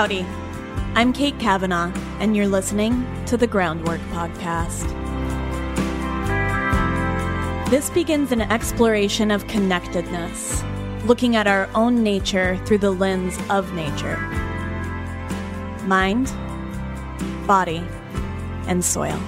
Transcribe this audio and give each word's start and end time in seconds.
Howdy. 0.00 0.24
I'm 0.94 1.12
Kate 1.12 1.38
Kavanaugh, 1.38 1.92
and 2.20 2.34
you're 2.34 2.48
listening 2.48 3.06
to 3.26 3.36
the 3.36 3.46
Groundwork 3.46 4.00
Podcast. 4.12 4.88
This 7.68 7.90
begins 7.90 8.32
an 8.32 8.40
exploration 8.40 9.30
of 9.30 9.46
connectedness, 9.46 10.64
looking 11.04 11.36
at 11.36 11.46
our 11.46 11.68
own 11.74 12.02
nature 12.02 12.56
through 12.64 12.78
the 12.78 12.92
lens 12.92 13.38
of 13.50 13.74
nature 13.74 14.16
mind, 15.84 16.32
body, 17.46 17.86
and 18.68 18.82
soil. 18.82 19.20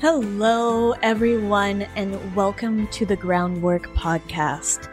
Hello, 0.00 0.92
everyone, 1.02 1.82
and 1.94 2.34
welcome 2.34 2.88
to 2.88 3.04
the 3.04 3.16
Groundwork 3.16 3.82
Podcast. 3.88 4.88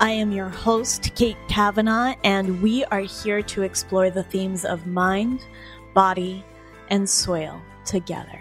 I 0.00 0.10
am 0.10 0.32
your 0.32 0.50
host, 0.50 1.12
Kate 1.14 1.38
Kavanaugh, 1.48 2.14
and 2.24 2.60
we 2.60 2.84
are 2.84 3.00
here 3.00 3.40
to 3.40 3.62
explore 3.62 4.10
the 4.10 4.22
themes 4.22 4.66
of 4.66 4.86
mind, 4.86 5.46
body, 5.94 6.44
and 6.90 7.08
soil 7.08 7.58
together. 7.86 8.38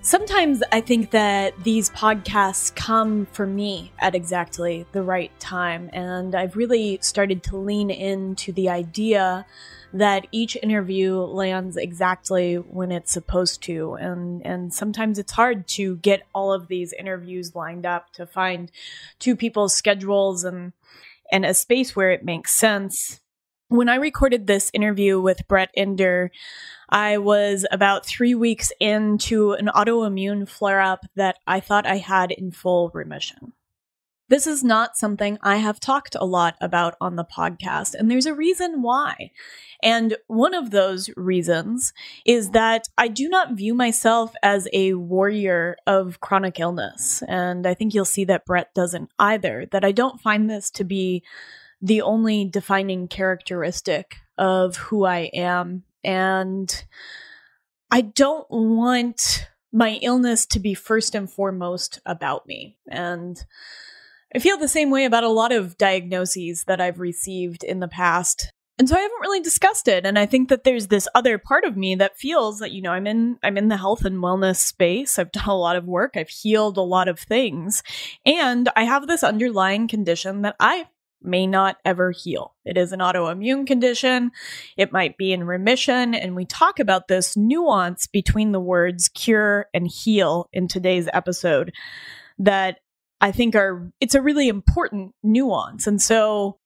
Sometimes 0.00 0.62
I 0.72 0.80
think 0.80 1.10
that 1.10 1.52
these 1.64 1.90
podcasts 1.90 2.74
come 2.74 3.26
for 3.26 3.46
me 3.46 3.92
at 3.98 4.14
exactly 4.14 4.86
the 4.92 5.02
right 5.02 5.38
time, 5.38 5.90
and 5.92 6.34
I've 6.34 6.56
really 6.56 6.98
started 7.02 7.42
to 7.42 7.58
lean 7.58 7.90
into 7.90 8.52
the 8.52 8.70
idea 8.70 9.44
that 9.92 10.26
each 10.32 10.56
interview 10.62 11.16
lands 11.16 11.76
exactly 11.76 12.56
when 12.56 12.92
it's 12.92 13.12
supposed 13.12 13.62
to 13.62 13.94
and 13.94 14.44
and 14.44 14.74
sometimes 14.74 15.18
it's 15.18 15.32
hard 15.32 15.66
to 15.66 15.96
get 15.96 16.26
all 16.34 16.52
of 16.52 16.68
these 16.68 16.92
interviews 16.92 17.54
lined 17.54 17.86
up 17.86 18.12
to 18.12 18.26
find 18.26 18.70
two 19.18 19.34
people's 19.34 19.74
schedules 19.74 20.44
and 20.44 20.72
and 21.32 21.44
a 21.44 21.54
space 21.54 21.96
where 21.96 22.10
it 22.10 22.24
makes 22.24 22.52
sense 22.52 23.20
when 23.68 23.88
I 23.90 23.96
recorded 23.96 24.46
this 24.46 24.70
interview 24.72 25.20
with 25.20 25.46
Brett 25.46 25.70
Ender, 25.76 26.30
I 26.88 27.18
was 27.18 27.66
about 27.70 28.06
three 28.06 28.34
weeks 28.34 28.72
into 28.80 29.52
an 29.52 29.66
autoimmune 29.66 30.48
flare 30.48 30.80
up 30.80 31.04
that 31.16 31.38
I 31.46 31.60
thought 31.60 31.86
I 31.86 31.98
had 31.98 32.30
in 32.30 32.50
full 32.50 32.90
remission. 32.94 33.52
This 34.28 34.46
is 34.46 34.62
not 34.62 34.96
something 34.96 35.38
I 35.42 35.56
have 35.56 35.80
talked 35.80 36.14
a 36.14 36.26
lot 36.26 36.56
about 36.60 36.96
on 37.00 37.16
the 37.16 37.24
podcast, 37.24 37.94
and 37.94 38.10
there's 38.10 38.26
a 38.26 38.34
reason 38.34 38.82
why. 38.82 39.30
And 39.82 40.16
one 40.26 40.54
of 40.54 40.70
those 40.70 41.08
reasons 41.16 41.92
is 42.26 42.50
that 42.50 42.88
I 42.98 43.08
do 43.08 43.28
not 43.28 43.52
view 43.52 43.74
myself 43.74 44.34
as 44.42 44.68
a 44.72 44.94
warrior 44.94 45.76
of 45.86 46.20
chronic 46.20 46.60
illness. 46.60 47.22
And 47.28 47.66
I 47.66 47.74
think 47.74 47.94
you'll 47.94 48.04
see 48.04 48.24
that 48.24 48.44
Brett 48.44 48.74
doesn't 48.74 49.10
either, 49.18 49.66
that 49.70 49.84
I 49.84 49.92
don't 49.92 50.20
find 50.20 50.50
this 50.50 50.70
to 50.72 50.84
be 50.84 51.22
the 51.80 52.02
only 52.02 52.44
defining 52.44 53.08
characteristic 53.08 54.16
of 54.36 54.76
who 54.76 55.04
I 55.04 55.30
am. 55.32 55.84
And 56.02 56.84
I 57.90 58.00
don't 58.02 58.46
want 58.50 59.48
my 59.72 59.98
illness 60.02 60.44
to 60.46 60.58
be 60.58 60.74
first 60.74 61.14
and 61.14 61.30
foremost 61.30 62.00
about 62.04 62.46
me. 62.46 62.76
And 62.88 63.44
I 64.34 64.38
feel 64.38 64.58
the 64.58 64.68
same 64.68 64.90
way 64.90 65.04
about 65.04 65.24
a 65.24 65.28
lot 65.28 65.52
of 65.52 65.78
diagnoses 65.78 66.64
that 66.64 66.80
I've 66.80 67.00
received 67.00 67.64
in 67.64 67.80
the 67.80 67.88
past. 67.88 68.52
And 68.78 68.88
so 68.88 68.94
I 68.94 69.00
haven't 69.00 69.20
really 69.22 69.40
discussed 69.40 69.88
it 69.88 70.06
and 70.06 70.18
I 70.18 70.26
think 70.26 70.50
that 70.50 70.62
there's 70.62 70.86
this 70.86 71.08
other 71.14 71.36
part 71.36 71.64
of 71.64 71.76
me 71.76 71.96
that 71.96 72.16
feels 72.16 72.60
that 72.60 72.70
you 72.70 72.80
know 72.80 72.92
I'm 72.92 73.08
in 73.08 73.38
I'm 73.42 73.58
in 73.58 73.68
the 73.68 73.76
health 73.76 74.04
and 74.04 74.18
wellness 74.18 74.56
space. 74.56 75.18
I've 75.18 75.32
done 75.32 75.48
a 75.48 75.56
lot 75.56 75.74
of 75.74 75.86
work. 75.86 76.16
I've 76.16 76.28
healed 76.28 76.76
a 76.76 76.82
lot 76.82 77.08
of 77.08 77.18
things. 77.18 77.82
And 78.24 78.68
I 78.76 78.84
have 78.84 79.06
this 79.06 79.24
underlying 79.24 79.88
condition 79.88 80.42
that 80.42 80.54
I 80.60 80.86
may 81.20 81.46
not 81.46 81.78
ever 81.84 82.12
heal. 82.12 82.54
It 82.64 82.76
is 82.76 82.92
an 82.92 83.00
autoimmune 83.00 83.66
condition. 83.66 84.30
It 84.76 84.92
might 84.92 85.18
be 85.18 85.32
in 85.32 85.44
remission. 85.44 86.14
And 86.14 86.36
we 86.36 86.44
talk 86.44 86.78
about 86.78 87.08
this 87.08 87.36
nuance 87.36 88.06
between 88.06 88.52
the 88.52 88.60
words 88.60 89.08
cure 89.08 89.66
and 89.74 89.88
heal 89.88 90.48
in 90.52 90.68
today's 90.68 91.08
episode 91.12 91.72
that 92.38 92.78
I 93.20 93.32
think 93.32 93.56
are, 93.56 93.90
it's 94.00 94.14
a 94.14 94.22
really 94.22 94.48
important 94.48 95.14
nuance. 95.22 95.86
And 95.86 96.00
so 96.00 96.58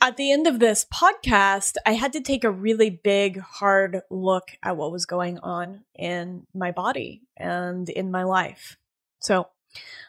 at 0.00 0.16
the 0.16 0.32
end 0.32 0.46
of 0.46 0.58
this 0.58 0.84
podcast, 0.92 1.76
I 1.86 1.92
had 1.92 2.12
to 2.12 2.20
take 2.20 2.44
a 2.44 2.50
really 2.50 2.90
big, 2.90 3.38
hard 3.40 4.02
look 4.10 4.50
at 4.62 4.76
what 4.76 4.92
was 4.92 5.06
going 5.06 5.38
on 5.38 5.84
in 5.94 6.46
my 6.54 6.72
body 6.72 7.22
and 7.36 7.88
in 7.88 8.10
my 8.10 8.24
life. 8.24 8.76
So 9.20 9.48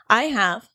I 0.10 0.24
have 0.24 0.68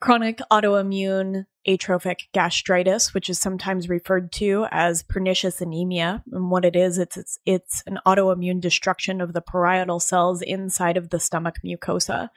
chronic 0.00 0.40
autoimmune 0.50 1.46
atrophic 1.66 2.28
gastritis, 2.32 3.12
which 3.12 3.28
is 3.28 3.38
sometimes 3.38 3.88
referred 3.88 4.32
to 4.32 4.66
as 4.70 5.02
pernicious 5.02 5.60
anemia. 5.60 6.22
And 6.32 6.50
what 6.50 6.64
it 6.64 6.76
is, 6.76 6.98
it's, 6.98 7.16
it's, 7.16 7.38
it's 7.44 7.82
an 7.86 7.98
autoimmune 8.06 8.60
destruction 8.60 9.20
of 9.20 9.32
the 9.32 9.40
parietal 9.40 10.00
cells 10.00 10.42
inside 10.42 10.96
of 10.96 11.10
the 11.10 11.20
stomach 11.20 11.56
mucosa. 11.64 12.30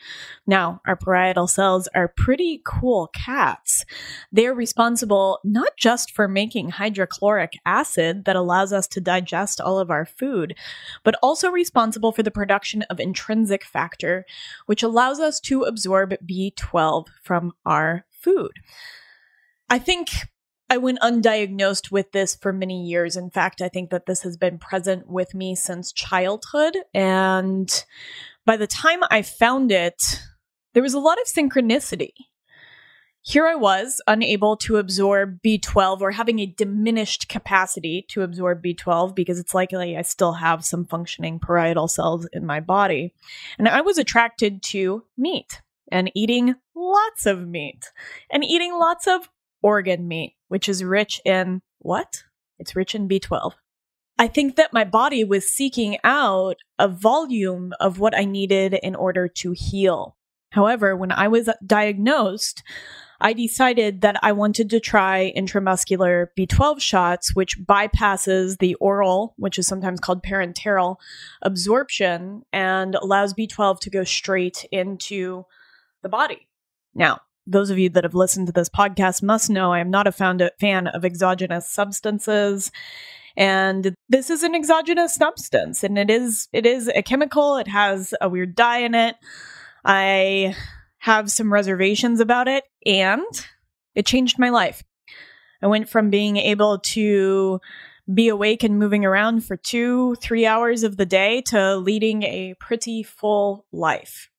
Now, 0.48 0.82
our 0.86 0.96
parietal 0.96 1.48
cells 1.48 1.88
are 1.96 2.08
pretty 2.08 2.62
cool 2.66 3.08
cats. 3.14 3.86
They're 4.32 4.54
responsible 4.54 5.40
not 5.44 5.78
just 5.78 6.12
for 6.12 6.28
making 6.28 6.70
hydrochloric 6.72 7.54
acid 7.66 8.26
that 8.26 8.36
allows 8.36 8.74
us 8.74 8.88
to 8.88 9.02
digest 9.02 9.62
all 9.62 9.80
of 9.80 9.92
our 9.92 10.06
food, 10.06 10.56
but 11.04 11.16
also 11.22 11.50
responsible 11.50 12.12
for 12.12 12.24
the 12.24 12.32
production 12.32 12.84
of 12.84 13.00
intrinsic 13.00 13.64
factor, 13.64 14.26
which 14.66 14.84
allows 14.84 15.20
us 15.20 15.40
to 15.42 15.64
absorb 15.64 16.14
B12 16.26 17.08
from 17.24 17.54
our 17.66 18.06
food. 18.10 18.52
I 19.69 19.80
think 19.80 20.09
I 20.69 20.78
went 20.78 21.00
undiagnosed 21.00 21.91
with 21.91 22.12
this 22.12 22.35
for 22.35 22.53
many 22.53 22.84
years. 22.85 23.16
In 23.16 23.30
fact, 23.30 23.62
I 23.62 23.69
think 23.69 23.90
that 23.90 24.06
this 24.06 24.22
has 24.22 24.38
been 24.38 24.57
present 24.59 25.07
with 25.07 25.34
me 25.34 25.56
since 25.56 25.91
childhood. 25.91 26.78
And 26.94 27.85
by 28.46 28.57
the 28.57 28.68
time 28.68 29.00
I 29.09 29.22
found 29.22 29.72
it, 29.72 30.22
there 30.74 30.84
was 30.84 30.94
a 30.94 31.00
lot 31.00 31.18
of 31.19 31.28
synchronicity. 31.28 32.13
Here 33.22 33.46
I 33.46 33.56
was, 33.56 34.02
unable 34.07 34.56
to 34.57 34.78
absorb 34.78 35.41
B12 35.44 36.01
or 36.01 36.12
having 36.12 36.40
a 36.40 36.46
diminished 36.46 37.28
capacity 37.28 38.06
to 38.09 38.22
absorb 38.22 38.63
B12 38.63 39.13
because 39.13 39.40
it's 39.40 39.53
likely 39.53 39.97
I 39.97 40.03
still 40.03 40.34
have 40.34 40.63
some 40.63 40.86
functioning 40.86 41.40
parietal 41.40 41.88
cells 41.88 42.28
in 42.31 42.46
my 42.46 42.59
body. 42.59 43.13
And 43.57 43.68
I 43.68 43.81
was 43.81 43.97
attracted 43.97 44.63
to 44.63 45.03
meat 45.18 45.62
and 45.91 46.12
eating 46.16 46.56
lots 46.75 47.25
of 47.25 47.47
meat 47.47 47.91
and 48.31 48.44
eating 48.44 48.74
lots 48.74 49.06
of 49.06 49.30
organ 49.62 50.08
meat, 50.08 50.36
which 50.47 50.70
is 50.70 50.84
rich 50.84 51.22
in 51.25 51.62
what? 51.80 52.24
It's 52.58 52.75
rich 52.75 52.96
in 52.96 53.08
B12. 53.08 53.53
I 54.18 54.28
think 54.28 54.58
that 54.58 54.74
my 54.74 54.84
body 54.84 55.24
was 55.24 55.52
seeking 55.52 55.97
out 56.03 56.58
a 56.78 56.90
volume 56.90 57.74
of 57.80 58.00
what 58.00 58.18
I 58.18 58.25
needed 58.25 58.74
in 58.74 58.96
order 58.96 59.30
to 59.30 59.53
heal. 59.53 60.18
However, 60.52 60.96
when 60.96 61.12
I 61.12 61.30
was 61.30 61.50
diagnosed, 61.66 62.62
I 63.22 63.34
decided 63.34 64.02
that 64.02 64.18
I 64.22 64.31
wanted 64.31 64.69
to 64.69 64.80
try 64.80 65.34
intramuscular 65.36 66.28
B12 66.38 66.81
shots, 66.81 67.36
which 67.36 67.59
bypasses 67.59 68.58
the 68.58 68.75
oral, 68.75 69.36
which 69.38 69.58
is 69.59 69.68
sometimes 69.68 70.00
called 70.00 70.24
parenteral 70.24 70.98
absorption, 71.42 72.44
and 72.52 72.96
allows 72.96 73.34
B12 73.34 73.80
to 73.81 73.90
go 73.90 74.03
straight 74.03 74.66
into 74.72 75.45
the 76.01 76.10
body. 76.10 76.48
Now, 76.95 77.22
those 77.50 77.69
of 77.69 77.80
you 77.80 77.90
that 77.90 78.04
have 78.04 78.16
listened 78.16 78.48
to 78.48 78.54
this 78.54 78.69
podcast 78.69 79.24
must 79.24 79.50
know 79.50 79.74
I 79.74 79.80
am 79.80 79.90
not 79.90 80.07
a 80.07 80.12
fan 80.12 80.88
of 80.88 81.04
exogenous 81.04 81.68
substances. 81.68 82.72
And 83.36 83.96
this 84.07 84.30
is 84.30 84.44
an 84.44 84.56
exogenous 84.56 85.16
substance 85.16 85.84
and 85.84 85.98
it 85.98 86.10
is 86.10 86.48
it 86.54 86.66
is 86.66 86.88
a 86.90 87.01
chemical. 87.01 87.57
It 87.57 87.68
has 87.68 88.13
a 88.22 88.30
weird 88.30 88.56
dye 88.56 88.80
in 88.80 88.96
it. 88.96 89.16
I 89.86 90.56
have 91.00 91.31
some 91.31 91.51
reservations 91.51 92.19
about 92.19 92.48
it 92.48 92.66
and 92.86 93.24
it 93.96 94.06
changed 94.06 94.38
my 94.38 94.50
life. 94.50 94.84
I 95.62 95.68
went 95.68 95.90
from 95.90 96.10
being 96.10 96.38
able 96.38 96.80
to 96.80 97.60
be 98.13 98.28
awake 98.28 98.63
and 98.63 98.80
moving 98.80 99.06
around 99.06 99.46
for 99.46 99.56
two, 99.56 100.16
three 100.16 100.46
hours 100.46 100.84
of 100.84 100.98
the 100.98 101.06
day 101.06 101.42
to 101.48 101.78
leading 101.78 102.24
a 102.24 102.56
pretty 102.60 103.04
full 103.04 103.66
life. 103.72 104.30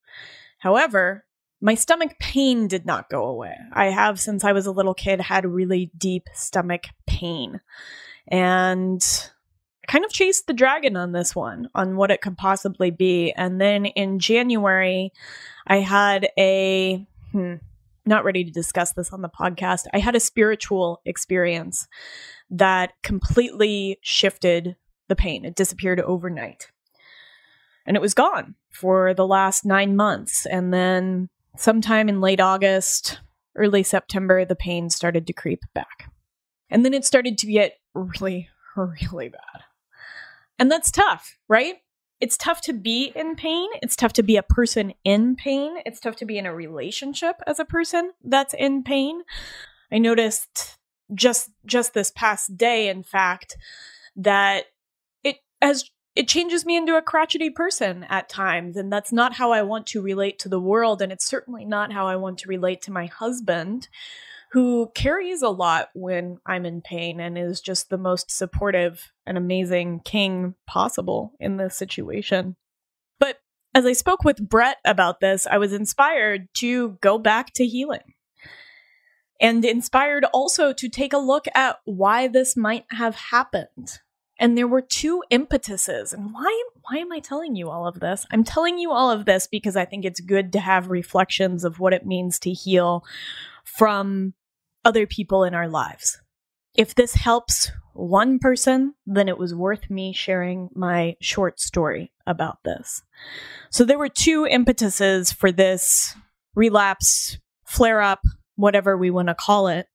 However, 0.59 1.25
my 1.61 1.75
stomach 1.75 2.19
pain 2.19 2.69
did 2.69 2.87
not 2.87 3.11
go 3.11 3.25
away. 3.25 3.55
I 3.73 3.87
have, 3.87 4.19
since 4.19 4.45
I 4.45 4.53
was 4.53 4.67
a 4.67 4.73
little 4.73 4.95
kid, 4.95 5.21
had 5.21 5.45
really 5.45 5.91
deep 5.97 6.29
stomach 6.33 6.85
pain. 7.07 7.61
And 8.29 9.03
I 9.85 9.93
kind 9.93 10.05
of 10.05 10.12
chased 10.12 10.47
the 10.47 10.55
dragon 10.55 10.97
on 10.97 11.12
this 11.12 11.37
one, 11.37 11.69
on 11.75 11.97
what 11.97 12.11
it 12.11 12.23
could 12.23 12.39
possibly 12.39 12.91
be. 12.91 13.33
And 13.33 13.61
then 13.61 13.87
in 13.87 14.19
January, 14.19 15.12
I 15.67 15.79
had 15.79 16.29
a, 16.39 17.07
hmm, 17.33 17.55
not 18.07 18.25
ready 18.25 18.43
to 18.45 18.51
discuss 18.51 18.93
this 18.93 19.12
on 19.12 19.21
the 19.21 19.29
podcast. 19.29 19.87
I 19.93 19.99
had 19.99 20.17
a 20.17 20.21
spiritual 20.21 21.03
experience 21.05 21.87
that 22.49 22.95
completely 23.03 23.99
shifted 24.01 24.77
the 25.09 25.17
pain. 25.17 25.45
It 25.45 25.57
disappeared 25.57 26.01
overnight. 26.01 26.71
And 27.85 27.97
it 27.97 28.01
was 28.01 28.15
gone 28.15 28.55
for 28.71 29.12
the 29.12 29.27
last 29.27 29.67
nine 29.67 29.97
months. 29.97 30.47
And 30.47 30.73
then 30.73 31.29
sometime 31.56 32.08
in 32.08 32.20
late 32.20 32.41
August, 32.41 33.20
early 33.56 33.82
September, 33.82 34.44
the 34.44 34.56
pain 34.56 34.91
started 34.91 35.26
to 35.26 35.32
creep 35.32 35.62
back. 35.75 36.12
And 36.70 36.85
then 36.85 36.94
it 36.94 37.05
started 37.05 37.37
to 37.38 37.47
get 37.47 37.79
really, 37.94 38.49
really 38.76 39.29
bad. 39.29 39.64
And 40.58 40.70
that's 40.70 40.91
tough, 40.91 41.37
right? 41.49 41.76
It's 42.20 42.37
tough 42.37 42.61
to 42.62 42.75
be 42.75 43.12
in 43.17 43.35
pain. 43.35 43.69
It's 43.82 43.97
tough 43.97 44.12
to 44.14 44.23
be 44.23 44.37
a 44.37 44.43
person 44.43 44.93
in 45.05 45.37
pain. 45.37 45.76
It's 45.87 46.00
tough 46.00 46.17
to 46.17 46.26
be 46.26 46.37
in 46.37 46.44
a 46.44 46.55
relationship 46.55 47.37
as 47.47 47.58
a 47.58 47.64
person 47.64 48.12
that's 48.23 48.52
in 48.52 48.82
pain. 48.82 49.23
I 49.91 49.99
noticed 49.99 50.79
just 51.14 51.50
just 51.67 51.94
this 51.94 52.12
past 52.14 52.56
day 52.56 52.88
in 52.88 53.02
fact 53.02 53.56
that 54.17 54.67
it 55.25 55.38
as 55.61 55.91
it 56.21 56.29
changes 56.29 56.67
me 56.67 56.77
into 56.77 56.99
a 56.99 57.01
crotchety 57.01 57.49
person 57.49 58.05
at 58.11 58.29
times 58.29 58.77
and 58.77 58.93
that's 58.93 59.11
not 59.11 59.33
how 59.33 59.53
I 59.53 59.63
want 59.63 59.87
to 59.87 60.03
relate 60.03 60.39
to 60.41 60.51
the 60.51 60.61
world 60.61 61.01
and 61.01 61.11
it's 61.11 61.25
certainly 61.25 61.65
not 61.65 61.95
how 61.95 62.07
I 62.07 62.17
want 62.17 62.41
to 62.41 62.49
relate 62.49 62.83
to 62.83 62.93
my 62.93 63.07
husband 63.07 63.89
who 64.53 64.93
carries 64.95 65.41
a 65.41 65.49
lot 65.49 65.89
when 65.95 66.37
I'm 66.45 66.67
in 66.67 66.83
pain 66.83 67.21
and 67.21 67.39
is 67.39 67.63
just 67.63 67.89
the 67.89 67.97
most 67.97 68.31
supportive 68.31 69.13
and 69.25 69.39
amazing 69.39 70.01
king 70.01 70.57
possible 70.67 71.33
in 71.41 71.57
this 71.57 71.75
situation. 71.75 72.55
But 73.19 73.39
as 73.75 73.87
I 73.87 73.95
spoke 73.95 74.23
with 74.23 74.47
Brett 74.47 74.77
about 74.85 75.21
this, 75.21 75.47
I 75.51 75.57
was 75.57 75.73
inspired 75.73 76.49
to 76.57 76.99
go 77.01 77.17
back 77.17 77.55
to 77.55 77.67
healing 77.67 78.13
and 79.41 79.65
inspired 79.65 80.27
also 80.35 80.75
to 80.75 80.89
take 80.91 81.15
a 81.15 81.19
look 81.19 81.47
at 81.55 81.79
why 81.87 82.29
this 82.29 82.59
might 82.59 82.85
have 82.91 83.15
happened. 83.15 84.01
And 84.41 84.57
there 84.57 84.67
were 84.67 84.81
two 84.81 85.23
impetuses. 85.31 86.13
And 86.15 86.33
why 86.33 86.65
why 86.89 86.99
am 86.99 87.13
I 87.13 87.21
telling 87.21 87.55
you 87.55 87.69
all 87.69 87.87
of 87.87 88.01
this? 88.01 88.27
I'm 88.33 88.43
telling 88.43 88.79
you 88.79 88.91
all 88.91 89.11
of 89.11 89.27
this 89.27 89.47
because 89.47 89.77
I 89.77 89.85
think 89.85 90.05
it's 90.05 90.21
good 90.21 90.53
to 90.55 90.61
have 90.61 90.89
reflections 90.89 91.63
of 91.63 91.79
what 91.79 91.93
it 91.93 92.07
means 92.07 92.39
to 92.41 92.51
heal 92.51 93.05
from 93.65 94.35
other 94.85 95.07
people 95.07 95.45
in 95.45 95.55
our 95.55 95.69
lives. 95.69 96.19
If 96.75 96.95
this 96.95 97.15
helps 97.15 97.71
one 97.93 98.39
person, 98.39 98.95
then 99.07 99.29
it 99.29 99.37
was 99.37 99.55
worth 99.55 99.91
me 99.91 100.13
sharing 100.13 100.71
my 100.75 101.17
short 101.21 101.61
story 101.61 102.13
about 102.27 102.59
this. 102.65 103.03
So 103.71 103.85
there 103.85 103.99
were 103.99 104.09
two 104.09 104.45
impetuses 104.45 105.33
for 105.33 105.53
this 105.53 106.15
relapse, 106.55 107.39
flare 107.65 108.01
up, 108.01 108.21
whatever 108.57 108.97
we 108.97 109.11
want 109.11 109.29
to 109.29 109.35
call 109.35 109.69
it. 109.69 109.87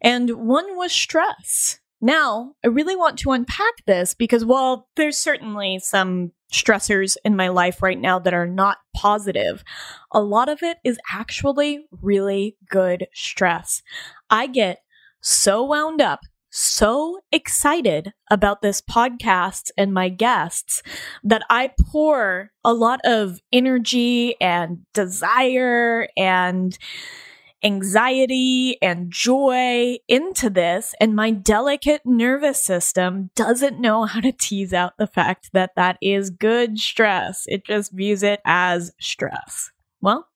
And 0.00 0.30
one 0.30 0.76
was 0.76 0.92
stress. 0.92 1.78
Now, 2.04 2.54
I 2.64 2.66
really 2.66 2.96
want 2.96 3.16
to 3.20 3.30
unpack 3.30 3.84
this 3.86 4.12
because 4.12 4.44
while 4.44 4.88
there's 4.96 5.16
certainly 5.16 5.78
some 5.78 6.32
stressors 6.52 7.16
in 7.24 7.36
my 7.36 7.46
life 7.46 7.80
right 7.80 7.98
now 7.98 8.18
that 8.18 8.34
are 8.34 8.46
not 8.46 8.78
positive, 8.92 9.62
a 10.10 10.20
lot 10.20 10.48
of 10.48 10.64
it 10.64 10.78
is 10.82 10.98
actually 11.12 11.86
really 12.02 12.56
good 12.68 13.06
stress. 13.14 13.82
I 14.28 14.48
get 14.48 14.82
so 15.20 15.62
wound 15.62 16.00
up, 16.00 16.22
so 16.50 17.20
excited 17.30 18.12
about 18.28 18.62
this 18.62 18.82
podcast 18.82 19.70
and 19.78 19.94
my 19.94 20.08
guests 20.08 20.82
that 21.22 21.42
I 21.48 21.70
pour 21.80 22.50
a 22.64 22.74
lot 22.74 22.98
of 23.04 23.38
energy 23.52 24.34
and 24.40 24.80
desire 24.92 26.08
and 26.16 26.76
anxiety 27.64 28.78
and 28.82 29.10
joy 29.10 29.98
into 30.08 30.50
this, 30.50 30.94
and 31.00 31.14
my 31.14 31.30
delicate 31.30 32.02
nervous 32.04 32.62
system 32.62 33.30
doesn't 33.34 33.80
know 33.80 34.04
how 34.04 34.20
to 34.20 34.32
tease 34.32 34.72
out 34.72 34.96
the 34.98 35.06
fact 35.06 35.50
that 35.52 35.72
that 35.76 35.98
is 36.02 36.30
good 36.30 36.78
stress. 36.78 37.44
It 37.46 37.64
just 37.64 37.92
views 37.92 38.22
it 38.22 38.40
as 38.44 38.92
stress. 39.00 39.70
Well, 40.00 40.28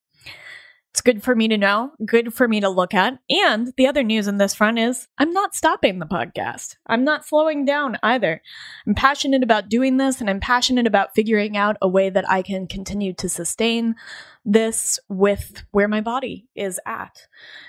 it's 0.96 1.02
good 1.02 1.22
for 1.22 1.36
me 1.36 1.46
to 1.46 1.58
know, 1.58 1.92
good 2.06 2.32
for 2.32 2.48
me 2.48 2.58
to 2.58 2.70
look 2.70 2.94
at. 2.94 3.18
And 3.28 3.70
the 3.76 3.86
other 3.86 4.02
news 4.02 4.26
in 4.26 4.38
this 4.38 4.54
front 4.54 4.78
is 4.78 5.08
I'm 5.18 5.30
not 5.30 5.54
stopping 5.54 5.98
the 5.98 6.06
podcast. 6.06 6.76
I'm 6.86 7.04
not 7.04 7.26
slowing 7.26 7.66
down 7.66 7.98
either. 8.02 8.40
I'm 8.86 8.94
passionate 8.94 9.42
about 9.42 9.68
doing 9.68 9.98
this 9.98 10.22
and 10.22 10.30
I'm 10.30 10.40
passionate 10.40 10.86
about 10.86 11.14
figuring 11.14 11.54
out 11.54 11.76
a 11.82 11.88
way 11.88 12.08
that 12.08 12.26
I 12.30 12.40
can 12.40 12.66
continue 12.66 13.12
to 13.12 13.28
sustain 13.28 13.94
this 14.42 14.98
with 15.10 15.64
where 15.70 15.86
my 15.86 16.00
body 16.00 16.48
is 16.54 16.80
at. 16.86 17.26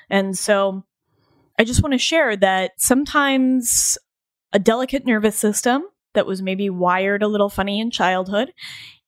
And 0.09 0.37
so 0.37 0.85
I 1.59 1.65
just 1.65 1.83
want 1.83 1.91
to 1.91 1.99
share 1.99 2.37
that 2.37 2.71
sometimes 2.77 3.97
a 4.53 4.59
delicate 4.59 5.05
nervous 5.05 5.35
system 5.35 5.83
that 6.13 6.25
was 6.25 6.41
maybe 6.41 6.69
wired 6.69 7.23
a 7.23 7.27
little 7.27 7.49
funny 7.49 7.81
in 7.81 7.91
childhood 7.91 8.53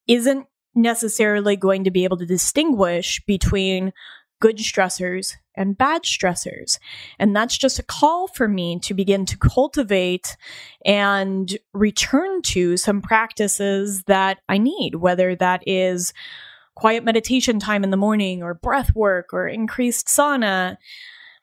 isn't 0.07 0.45
necessarily 0.81 1.55
going 1.55 1.83
to 1.83 1.91
be 1.91 2.03
able 2.03 2.17
to 2.17 2.25
distinguish 2.25 3.21
between 3.25 3.93
good 4.41 4.57
stressors 4.57 5.35
and 5.55 5.77
bad 5.77 6.03
stressors. 6.03 6.79
And 7.19 7.35
that's 7.35 7.57
just 7.57 7.79
a 7.79 7.83
call 7.83 8.27
for 8.27 8.47
me 8.47 8.79
to 8.79 8.93
begin 8.93 9.25
to 9.25 9.37
cultivate 9.37 10.37
and 10.85 11.57
return 11.73 12.41
to 12.43 12.77
some 12.77 13.01
practices 13.01 14.03
that 14.03 14.39
I 14.47 14.57
need, 14.57 14.95
whether 14.95 15.35
that 15.35 15.63
is 15.67 16.13
quiet 16.75 17.03
meditation 17.03 17.59
time 17.59 17.83
in 17.83 17.89
the 17.89 17.97
morning 17.97 18.41
or 18.41 18.53
breath 18.53 18.95
work 18.95 19.33
or 19.33 19.47
increased 19.47 20.07
sauna. 20.07 20.77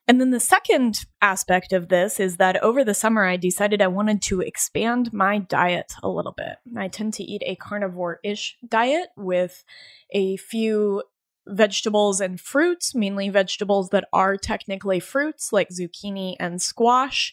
And 0.08 0.20
then 0.20 0.30
the 0.30 0.40
second 0.40 1.04
aspect 1.20 1.72
of 1.72 1.88
this 1.88 2.20
is 2.20 2.36
that 2.36 2.62
over 2.62 2.84
the 2.84 2.94
summer, 2.94 3.24
I 3.24 3.36
decided 3.36 3.82
I 3.82 3.88
wanted 3.88 4.22
to 4.22 4.40
expand 4.40 5.12
my 5.12 5.38
diet 5.38 5.94
a 6.02 6.08
little 6.08 6.32
bit. 6.32 6.58
I 6.76 6.88
tend 6.88 7.14
to 7.14 7.24
eat 7.24 7.42
a 7.44 7.56
carnivore 7.56 8.20
ish 8.22 8.56
diet 8.66 9.08
with 9.16 9.64
a 10.10 10.36
few 10.36 11.02
vegetables 11.48 12.20
and 12.20 12.40
fruits, 12.40 12.94
mainly 12.94 13.28
vegetables 13.30 13.90
that 13.90 14.08
are 14.12 14.36
technically 14.36 15.00
fruits 15.00 15.52
like 15.52 15.70
zucchini 15.70 16.36
and 16.38 16.62
squash. 16.62 17.32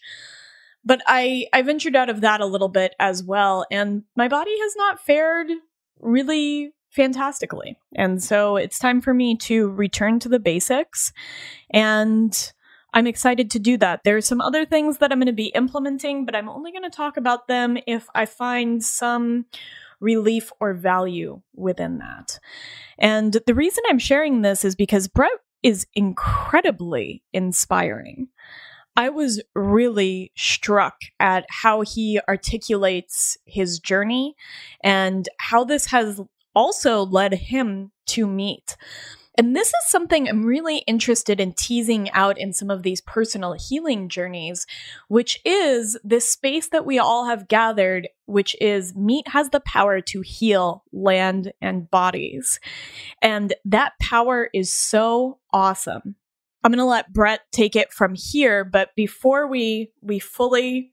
But 0.84 1.02
I, 1.06 1.48
I 1.54 1.62
ventured 1.62 1.96
out 1.96 2.10
of 2.10 2.22
that 2.22 2.42
a 2.42 2.46
little 2.46 2.70
bit 2.70 2.96
as 3.00 3.24
well, 3.24 3.66
and 3.72 4.04
my 4.16 4.28
body 4.28 4.52
has 4.60 4.75
not 4.75 5.00
fared 5.00 5.50
really 6.00 6.74
fantastically. 6.90 7.78
And 7.96 8.22
so 8.22 8.58
it's 8.58 8.78
time 8.78 9.02
for 9.02 9.14
me 9.14 9.36
to 9.38 9.70
return 9.70 10.20
to 10.20 10.30
the 10.30 10.39
basics. 10.39 11.12
And 11.72 12.53
I'm 12.93 13.07
excited 13.07 13.50
to 13.51 13.59
do 13.59 13.77
that. 13.77 14.01
There 14.03 14.17
are 14.17 14.21
some 14.21 14.41
other 14.41 14.65
things 14.65 15.00
that 15.00 15.12
I'm 15.12 15.19
going 15.19 15.27
to 15.27 15.33
be 15.33 15.47
implementing, 15.47 16.25
but 16.25 16.35
I'm 16.35 16.50
only 16.50 16.71
going 16.71 16.83
to 16.83 16.95
talk 16.95 17.17
about 17.17 17.47
them 17.47 17.77
if 17.88 18.07
I 18.13 18.25
find 18.25 18.83
some 18.83 19.45
relief 20.00 20.51
or 20.59 20.73
value 20.73 21.41
within 21.55 21.97
that. 22.00 22.39
And 23.00 23.33
the 23.47 23.55
reason 23.55 23.83
I'm 23.89 24.00
sharing 24.00 24.41
this 24.41 24.63
is 24.63 24.75
because 24.75 25.07
Brett 25.07 25.31
is 25.63 25.88
incredibly 25.95 27.23
inspiring. 27.31 28.27
I 28.95 29.09
was 29.09 29.41
really 29.55 30.31
struck 30.35 30.95
at 31.19 31.45
how 31.50 31.81
he 31.81 32.19
articulates 32.27 33.38
his 33.45 33.79
journey 33.79 34.35
and 34.83 35.27
how 35.39 35.63
this 35.63 35.88
has 35.88 36.21
also 36.53 37.03
led 37.03 37.33
him 37.33 37.91
to 38.07 38.27
meet. 38.27 38.77
And 39.36 39.56
this 39.56 39.70
is 39.70 39.88
something 39.88 40.30
I'm 40.30 40.46
really 40.46 40.80
interested 40.80 41.40
in 41.40 41.54
teasing 41.54 42.10
out 42.12 42.38
in 42.38 42.54
some 42.54 42.70
of 42.70 42.84
these 42.84 43.02
personal 43.02 43.54
healing 43.54 44.08
journeys, 44.08 44.68
which 45.08 45.40
is 45.44 45.98
this 46.04 46.30
space 46.30 46.70
that 46.70 46.86
we 46.86 47.00
all 47.00 47.25
have 47.25 47.48
gathered, 47.48 48.08
which 48.25 48.56
is 48.62 48.96
meat 48.96 49.28
has 49.30 49.50
the 49.50 49.60
power 49.62 50.02
to 50.02 50.22
heal 50.22 50.84
land 50.92 51.52
and 51.62 51.90
bodies. 51.90 52.60
And 53.22 53.54
that 53.66 53.94
power 54.00 54.50
is 54.54 54.72
so 54.72 55.40
awesome. 55.52 56.16
I'm 56.63 56.72
going 56.72 56.78
to 56.78 56.86
let 56.86 57.12
Brett 57.12 57.42
take 57.52 57.75
it 57.75 57.92
from 57.92 58.16
here, 58.16 58.63
but 58.63 58.96
before 58.96 59.48
we 59.48 59.92
we 60.02 60.20
fully 60.20 60.92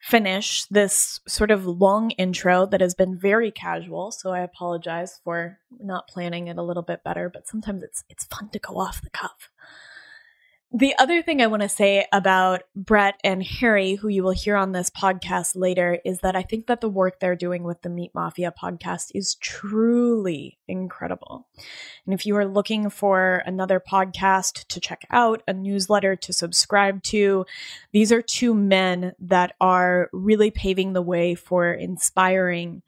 finish 0.00 0.64
this 0.66 1.20
sort 1.26 1.50
of 1.50 1.66
long 1.66 2.10
intro 2.12 2.66
that 2.66 2.80
has 2.80 2.94
been 2.94 3.18
very 3.18 3.50
casual 3.50 4.10
so 4.12 4.30
i 4.30 4.40
apologize 4.40 5.20
for 5.24 5.58
not 5.80 6.06
planning 6.08 6.46
it 6.48 6.56
a 6.56 6.62
little 6.62 6.82
bit 6.82 7.02
better 7.02 7.28
but 7.28 7.48
sometimes 7.48 7.82
it's 7.82 8.04
it's 8.08 8.24
fun 8.24 8.48
to 8.48 8.58
go 8.58 8.78
off 8.78 9.02
the 9.02 9.10
cuff 9.10 9.50
the 10.70 10.94
other 10.98 11.22
thing 11.22 11.40
I 11.40 11.46
want 11.46 11.62
to 11.62 11.68
say 11.68 12.06
about 12.12 12.62
Brett 12.76 13.18
and 13.24 13.42
Harry, 13.42 13.94
who 13.94 14.08
you 14.08 14.22
will 14.22 14.32
hear 14.32 14.54
on 14.54 14.72
this 14.72 14.90
podcast 14.90 15.52
later, 15.56 15.98
is 16.04 16.18
that 16.20 16.36
I 16.36 16.42
think 16.42 16.66
that 16.66 16.82
the 16.82 16.90
work 16.90 17.20
they're 17.20 17.34
doing 17.34 17.62
with 17.62 17.80
the 17.80 17.88
Meat 17.88 18.10
Mafia 18.14 18.52
podcast 18.52 19.12
is 19.14 19.36
truly 19.36 20.58
incredible. 20.68 21.46
And 22.04 22.12
if 22.12 22.26
you 22.26 22.36
are 22.36 22.44
looking 22.44 22.90
for 22.90 23.42
another 23.46 23.80
podcast 23.80 24.66
to 24.68 24.78
check 24.78 25.06
out, 25.10 25.42
a 25.48 25.54
newsletter 25.54 26.16
to 26.16 26.32
subscribe 26.34 27.02
to, 27.04 27.46
these 27.92 28.12
are 28.12 28.20
two 28.20 28.54
men 28.54 29.14
that 29.20 29.54
are 29.62 30.10
really 30.12 30.50
paving 30.50 30.92
the 30.92 31.00
way 31.00 31.34
for 31.34 31.72
inspiring 31.72 32.82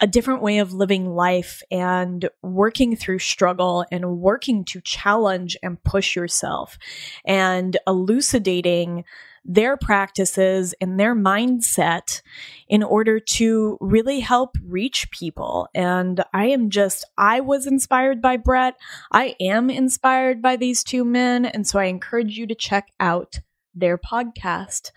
a 0.00 0.06
different 0.06 0.42
way 0.42 0.58
of 0.58 0.72
living 0.72 1.08
life 1.08 1.62
and 1.70 2.28
working 2.42 2.96
through 2.96 3.20
struggle 3.20 3.84
and 3.92 4.18
working 4.18 4.64
to 4.64 4.80
challenge 4.80 5.56
and 5.62 5.82
push 5.84 6.16
yourself 6.16 6.78
and 7.24 7.76
elucidating 7.86 9.04
their 9.44 9.76
practices 9.76 10.74
and 10.80 10.98
their 10.98 11.14
mindset 11.14 12.22
in 12.68 12.82
order 12.82 13.20
to 13.20 13.76
really 13.80 14.20
help 14.20 14.56
reach 14.64 15.10
people. 15.10 15.68
And 15.74 16.24
I 16.32 16.46
am 16.46 16.70
just, 16.70 17.04
I 17.18 17.40
was 17.40 17.66
inspired 17.66 18.22
by 18.22 18.38
Brett. 18.38 18.76
I 19.12 19.36
am 19.40 19.68
inspired 19.68 20.40
by 20.40 20.56
these 20.56 20.82
two 20.82 21.04
men. 21.04 21.44
And 21.44 21.66
so 21.66 21.78
I 21.78 21.84
encourage 21.84 22.38
you 22.38 22.46
to 22.46 22.54
check 22.54 22.90
out 22.98 23.40
their 23.74 23.98
podcast 23.98 24.92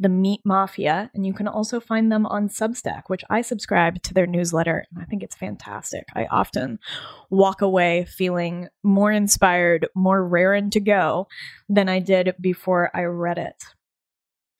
the 0.00 0.08
Meat 0.08 0.40
Mafia, 0.44 1.10
and 1.14 1.26
you 1.26 1.34
can 1.34 1.46
also 1.46 1.78
find 1.78 2.10
them 2.10 2.24
on 2.26 2.48
Substack, 2.48 3.02
which 3.08 3.22
I 3.28 3.42
subscribe 3.42 4.02
to 4.02 4.14
their 4.14 4.26
newsletter, 4.26 4.86
and 4.90 5.02
I 5.02 5.04
think 5.04 5.22
it's 5.22 5.36
fantastic. 5.36 6.04
I 6.16 6.26
often 6.30 6.78
walk 7.28 7.60
away 7.60 8.06
feeling 8.06 8.68
more 8.82 9.12
inspired, 9.12 9.86
more 9.94 10.26
raring 10.26 10.70
to 10.70 10.80
go 10.80 11.28
than 11.68 11.90
I 11.90 11.98
did 11.98 12.34
before 12.40 12.90
I 12.94 13.02
read 13.02 13.36
it. 13.36 13.62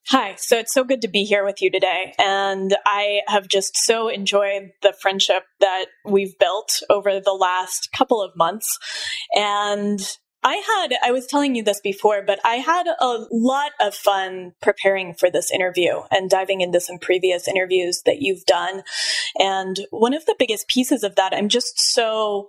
Hi, 0.09 0.35
so 0.37 0.59
it's 0.59 0.75
so 0.75 0.82
good 0.82 1.02
to 1.02 1.09
be 1.09 1.25
here 1.25 1.44
with 1.44 1.62
you 1.62 1.70
today. 1.70 2.14
And 2.18 2.76
I 2.85 3.20
have 3.28 3.49
just 3.49 3.76
so 3.76 4.09
enjoyed 4.09 4.73
the 4.82 4.92
friendship 5.00 5.44
that 5.61 5.87
we've 6.04 6.38
built 6.38 6.82
over 6.90 7.20
the 7.20 7.32
last 7.32 7.90
couple 7.92 8.20
of 8.20 8.37
months. 8.37 8.78
And 9.35 10.00
I 10.42 10.56
had, 10.56 10.97
I 11.02 11.12
was 11.12 11.26
telling 11.26 11.54
you 11.54 11.62
this 11.62 11.80
before, 11.80 12.23
but 12.23 12.40
I 12.44 12.56
had 12.56 12.87
a 12.87 13.26
lot 13.30 13.73
of 13.78 13.94
fun 13.94 14.52
preparing 14.62 15.14
for 15.14 15.30
this 15.30 15.50
interview 15.50 16.00
and 16.11 16.30
diving 16.30 16.62
into 16.62 16.80
some 16.80 16.99
previous 16.99 17.47
interviews 17.47 18.02
that 18.06 18.20
you've 18.20 18.47
done. 18.47 18.82
And 19.38 19.76
one 19.90 20.14
of 20.14 20.25
the 20.25 20.37
biggest 20.38 20.68
pieces 20.68 21.02
of 21.02 21.16
that, 21.16 21.35
I'm 21.35 21.49
just 21.49 21.78
so 21.78 22.49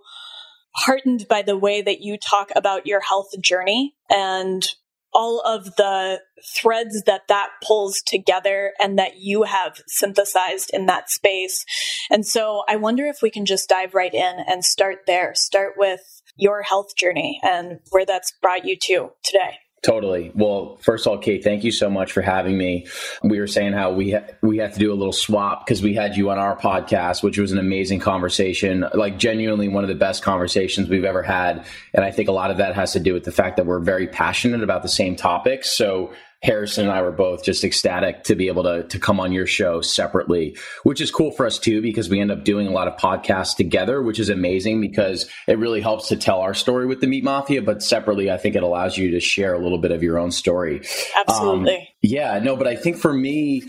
heartened 0.73 1.25
by 1.27 1.41
the 1.41 1.57
way 1.57 1.81
that 1.81 1.99
you 1.99 2.17
talk 2.17 2.49
about 2.55 2.87
your 2.87 3.01
health 3.01 3.31
journey 3.41 3.93
and 4.09 4.65
all 5.13 5.41
of 5.41 5.75
the 5.75 6.21
threads 6.55 7.03
that 7.03 7.27
that 7.27 7.49
pulls 7.61 8.01
together 8.01 8.71
and 8.79 8.97
that 8.97 9.17
you 9.17 9.43
have 9.43 9.81
synthesized 9.87 10.69
in 10.73 10.85
that 10.85 11.09
space. 11.09 11.65
And 12.09 12.25
so 12.25 12.63
I 12.69 12.77
wonder 12.77 13.05
if 13.05 13.21
we 13.21 13.29
can 13.29 13.45
just 13.45 13.67
dive 13.67 13.93
right 13.93 14.13
in 14.13 14.37
and 14.47 14.63
start 14.63 14.99
there. 15.07 15.35
Start 15.35 15.73
with 15.75 16.20
your 16.37 16.61
health 16.61 16.95
journey 16.95 17.39
and 17.43 17.79
where 17.89 18.05
that's 18.05 18.33
brought 18.41 18.65
you 18.65 18.77
to 18.83 19.11
today. 19.23 19.59
Totally. 19.83 20.31
Well, 20.35 20.77
first 20.79 21.07
of 21.07 21.11
all, 21.11 21.17
Kate, 21.17 21.43
thank 21.43 21.63
you 21.63 21.71
so 21.71 21.89
much 21.89 22.11
for 22.11 22.21
having 22.21 22.55
me. 22.55 22.85
We 23.23 23.39
were 23.39 23.47
saying 23.47 23.73
how 23.73 23.91
we 23.91 24.11
ha- 24.11 24.27
we 24.43 24.59
had 24.59 24.73
to 24.73 24.79
do 24.79 24.93
a 24.93 24.95
little 24.95 25.13
swap 25.13 25.65
because 25.65 25.81
we 25.81 25.95
had 25.95 26.15
you 26.15 26.29
on 26.29 26.37
our 26.37 26.55
podcast, 26.55 27.23
which 27.23 27.39
was 27.39 27.51
an 27.51 27.57
amazing 27.57 27.99
conversation, 27.99 28.85
like 28.93 29.17
genuinely 29.17 29.69
one 29.69 29.83
of 29.83 29.87
the 29.87 29.95
best 29.95 30.21
conversations 30.21 30.87
we've 30.87 31.03
ever 31.03 31.23
had. 31.23 31.65
And 31.95 32.05
I 32.05 32.11
think 32.11 32.29
a 32.29 32.31
lot 32.31 32.51
of 32.51 32.57
that 32.57 32.75
has 32.75 32.93
to 32.93 32.99
do 32.99 33.13
with 33.15 33.23
the 33.23 33.31
fact 33.31 33.57
that 33.57 33.65
we're 33.65 33.79
very 33.79 34.05
passionate 34.05 34.61
about 34.61 34.83
the 34.83 34.89
same 34.89 35.15
topics. 35.15 35.75
So 35.75 36.13
Harrison 36.41 36.85
and 36.85 36.93
I 36.93 37.01
were 37.03 37.11
both 37.11 37.43
just 37.43 37.63
ecstatic 37.63 38.23
to 38.23 38.35
be 38.35 38.47
able 38.47 38.63
to, 38.63 38.83
to 38.83 38.99
come 38.99 39.19
on 39.19 39.31
your 39.31 39.45
show 39.45 39.81
separately, 39.81 40.57
which 40.83 40.99
is 40.99 41.11
cool 41.11 41.31
for 41.31 41.45
us 41.45 41.59
too, 41.59 41.81
because 41.81 42.09
we 42.09 42.19
end 42.19 42.31
up 42.31 42.43
doing 42.43 42.67
a 42.67 42.71
lot 42.71 42.87
of 42.87 42.97
podcasts 42.97 43.55
together, 43.55 44.01
which 44.01 44.19
is 44.19 44.29
amazing 44.29 44.81
because 44.81 45.29
it 45.47 45.59
really 45.59 45.81
helps 45.81 46.07
to 46.07 46.17
tell 46.17 46.41
our 46.41 46.55
story 46.55 46.87
with 46.87 46.99
the 46.99 47.07
Meat 47.07 47.23
Mafia. 47.23 47.61
But 47.61 47.83
separately, 47.83 48.31
I 48.31 48.37
think 48.37 48.55
it 48.55 48.63
allows 48.63 48.97
you 48.97 49.11
to 49.11 49.19
share 49.19 49.53
a 49.53 49.59
little 49.59 49.77
bit 49.77 49.91
of 49.91 50.01
your 50.01 50.17
own 50.17 50.31
story. 50.31 50.81
Absolutely. 51.15 51.77
Um, 51.77 51.87
yeah, 52.01 52.39
no, 52.39 52.55
but 52.55 52.67
I 52.67 52.75
think 52.75 52.97
for 52.97 53.13
me, 53.13 53.63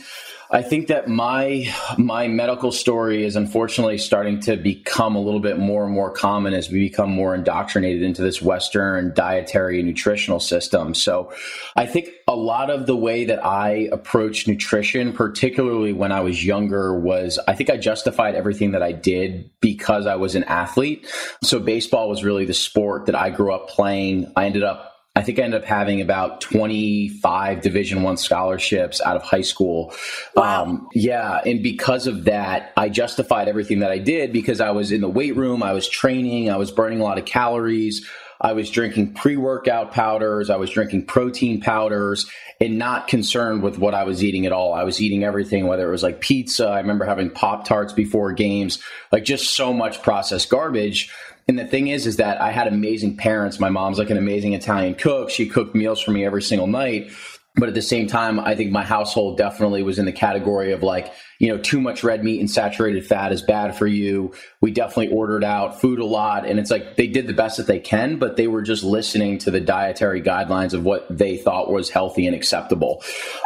I 0.55 0.61
think 0.61 0.89
that 0.89 1.09
my 1.09 1.73
my 1.97 2.29
medical 2.29 2.73
story 2.73 3.25
is 3.25 3.37
unfortunately 3.37 3.97
starting 3.97 4.39
to 4.41 4.59
become 4.59 5.17
a 5.17 5.21
little 5.21 5.41
bit 5.41 5.59
more 5.59 5.85
and 5.85 5.95
more 5.95 6.11
common 6.11 6.53
as 6.53 6.69
we 6.69 6.79
become 6.79 7.11
more 7.11 7.35
indoctrinated 7.35 8.03
into 8.03 8.21
this 8.21 8.43
Western 8.43 9.15
dietary 9.15 9.79
and 9.79 9.89
nutritional 9.89 10.41
system. 10.41 10.95
So 10.95 11.33
I 11.75 11.87
think 11.87 12.11
a 12.29 12.37
lot 12.37 12.69
of 12.69 12.85
the 12.85 12.95
way 12.95 13.25
that 13.25 13.43
I 13.43 13.89
approached 13.93 14.47
nutrition, 14.47 15.15
particularly 15.15 15.95
when 15.95 16.13
I 16.13 16.21
was 16.21 16.45
younger, 16.45 16.99
was 16.99 17.39
I 17.49 17.55
think 17.55 17.71
I 17.71 17.79
justified 17.79 18.35
everything 18.35 18.73
that 18.73 18.83
I 18.83 18.93
did 18.93 19.51
because 19.61 20.07
I 20.07 20.17
was 20.17 20.35
an 20.35 20.45
athlete. 20.45 21.07
So 21.43 21.61
baseball 21.61 22.11
was 22.11 22.25
really 22.25 22.45
the 22.45 22.53
sport 22.53 23.07
that 23.07 23.15
I 23.15 23.31
grew 23.31 23.55
up 23.55 23.71
playing. 23.71 24.31
I 24.37 24.45
ended 24.45 24.65
up 24.65 24.92
I 25.15 25.21
think 25.21 25.39
I 25.39 25.43
ended 25.43 25.63
up 25.63 25.69
having 25.69 26.01
about 26.01 26.41
25 26.41 27.61
division 27.61 28.03
one 28.03 28.17
scholarships 28.17 29.01
out 29.03 29.15
of 29.15 29.23
high 29.23 29.43
school. 29.43 29.93
Wow. 30.35 30.63
Um, 30.63 30.89
yeah. 30.95 31.43
And 31.45 31.63
because 31.63 32.07
of 32.07 32.25
that, 32.25 32.73
I 32.79 32.89
justified 32.89 33.47
everything 33.47 33.81
that 33.81 33.91
I 33.91 33.99
did 33.99 34.33
because 34.33 34.61
I 34.61 34.71
was 34.71 34.91
in 34.91 35.03
the 35.03 35.11
weight 35.11 35.37
room. 35.37 35.63
I 35.63 35.75
was 35.75 35.87
training. 35.87 36.51
I 36.51 36.57
was 36.57 36.71
burning 36.71 37.01
a 37.01 37.05
lot 37.05 37.19
of 37.19 37.27
calories. 37.27 38.09
I 38.41 38.55
was 38.55 38.71
drinking 38.71 39.13
pre 39.13 39.37
workout 39.37 39.93
powders. 39.93 40.49
I 40.49 40.57
was 40.57 40.71
drinking 40.71 41.07
protein 41.07 41.61
powders 41.61 42.29
and 42.59 42.79
not 42.79 43.07
concerned 43.07 43.63
with 43.63 43.79
what 43.79 43.95
I 43.95 44.05
was 44.05 44.25
eating 44.25 44.47
at 44.47 44.53
all. 44.53 44.73
I 44.73 44.83
was 44.83 45.01
eating 45.01 45.25
everything, 45.25 45.67
whether 45.67 45.87
it 45.87 45.93
was 45.93 46.03
like 46.03 46.21
pizza. 46.21 46.67
I 46.67 46.79
remember 46.79 47.05
having 47.05 47.31
Pop 47.31 47.67
Tarts 47.67 47.93
before 47.93 48.33
games, 48.33 48.79
like 49.13 49.25
just 49.25 49.55
so 49.55 49.73
much 49.73 50.03
processed 50.03 50.49
garbage 50.49 51.13
and 51.49 51.59
the 51.59 51.67
thing 51.67 51.89
is, 51.89 52.07
is 52.07 52.17
that 52.17 52.41
I 52.41 52.51
had 52.51 52.69
amazing 52.69 53.17
parents. 53.17 53.59
My 53.59 53.71
mom's 53.71 53.99
like 53.99 54.11
an 54.11 54.17
amazing 54.17 54.55
Italian 54.55 54.95
cook. 54.95 55.31
She 55.31 55.49
cooked 55.49 55.75
meals 55.75 56.01
for 56.01 56.11
me 56.11 56.25
every 56.25 56.43
single 56.43 56.67
night. 56.67 57.11
But 57.55 57.69
at 57.69 57.75
the 57.75 57.83
same 57.83 58.07
time, 58.07 58.41
I 58.41 58.55
think 58.55 58.71
my 58.71 58.83
household 58.83 59.37
definitely 59.37 59.83
was 59.83 59.99
in 59.99 60.07
the 60.07 60.13
category 60.13 60.73
of 60.73 60.83
like, 60.83 61.13
you 61.39 61.49
know, 61.49 61.59
too 61.59 61.83
much 61.83 62.03
red 62.03 62.25
meat 62.25 62.41
and 62.41 62.51
saturated 62.51 63.05
fat 63.05 63.31
is 63.31 63.43
bad 63.43 63.77
for 63.77 63.87
you. 63.87 64.33
We 64.63 64.71
definitely 64.71 65.09
ordered 65.09 65.45
out 65.45 65.79
food 65.79 65.99
a 65.99 66.05
lot. 66.07 66.47
And 66.47 66.59
it's 66.59 66.71
like 66.71 66.97
they 66.97 67.07
did 67.07 67.27
the 67.27 67.35
best 67.35 67.59
that 67.59 67.67
they 67.67 67.79
can, 67.79 68.19
but 68.19 68.37
they 68.37 68.47
were 68.47 68.63
just 68.63 68.83
listening 68.83 69.37
to 69.39 69.51
the 69.51 69.61
dietary 69.61 70.23
guidelines 70.23 70.73
of 70.73 70.85
what 70.85 71.07
they 71.11 71.37
thought 71.37 71.71
was 71.71 71.91
healthy 71.91 72.27
and 72.27 72.35
acceptable. 72.35 73.03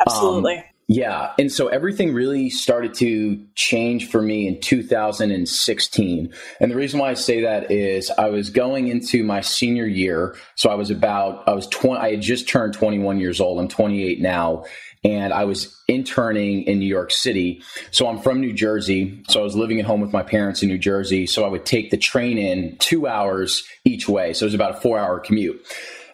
Absolutely. 0.06 0.58
Um, 0.58 0.64
yeah. 0.88 1.32
And 1.36 1.50
so 1.50 1.66
everything 1.66 2.14
really 2.14 2.48
started 2.48 2.94
to 2.94 3.44
change 3.56 4.08
for 4.08 4.22
me 4.22 4.46
in 4.46 4.60
2016. 4.60 6.32
And 6.60 6.70
the 6.70 6.76
reason 6.76 7.00
why 7.00 7.10
I 7.10 7.14
say 7.14 7.40
that 7.40 7.72
is 7.72 8.12
I 8.16 8.28
was 8.28 8.50
going 8.50 8.86
into 8.86 9.24
my 9.24 9.40
senior 9.40 9.86
year. 9.86 10.36
So 10.54 10.70
I 10.70 10.76
was 10.76 10.90
about, 10.90 11.42
I 11.48 11.54
was 11.54 11.66
20, 11.68 12.00
I 12.00 12.12
had 12.12 12.20
just 12.20 12.48
turned 12.48 12.74
21 12.74 13.18
years 13.18 13.40
old. 13.40 13.58
I'm 13.58 13.66
28 13.66 14.20
now. 14.20 14.64
And 15.02 15.32
I 15.32 15.44
was 15.44 15.76
interning 15.88 16.62
in 16.62 16.78
New 16.78 16.86
York 16.86 17.10
City. 17.10 17.62
So 17.90 18.08
I'm 18.08 18.20
from 18.20 18.40
New 18.40 18.52
Jersey. 18.52 19.22
So 19.28 19.40
I 19.40 19.42
was 19.42 19.56
living 19.56 19.80
at 19.80 19.86
home 19.86 20.00
with 20.00 20.12
my 20.12 20.22
parents 20.22 20.62
in 20.62 20.68
New 20.68 20.78
Jersey. 20.78 21.26
So 21.26 21.44
I 21.44 21.48
would 21.48 21.66
take 21.66 21.90
the 21.90 21.96
train 21.96 22.38
in 22.38 22.76
two 22.78 23.08
hours 23.08 23.64
each 23.84 24.08
way. 24.08 24.32
So 24.32 24.44
it 24.44 24.48
was 24.48 24.54
about 24.54 24.76
a 24.76 24.80
four 24.80 25.00
hour 25.00 25.18
commute. 25.18 25.60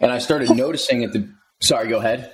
And 0.01 0.11
I 0.11 0.19
started 0.19 0.51
noticing 0.57 1.05
at 1.05 1.13
the, 1.13 1.31
sorry, 1.61 1.89
go 1.89 1.99
ahead. 1.99 2.33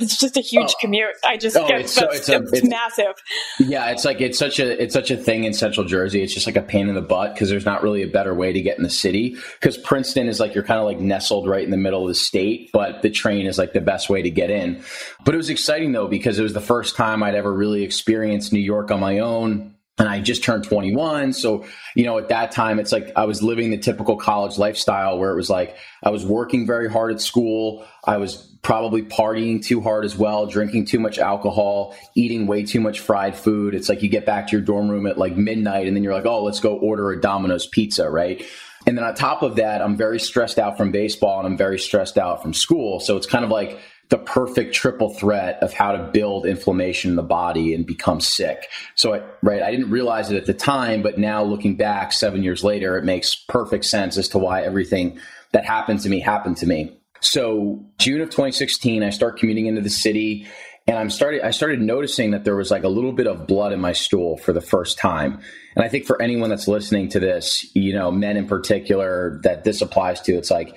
It's 0.00 0.18
just 0.18 0.36
a 0.36 0.40
huge 0.40 0.70
oh. 0.70 0.80
commute. 0.80 1.14
I 1.24 1.36
just 1.36 1.56
oh, 1.56 1.66
get, 1.66 1.80
it's, 1.80 1.92
so, 1.92 2.08
it's, 2.10 2.28
a, 2.28 2.42
it's, 2.52 2.68
massive. 2.68 3.14
Yeah, 3.58 3.90
it's 3.90 4.04
like 4.04 4.20
it's 4.20 4.38
such 4.38 4.58
a 4.58 4.82
it's 4.82 4.94
such 4.94 5.10
a 5.10 5.16
thing 5.16 5.44
in 5.44 5.52
Central 5.52 5.86
Jersey. 5.86 6.22
It's 6.22 6.32
just 6.32 6.46
like 6.46 6.56
a 6.56 6.62
pain 6.62 6.88
in 6.88 6.94
the 6.94 7.02
butt 7.02 7.34
because 7.34 7.48
there's 7.50 7.66
not 7.66 7.82
really 7.82 8.02
a 8.02 8.06
better 8.06 8.34
way 8.34 8.52
to 8.52 8.60
get 8.60 8.76
in 8.76 8.84
the 8.84 8.90
city. 8.90 9.36
Because 9.60 9.76
Princeton 9.76 10.28
is 10.28 10.40
like 10.40 10.54
you're 10.54 10.64
kind 10.64 10.80
of 10.80 10.86
like 10.86 11.00
nestled 11.00 11.46
right 11.46 11.64
in 11.64 11.70
the 11.70 11.76
middle 11.76 12.02
of 12.02 12.08
the 12.08 12.14
state, 12.14 12.70
but 12.72 13.02
the 13.02 13.10
train 13.10 13.46
is 13.46 13.58
like 13.58 13.72
the 13.72 13.80
best 13.80 14.08
way 14.08 14.22
to 14.22 14.30
get 14.30 14.50
in. 14.50 14.82
But 15.24 15.34
it 15.34 15.38
was 15.38 15.50
exciting 15.50 15.92
though 15.92 16.08
because 16.08 16.38
it 16.38 16.42
was 16.42 16.54
the 16.54 16.60
first 16.60 16.96
time 16.96 17.22
I'd 17.22 17.34
ever 17.34 17.52
really 17.52 17.82
experienced 17.82 18.52
New 18.52 18.60
York 18.60 18.90
on 18.90 19.00
my 19.00 19.18
own 19.18 19.74
and 19.98 20.08
I 20.08 20.20
just 20.20 20.44
turned 20.44 20.64
21. 20.64 21.32
So, 21.32 21.64
you 21.94 22.04
know, 22.04 22.18
at 22.18 22.28
that 22.28 22.52
time, 22.52 22.78
it's 22.78 22.92
like 22.92 23.10
I 23.16 23.24
was 23.24 23.42
living 23.42 23.70
the 23.70 23.78
typical 23.78 24.16
college 24.16 24.56
lifestyle 24.56 25.18
where 25.18 25.32
it 25.32 25.36
was 25.36 25.50
like 25.50 25.76
I 26.02 26.10
was 26.10 26.24
working 26.24 26.66
very 26.66 26.88
hard 26.88 27.12
at 27.12 27.20
school. 27.20 27.84
I 28.04 28.18
was 28.18 28.36
probably 28.62 29.02
partying 29.02 29.64
too 29.64 29.80
hard 29.80 30.04
as 30.04 30.16
well, 30.16 30.46
drinking 30.46 30.84
too 30.84 31.00
much 31.00 31.18
alcohol, 31.18 31.96
eating 32.14 32.46
way 32.46 32.64
too 32.64 32.80
much 32.80 33.00
fried 33.00 33.36
food. 33.36 33.74
It's 33.74 33.88
like 33.88 34.02
you 34.02 34.08
get 34.08 34.24
back 34.24 34.48
to 34.48 34.52
your 34.52 34.60
dorm 34.60 34.88
room 34.88 35.06
at 35.06 35.18
like 35.18 35.36
midnight 35.36 35.86
and 35.86 35.96
then 35.96 36.04
you're 36.04 36.14
like, 36.14 36.26
oh, 36.26 36.44
let's 36.44 36.60
go 36.60 36.76
order 36.76 37.10
a 37.10 37.20
Domino's 37.20 37.66
pizza, 37.66 38.08
right? 38.08 38.44
And 38.86 38.96
then 38.96 39.04
on 39.04 39.14
top 39.14 39.42
of 39.42 39.56
that, 39.56 39.82
I'm 39.82 39.96
very 39.96 40.20
stressed 40.20 40.58
out 40.58 40.76
from 40.76 40.92
baseball 40.92 41.38
and 41.38 41.46
I'm 41.46 41.56
very 41.56 41.78
stressed 41.78 42.16
out 42.16 42.42
from 42.42 42.54
school. 42.54 43.00
So 43.00 43.16
it's 43.16 43.26
kind 43.26 43.44
of 43.44 43.50
like, 43.50 43.78
the 44.08 44.18
perfect 44.18 44.74
triple 44.74 45.10
threat 45.10 45.62
of 45.62 45.72
how 45.72 45.92
to 45.92 46.02
build 46.12 46.46
inflammation 46.46 47.10
in 47.10 47.16
the 47.16 47.22
body 47.22 47.74
and 47.74 47.86
become 47.86 48.20
sick. 48.20 48.68
So, 48.94 49.14
I, 49.14 49.22
right, 49.42 49.62
I 49.62 49.70
didn't 49.70 49.90
realize 49.90 50.30
it 50.30 50.36
at 50.36 50.46
the 50.46 50.54
time, 50.54 51.02
but 51.02 51.18
now 51.18 51.42
looking 51.42 51.76
back 51.76 52.12
seven 52.12 52.42
years 52.42 52.64
later, 52.64 52.96
it 52.96 53.04
makes 53.04 53.34
perfect 53.34 53.84
sense 53.84 54.16
as 54.16 54.28
to 54.30 54.38
why 54.38 54.62
everything 54.62 55.18
that 55.52 55.64
happened 55.64 56.00
to 56.00 56.08
me 56.08 56.20
happened 56.20 56.56
to 56.58 56.66
me. 56.66 56.96
So, 57.20 57.84
June 57.98 58.20
of 58.20 58.30
2016, 58.30 59.02
I 59.02 59.10
start 59.10 59.38
commuting 59.38 59.66
into 59.66 59.80
the 59.80 59.90
city 59.90 60.46
and 60.88 60.96
I'm 60.96 61.10
started 61.10 61.42
I 61.42 61.50
started 61.50 61.82
noticing 61.82 62.30
that 62.30 62.44
there 62.44 62.56
was 62.56 62.70
like 62.70 62.82
a 62.82 62.88
little 62.88 63.12
bit 63.12 63.26
of 63.26 63.46
blood 63.46 63.74
in 63.74 63.80
my 63.80 63.92
stool 63.92 64.38
for 64.38 64.54
the 64.54 64.62
first 64.62 64.98
time. 64.98 65.38
And 65.76 65.84
I 65.84 65.88
think 65.88 66.06
for 66.06 66.20
anyone 66.20 66.48
that's 66.48 66.66
listening 66.66 67.10
to 67.10 67.20
this, 67.20 67.70
you 67.76 67.92
know, 67.92 68.10
men 68.10 68.38
in 68.38 68.48
particular 68.48 69.38
that 69.42 69.64
this 69.64 69.82
applies 69.82 70.22
to, 70.22 70.32
it's 70.32 70.50
like 70.50 70.76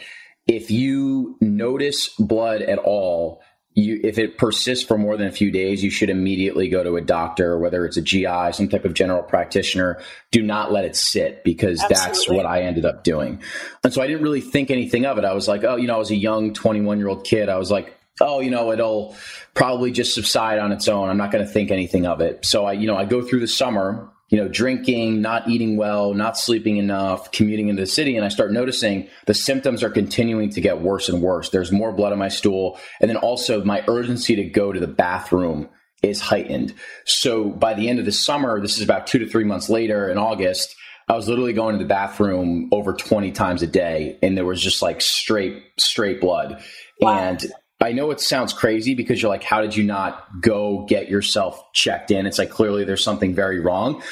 if 0.52 0.70
you 0.70 1.38
notice 1.40 2.10
blood 2.20 2.62
at 2.62 2.78
all, 2.78 3.42
you, 3.74 4.02
if 4.04 4.18
it 4.18 4.38
persists 4.38 4.86
for 4.86 4.98
more 4.98 5.16
than 5.16 5.28
a 5.28 5.32
few 5.32 5.50
days, 5.50 5.82
you 5.82 5.90
should 5.90 6.10
immediately 6.10 6.68
go 6.68 6.84
to 6.84 6.98
a 6.98 7.02
doctor, 7.02 7.58
whether 7.58 7.86
it's 7.86 7.96
a 7.96 8.02
GI, 8.02 8.52
some 8.52 8.68
type 8.68 8.84
of 8.84 8.94
general 8.94 9.24
practitioner. 9.24 10.02
Do 10.32 10.44
not 10.44 10.74
let 10.74 10.84
it 10.84 10.98
sit 10.98 11.46
because 11.46 11.82
Absolutely. 11.82 12.06
that's 12.06 12.30
what 12.30 12.46
I 12.46 12.64
ended 12.64 12.84
up 12.84 13.06
doing. 13.06 13.42
And 13.84 13.94
so 13.94 14.02
I 14.02 14.08
didn't 14.08 14.24
really 14.24 14.42
think 14.42 14.72
anything 14.72 15.06
of 15.06 15.18
it. 15.18 15.24
I 15.24 15.34
was 15.34 15.48
like, 15.48 15.64
oh, 15.64 15.78
you 15.78 15.88
know, 15.88 15.96
I 15.96 16.00
was 16.00 16.12
a 16.12 16.16
young 16.16 16.54
21 16.54 16.98
year 16.98 17.08
old 17.08 17.24
kid. 17.24 17.48
I 17.48 17.58
was 17.58 17.72
like, 17.72 17.98
oh, 18.20 18.42
you 18.42 18.52
know, 18.52 18.74
it'll 18.74 19.16
probably 19.54 19.92
just 19.92 20.14
subside 20.14 20.60
on 20.60 20.74
its 20.74 20.90
own. 20.90 21.10
I'm 21.10 21.18
not 21.18 21.32
going 21.32 21.46
to 21.46 21.50
think 21.50 21.72
anything 21.72 22.06
of 22.06 22.20
it. 22.20 22.46
So 22.46 22.66
I, 22.66 22.74
you 22.74 22.88
know, 22.88 22.98
I 22.98 23.06
go 23.06 23.22
through 23.22 23.40
the 23.40 23.48
summer, 23.48 24.10
you 24.32 24.38
know, 24.38 24.48
drinking, 24.48 25.22
not 25.22 25.48
eating 25.48 25.76
well, 25.76 26.14
not 26.14 26.38
sleeping 26.38 26.78
enough, 26.78 27.32
commuting 27.34 27.68
into 27.68 27.82
the 27.82 27.88
city. 27.88 28.16
And 28.16 28.26
I 28.26 28.30
start 28.30 28.54
noticing 28.54 29.10
the 29.28 29.34
symptoms 29.34 29.84
are 29.84 29.90
continuing 29.90 30.50
to 30.52 30.62
get 30.62 30.82
worse 30.82 31.10
and 31.10 31.22
worse. 31.22 31.50
There's 31.50 31.72
more 31.72 31.92
blood 31.92 32.14
in 32.14 32.20
my 32.20 32.30
stool. 32.30 32.80
And 33.02 33.10
then 33.10 33.18
also 33.18 33.62
my 33.64 33.84
urgency 33.90 34.38
to 34.38 34.46
go 34.46 34.72
to 34.72 34.80
the 34.80 34.88
bathroom 34.88 35.68
is 36.02 36.22
heightened. 36.22 36.74
So 37.06 37.50
by 37.50 37.74
the 37.74 37.90
end 37.90 38.00
of 38.00 38.06
the 38.06 38.14
summer, 38.14 38.62
this 38.62 38.78
is 38.78 38.84
about 38.84 39.06
two 39.06 39.20
to 39.20 39.28
three 39.28 39.44
months 39.44 39.70
later 39.70 40.10
in 40.10 40.18
August, 40.18 40.76
I 41.10 41.16
was 41.16 41.28
literally 41.28 41.54
going 41.54 41.78
to 41.78 41.84
the 41.84 41.88
bathroom 41.88 42.70
over 42.72 42.94
20 42.94 43.34
times 43.34 43.62
a 43.62 43.68
day 43.68 44.18
and 44.24 44.38
there 44.38 44.46
was 44.46 44.62
just 44.62 44.82
like 44.82 45.02
straight, 45.02 45.62
straight 45.78 46.22
blood. 46.22 46.64
Wow. 47.02 47.20
And 47.20 47.46
I 47.82 47.92
know 47.94 48.12
it 48.12 48.20
sounds 48.20 48.54
crazy 48.54 48.94
because 48.94 49.22
you're 49.22 49.30
like, 49.30 49.44
how 49.44 49.62
did 49.62 49.76
you 49.76 49.84
not 49.84 50.42
go 50.42 50.86
get 50.88 51.10
yourself 51.10 51.72
checked 51.74 52.12
in? 52.12 52.26
It's 52.26 52.38
like 52.38 52.50
clearly 52.50 52.84
there's 52.84 53.04
something 53.04 53.34
very 53.34 53.60
wrong. 53.60 54.04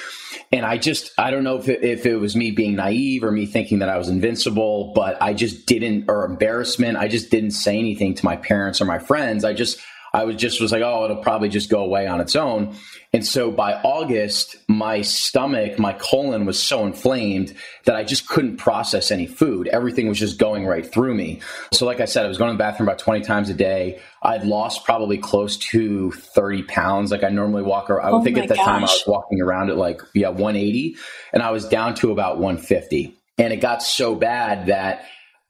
And 0.51 0.65
I 0.65 0.77
just, 0.77 1.11
I 1.17 1.29
don't 1.29 1.43
know 1.43 1.57
if 1.57 1.69
it, 1.69 1.83
if 1.83 2.05
it 2.05 2.15
was 2.15 2.35
me 2.35 2.51
being 2.51 2.75
naive 2.75 3.23
or 3.23 3.31
me 3.31 3.45
thinking 3.45 3.79
that 3.79 3.89
I 3.89 3.97
was 3.97 4.09
invincible, 4.09 4.93
but 4.95 5.21
I 5.21 5.33
just 5.33 5.67
didn't, 5.67 6.05
or 6.09 6.25
embarrassment. 6.25 6.97
I 6.97 7.07
just 7.07 7.29
didn't 7.29 7.51
say 7.51 7.77
anything 7.77 8.15
to 8.15 8.25
my 8.25 8.35
parents 8.35 8.81
or 8.81 8.85
my 8.85 8.97
friends. 8.97 9.45
I 9.45 9.53
just, 9.53 9.79
I 10.13 10.23
was 10.25 10.35
just 10.35 10.59
was 10.61 10.71
like, 10.71 10.81
oh, 10.81 11.05
it'll 11.05 11.17
probably 11.17 11.49
just 11.49 11.69
go 11.69 11.81
away 11.81 12.07
on 12.07 12.19
its 12.19 12.35
own. 12.35 12.75
And 13.13 13.25
so 13.25 13.51
by 13.51 13.73
August, 13.73 14.57
my 14.67 15.01
stomach, 15.01 15.79
my 15.79 15.93
colon 15.93 16.45
was 16.45 16.61
so 16.61 16.85
inflamed 16.85 17.55
that 17.85 17.95
I 17.95 18.03
just 18.03 18.27
couldn't 18.27 18.57
process 18.57 19.11
any 19.11 19.25
food. 19.25 19.67
Everything 19.67 20.07
was 20.07 20.19
just 20.19 20.37
going 20.37 20.65
right 20.65 20.85
through 20.85 21.15
me. 21.15 21.41
So, 21.73 21.85
like 21.85 21.99
I 21.99 22.05
said, 22.05 22.25
I 22.25 22.27
was 22.27 22.37
going 22.37 22.49
to 22.49 22.53
the 22.53 22.59
bathroom 22.59 22.87
about 22.87 22.99
20 22.99 23.21
times 23.21 23.49
a 23.49 23.53
day. 23.53 23.99
I'd 24.21 24.43
lost 24.43 24.85
probably 24.85 25.17
close 25.17 25.57
to 25.57 26.11
30 26.11 26.63
pounds. 26.63 27.11
Like 27.11 27.23
I 27.23 27.29
normally 27.29 27.63
walk 27.63 27.89
around, 27.89 28.07
I 28.07 28.11
would 28.11 28.21
oh 28.21 28.23
think 28.23 28.37
at 28.37 28.47
the 28.47 28.55
gosh. 28.55 28.65
time 28.65 28.79
I 28.79 28.81
was 28.81 29.03
walking 29.07 29.41
around 29.41 29.69
at 29.69 29.77
like, 29.77 30.01
yeah, 30.13 30.29
180. 30.29 30.95
And 31.33 31.41
I 31.41 31.51
was 31.51 31.67
down 31.67 31.95
to 31.95 32.11
about 32.11 32.37
150. 32.37 33.15
And 33.37 33.53
it 33.53 33.57
got 33.57 33.81
so 33.81 34.15
bad 34.15 34.67
that 34.67 35.05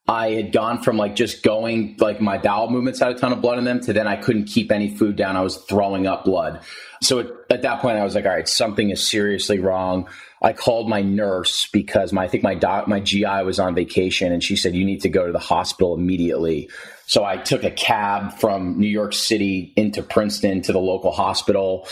I 0.09 0.31
had 0.31 0.51
gone 0.51 0.81
from 0.81 0.97
like 0.97 1.15
just 1.15 1.43
going 1.43 1.95
like 1.99 2.19
my 2.19 2.39
bowel 2.39 2.71
movements 2.71 2.99
had 2.99 3.11
a 3.11 3.13
ton 3.13 3.31
of 3.31 3.41
blood 3.41 3.59
in 3.59 3.63
them 3.63 3.79
to 3.81 3.93
then 3.93 4.07
I 4.07 4.15
couldn't 4.15 4.45
keep 4.45 4.71
any 4.71 4.95
food 4.95 5.15
down. 5.15 5.37
I 5.37 5.41
was 5.41 5.57
throwing 5.57 6.07
up 6.07 6.25
blood. 6.25 6.61
So 6.99 7.19
at, 7.19 7.27
at 7.51 7.61
that 7.61 7.79
point, 7.79 7.97
I 7.97 8.03
was 8.03 8.15
like, 8.15 8.25
all 8.25 8.31
right, 8.31 8.47
something 8.47 8.89
is 8.89 9.07
seriously 9.07 9.59
wrong. 9.59 10.09
I 10.41 10.53
called 10.53 10.89
my 10.89 11.03
nurse 11.03 11.69
because 11.71 12.11
my 12.11 12.23
I 12.23 12.27
think 12.27 12.43
my 12.43 12.55
doc 12.55 12.87
my 12.87 12.99
GI 12.99 13.43
was 13.43 13.59
on 13.59 13.75
vacation 13.75 14.33
and 14.33 14.43
she 14.43 14.55
said 14.55 14.73
you 14.73 14.83
need 14.83 15.01
to 15.01 15.09
go 15.09 15.27
to 15.27 15.31
the 15.31 15.37
hospital 15.37 15.93
immediately. 15.93 16.71
So 17.05 17.23
I 17.23 17.37
took 17.37 17.63
a 17.63 17.71
cab 17.71 18.33
from 18.39 18.79
New 18.79 18.87
York 18.87 19.13
City 19.13 19.73
into 19.75 20.01
Princeton 20.01 20.63
to 20.63 20.73
the 20.73 20.79
local 20.79 21.11
hospital 21.11 21.87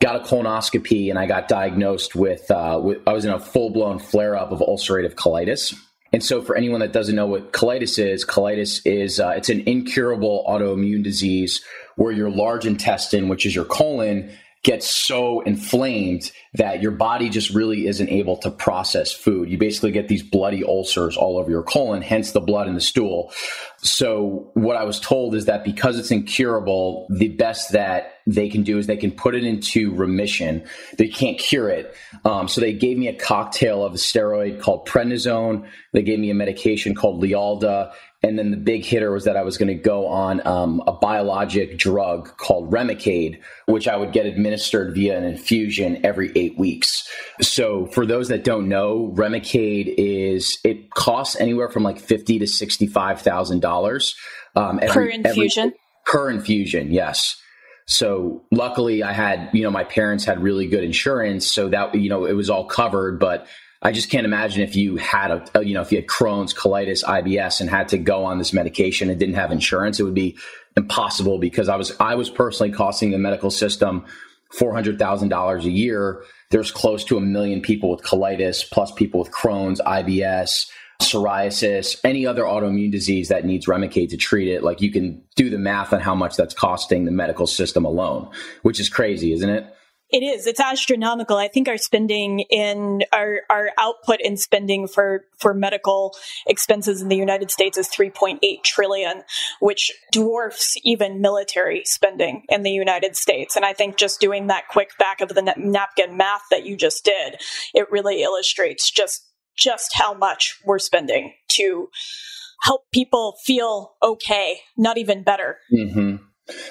got 0.00 0.14
a 0.14 0.20
colonoscopy 0.20 1.10
and 1.10 1.18
I 1.18 1.26
got 1.26 1.48
diagnosed 1.48 2.14
with, 2.14 2.48
uh, 2.52 2.80
with 2.80 2.98
I 3.04 3.12
was 3.12 3.24
in 3.24 3.32
a 3.32 3.40
full 3.40 3.70
blown 3.70 3.98
flare 3.98 4.36
up 4.36 4.52
of 4.52 4.60
ulcerative 4.60 5.14
colitis. 5.14 5.74
And 6.12 6.24
so, 6.24 6.40
for 6.40 6.56
anyone 6.56 6.80
that 6.80 6.92
doesn't 6.92 7.14
know 7.14 7.26
what 7.26 7.52
colitis 7.52 7.98
is, 7.98 8.24
colitis 8.24 8.80
is 8.86 9.20
uh, 9.20 9.34
it's 9.36 9.50
an 9.50 9.60
incurable 9.68 10.44
autoimmune 10.48 11.02
disease 11.02 11.62
where 11.96 12.12
your 12.12 12.30
large 12.30 12.64
intestine, 12.64 13.28
which 13.28 13.44
is 13.44 13.54
your 13.54 13.66
colon, 13.66 14.30
gets 14.68 14.86
so 14.86 15.40
inflamed 15.40 16.30
that 16.52 16.82
your 16.82 16.90
body 16.90 17.30
just 17.30 17.48
really 17.54 17.86
isn't 17.86 18.10
able 18.10 18.36
to 18.36 18.50
process 18.50 19.10
food. 19.10 19.48
You 19.48 19.56
basically 19.56 19.92
get 19.92 20.08
these 20.08 20.22
bloody 20.22 20.62
ulcers 20.62 21.16
all 21.16 21.38
over 21.38 21.50
your 21.50 21.62
colon, 21.62 22.02
hence 22.02 22.32
the 22.32 22.40
blood 22.42 22.68
in 22.68 22.74
the 22.74 22.80
stool. 22.82 23.32
So, 23.78 24.50
what 24.52 24.76
I 24.76 24.84
was 24.84 25.00
told 25.00 25.34
is 25.34 25.46
that 25.46 25.64
because 25.64 25.98
it's 25.98 26.10
incurable, 26.10 27.06
the 27.08 27.28
best 27.28 27.72
that 27.72 28.18
they 28.26 28.50
can 28.50 28.62
do 28.62 28.76
is 28.76 28.86
they 28.86 28.98
can 28.98 29.10
put 29.10 29.34
it 29.34 29.42
into 29.42 29.94
remission. 29.94 30.66
They 30.98 31.08
can't 31.08 31.38
cure 31.38 31.70
it. 31.70 31.94
Um, 32.26 32.46
so, 32.46 32.60
they 32.60 32.74
gave 32.74 32.98
me 32.98 33.08
a 33.08 33.16
cocktail 33.16 33.82
of 33.82 33.94
a 33.94 33.98
steroid 33.98 34.60
called 34.60 34.86
prednisone. 34.86 35.66
They 35.94 36.02
gave 36.02 36.18
me 36.18 36.28
a 36.28 36.34
medication 36.34 36.94
called 36.94 37.22
Lialda 37.22 37.92
and 38.22 38.36
then 38.36 38.50
the 38.50 38.56
big 38.56 38.84
hitter 38.84 39.12
was 39.12 39.24
that 39.24 39.36
I 39.36 39.42
was 39.42 39.58
going 39.58 39.68
to 39.68 39.80
go 39.80 40.08
on 40.08 40.44
um, 40.44 40.82
a 40.88 40.92
biologic 40.92 41.78
drug 41.78 42.36
called 42.36 42.72
Remicade, 42.72 43.40
which 43.66 43.86
I 43.86 43.96
would 43.96 44.12
get 44.12 44.26
administered 44.26 44.94
via 44.94 45.16
an 45.16 45.24
infusion 45.24 46.04
every 46.04 46.32
eight 46.34 46.58
weeks. 46.58 47.08
So 47.40 47.86
for 47.86 48.06
those 48.06 48.28
that 48.28 48.42
don't 48.42 48.68
know, 48.68 49.12
Remicade 49.16 49.94
is 49.96 50.58
it 50.64 50.90
costs 50.90 51.36
anywhere 51.40 51.68
from 51.68 51.84
like 51.84 52.00
fifty 52.00 52.40
to 52.40 52.46
sixty 52.46 52.88
five 52.88 53.20
thousand 53.20 53.56
um, 53.56 53.60
dollars 53.60 54.16
per 54.54 55.06
infusion. 55.06 55.66
Every, 55.66 55.78
per 56.04 56.30
infusion, 56.30 56.90
yes. 56.90 57.40
So 57.86 58.42
luckily, 58.50 59.04
I 59.04 59.12
had 59.12 59.48
you 59.52 59.62
know 59.62 59.70
my 59.70 59.84
parents 59.84 60.24
had 60.24 60.42
really 60.42 60.66
good 60.66 60.82
insurance, 60.82 61.46
so 61.46 61.68
that 61.68 61.94
you 61.94 62.10
know 62.10 62.24
it 62.24 62.34
was 62.34 62.50
all 62.50 62.66
covered, 62.66 63.20
but 63.20 63.46
I 63.80 63.92
just 63.92 64.10
can't 64.10 64.24
imagine 64.24 64.62
if 64.62 64.74
you 64.74 64.96
had 64.96 65.30
a, 65.54 65.64
you 65.64 65.74
know, 65.74 65.82
if 65.82 65.92
you 65.92 65.98
had 65.98 66.08
Crohn's, 66.08 66.52
colitis, 66.52 67.04
IBS 67.04 67.60
and 67.60 67.70
had 67.70 67.88
to 67.88 67.98
go 67.98 68.24
on 68.24 68.38
this 68.38 68.52
medication 68.52 69.08
and 69.08 69.18
didn't 69.18 69.36
have 69.36 69.52
insurance, 69.52 70.00
it 70.00 70.02
would 70.02 70.14
be 70.14 70.36
impossible 70.76 71.38
because 71.38 71.68
I 71.68 71.76
was, 71.76 71.94
I 72.00 72.16
was 72.16 72.28
personally 72.28 72.72
costing 72.72 73.12
the 73.12 73.18
medical 73.18 73.50
system 73.50 74.04
$400,000 74.58 75.64
a 75.64 75.70
year. 75.70 76.24
There's 76.50 76.72
close 76.72 77.04
to 77.04 77.18
a 77.18 77.20
million 77.20 77.60
people 77.60 77.90
with 77.90 78.02
colitis, 78.02 78.68
plus 78.68 78.90
people 78.92 79.20
with 79.20 79.30
Crohn's, 79.30 79.80
IBS, 79.80 80.68
psoriasis, 81.00 82.00
any 82.02 82.26
other 82.26 82.42
autoimmune 82.42 82.90
disease 82.90 83.28
that 83.28 83.44
needs 83.44 83.66
Remicade 83.66 84.10
to 84.10 84.16
treat 84.16 84.48
it. 84.48 84.64
Like 84.64 84.80
you 84.80 84.90
can 84.90 85.22
do 85.36 85.50
the 85.50 85.58
math 85.58 85.92
on 85.92 86.00
how 86.00 86.14
much 86.14 86.36
that's 86.36 86.54
costing 86.54 87.04
the 87.04 87.12
medical 87.12 87.46
system 87.46 87.84
alone, 87.84 88.28
which 88.62 88.80
is 88.80 88.88
crazy, 88.88 89.32
isn't 89.32 89.48
it? 89.48 89.72
It 90.10 90.22
is. 90.22 90.46
It's 90.46 90.60
astronomical. 90.60 91.36
I 91.36 91.48
think 91.48 91.68
our 91.68 91.76
spending 91.76 92.40
in 92.40 93.02
our, 93.12 93.40
our 93.50 93.70
output 93.78 94.20
in 94.20 94.38
spending 94.38 94.88
for, 94.88 95.24
for 95.38 95.52
medical 95.52 96.16
expenses 96.46 97.02
in 97.02 97.08
the 97.08 97.16
United 97.16 97.50
States 97.50 97.76
is 97.76 97.88
3.8 97.88 98.38
trillion, 98.62 99.22
which 99.60 99.92
dwarfs 100.10 100.76
even 100.82 101.20
military 101.20 101.82
spending 101.84 102.44
in 102.48 102.62
the 102.62 102.70
United 102.70 103.16
States. 103.16 103.54
And 103.54 103.66
I 103.66 103.74
think 103.74 103.96
just 103.96 104.18
doing 104.18 104.46
that 104.46 104.68
quick 104.68 104.96
back 104.98 105.20
of 105.20 105.28
the 105.28 105.54
napkin 105.56 106.16
math 106.16 106.44
that 106.50 106.64
you 106.64 106.76
just 106.76 107.04
did, 107.04 107.40
it 107.74 107.90
really 107.90 108.22
illustrates 108.22 108.90
just, 108.90 109.26
just 109.56 109.90
how 109.94 110.14
much 110.14 110.58
we're 110.64 110.78
spending 110.78 111.34
to 111.48 111.88
help 112.62 112.82
people 112.92 113.36
feel 113.44 113.92
okay, 114.02 114.60
not 114.76 114.96
even 114.96 115.22
better. 115.22 115.58
Mm-hmm. 115.72 116.16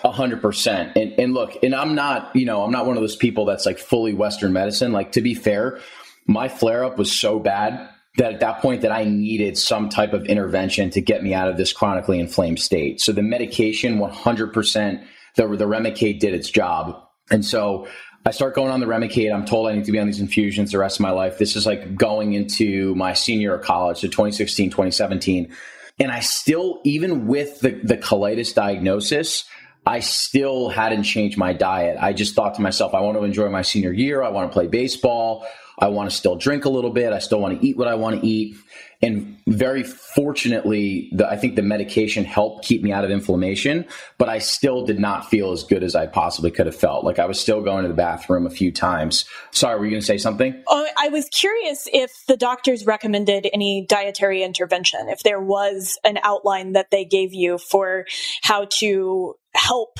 A 0.03 0.11
hundred 0.11 0.41
percent. 0.41 0.95
And 0.95 1.13
and 1.19 1.33
look, 1.33 1.57
and 1.63 1.75
I'm 1.75 1.95
not, 1.95 2.35
you 2.35 2.45
know, 2.45 2.63
I'm 2.63 2.71
not 2.71 2.85
one 2.85 2.97
of 2.97 3.01
those 3.01 3.15
people 3.15 3.45
that's 3.45 3.65
like 3.65 3.79
fully 3.79 4.13
Western 4.13 4.53
medicine. 4.53 4.91
Like 4.91 5.11
to 5.13 5.21
be 5.21 5.33
fair, 5.33 5.79
my 6.25 6.49
flare 6.49 6.83
up 6.83 6.97
was 6.97 7.11
so 7.11 7.39
bad 7.39 7.89
that 8.17 8.33
at 8.33 8.39
that 8.39 8.61
point 8.61 8.81
that 8.81 8.91
I 8.91 9.03
needed 9.03 9.57
some 9.57 9.89
type 9.89 10.13
of 10.13 10.25
intervention 10.25 10.89
to 10.91 11.01
get 11.01 11.23
me 11.23 11.33
out 11.33 11.47
of 11.47 11.57
this 11.57 11.71
chronically 11.71 12.19
inflamed 12.19 12.59
state. 12.59 12.99
So 12.99 13.11
the 13.11 13.21
medication 13.21 13.99
100% 13.99 15.03
the 15.35 15.47
the 15.47 15.65
Remicade 15.65 16.19
did 16.19 16.33
its 16.33 16.49
job. 16.49 16.99
And 17.29 17.45
so 17.45 17.87
I 18.25 18.31
start 18.31 18.55
going 18.55 18.71
on 18.71 18.79
the 18.79 18.87
Remicade. 18.87 19.33
I'm 19.33 19.45
told 19.45 19.67
I 19.67 19.75
need 19.75 19.85
to 19.85 19.91
be 19.91 19.99
on 19.99 20.07
these 20.07 20.19
infusions 20.19 20.71
the 20.71 20.79
rest 20.79 20.97
of 20.97 21.01
my 21.01 21.11
life. 21.11 21.37
This 21.37 21.55
is 21.55 21.65
like 21.65 21.95
going 21.95 22.33
into 22.33 22.93
my 22.95 23.13
senior 23.13 23.55
of 23.55 23.63
college, 23.63 23.99
so 23.99 24.07
2016, 24.07 24.71
2017. 24.71 25.53
And 25.99 26.11
I 26.11 26.19
still, 26.19 26.81
even 26.83 27.27
with 27.27 27.59
the, 27.61 27.79
the 27.83 27.97
colitis 27.97 28.53
diagnosis, 28.53 29.45
I 29.87 30.01
still 30.01 30.67
hadn't 30.67 31.03
changed 31.03 31.37
my 31.37 31.53
diet. 31.53 31.97
I 31.99 32.11
just 32.11 32.35
thought 32.35 32.55
to 32.55 32.61
myself, 32.61 32.93
I 32.93 32.99
want 32.99 33.17
to 33.17 33.23
enjoy 33.23 33.47
my 33.49 33.61
senior 33.61 33.93
year. 33.93 34.21
I 34.21 34.29
want 34.29 34.51
to 34.51 34.53
play 34.53 34.67
baseball. 34.67 35.47
I 35.79 35.87
want 35.87 36.09
to 36.09 36.15
still 36.15 36.35
drink 36.35 36.65
a 36.65 36.69
little 36.69 36.89
bit. 36.89 37.13
I 37.13 37.19
still 37.19 37.39
want 37.39 37.57
to 37.57 37.65
eat 37.65 37.77
what 37.77 37.87
I 37.87 37.95
want 37.95 38.19
to 38.19 38.27
eat. 38.27 38.57
And 39.01 39.37
very 39.47 39.83
fortunately, 39.83 41.09
the, 41.13 41.29
I 41.29 41.37
think 41.37 41.55
the 41.55 41.61
medication 41.61 42.25
helped 42.25 42.65
keep 42.65 42.81
me 42.81 42.91
out 42.91 43.05
of 43.05 43.11
inflammation, 43.11 43.85
but 44.17 44.27
I 44.27 44.39
still 44.39 44.85
did 44.85 44.99
not 44.99 45.29
feel 45.29 45.51
as 45.51 45.63
good 45.63 45.83
as 45.83 45.95
I 45.95 46.07
possibly 46.07 46.49
could 46.49 46.65
have 46.65 46.75
felt. 46.75 47.05
Like 47.05 47.19
I 47.19 47.25
was 47.25 47.39
still 47.39 47.61
going 47.61 47.83
to 47.83 47.89
the 47.89 47.93
bathroom 47.93 48.45
a 48.45 48.49
few 48.49 48.71
times. 48.71 49.25
Sorry, 49.51 49.77
were 49.79 49.85
you 49.85 49.91
going 49.91 50.01
to 50.01 50.05
say 50.05 50.17
something? 50.17 50.63
Oh, 50.67 50.87
I 50.97 51.09
was 51.09 51.29
curious 51.29 51.87
if 51.93 52.11
the 52.27 52.37
doctors 52.37 52.85
recommended 52.85 53.47
any 53.53 53.85
dietary 53.87 54.43
intervention, 54.43 55.07
if 55.09 55.19
there 55.19 55.39
was 55.39 55.97
an 56.03 56.17
outline 56.23 56.73
that 56.73 56.89
they 56.89 57.05
gave 57.05 57.33
you 57.33 57.59
for 57.59 58.05
how 58.41 58.65
to 58.79 59.35
help 59.57 59.97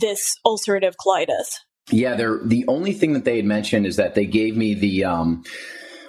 this 0.00 0.36
ulcerative 0.46 0.94
colitis. 1.04 1.58
Yeah, 1.90 2.14
they're 2.14 2.38
the 2.44 2.64
only 2.68 2.92
thing 2.92 3.12
that 3.14 3.24
they 3.24 3.36
had 3.36 3.44
mentioned 3.44 3.86
is 3.86 3.96
that 3.96 4.14
they 4.14 4.26
gave 4.26 4.56
me 4.56 4.74
the 4.74 5.04
um 5.04 5.44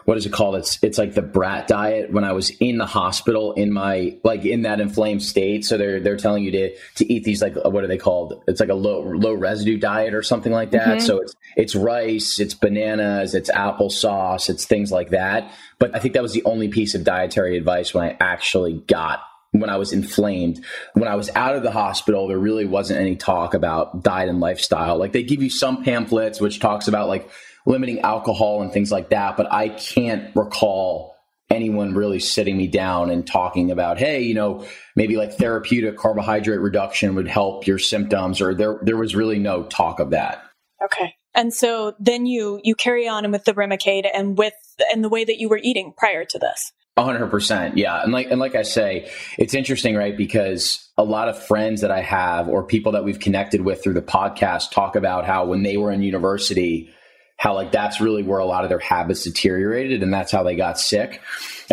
what 0.05 0.17
is 0.17 0.25
it 0.25 0.33
called? 0.33 0.55
It's 0.55 0.79
it's 0.83 0.97
like 0.97 1.13
the 1.13 1.21
brat 1.21 1.67
diet 1.67 2.11
when 2.11 2.23
I 2.23 2.33
was 2.33 2.49
in 2.59 2.77
the 2.77 2.85
hospital 2.85 3.53
in 3.53 3.71
my 3.71 4.17
like 4.23 4.45
in 4.45 4.63
that 4.63 4.79
inflamed 4.79 5.23
state. 5.23 5.65
So 5.65 5.77
they're 5.77 5.99
they're 5.99 6.17
telling 6.17 6.43
you 6.43 6.51
to 6.51 6.75
to 6.95 7.11
eat 7.11 7.23
these 7.23 7.41
like 7.41 7.55
what 7.55 7.83
are 7.83 7.87
they 7.87 7.97
called? 7.97 8.41
It's 8.47 8.59
like 8.59 8.69
a 8.69 8.75
low 8.75 9.01
low 9.01 9.33
residue 9.33 9.77
diet 9.77 10.13
or 10.13 10.21
something 10.21 10.51
like 10.51 10.71
that. 10.71 10.87
Mm-hmm. 10.87 11.05
So 11.05 11.19
it's 11.21 11.35
it's 11.55 11.75
rice, 11.75 12.39
it's 12.39 12.53
bananas, 12.53 13.33
it's 13.33 13.49
applesauce, 13.49 14.49
it's 14.49 14.65
things 14.65 14.91
like 14.91 15.11
that. 15.11 15.51
But 15.79 15.95
I 15.95 15.99
think 15.99 16.13
that 16.15 16.23
was 16.23 16.33
the 16.33 16.43
only 16.45 16.67
piece 16.67 16.95
of 16.95 17.03
dietary 17.03 17.57
advice 17.57 17.93
when 17.93 18.03
I 18.03 18.17
actually 18.19 18.73
got 18.73 19.21
when 19.53 19.69
I 19.69 19.77
was 19.77 19.93
inflamed. 19.93 20.63
When 20.93 21.07
I 21.07 21.15
was 21.15 21.29
out 21.35 21.55
of 21.55 21.63
the 21.63 21.71
hospital, 21.71 22.27
there 22.27 22.37
really 22.37 22.65
wasn't 22.65 22.99
any 22.99 23.15
talk 23.15 23.53
about 23.53 24.03
diet 24.03 24.29
and 24.29 24.39
lifestyle. 24.39 24.97
Like 24.97 25.13
they 25.13 25.23
give 25.23 25.41
you 25.41 25.49
some 25.49 25.83
pamphlets 25.83 26.41
which 26.41 26.59
talks 26.59 26.87
about 26.87 27.07
like 27.07 27.29
limiting 27.65 28.01
alcohol 28.01 28.61
and 28.61 28.73
things 28.73 28.91
like 28.91 29.09
that, 29.09 29.37
but 29.37 29.51
I 29.51 29.69
can't 29.69 30.35
recall 30.35 31.15
anyone 31.49 31.93
really 31.93 32.19
sitting 32.19 32.57
me 32.57 32.67
down 32.67 33.11
and 33.11 33.25
talking 33.27 33.69
about, 33.69 33.99
hey, 33.99 34.21
you 34.23 34.33
know, 34.33 34.65
maybe 34.95 35.17
like 35.17 35.33
therapeutic 35.33 35.97
carbohydrate 35.97 36.59
reduction 36.59 37.15
would 37.15 37.27
help 37.27 37.67
your 37.67 37.77
symptoms 37.79 38.41
or 38.41 38.55
there 38.55 38.79
there 38.81 38.97
was 38.97 39.15
really 39.15 39.39
no 39.39 39.63
talk 39.63 39.99
of 39.99 40.09
that. 40.09 40.43
Okay. 40.83 41.13
And 41.35 41.53
so 41.53 41.95
then 41.99 42.25
you 42.25 42.59
you 42.63 42.75
carry 42.75 43.07
on 43.07 43.29
with 43.31 43.45
the 43.45 43.53
Remicade 43.53 44.09
and 44.11 44.37
with 44.37 44.53
and 44.91 45.03
the 45.03 45.09
way 45.09 45.23
that 45.23 45.37
you 45.37 45.47
were 45.47 45.59
eating 45.61 45.93
prior 45.95 46.25
to 46.25 46.39
this. 46.39 46.71
Hundred 46.97 47.29
percent, 47.29 47.77
yeah, 47.77 48.01
and 48.03 48.11
like 48.11 48.29
and 48.29 48.39
like 48.39 48.55
I 48.55 48.61
say, 48.61 49.11
it's 49.37 49.53
interesting, 49.53 49.95
right? 49.95 50.15
Because 50.15 50.87
a 50.97 51.03
lot 51.03 51.27
of 51.27 51.41
friends 51.41 51.81
that 51.81 51.91
I 51.91 52.01
have 52.01 52.47
or 52.47 52.63
people 52.63 52.91
that 52.91 53.03
we've 53.03 53.19
connected 53.19 53.61
with 53.61 53.81
through 53.81 53.93
the 53.93 54.01
podcast 54.01 54.71
talk 54.71 54.95
about 54.95 55.25
how 55.25 55.45
when 55.45 55.63
they 55.63 55.77
were 55.77 55.91
in 55.91 56.03
university, 56.03 56.93
how 57.37 57.55
like 57.55 57.71
that's 57.71 57.99
really 57.99 58.21
where 58.21 58.39
a 58.39 58.45
lot 58.45 58.63
of 58.63 58.69
their 58.69 58.79
habits 58.79 59.23
deteriorated 59.23 60.03
and 60.03 60.13
that's 60.13 60.31
how 60.31 60.43
they 60.43 60.55
got 60.55 60.79
sick. 60.79 61.19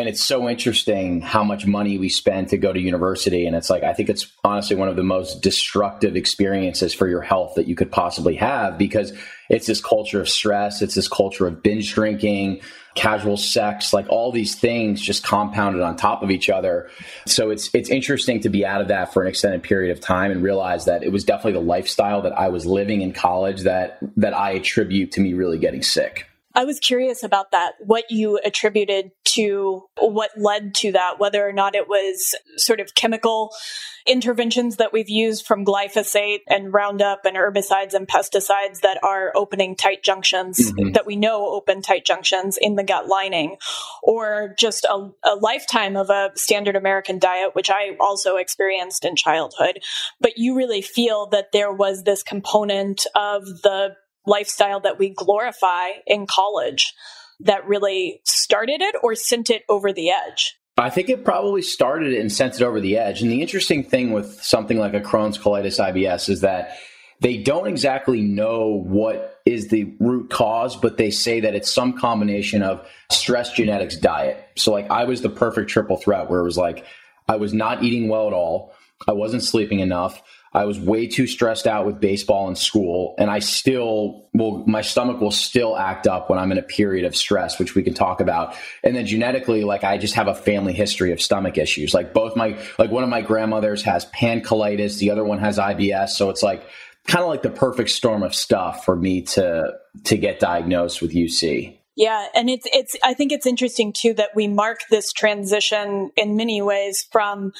And 0.01 0.09
it's 0.09 0.25
so 0.25 0.49
interesting 0.49 1.21
how 1.21 1.45
much 1.45 1.67
money 1.67 1.99
we 1.99 2.09
spend 2.09 2.49
to 2.49 2.57
go 2.57 2.73
to 2.73 2.81
university. 2.81 3.45
And 3.45 3.55
it's 3.55 3.69
like, 3.69 3.83
I 3.83 3.93
think 3.93 4.09
it's 4.09 4.33
honestly 4.43 4.75
one 4.75 4.89
of 4.89 4.97
the 4.97 5.03
most 5.03 5.43
destructive 5.43 6.17
experiences 6.17 6.95
for 6.95 7.07
your 7.07 7.21
health 7.21 7.57
that 7.57 7.69
you 7.69 7.75
could 7.75 7.93
possibly 7.93 8.37
have 8.37 8.79
because 8.79 9.13
it's 9.51 9.67
this 9.67 9.83
culture 9.83 10.19
of 10.19 10.27
stress. 10.27 10.81
It's 10.81 10.95
this 10.95 11.07
culture 11.07 11.47
of 11.47 11.63
binge 11.63 11.93
drinking, 11.93 12.63
casual 12.95 13.37
sex, 13.37 13.93
like 13.93 14.07
all 14.09 14.33
these 14.33 14.55
things 14.55 15.03
just 15.03 15.23
compounded 15.23 15.83
on 15.83 15.97
top 15.97 16.23
of 16.23 16.31
each 16.31 16.49
other. 16.49 16.89
So 17.27 17.51
it's 17.51 17.69
it's 17.75 17.91
interesting 17.91 18.41
to 18.41 18.49
be 18.49 18.65
out 18.65 18.81
of 18.81 18.89
that 18.89 19.13
for 19.13 19.21
an 19.21 19.29
extended 19.29 19.63
period 19.63 19.93
of 19.93 20.01
time 20.01 20.31
and 20.31 20.43
realize 20.43 20.87
that 20.87 21.03
it 21.03 21.13
was 21.13 21.25
definitely 21.25 21.61
the 21.61 21.67
lifestyle 21.67 22.23
that 22.23 22.33
I 22.33 22.49
was 22.49 22.65
living 22.65 23.03
in 23.03 23.13
college 23.13 23.65
that 23.65 23.99
that 24.17 24.33
I 24.33 24.53
attribute 24.53 25.13
to 25.13 25.21
me 25.21 25.35
really 25.35 25.59
getting 25.59 25.83
sick. 25.83 26.30
I 26.55 26.65
was 26.65 26.81
curious 26.81 27.23
about 27.23 27.53
that, 27.53 27.75
what 27.81 28.05
you 28.11 28.41
attributed 28.45 29.13
to 29.35 29.85
what 29.99 30.31
led 30.37 30.75
to 30.77 30.93
that, 30.93 31.21
whether 31.21 31.47
or 31.47 31.53
not 31.53 31.77
it 31.77 31.89
was 31.89 32.35
sort 32.57 32.81
of 32.81 32.95
chemical 32.97 33.53
interventions 34.07 34.77
that 34.77 34.93
we've 34.93 35.09
used 35.09 35.47
from 35.47 35.65
glyphosate 35.65 36.41
and 36.49 36.73
Roundup 36.73 37.25
and 37.25 37.37
herbicides 37.37 37.95
and 37.95 38.09
pesticides 38.09 38.81
that 38.81 38.99
are 39.05 39.31
opening 39.37 39.77
tight 39.77 40.03
junctions 40.03 40.73
mm-hmm. 40.73 40.93
that 40.93 41.07
we 41.07 41.15
know 41.15 41.47
open 41.47 41.83
tight 41.83 42.05
junctions 42.05 42.59
in 42.61 42.75
the 42.75 42.83
gut 42.83 43.07
lining, 43.07 43.57
or 44.03 44.55
just 44.59 44.85
a, 44.85 45.11
a 45.25 45.37
lifetime 45.37 45.97
of 45.97 46.11
a 46.11 46.33
standard 46.35 46.75
American 46.75 47.21
diet, 47.21 47.55
which 47.55 47.71
I 47.71 47.97
also 48.01 48.37
experienced 48.37 49.05
in 49.05 49.15
childhood. 49.15 49.81
But 50.21 50.37
you 50.37 50.57
really 50.57 50.83
feel 50.83 51.29
that 51.29 51.53
there 51.53 51.73
was 51.73 52.03
this 52.03 52.25
component 52.25 53.07
of 53.15 53.45
the 53.45 53.95
lifestyle 54.27 54.81
that 54.81 54.99
we 54.99 55.11
glorify 55.11 55.89
in 56.07 56.27
college 56.27 56.95
that 57.41 57.67
really 57.67 58.21
started 58.25 58.81
it 58.81 58.95
or 59.03 59.15
sent 59.15 59.51
it 59.51 59.63
over 59.69 59.93
the 59.93 60.11
edge? 60.11 60.57
I 60.77 60.91
think 60.91 61.09
it 61.09 61.25
probably 61.25 61.63
started 61.63 62.13
it 62.13 62.21
and 62.21 62.33
sent 62.33 62.57
it 62.57 62.63
over 62.63 62.81
the 62.81 62.97
edge. 62.97 63.21
And 63.23 63.31
the 63.31 63.43
interesting 63.43 63.85
thing 63.85 64.13
with 64.13 64.43
something 64.43 64.79
like 64.79 64.95
a 64.95 65.01
Crohn's 65.01 65.37
colitis 65.37 65.79
IBS 65.79 66.29
is 66.29 66.41
that 66.41 66.79
they 67.21 67.37
don't 67.37 67.67
exactly 67.67 68.23
know 68.23 68.83
what 68.87 69.41
is 69.45 69.69
the 69.69 69.95
root 70.01 70.31
cause, 70.31 70.77
but 70.77 70.97
they 70.97 71.11
say 71.11 71.41
that 71.41 71.55
it's 71.55 71.73
some 71.73 71.93
combination 71.99 72.63
of 72.63 72.87
stress, 73.11 73.53
genetics, 73.53 73.97
diet. 73.97 74.43
So, 74.57 74.73
like, 74.73 74.91
I 74.91 75.05
was 75.05 75.21
the 75.21 75.29
perfect 75.29 75.69
triple 75.69 75.99
threat 75.99 76.31
where 76.31 76.41
it 76.41 76.45
was 76.45 76.57
like, 76.57 76.87
I 77.29 77.37
was 77.37 77.53
not 77.53 77.83
eating 77.83 78.09
well 78.09 78.27
at 78.27 78.33
all. 78.33 78.73
I 79.07 79.13
wasn't 79.13 79.45
sleeping 79.45 79.81
enough. 79.81 80.23
I 80.53 80.65
was 80.65 80.81
way 80.81 81.07
too 81.07 81.29
stressed 81.29 81.67
out 81.67 81.87
with 81.87 82.01
baseball 82.01 82.49
and 82.49 82.59
school, 82.59 83.15
and 83.19 83.31
I 83.31 83.39
still 83.39 84.29
will, 84.35 84.65
my 84.67 84.83
stomach 84.83 85.21
will 85.21 85.31
still 85.31 85.77
act 85.77 86.09
up 86.09 86.29
when 86.29 86.41
I'm 86.41 86.51
in 86.51 86.59
a 86.59 86.63
period 86.63 87.05
of 87.05 87.15
stress, 87.17 87.59
which 87.59 87.77
we 87.77 87.85
can 87.85 87.95
talk 87.95 88.21
about. 88.21 88.57
And 88.83 88.97
then 88.97 89.07
genetically, 89.07 89.63
like 89.63 89.85
I 89.85 89.97
just 89.97 90.15
have 90.15 90.27
a 90.27 90.35
family 90.35 90.73
history 90.73 91.13
of 91.13 91.23
stomach 91.23 91.57
issues. 91.57 91.95
Like 91.95 92.13
both 92.13 92.35
my, 92.35 92.59
like 92.79 92.91
one 92.91 93.05
of 93.05 93.11
my 93.11 93.21
grandmothers 93.21 93.83
has 93.85 94.07
pancolitis, 94.07 94.99
the 94.99 95.11
other 95.11 95.25
one 95.25 95.39
has 95.39 95.57
IBS. 95.57 96.11
So 96.11 96.31
it's 96.31 96.43
like 96.43 96.65
kind 97.07 97.23
of 97.23 97.29
like 97.29 97.43
the 97.43 97.51
perfect 97.51 97.91
storm 97.91 98.25
of 98.25 98.35
stuff 98.35 98.85
for 98.85 98.97
me 98.97 99.23
to, 99.23 99.73
to 100.05 100.17
get 100.17 100.41
diagnosed 100.41 101.01
with 101.01 101.13
UC. 101.13 101.77
Yeah, 101.97 102.29
and 102.35 102.49
it's 102.49 102.67
it's 102.73 102.97
I 103.05 103.13
think 103.13 103.31
it's 103.31 103.47
interesting 103.47 103.93
too 103.93 104.15
that 104.15 104.31
we 104.35 104.49
mark 104.49 104.79
this 104.91 105.13
transition 105.13 106.11
in 106.17 106.35
many 106.35 106.63
ways 106.63 107.07
from 107.13 107.53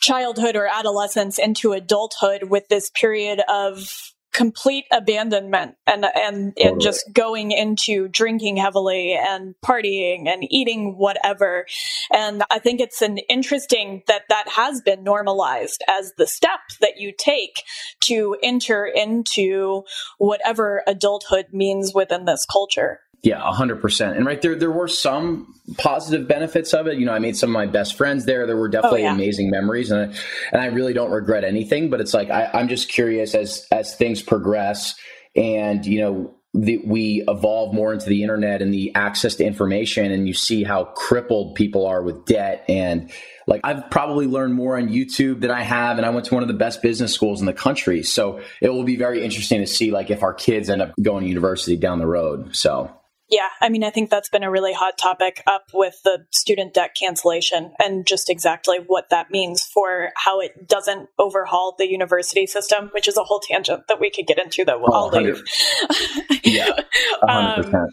childhood 0.00 0.56
or 0.56 0.66
adolescence 0.66 1.38
into 1.38 1.72
adulthood 1.72 2.44
with 2.44 2.68
this 2.68 2.90
period 2.90 3.42
of 3.48 3.88
complete 4.36 4.84
abandonment 4.92 5.76
and 5.86 6.04
and 6.14 6.52
and 6.58 6.78
just 6.78 7.10
going 7.14 7.52
into 7.52 8.06
drinking 8.06 8.58
heavily 8.58 9.14
and 9.14 9.54
partying 9.64 10.28
and 10.28 10.46
eating 10.50 10.98
whatever. 10.98 11.64
And 12.12 12.42
i 12.50 12.58
think 12.58 12.80
it's 12.80 13.00
an 13.00 13.16
interesting 13.30 14.02
that 14.08 14.22
that 14.28 14.46
has 14.48 14.82
been 14.82 15.02
normalized 15.02 15.82
as 15.88 16.12
the 16.18 16.26
step 16.26 16.60
that 16.82 16.98
you 16.98 17.14
take 17.16 17.62
to 18.00 18.36
enter 18.42 18.84
into 18.84 19.84
whatever 20.18 20.82
adulthood 20.86 21.46
means 21.52 21.94
within 21.94 22.26
this 22.26 22.44
culture 22.44 23.00
yeah, 23.22 23.40
hundred 23.40 23.80
percent. 23.80 24.16
And 24.16 24.26
right 24.26 24.40
there, 24.40 24.54
there 24.54 24.70
were 24.70 24.88
some 24.88 25.54
positive 25.78 26.28
benefits 26.28 26.72
of 26.74 26.86
it. 26.86 26.98
You 26.98 27.06
know, 27.06 27.12
I 27.12 27.18
made 27.18 27.36
some 27.36 27.50
of 27.50 27.54
my 27.54 27.66
best 27.66 27.96
friends 27.96 28.24
there. 28.24 28.46
There 28.46 28.56
were 28.56 28.68
definitely 28.68 29.02
oh, 29.02 29.06
yeah. 29.06 29.14
amazing 29.14 29.50
memories, 29.50 29.90
and 29.90 30.12
I, 30.12 30.16
and 30.52 30.62
I 30.62 30.66
really 30.66 30.92
don't 30.92 31.10
regret 31.10 31.44
anything. 31.44 31.90
But 31.90 32.00
it's 32.00 32.14
like 32.14 32.30
I, 32.30 32.50
I'm 32.52 32.68
just 32.68 32.88
curious 32.88 33.34
as 33.34 33.66
as 33.72 33.96
things 33.96 34.22
progress, 34.22 34.94
and 35.34 35.84
you 35.84 36.00
know, 36.00 36.34
the, 36.54 36.78
we 36.84 37.24
evolve 37.26 37.74
more 37.74 37.92
into 37.92 38.06
the 38.06 38.22
internet 38.22 38.62
and 38.62 38.72
the 38.72 38.94
access 38.94 39.34
to 39.36 39.44
information, 39.44 40.12
and 40.12 40.28
you 40.28 40.34
see 40.34 40.62
how 40.62 40.84
crippled 40.84 41.56
people 41.56 41.86
are 41.86 42.02
with 42.02 42.26
debt 42.26 42.64
and 42.68 43.10
like 43.46 43.60
I've 43.62 43.90
probably 43.90 44.26
learned 44.26 44.54
more 44.54 44.76
on 44.76 44.88
YouTube 44.88 45.40
than 45.40 45.50
I 45.50 45.62
have, 45.62 45.98
and 45.98 46.06
I 46.06 46.10
went 46.10 46.26
to 46.26 46.34
one 46.34 46.42
of 46.42 46.48
the 46.48 46.54
best 46.54 46.82
business 46.82 47.12
schools 47.12 47.40
in 47.40 47.46
the 47.46 47.52
country. 47.52 48.02
So 48.02 48.40
it 48.60 48.70
will 48.70 48.82
be 48.82 48.96
very 48.96 49.24
interesting 49.24 49.60
to 49.60 49.66
see 49.66 49.92
like 49.92 50.10
if 50.10 50.22
our 50.22 50.34
kids 50.34 50.68
end 50.68 50.82
up 50.82 50.92
going 51.00 51.22
to 51.22 51.28
university 51.28 51.76
down 51.76 52.00
the 52.00 52.06
road. 52.06 52.56
So 52.56 52.92
yeah, 53.28 53.48
I 53.60 53.68
mean, 53.68 53.82
I 53.82 53.90
think 53.90 54.10
that's 54.10 54.28
been 54.28 54.44
a 54.44 54.50
really 54.50 54.72
hot 54.72 54.96
topic 54.98 55.42
up 55.46 55.64
with 55.74 55.96
the 56.04 56.24
student 56.32 56.74
debt 56.74 56.96
cancellation 56.98 57.72
and 57.82 58.06
just 58.06 58.30
exactly 58.30 58.78
what 58.86 59.10
that 59.10 59.30
means 59.30 59.64
for 59.64 60.10
how 60.16 60.40
it 60.40 60.68
doesn't 60.68 61.08
overhaul 61.18 61.74
the 61.76 61.90
university 61.90 62.46
system, 62.46 62.90
which 62.92 63.08
is 63.08 63.16
a 63.16 63.24
whole 63.24 63.40
tangent 63.40 63.82
that 63.88 64.00
we 64.00 64.10
could 64.10 64.26
get 64.26 64.38
into 64.38 64.64
that 64.64 64.80
we'll 64.80 64.94
oh, 64.94 65.08
leave. 65.08 65.42
yeah, 66.44 66.70
100%. 67.24 67.74
Um, 67.74 67.88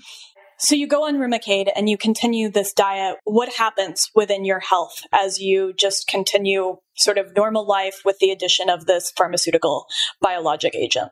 so 0.60 0.76
you 0.76 0.88
go 0.88 1.06
on 1.06 1.16
Remicade 1.16 1.70
and 1.76 1.90
you 1.90 1.98
continue 1.98 2.50
this 2.50 2.72
diet. 2.72 3.18
What 3.26 3.54
happens 3.54 4.10
within 4.16 4.46
your 4.46 4.60
health 4.60 5.02
as 5.12 5.40
you 5.40 5.74
just 5.78 6.08
continue 6.08 6.78
sort 6.96 7.18
of 7.18 7.36
normal 7.36 7.68
life 7.68 8.02
with 8.06 8.20
the 8.20 8.32
addition 8.32 8.70
of 8.70 8.86
this 8.86 9.12
pharmaceutical 9.18 9.88
biologic 10.22 10.74
agent? 10.74 11.12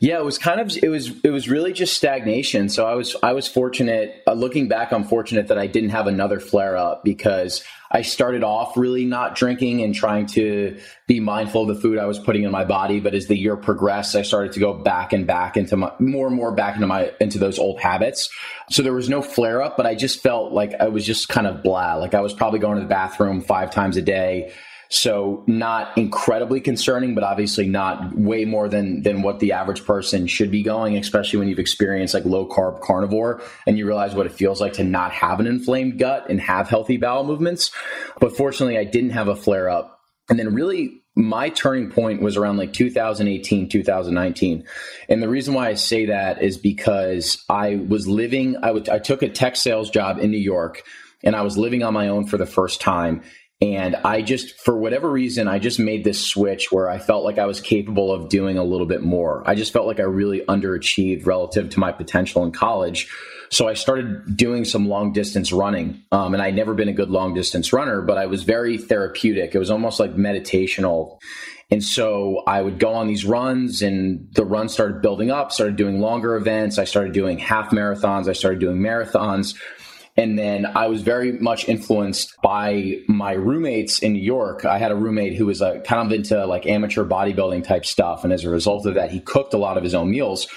Yeah, 0.00 0.18
it 0.18 0.24
was 0.24 0.38
kind 0.38 0.60
of 0.60 0.76
it 0.82 0.88
was 0.88 1.12
it 1.22 1.30
was 1.30 1.48
really 1.48 1.72
just 1.72 1.96
stagnation. 1.96 2.68
So 2.68 2.86
I 2.86 2.94
was 2.94 3.16
I 3.22 3.32
was 3.32 3.48
fortunate. 3.48 4.22
Uh, 4.26 4.32
looking 4.32 4.68
back, 4.68 4.92
I'm 4.92 5.04
fortunate 5.04 5.48
that 5.48 5.58
I 5.58 5.66
didn't 5.66 5.90
have 5.90 6.06
another 6.06 6.40
flare 6.40 6.76
up 6.76 7.04
because 7.04 7.64
I 7.90 8.02
started 8.02 8.44
off 8.44 8.76
really 8.76 9.06
not 9.06 9.34
drinking 9.34 9.82
and 9.82 9.94
trying 9.94 10.26
to 10.26 10.78
be 11.06 11.20
mindful 11.20 11.62
of 11.62 11.74
the 11.74 11.80
food 11.80 11.98
I 11.98 12.06
was 12.06 12.18
putting 12.18 12.44
in 12.44 12.50
my 12.50 12.64
body. 12.64 13.00
But 13.00 13.14
as 13.14 13.26
the 13.26 13.36
year 13.36 13.56
progressed, 13.56 14.14
I 14.14 14.22
started 14.22 14.52
to 14.52 14.60
go 14.60 14.74
back 14.74 15.12
and 15.12 15.26
back 15.26 15.56
into 15.56 15.76
my 15.76 15.92
more 15.98 16.26
and 16.26 16.36
more 16.36 16.52
back 16.52 16.74
into 16.74 16.86
my 16.86 17.12
into 17.20 17.38
those 17.38 17.58
old 17.58 17.80
habits. 17.80 18.30
So 18.70 18.82
there 18.82 18.92
was 18.92 19.08
no 19.08 19.20
flare 19.20 19.62
up, 19.62 19.76
but 19.76 19.86
I 19.86 19.94
just 19.94 20.22
felt 20.22 20.52
like 20.52 20.74
I 20.80 20.88
was 20.88 21.04
just 21.04 21.28
kind 21.28 21.46
of 21.46 21.62
blah. 21.62 21.94
Like 21.94 22.14
I 22.14 22.20
was 22.20 22.34
probably 22.34 22.60
going 22.60 22.76
to 22.76 22.82
the 22.82 22.88
bathroom 22.88 23.40
five 23.40 23.70
times 23.72 23.96
a 23.96 24.02
day. 24.02 24.52
So 24.90 25.44
not 25.46 25.96
incredibly 25.98 26.60
concerning, 26.60 27.14
but 27.14 27.22
obviously 27.22 27.66
not 27.66 28.16
way 28.16 28.46
more 28.46 28.68
than 28.68 29.02
than 29.02 29.20
what 29.20 29.38
the 29.38 29.52
average 29.52 29.84
person 29.84 30.26
should 30.26 30.50
be 30.50 30.62
going, 30.62 30.96
especially 30.96 31.38
when 31.38 31.48
you've 31.48 31.58
experienced 31.58 32.14
like 32.14 32.24
low 32.24 32.48
carb 32.48 32.80
carnivore 32.80 33.42
and 33.66 33.76
you 33.76 33.86
realize 33.86 34.14
what 34.14 34.24
it 34.24 34.32
feels 34.32 34.62
like 34.62 34.74
to 34.74 34.84
not 34.84 35.12
have 35.12 35.40
an 35.40 35.46
inflamed 35.46 35.98
gut 35.98 36.26
and 36.30 36.40
have 36.40 36.68
healthy 36.68 36.96
bowel 36.96 37.24
movements. 37.24 37.70
But 38.18 38.34
fortunately, 38.34 38.78
I 38.78 38.84
didn't 38.84 39.10
have 39.10 39.28
a 39.28 39.36
flare 39.36 39.68
up. 39.68 40.00
And 40.30 40.38
then 40.38 40.54
really 40.54 41.02
my 41.14 41.50
turning 41.50 41.90
point 41.90 42.22
was 42.22 42.36
around 42.36 42.58
like 42.58 42.72
2018 42.72 43.68
2019 43.68 44.64
and 45.08 45.20
the 45.20 45.28
reason 45.28 45.52
why 45.52 45.66
i 45.68 45.74
say 45.74 46.06
that 46.06 46.40
is 46.40 46.56
because 46.56 47.44
i 47.48 47.74
was 47.74 48.06
living 48.06 48.56
I, 48.58 48.68
w- 48.68 48.86
I 48.88 49.00
took 49.00 49.22
a 49.22 49.28
tech 49.28 49.56
sales 49.56 49.90
job 49.90 50.18
in 50.20 50.30
new 50.30 50.38
york 50.38 50.84
and 51.24 51.34
i 51.34 51.42
was 51.42 51.58
living 51.58 51.82
on 51.82 51.92
my 51.92 52.06
own 52.06 52.28
for 52.28 52.36
the 52.36 52.46
first 52.46 52.80
time 52.80 53.22
and 53.60 53.96
I 53.96 54.22
just, 54.22 54.60
for 54.60 54.76
whatever 54.76 55.10
reason, 55.10 55.48
I 55.48 55.58
just 55.58 55.80
made 55.80 56.04
this 56.04 56.24
switch 56.24 56.70
where 56.70 56.88
I 56.88 56.98
felt 56.98 57.24
like 57.24 57.38
I 57.38 57.46
was 57.46 57.60
capable 57.60 58.12
of 58.12 58.28
doing 58.28 58.56
a 58.56 58.62
little 58.62 58.86
bit 58.86 59.02
more. 59.02 59.42
I 59.46 59.56
just 59.56 59.72
felt 59.72 59.86
like 59.86 59.98
I 59.98 60.04
really 60.04 60.42
underachieved 60.42 61.26
relative 61.26 61.70
to 61.70 61.80
my 61.80 61.90
potential 61.90 62.44
in 62.44 62.52
college. 62.52 63.10
So 63.50 63.66
I 63.66 63.74
started 63.74 64.36
doing 64.36 64.64
some 64.64 64.88
long 64.88 65.12
distance 65.12 65.50
running. 65.52 66.04
Um, 66.12 66.34
and 66.34 66.42
I'd 66.42 66.54
never 66.54 66.74
been 66.74 66.88
a 66.88 66.92
good 66.92 67.10
long 67.10 67.34
distance 67.34 67.72
runner, 67.72 68.00
but 68.00 68.16
I 68.16 68.26
was 68.26 68.44
very 68.44 68.78
therapeutic. 68.78 69.54
It 69.54 69.58
was 69.58 69.70
almost 69.70 69.98
like 69.98 70.14
meditational. 70.14 71.18
And 71.70 71.82
so 71.82 72.44
I 72.46 72.62
would 72.62 72.78
go 72.78 72.94
on 72.94 73.08
these 73.08 73.24
runs 73.24 73.82
and 73.82 74.28
the 74.34 74.44
runs 74.44 74.72
started 74.72 75.02
building 75.02 75.32
up, 75.32 75.50
started 75.50 75.76
doing 75.76 76.00
longer 76.00 76.36
events. 76.36 76.78
I 76.78 76.84
started 76.84 77.12
doing 77.12 77.38
half 77.38 77.70
marathons. 77.70 78.28
I 78.28 78.32
started 78.34 78.60
doing 78.60 78.78
marathons. 78.78 79.56
And 80.18 80.36
then 80.36 80.66
I 80.66 80.88
was 80.88 81.02
very 81.02 81.32
much 81.32 81.68
influenced 81.68 82.34
by 82.42 82.96
my 83.06 83.34
roommates 83.34 84.00
in 84.00 84.14
New 84.14 84.22
York. 84.22 84.64
I 84.64 84.76
had 84.78 84.90
a 84.90 84.96
roommate 84.96 85.36
who 85.36 85.46
was 85.46 85.62
uh, 85.62 85.78
kind 85.86 86.04
of 86.04 86.12
into 86.12 86.44
like 86.44 86.66
amateur 86.66 87.04
bodybuilding 87.04 87.62
type 87.62 87.86
stuff. 87.86 88.24
And 88.24 88.32
as 88.32 88.42
a 88.42 88.50
result 88.50 88.84
of 88.86 88.94
that, 88.94 89.12
he 89.12 89.20
cooked 89.20 89.54
a 89.54 89.58
lot 89.58 89.76
of 89.76 89.84
his 89.84 89.94
own 89.94 90.10
meals. 90.10 90.48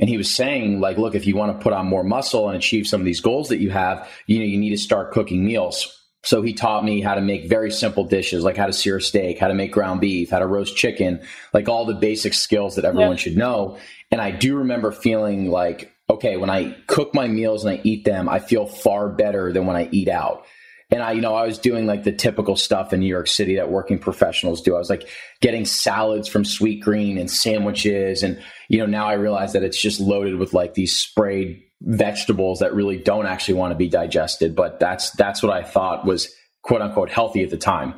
And 0.00 0.08
he 0.08 0.16
was 0.16 0.34
saying, 0.34 0.80
like, 0.80 0.96
look, 0.96 1.14
if 1.14 1.26
you 1.26 1.36
want 1.36 1.52
to 1.52 1.62
put 1.62 1.74
on 1.74 1.84
more 1.84 2.02
muscle 2.02 2.48
and 2.48 2.56
achieve 2.56 2.86
some 2.86 3.02
of 3.02 3.04
these 3.04 3.20
goals 3.20 3.50
that 3.50 3.60
you 3.60 3.68
have, 3.68 4.08
you 4.26 4.38
know, 4.38 4.46
you 4.46 4.56
need 4.56 4.70
to 4.70 4.78
start 4.78 5.12
cooking 5.12 5.44
meals. 5.44 5.94
So 6.22 6.40
he 6.40 6.54
taught 6.54 6.82
me 6.82 7.02
how 7.02 7.14
to 7.14 7.20
make 7.20 7.46
very 7.46 7.70
simple 7.70 8.04
dishes, 8.04 8.42
like 8.42 8.56
how 8.56 8.66
to 8.66 8.72
sear 8.72 8.96
a 8.96 9.02
steak, 9.02 9.38
how 9.38 9.48
to 9.48 9.54
make 9.54 9.72
ground 9.72 10.00
beef, 10.00 10.30
how 10.30 10.38
to 10.38 10.46
roast 10.46 10.76
chicken, 10.76 11.20
like 11.52 11.68
all 11.68 11.84
the 11.84 11.92
basic 11.92 12.32
skills 12.32 12.76
that 12.76 12.86
everyone 12.86 13.12
yeah. 13.12 13.16
should 13.16 13.36
know. 13.36 13.76
And 14.10 14.22
I 14.22 14.30
do 14.30 14.56
remember 14.56 14.92
feeling 14.92 15.50
like, 15.50 15.92
okay, 16.10 16.36
when 16.36 16.50
I 16.50 16.76
cook 16.88 17.14
my 17.14 17.28
meals 17.28 17.64
and 17.64 17.78
I 17.78 17.80
eat 17.84 18.04
them, 18.04 18.28
I 18.28 18.40
feel 18.40 18.66
far 18.66 19.08
better 19.08 19.52
than 19.52 19.66
when 19.66 19.76
I 19.76 19.88
eat 19.92 20.08
out. 20.08 20.44
And 20.90 21.04
I, 21.04 21.12
you 21.12 21.20
know, 21.20 21.36
I 21.36 21.46
was 21.46 21.58
doing 21.58 21.86
like 21.86 22.02
the 22.02 22.12
typical 22.12 22.56
stuff 22.56 22.92
in 22.92 22.98
New 22.98 23.06
York 23.06 23.28
City 23.28 23.54
that 23.56 23.70
working 23.70 23.98
professionals 23.98 24.60
do. 24.60 24.74
I 24.74 24.78
was 24.78 24.90
like 24.90 25.08
getting 25.40 25.64
salads 25.64 26.26
from 26.28 26.42
Sweetgreen 26.42 27.18
and 27.18 27.30
sandwiches. 27.30 28.24
And, 28.24 28.42
you 28.68 28.78
know, 28.78 28.86
now 28.86 29.06
I 29.08 29.12
realize 29.12 29.52
that 29.52 29.62
it's 29.62 29.80
just 29.80 30.00
loaded 30.00 30.34
with 30.34 30.52
like 30.52 30.74
these 30.74 30.98
sprayed 30.98 31.62
vegetables 31.82 32.58
that 32.58 32.74
really 32.74 32.98
don't 32.98 33.26
actually 33.26 33.54
want 33.54 33.70
to 33.70 33.76
be 33.76 33.88
digested. 33.88 34.56
But 34.56 34.80
that's, 34.80 35.12
that's 35.12 35.44
what 35.44 35.52
I 35.52 35.62
thought 35.62 36.04
was 36.04 36.34
quote 36.62 36.82
unquote 36.82 37.10
healthy 37.10 37.42
at 37.42 37.50
the 37.50 37.56
time. 37.56 37.94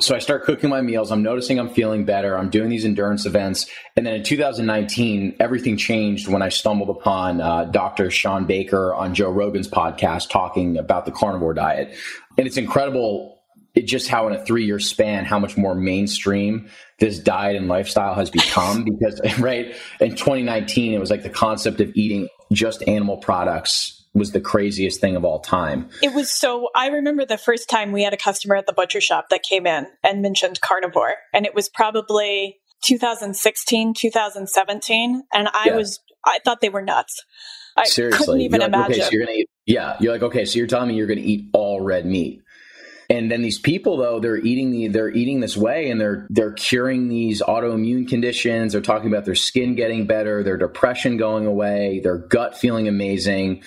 So 0.00 0.14
I 0.14 0.18
start 0.18 0.44
cooking 0.44 0.70
my 0.70 0.80
meals. 0.80 1.10
I'm 1.10 1.22
noticing 1.22 1.58
I'm 1.58 1.68
feeling 1.68 2.04
better. 2.04 2.36
I'm 2.36 2.50
doing 2.50 2.70
these 2.70 2.84
endurance 2.84 3.26
events. 3.26 3.66
And 3.96 4.06
then 4.06 4.14
in 4.14 4.22
2019, 4.22 5.36
everything 5.38 5.76
changed 5.76 6.28
when 6.28 6.42
I 6.42 6.48
stumbled 6.48 6.90
upon 6.90 7.40
uh, 7.40 7.64
Dr. 7.64 8.10
Shawn 8.10 8.46
Baker 8.46 8.94
on 8.94 9.14
Joe 9.14 9.30
Rogan's 9.30 9.68
podcast 9.68 10.30
talking 10.30 10.78
about 10.78 11.04
the 11.04 11.12
carnivore 11.12 11.54
diet. 11.54 11.94
And 12.38 12.46
it's 12.46 12.56
incredible 12.56 13.36
it 13.76 13.86
just 13.86 14.08
how 14.08 14.26
in 14.26 14.32
a 14.32 14.44
three 14.44 14.64
year 14.64 14.78
span, 14.78 15.26
how 15.26 15.38
much 15.38 15.56
more 15.56 15.74
mainstream 15.74 16.68
this 16.98 17.18
diet 17.18 17.56
and 17.56 17.68
lifestyle 17.68 18.14
has 18.14 18.30
become. 18.30 18.84
because, 18.84 19.20
right, 19.38 19.76
in 20.00 20.12
2019, 20.12 20.94
it 20.94 20.98
was 20.98 21.10
like 21.10 21.22
the 21.22 21.30
concept 21.30 21.80
of 21.80 21.92
eating 21.94 22.28
just 22.52 22.82
animal 22.88 23.18
products 23.18 23.95
was 24.16 24.32
the 24.32 24.40
craziest 24.40 25.00
thing 25.00 25.14
of 25.14 25.24
all 25.24 25.40
time. 25.40 25.88
It 26.02 26.14
was 26.14 26.30
so 26.30 26.68
I 26.74 26.88
remember 26.88 27.24
the 27.24 27.38
first 27.38 27.68
time 27.68 27.92
we 27.92 28.02
had 28.02 28.14
a 28.14 28.16
customer 28.16 28.56
at 28.56 28.66
the 28.66 28.72
butcher 28.72 29.00
shop 29.00 29.28
that 29.30 29.42
came 29.42 29.66
in 29.66 29.86
and 30.02 30.22
mentioned 30.22 30.60
carnivore 30.60 31.16
and 31.34 31.44
it 31.44 31.54
was 31.54 31.68
probably 31.68 32.56
2016, 32.84 33.94
2017 33.94 35.22
and 35.32 35.48
I 35.48 35.66
yeah. 35.66 35.76
was 35.76 36.00
I 36.24 36.38
thought 36.44 36.60
they 36.60 36.68
were 36.68 36.82
nuts. 36.82 37.22
I 37.76 37.84
Seriously. 37.84 38.24
couldn't 38.24 38.40
even 38.40 38.60
like, 38.60 38.68
imagine. 38.68 38.92
Okay, 38.92 39.02
so 39.02 39.08
you're 39.12 39.26
gonna 39.26 39.38
eat, 39.38 39.50
yeah, 39.66 39.96
you're 40.00 40.12
like 40.12 40.22
okay, 40.22 40.44
so 40.44 40.58
you're 40.58 40.66
telling 40.66 40.88
me 40.88 40.94
you're 40.94 41.06
going 41.06 41.18
to 41.18 41.24
eat 41.24 41.50
all 41.52 41.82
red 41.82 42.06
meat. 42.06 42.42
And 43.08 43.30
then 43.30 43.42
these 43.42 43.58
people 43.58 43.98
though, 43.98 44.18
they're 44.18 44.38
eating 44.38 44.70
the 44.72 44.88
they're 44.88 45.10
eating 45.10 45.40
this 45.40 45.56
way 45.56 45.90
and 45.90 46.00
they're 46.00 46.26
they're 46.30 46.52
curing 46.52 47.08
these 47.08 47.42
autoimmune 47.42 48.08
conditions. 48.08 48.72
They're 48.72 48.80
talking 48.80 49.08
about 49.08 49.24
their 49.24 49.34
skin 49.34 49.74
getting 49.74 50.06
better, 50.06 50.42
their 50.42 50.56
depression 50.56 51.16
going 51.16 51.46
away, 51.46 52.00
their 52.02 52.18
gut 52.18 52.56
feeling 52.56 52.88
amazing 52.88 53.62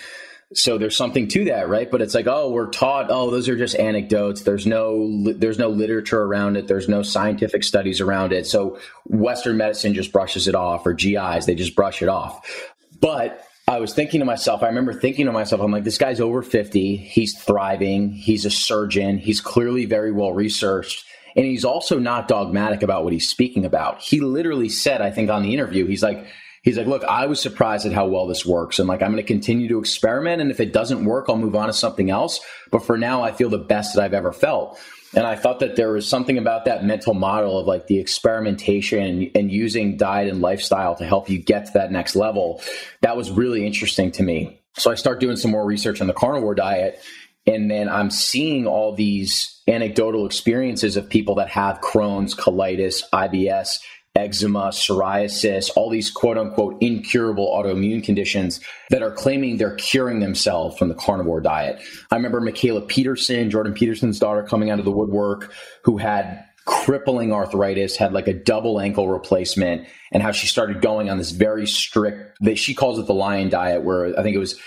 so 0.53 0.79
there's 0.79 0.97
something 0.97 1.27
to 1.27 1.45
that 1.45 1.69
right 1.69 1.91
but 1.91 2.01
it's 2.01 2.15
like 2.15 2.25
oh 2.27 2.49
we're 2.49 2.69
taught 2.69 3.07
oh 3.09 3.29
those 3.29 3.47
are 3.47 3.55
just 3.55 3.75
anecdotes 3.75 4.41
there's 4.41 4.65
no 4.65 5.31
there's 5.33 5.59
no 5.59 5.69
literature 5.69 6.23
around 6.23 6.57
it 6.57 6.67
there's 6.67 6.89
no 6.89 7.03
scientific 7.03 7.63
studies 7.63 8.01
around 8.01 8.33
it 8.33 8.47
so 8.47 8.79
western 9.05 9.57
medicine 9.57 9.93
just 9.93 10.11
brushes 10.11 10.47
it 10.47 10.55
off 10.55 10.85
or 10.87 10.93
gis 10.93 11.45
they 11.45 11.53
just 11.53 11.75
brush 11.75 12.01
it 12.01 12.09
off 12.09 12.73
but 12.99 13.45
I 13.67 13.79
was 13.79 13.93
thinking 13.93 14.19
to 14.19 14.25
myself, 14.25 14.63
I 14.63 14.65
remember 14.65 14.93
thinking 14.93 15.27
to 15.27 15.31
myself, 15.31 15.61
I'm 15.61 15.71
like, 15.71 15.83
this 15.83 15.99
guy's 15.99 16.19
over 16.19 16.41
50. 16.41 16.97
He's 16.97 17.39
thriving. 17.39 18.11
He's 18.11 18.43
a 18.43 18.49
surgeon. 18.49 19.19
He's 19.19 19.41
clearly 19.41 19.85
very 19.85 20.11
well 20.11 20.33
researched. 20.33 21.05
And 21.35 21.45
he's 21.45 21.63
also 21.63 21.99
not 21.99 22.27
dogmatic 22.27 22.81
about 22.81 23.03
what 23.03 23.13
he's 23.13 23.29
speaking 23.29 23.65
about. 23.65 24.01
He 24.01 24.21
literally 24.21 24.69
said, 24.69 25.03
I 25.03 25.11
think 25.11 25.29
on 25.29 25.43
the 25.43 25.53
interview, 25.53 25.85
he's 25.85 26.01
like, 26.01 26.25
he's 26.69 26.77
like, 26.77 26.87
look, 26.87 27.03
I 27.03 27.25
was 27.25 27.41
surprised 27.41 27.87
at 27.87 27.93
how 27.93 28.05
well 28.05 28.27
this 28.27 28.45
works. 28.45 28.77
And 28.77 28.87
like, 28.87 29.01
I'm 29.01 29.11
going 29.11 29.17
to 29.17 29.27
continue 29.27 29.67
to 29.69 29.79
experiment. 29.79 30.39
And 30.39 30.51
if 30.51 30.59
it 30.59 30.71
doesn't 30.71 31.03
work, 31.03 31.25
I'll 31.27 31.37
move 31.37 31.55
on 31.55 31.67
to 31.67 31.73
something 31.73 32.11
else. 32.11 32.39
But 32.69 32.85
for 32.85 32.97
now, 32.97 33.23
I 33.23 33.31
feel 33.31 33.49
the 33.49 33.57
best 33.57 33.95
that 33.95 34.03
I've 34.03 34.13
ever 34.13 34.31
felt. 34.31 34.79
And 35.15 35.25
I 35.25 35.35
thought 35.35 35.61
that 35.61 35.75
there 35.75 35.91
was 35.91 36.07
something 36.07 36.37
about 36.37 36.65
that 36.65 36.85
mental 36.85 37.15
model 37.15 37.57
of 37.57 37.65
like 37.65 37.87
the 37.87 37.97
experimentation 37.97 39.31
and 39.33 39.51
using 39.51 39.97
diet 39.97 40.29
and 40.29 40.41
lifestyle 40.41 40.95
to 40.97 41.05
help 41.05 41.27
you 41.27 41.39
get 41.39 41.65
to 41.65 41.71
that 41.73 41.91
next 41.91 42.15
level. 42.15 42.61
That 43.01 43.17
was 43.17 43.31
really 43.31 43.65
interesting 43.65 44.11
to 44.11 44.23
me. 44.23 44.61
So 44.77 44.91
I 44.91 44.95
start 44.95 45.19
doing 45.19 45.37
some 45.37 45.49
more 45.49 45.65
research 45.65 46.01
on 46.01 46.05
the 46.05 46.13
carnivore 46.13 46.53
diet. 46.53 47.01
And 47.47 47.71
then 47.71 47.89
I'm 47.89 48.11
seeing 48.11 48.67
all 48.67 48.93
these 48.93 49.59
anecdotal 49.67 50.27
experiences 50.27 50.97
of 50.97 51.09
people 51.09 51.35
that 51.35 51.49
have 51.49 51.81
Crohn's, 51.81 52.35
colitis, 52.35 53.01
IBS, 53.11 53.79
eczema, 54.15 54.69
psoriasis, 54.69 55.69
all 55.75 55.89
these 55.89 56.11
quote 56.11 56.37
unquote 56.37 56.77
incurable 56.81 57.47
autoimmune 57.47 58.03
conditions 58.03 58.59
that 58.89 59.01
are 59.01 59.11
claiming 59.11 59.57
they're 59.57 59.75
curing 59.75 60.19
themselves 60.19 60.77
from 60.77 60.89
the 60.89 60.95
carnivore 60.95 61.41
diet. 61.41 61.81
I 62.11 62.15
remember 62.15 62.41
Mikhaila 62.41 62.87
Peterson, 62.87 63.49
Jordan 63.49 63.73
Peterson's 63.73 64.19
daughter, 64.19 64.43
coming 64.43 64.69
out 64.69 64.79
of 64.79 64.85
the 64.85 64.91
woodwork 64.91 65.53
who 65.83 65.97
had 65.97 66.43
crippling 66.65 67.33
arthritis, 67.33 67.97
had 67.97 68.13
like 68.13 68.27
a 68.27 68.33
double 68.33 68.79
ankle 68.79 69.09
replacement, 69.09 69.87
and 70.11 70.21
how 70.21 70.31
she 70.31 70.45
started 70.45 70.81
going 70.81 71.09
on 71.09 71.17
this 71.17 71.31
very 71.31 71.65
strict, 71.65 72.37
that 72.41 72.59
she 72.59 72.75
calls 72.75 72.99
it 72.99 73.07
the 73.07 73.13
lion 73.13 73.49
diet, 73.49 73.83
where 73.83 74.17
I 74.17 74.21
think 74.21 74.35
it 74.35 74.39
was 74.39 74.59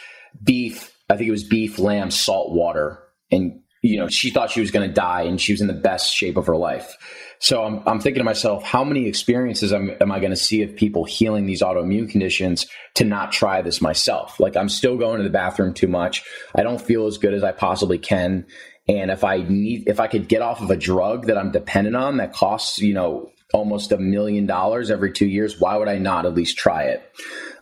beef, 0.43 0.97
I 1.09 1.17
think 1.17 1.29
it 1.29 1.33
was 1.33 1.45
beef, 1.45 1.79
lamb, 1.79 2.11
salt 2.11 2.53
water. 2.53 3.03
And, 3.31 3.61
you 3.83 3.99
know, 3.99 4.09
she 4.09 4.31
thought 4.31 4.51
she 4.51 4.61
was 4.61 4.71
going 4.71 4.89
to 4.89 4.93
die 4.93 5.23
and 5.23 5.41
she 5.41 5.53
was 5.53 5.61
in 5.61 5.69
the 5.69 5.73
best 5.73 6.15
shape 6.15 6.37
of 6.37 6.47
her 6.47 6.57
life. 6.57 6.97
So 7.43 7.65
I'm, 7.65 7.83
I'm 7.89 7.99
thinking 7.99 8.21
to 8.21 8.25
myself, 8.25 8.63
how 8.63 8.85
many 8.85 9.09
experiences 9.09 9.73
am, 9.73 9.91
am 10.01 10.13
I 10.13 10.21
going 10.21 10.31
to 10.31 10.37
see 10.37 10.63
of 10.63 10.77
people 10.77 11.03
healing 11.03 11.45
these 11.45 11.61
autoimmune 11.61 12.09
conditions 12.09 12.69
to 12.95 13.05
not 13.05 13.33
try 13.33 13.61
this 13.63 13.83
myself? 13.83 14.39
Like 14.39 14.57
I'm 14.57 14.69
still 14.69 14.97
going 14.97 15.19
to 15.19 15.25
the 15.25 15.31
bathroom 15.31 15.75
too 15.75 15.89
much. 15.89 16.23
I 16.55 16.63
don't 16.63 16.81
feel 16.81 17.09
as 17.09 17.19
good 17.19 17.35
as 17.35 17.43
I 17.43 17.51
possibly 17.51 17.99
can. 17.99 18.47
And 18.89 19.11
if 19.11 19.25
I 19.25 19.39
need, 19.39 19.89
if 19.89 19.99
I 19.99 20.07
could 20.07 20.29
get 20.29 20.41
off 20.41 20.61
of 20.61 20.71
a 20.71 20.77
drug 20.77 21.27
that 21.27 21.37
I'm 21.37 21.51
dependent 21.51 21.97
on 21.97 22.19
that 22.19 22.33
costs, 22.33 22.79
you 22.79 22.95
know, 22.95 23.33
almost 23.53 23.91
a 23.91 23.99
million 23.99 24.47
dollars 24.47 24.89
every 24.89 25.11
two 25.11 25.27
years, 25.27 25.59
why 25.59 25.77
would 25.77 25.89
I 25.89 25.99
not 25.99 26.27
at 26.27 26.35
least 26.35 26.57
try 26.57 26.85
it? 26.85 27.03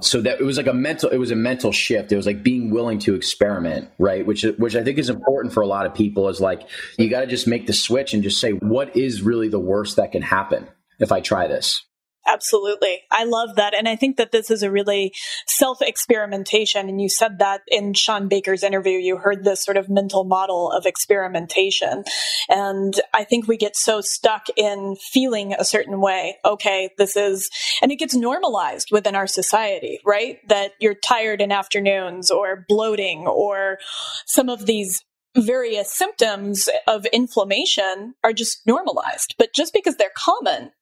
So 0.01 0.21
that 0.23 0.41
it 0.41 0.45
was 0.45 0.57
like 0.57 0.67
a 0.67 0.75
mental, 0.75 1.11
it 1.11 1.19
was 1.19 1.31
a 1.31 1.37
mental 1.37 1.73
shift. 1.73 2.13
It 2.13 2.17
was 2.17 2.27
like 2.27 2.43
being 2.43 2.71
willing 2.71 2.99
to 3.01 3.15
experiment, 3.15 3.91
right? 3.99 4.25
Which, 4.25 4.43
which 4.59 4.77
I 4.77 4.83
think 4.83 4.99
is 4.99 5.11
important 5.11 5.53
for 5.53 5.63
a 5.63 5.67
lot 5.67 5.87
of 5.87 5.95
people 5.95 6.29
is 6.29 6.41
like, 6.41 6.63
you 6.99 7.09
got 7.09 7.21
to 7.21 7.27
just 7.27 7.47
make 7.47 7.67
the 7.67 7.73
switch 7.73 8.15
and 8.15 8.23
just 8.23 8.41
say, 8.41 8.53
what 8.53 8.97
is 8.97 9.23
really 9.23 9.49
the 9.49 9.59
worst 9.59 9.97
that 9.97 10.13
can 10.13 10.23
happen 10.23 10.69
if 10.99 11.13
I 11.13 11.21
try 11.21 11.49
this? 11.49 11.85
Absolutely. 12.33 13.01
I 13.11 13.25
love 13.25 13.57
that. 13.57 13.75
And 13.75 13.89
I 13.89 13.97
think 13.97 14.17
that 14.17 14.31
this 14.31 14.51
is 14.51 14.63
a 14.63 14.71
really 14.71 15.13
self 15.47 15.83
experimentation. 15.83 16.89
And 16.89 17.01
you 17.01 17.09
said 17.09 17.39
that 17.39 17.63
in 17.69 17.93
Shawn 17.95 18.29
Baker's 18.29 18.63
interview, 18.63 18.99
you 18.99 19.17
heard 19.17 19.45
this 19.45 19.65
sort 19.65 19.77
of 19.77 19.89
mental 19.89 20.25
model 20.25 20.71
of 20.71 20.87
experimentation. 20.87 22.05
And 22.49 22.95
I 23.13 23.25
think 23.25 23.49
we 23.49 23.57
get 23.57 23.77
so 23.77 24.01
stuck 24.01 24.47
in 24.57 24.97
feeling 25.13 25.55
a 25.59 25.65
certain 25.65 26.01
way. 26.01 26.37
Okay, 26.45 26.91
this 26.99 27.17
is, 27.17 27.51
and 27.83 27.91
it 27.91 27.97
gets 27.97 28.15
normalized 28.15 28.91
within 28.93 29.17
our 29.17 29.27
society, 29.27 29.99
right? 30.07 30.39
That 30.49 30.73
you're 30.79 30.95
tired 30.95 31.41
in 31.41 31.51
afternoons 31.51 32.31
or 32.31 32.65
bloating 32.69 33.27
or 33.27 33.79
some 34.27 34.49
of 34.49 34.67
these 34.67 35.03
various 35.37 35.93
symptoms 35.93 36.69
of 36.87 37.07
inflammation 37.07 38.15
are 38.25 38.33
just 38.33 38.67
normalized. 38.67 39.35
But 39.39 39.55
just 39.55 39.73
because 39.73 39.97
they're 39.97 40.11
common 40.17 40.73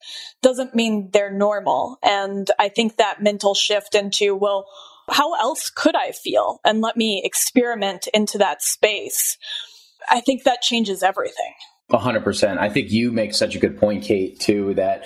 doesn't 0.43 0.75
mean 0.75 1.11
they're 1.13 1.33
normal. 1.33 1.99
And 2.03 2.51
I 2.59 2.69
think 2.69 2.97
that 2.97 3.23
mental 3.23 3.55
shift 3.55 3.95
into, 3.95 4.35
well, 4.35 4.67
how 5.11 5.35
else 5.35 5.71
could 5.71 5.97
I 5.97 6.13
feel? 6.13 6.61
And 6.65 6.81
let 6.81 6.97
me 6.97 7.23
experiment 7.25 8.09
into 8.13 8.39
that 8.39 8.63
space. 8.63 9.39
I 10.11 10.21
think 10.21 10.45
that 10.45 10.63
changes 10.63 11.03
everything. 11.03 11.55
A 11.91 11.99
hundred 11.99 12.25
percent. 12.25 12.59
I 12.59 12.69
think 12.69 12.91
you 12.91 13.11
make 13.11 13.35
such 13.35 13.55
a 13.55 13.59
good 13.59 13.79
point, 13.79 14.05
Kate, 14.05 14.39
too, 14.39 14.75
that 14.75 15.05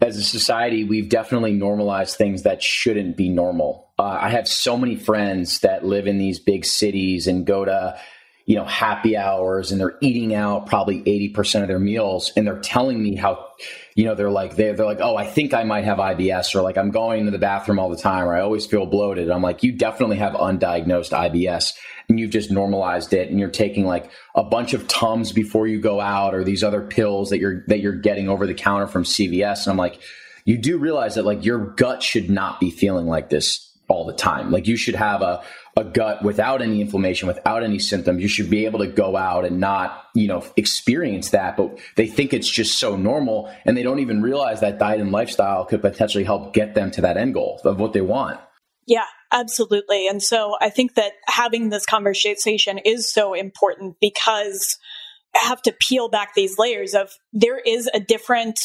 as 0.00 0.16
a 0.16 0.22
society, 0.22 0.84
we've 0.84 1.08
definitely 1.08 1.52
normalized 1.52 2.16
things 2.16 2.44
that 2.44 2.62
shouldn't 2.62 3.16
be 3.16 3.28
normal. 3.28 3.90
Uh, 3.98 4.18
I 4.20 4.30
have 4.30 4.48
so 4.48 4.76
many 4.76 4.96
friends 4.96 5.60
that 5.60 5.84
live 5.84 6.06
in 6.06 6.18
these 6.18 6.38
big 6.38 6.64
cities 6.64 7.26
and 7.26 7.44
go 7.44 7.64
to 7.64 7.98
you 8.50 8.56
know, 8.56 8.64
happy 8.64 9.16
hours 9.16 9.70
and 9.70 9.80
they're 9.80 9.96
eating 10.00 10.34
out 10.34 10.66
probably 10.66 11.00
80% 11.04 11.62
of 11.62 11.68
their 11.68 11.78
meals 11.78 12.32
and 12.36 12.44
they're 12.44 12.58
telling 12.58 13.00
me 13.00 13.14
how, 13.14 13.46
you 13.94 14.04
know, 14.04 14.16
they're 14.16 14.28
like, 14.28 14.56
they're, 14.56 14.74
they're 14.74 14.86
like, 14.86 14.98
oh, 15.00 15.14
I 15.14 15.24
think 15.24 15.54
I 15.54 15.62
might 15.62 15.84
have 15.84 15.98
IBS 15.98 16.52
or 16.56 16.60
like 16.60 16.76
I'm 16.76 16.90
going 16.90 17.26
to 17.26 17.30
the 17.30 17.38
bathroom 17.38 17.78
all 17.78 17.88
the 17.88 17.96
time 17.96 18.24
or 18.24 18.34
I 18.34 18.40
always 18.40 18.66
feel 18.66 18.86
bloated. 18.86 19.30
I'm 19.30 19.40
like, 19.40 19.62
you 19.62 19.70
definitely 19.70 20.16
have 20.16 20.32
undiagnosed 20.32 21.12
IBS 21.12 21.76
and 22.08 22.18
you've 22.18 22.32
just 22.32 22.50
normalized 22.50 23.12
it 23.12 23.30
and 23.30 23.38
you're 23.38 23.50
taking 23.50 23.86
like 23.86 24.10
a 24.34 24.42
bunch 24.42 24.74
of 24.74 24.88
Tums 24.88 25.30
before 25.30 25.68
you 25.68 25.80
go 25.80 26.00
out 26.00 26.34
or 26.34 26.42
these 26.42 26.64
other 26.64 26.80
pills 26.80 27.30
that 27.30 27.38
you're, 27.38 27.62
that 27.68 27.78
you're 27.78 27.92
getting 27.92 28.28
over 28.28 28.48
the 28.48 28.54
counter 28.54 28.88
from 28.88 29.04
CVS. 29.04 29.62
And 29.62 29.70
I'm 29.70 29.76
like, 29.76 30.00
you 30.44 30.58
do 30.58 30.76
realize 30.76 31.14
that 31.14 31.24
like 31.24 31.44
your 31.44 31.66
gut 31.66 32.02
should 32.02 32.28
not 32.28 32.58
be 32.58 32.72
feeling 32.72 33.06
like 33.06 33.30
this 33.30 33.70
all 33.86 34.04
the 34.04 34.12
time. 34.12 34.50
Like 34.50 34.66
you 34.66 34.76
should 34.76 34.96
have 34.96 35.22
a, 35.22 35.44
a 35.76 35.84
gut 35.84 36.22
without 36.22 36.62
any 36.62 36.80
inflammation, 36.80 37.28
without 37.28 37.62
any 37.62 37.78
symptoms. 37.78 38.22
You 38.22 38.28
should 38.28 38.50
be 38.50 38.64
able 38.64 38.80
to 38.80 38.86
go 38.86 39.16
out 39.16 39.44
and 39.44 39.60
not, 39.60 40.06
you 40.14 40.26
know, 40.26 40.44
experience 40.56 41.30
that. 41.30 41.56
But 41.56 41.78
they 41.96 42.06
think 42.06 42.32
it's 42.32 42.50
just 42.50 42.78
so 42.78 42.96
normal 42.96 43.52
and 43.64 43.76
they 43.76 43.82
don't 43.82 44.00
even 44.00 44.22
realize 44.22 44.60
that 44.60 44.78
diet 44.78 45.00
and 45.00 45.12
lifestyle 45.12 45.64
could 45.64 45.80
potentially 45.80 46.24
help 46.24 46.52
get 46.52 46.74
them 46.74 46.90
to 46.92 47.00
that 47.02 47.16
end 47.16 47.34
goal 47.34 47.60
of 47.64 47.78
what 47.78 47.92
they 47.92 48.00
want. 48.00 48.40
Yeah, 48.86 49.06
absolutely. 49.30 50.08
And 50.08 50.22
so 50.22 50.56
I 50.60 50.70
think 50.70 50.94
that 50.94 51.12
having 51.26 51.68
this 51.68 51.86
conversation 51.86 52.78
is 52.78 53.12
so 53.12 53.34
important 53.34 53.96
because 54.00 54.78
have 55.34 55.62
to 55.62 55.74
peel 55.88 56.08
back 56.08 56.34
these 56.34 56.58
layers 56.58 56.94
of 56.94 57.10
there 57.32 57.58
is 57.58 57.88
a 57.92 58.00
different 58.00 58.60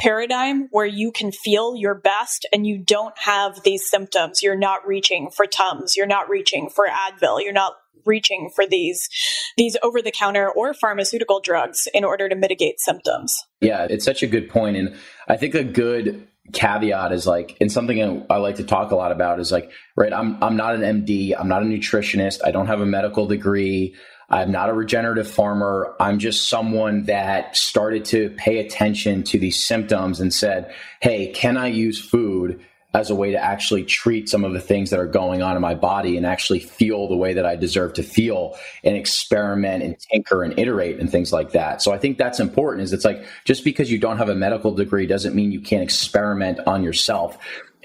paradigm 0.00 0.68
where 0.70 0.86
you 0.86 1.12
can 1.12 1.32
feel 1.32 1.76
your 1.76 1.94
best 1.94 2.46
and 2.52 2.66
you 2.66 2.78
don't 2.78 3.16
have 3.18 3.62
these 3.62 3.88
symptoms. 3.88 4.42
You're 4.42 4.56
not 4.56 4.86
reaching 4.86 5.30
for 5.30 5.46
Tums. 5.46 5.96
You're 5.96 6.06
not 6.06 6.28
reaching 6.28 6.70
for 6.70 6.86
Advil. 6.86 7.42
You're 7.42 7.52
not 7.52 7.74
reaching 8.06 8.50
for 8.54 8.66
these 8.66 9.08
these 9.56 9.76
over 9.82 10.02
the 10.02 10.10
counter 10.10 10.50
or 10.50 10.74
pharmaceutical 10.74 11.40
drugs 11.40 11.88
in 11.94 12.04
order 12.04 12.28
to 12.28 12.34
mitigate 12.34 12.80
symptoms. 12.80 13.34
Yeah, 13.60 13.86
it's 13.88 14.04
such 14.04 14.22
a 14.22 14.26
good 14.26 14.48
point 14.48 14.76
and 14.76 14.94
I 15.28 15.36
think 15.36 15.54
a 15.54 15.64
good 15.64 16.28
caveat 16.52 17.12
is 17.12 17.26
like 17.26 17.56
and 17.60 17.72
something 17.72 18.26
I 18.28 18.36
like 18.36 18.56
to 18.56 18.64
talk 18.64 18.90
a 18.90 18.96
lot 18.96 19.12
about 19.12 19.40
is 19.40 19.50
like 19.50 19.70
right 19.96 20.12
I'm 20.12 20.42
I'm 20.42 20.56
not 20.56 20.74
an 20.74 20.82
MD, 20.82 21.34
I'm 21.38 21.48
not 21.48 21.62
a 21.62 21.66
nutritionist, 21.66 22.40
I 22.44 22.50
don't 22.50 22.66
have 22.66 22.80
a 22.80 22.86
medical 22.86 23.26
degree. 23.26 23.94
I'm 24.30 24.50
not 24.50 24.70
a 24.70 24.72
regenerative 24.72 25.30
farmer. 25.30 25.94
I'm 26.00 26.18
just 26.18 26.48
someone 26.48 27.04
that 27.04 27.56
started 27.56 28.04
to 28.06 28.30
pay 28.30 28.58
attention 28.58 29.22
to 29.24 29.38
these 29.38 29.64
symptoms 29.64 30.20
and 30.20 30.32
said, 30.32 30.74
Hey, 31.00 31.32
can 31.32 31.56
I 31.56 31.68
use 31.68 32.00
food 32.00 32.64
as 32.94 33.10
a 33.10 33.14
way 33.14 33.32
to 33.32 33.38
actually 33.38 33.84
treat 33.84 34.28
some 34.28 34.44
of 34.44 34.52
the 34.52 34.60
things 34.60 34.90
that 34.90 35.00
are 35.00 35.06
going 35.06 35.42
on 35.42 35.56
in 35.56 35.62
my 35.62 35.74
body 35.74 36.16
and 36.16 36.24
actually 36.24 36.60
feel 36.60 37.08
the 37.08 37.16
way 37.16 37.34
that 37.34 37.44
I 37.44 37.56
deserve 37.56 37.92
to 37.94 38.04
feel 38.04 38.56
and 38.84 38.96
experiment 38.96 39.82
and 39.82 39.98
tinker 39.98 40.44
and 40.44 40.56
iterate 40.58 41.00
and 41.00 41.10
things 41.10 41.32
like 41.32 41.50
that. 41.52 41.82
So 41.82 41.92
I 41.92 41.98
think 41.98 42.18
that's 42.18 42.38
important 42.38 42.84
is 42.84 42.92
it's 42.92 43.04
like 43.04 43.26
just 43.44 43.64
because 43.64 43.90
you 43.90 43.98
don't 43.98 44.18
have 44.18 44.28
a 44.28 44.34
medical 44.34 44.72
degree 44.72 45.06
doesn't 45.06 45.34
mean 45.34 45.50
you 45.50 45.60
can't 45.60 45.82
experiment 45.82 46.60
on 46.68 46.84
yourself. 46.84 47.36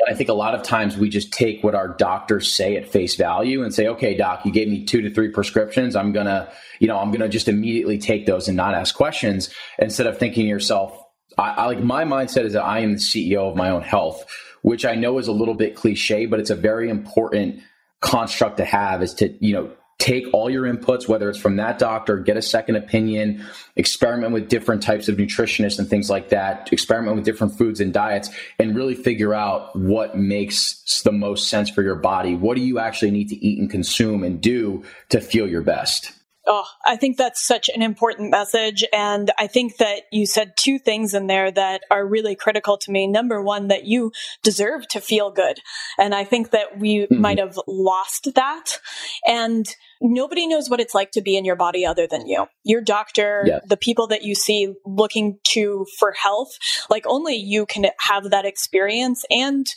I 0.07 0.13
think 0.13 0.29
a 0.29 0.33
lot 0.33 0.55
of 0.55 0.63
times 0.63 0.97
we 0.97 1.09
just 1.09 1.31
take 1.33 1.63
what 1.63 1.75
our 1.75 1.88
doctors 1.88 2.51
say 2.51 2.77
at 2.77 2.88
face 2.88 3.15
value 3.15 3.63
and 3.63 3.73
say, 3.73 3.88
okay, 3.88 4.15
doc, 4.15 4.45
you 4.45 4.51
gave 4.51 4.67
me 4.67 4.85
two 4.85 5.01
to 5.01 5.13
three 5.13 5.29
prescriptions. 5.29 5.95
I'm 5.95 6.12
going 6.12 6.25
to, 6.25 6.51
you 6.79 6.88
know, 6.88 6.97
I'm 6.97 7.09
going 7.09 7.21
to 7.21 7.29
just 7.29 7.47
immediately 7.47 7.97
take 7.97 8.25
those 8.25 8.47
and 8.47 8.55
not 8.55 8.75
ask 8.75 8.95
questions 8.95 9.49
instead 9.77 10.07
of 10.07 10.17
thinking 10.17 10.43
to 10.43 10.49
yourself, 10.49 10.97
I, 11.38 11.49
I 11.51 11.65
like 11.65 11.81
my 11.81 12.05
mindset 12.05 12.45
is 12.45 12.53
that 12.53 12.63
I 12.63 12.79
am 12.79 12.93
the 12.93 12.99
CEO 12.99 13.49
of 13.49 13.55
my 13.55 13.69
own 13.69 13.81
health, 13.81 14.25
which 14.62 14.85
I 14.85 14.95
know 14.95 15.17
is 15.17 15.27
a 15.27 15.33
little 15.33 15.53
bit 15.53 15.75
cliche, 15.75 16.25
but 16.25 16.39
it's 16.39 16.49
a 16.49 16.55
very 16.55 16.89
important 16.89 17.62
construct 18.01 18.57
to 18.57 18.65
have 18.65 19.03
is 19.03 19.13
to, 19.15 19.35
you 19.45 19.53
know, 19.53 19.71
take 19.99 20.25
all 20.33 20.49
your 20.49 20.63
inputs, 20.63 21.07
whether 21.07 21.29
it's 21.29 21.38
from 21.38 21.57
that 21.57 21.77
doctor, 21.77 22.17
get 22.17 22.38
a 22.38 22.41
second 22.41 22.77
opinion, 22.77 23.45
experiment 23.75 24.33
with 24.33 24.49
different 24.49 24.81
types 24.81 25.07
of 25.09 25.17
nutritionists 25.17 25.77
and 25.77 25.89
things 25.89 26.09
like 26.09 26.29
that, 26.29 26.71
experiment 26.71 27.15
with 27.15 27.25
different 27.25 27.57
foods 27.57 27.79
and 27.79 27.93
diets, 27.93 28.29
and 28.57 28.75
really 28.75 28.95
figure 28.95 29.33
out 29.33 29.75
what 29.75 30.17
makes 30.17 31.01
the 31.03 31.12
most 31.12 31.49
sense 31.49 31.69
for 31.69 31.83
your 31.83 31.95
body. 31.95 32.33
What 32.33 32.55
do 32.55 32.62
you 32.62 32.79
actually 32.79 33.12
need 33.12 33.29
to 33.29 33.45
eat 33.45 33.59
and 33.59 33.69
consume 33.69 34.23
and 34.23 34.41
do 34.41 34.83
to 35.09 35.21
feel 35.21 35.47
your 35.47 35.62
best? 35.62 36.13
Oh, 36.47 36.65
I 36.86 36.95
think 36.95 37.17
that's 37.17 37.45
such 37.45 37.69
an 37.69 37.82
important 37.82 38.32
message. 38.32 38.84
And 38.93 39.30
I 39.38 39.47
think 39.47 39.78
that 39.78 40.04
you 40.12 40.25
said 40.25 40.54
two 40.58 40.80
things 40.80 41.13
in 41.13 41.28
there 41.28 41.52
that 41.52 41.84
are 41.91 42.06
really 42.06 42.36
critical 42.36 42.78
to 42.78 42.91
me. 42.91 43.08
Number 43.08 43.41
one, 43.41 43.67
that 43.67 43.86
you 43.86 44.12
deserve 44.41 44.88
to 44.89 45.02
feel 45.02 45.32
good. 45.32 45.60
And 45.97 46.15
I 46.15 46.23
think 46.23 46.52
that 46.52 46.80
we 46.80 46.99
mm-hmm. 46.99 47.21
might 47.21 47.39
have 47.39 47.60
lost 47.67 48.30
that. 48.36 48.80
And 49.28 49.67
nobody 50.02 50.47
knows 50.47 50.69
what 50.69 50.80
it's 50.80 50.95
like 50.95 51.12
to 51.12 51.21
be 51.21 51.38
in 51.38 51.45
your 51.45 51.58
body 51.58 51.86
other 51.86 52.08
than 52.08 52.25
you. 52.25 52.47
Your 52.63 52.82
doctor, 52.82 53.43
yeah. 53.45 53.60
the 53.67 53.78
people 53.78 54.08
that 54.08 54.23
you 54.23 54.34
see 54.34 54.73
looking 54.86 55.38
to 55.49 55.86
for 55.99 56.13
health, 56.13 56.58
like 56.89 57.06
only 57.06 57.36
you 57.36 57.65
can 57.65 57.88
have 57.99 58.30
that 58.30 58.45
experience 58.45 59.23
and 59.30 59.67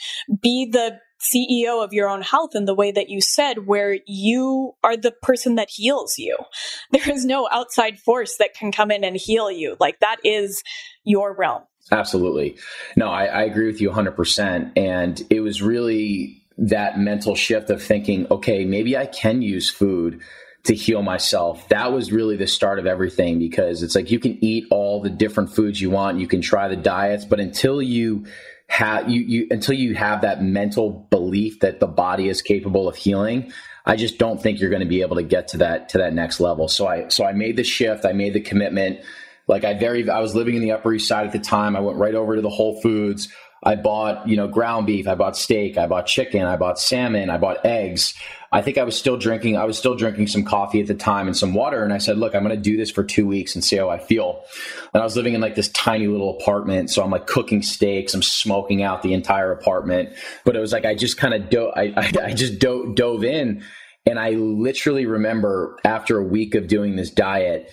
be 0.40 0.68
the 0.70 0.98
CEO 1.22 1.84
of 1.84 1.92
your 1.92 2.08
own 2.08 2.22
health 2.22 2.50
in 2.54 2.64
the 2.64 2.74
way 2.74 2.90
that 2.90 3.08
you 3.08 3.20
said, 3.20 3.66
where 3.66 3.98
you 4.06 4.72
are 4.82 4.96
the 4.96 5.12
person 5.12 5.54
that 5.56 5.68
heals 5.70 6.18
you. 6.18 6.36
There 6.90 7.10
is 7.10 7.24
no 7.24 7.48
outside 7.50 7.98
force 7.98 8.36
that 8.36 8.54
can 8.54 8.70
come 8.70 8.90
in 8.90 9.02
and 9.02 9.16
heal 9.16 9.50
you. 9.50 9.76
Like 9.80 10.00
that 10.00 10.16
is 10.24 10.62
your 11.04 11.34
realm. 11.34 11.62
Absolutely. 11.90 12.56
No, 12.96 13.08
I, 13.08 13.24
I 13.24 13.42
agree 13.42 13.66
with 13.66 13.80
you 13.80 13.90
100%. 13.90 14.72
And 14.76 15.22
it 15.30 15.40
was 15.40 15.62
really 15.62 16.42
that 16.58 16.98
mental 16.98 17.34
shift 17.34 17.70
of 17.70 17.82
thinking, 17.82 18.26
okay, 18.30 18.64
maybe 18.64 18.96
I 18.96 19.06
can 19.06 19.42
use 19.42 19.70
food 19.70 20.20
to 20.64 20.74
heal 20.74 21.02
myself. 21.02 21.68
That 21.68 21.92
was 21.92 22.12
really 22.12 22.36
the 22.36 22.46
start 22.46 22.78
of 22.78 22.86
everything 22.86 23.38
because 23.38 23.82
it's 23.82 23.94
like 23.94 24.10
you 24.10 24.20
can 24.20 24.42
eat 24.44 24.66
all 24.70 25.00
the 25.00 25.10
different 25.10 25.52
foods 25.54 25.80
you 25.80 25.90
want, 25.90 26.20
you 26.20 26.28
can 26.28 26.40
try 26.40 26.68
the 26.68 26.76
diets, 26.76 27.24
but 27.24 27.40
until 27.40 27.82
you 27.82 28.26
have 28.72 29.10
you, 29.10 29.20
you 29.20 29.46
until 29.50 29.74
you 29.74 29.94
have 29.94 30.22
that 30.22 30.42
mental 30.42 31.06
belief 31.10 31.60
that 31.60 31.78
the 31.78 31.86
body 31.86 32.30
is 32.30 32.40
capable 32.40 32.88
of 32.88 32.96
healing, 32.96 33.52
I 33.84 33.96
just 33.96 34.16
don't 34.16 34.42
think 34.42 34.60
you're 34.60 34.70
going 34.70 34.80
to 34.80 34.88
be 34.88 35.02
able 35.02 35.16
to 35.16 35.22
get 35.22 35.48
to 35.48 35.58
that 35.58 35.90
to 35.90 35.98
that 35.98 36.14
next 36.14 36.40
level. 36.40 36.68
So 36.68 36.86
I 36.86 37.08
so 37.08 37.26
I 37.26 37.32
made 37.32 37.56
the 37.56 37.64
shift, 37.64 38.06
I 38.06 38.12
made 38.12 38.32
the 38.32 38.40
commitment. 38.40 39.00
Like 39.46 39.64
I 39.64 39.74
very 39.74 40.08
I 40.08 40.20
was 40.20 40.34
living 40.34 40.54
in 40.54 40.62
the 40.62 40.72
Upper 40.72 40.94
East 40.94 41.06
Side 41.06 41.26
at 41.26 41.32
the 41.34 41.38
time. 41.38 41.76
I 41.76 41.80
went 41.80 41.98
right 41.98 42.14
over 42.14 42.34
to 42.34 42.40
the 42.40 42.48
Whole 42.48 42.80
Foods. 42.80 43.28
I 43.62 43.76
bought, 43.76 44.26
you 44.26 44.36
know, 44.36 44.48
ground 44.48 44.86
beef, 44.86 45.06
I 45.06 45.14
bought 45.16 45.36
steak, 45.36 45.76
I 45.76 45.86
bought 45.86 46.06
chicken, 46.06 46.42
I 46.42 46.56
bought 46.56 46.80
salmon, 46.80 47.28
I 47.28 47.36
bought 47.36 47.64
eggs. 47.66 48.14
I 48.52 48.60
think 48.60 48.76
I 48.76 48.84
was 48.84 48.96
still 48.96 49.16
drinking, 49.16 49.56
I 49.56 49.64
was 49.64 49.78
still 49.78 49.94
drinking 49.94 50.26
some 50.26 50.44
coffee 50.44 50.80
at 50.80 50.86
the 50.86 50.94
time 50.94 51.26
and 51.26 51.36
some 51.36 51.54
water. 51.54 51.82
And 51.82 51.92
I 51.92 51.98
said, 51.98 52.18
look, 52.18 52.34
I'm 52.34 52.44
going 52.44 52.54
to 52.54 52.60
do 52.60 52.76
this 52.76 52.90
for 52.90 53.02
two 53.02 53.26
weeks 53.26 53.54
and 53.54 53.64
see 53.64 53.76
how 53.76 53.88
I 53.88 53.98
feel. 53.98 54.44
And 54.92 55.00
I 55.00 55.04
was 55.04 55.16
living 55.16 55.32
in 55.34 55.40
like 55.40 55.54
this 55.54 55.68
tiny 55.70 56.06
little 56.06 56.38
apartment. 56.38 56.90
So 56.90 57.02
I'm 57.02 57.10
like 57.10 57.26
cooking 57.26 57.62
steaks, 57.62 58.12
I'm 58.12 58.22
smoking 58.22 58.82
out 58.82 59.02
the 59.02 59.14
entire 59.14 59.50
apartment. 59.52 60.10
But 60.44 60.54
it 60.54 60.60
was 60.60 60.72
like, 60.72 60.84
I 60.84 60.94
just 60.94 61.16
kind 61.16 61.32
of 61.32 61.48
dove, 61.48 61.72
I, 61.74 61.94
I, 61.96 62.12
I 62.26 62.34
just 62.34 62.58
dove, 62.58 62.94
dove 62.94 63.24
in. 63.24 63.64
And 64.04 64.18
I 64.18 64.30
literally 64.30 65.06
remember 65.06 65.78
after 65.84 66.18
a 66.18 66.24
week 66.24 66.54
of 66.54 66.66
doing 66.66 66.96
this 66.96 67.10
diet, 67.10 67.70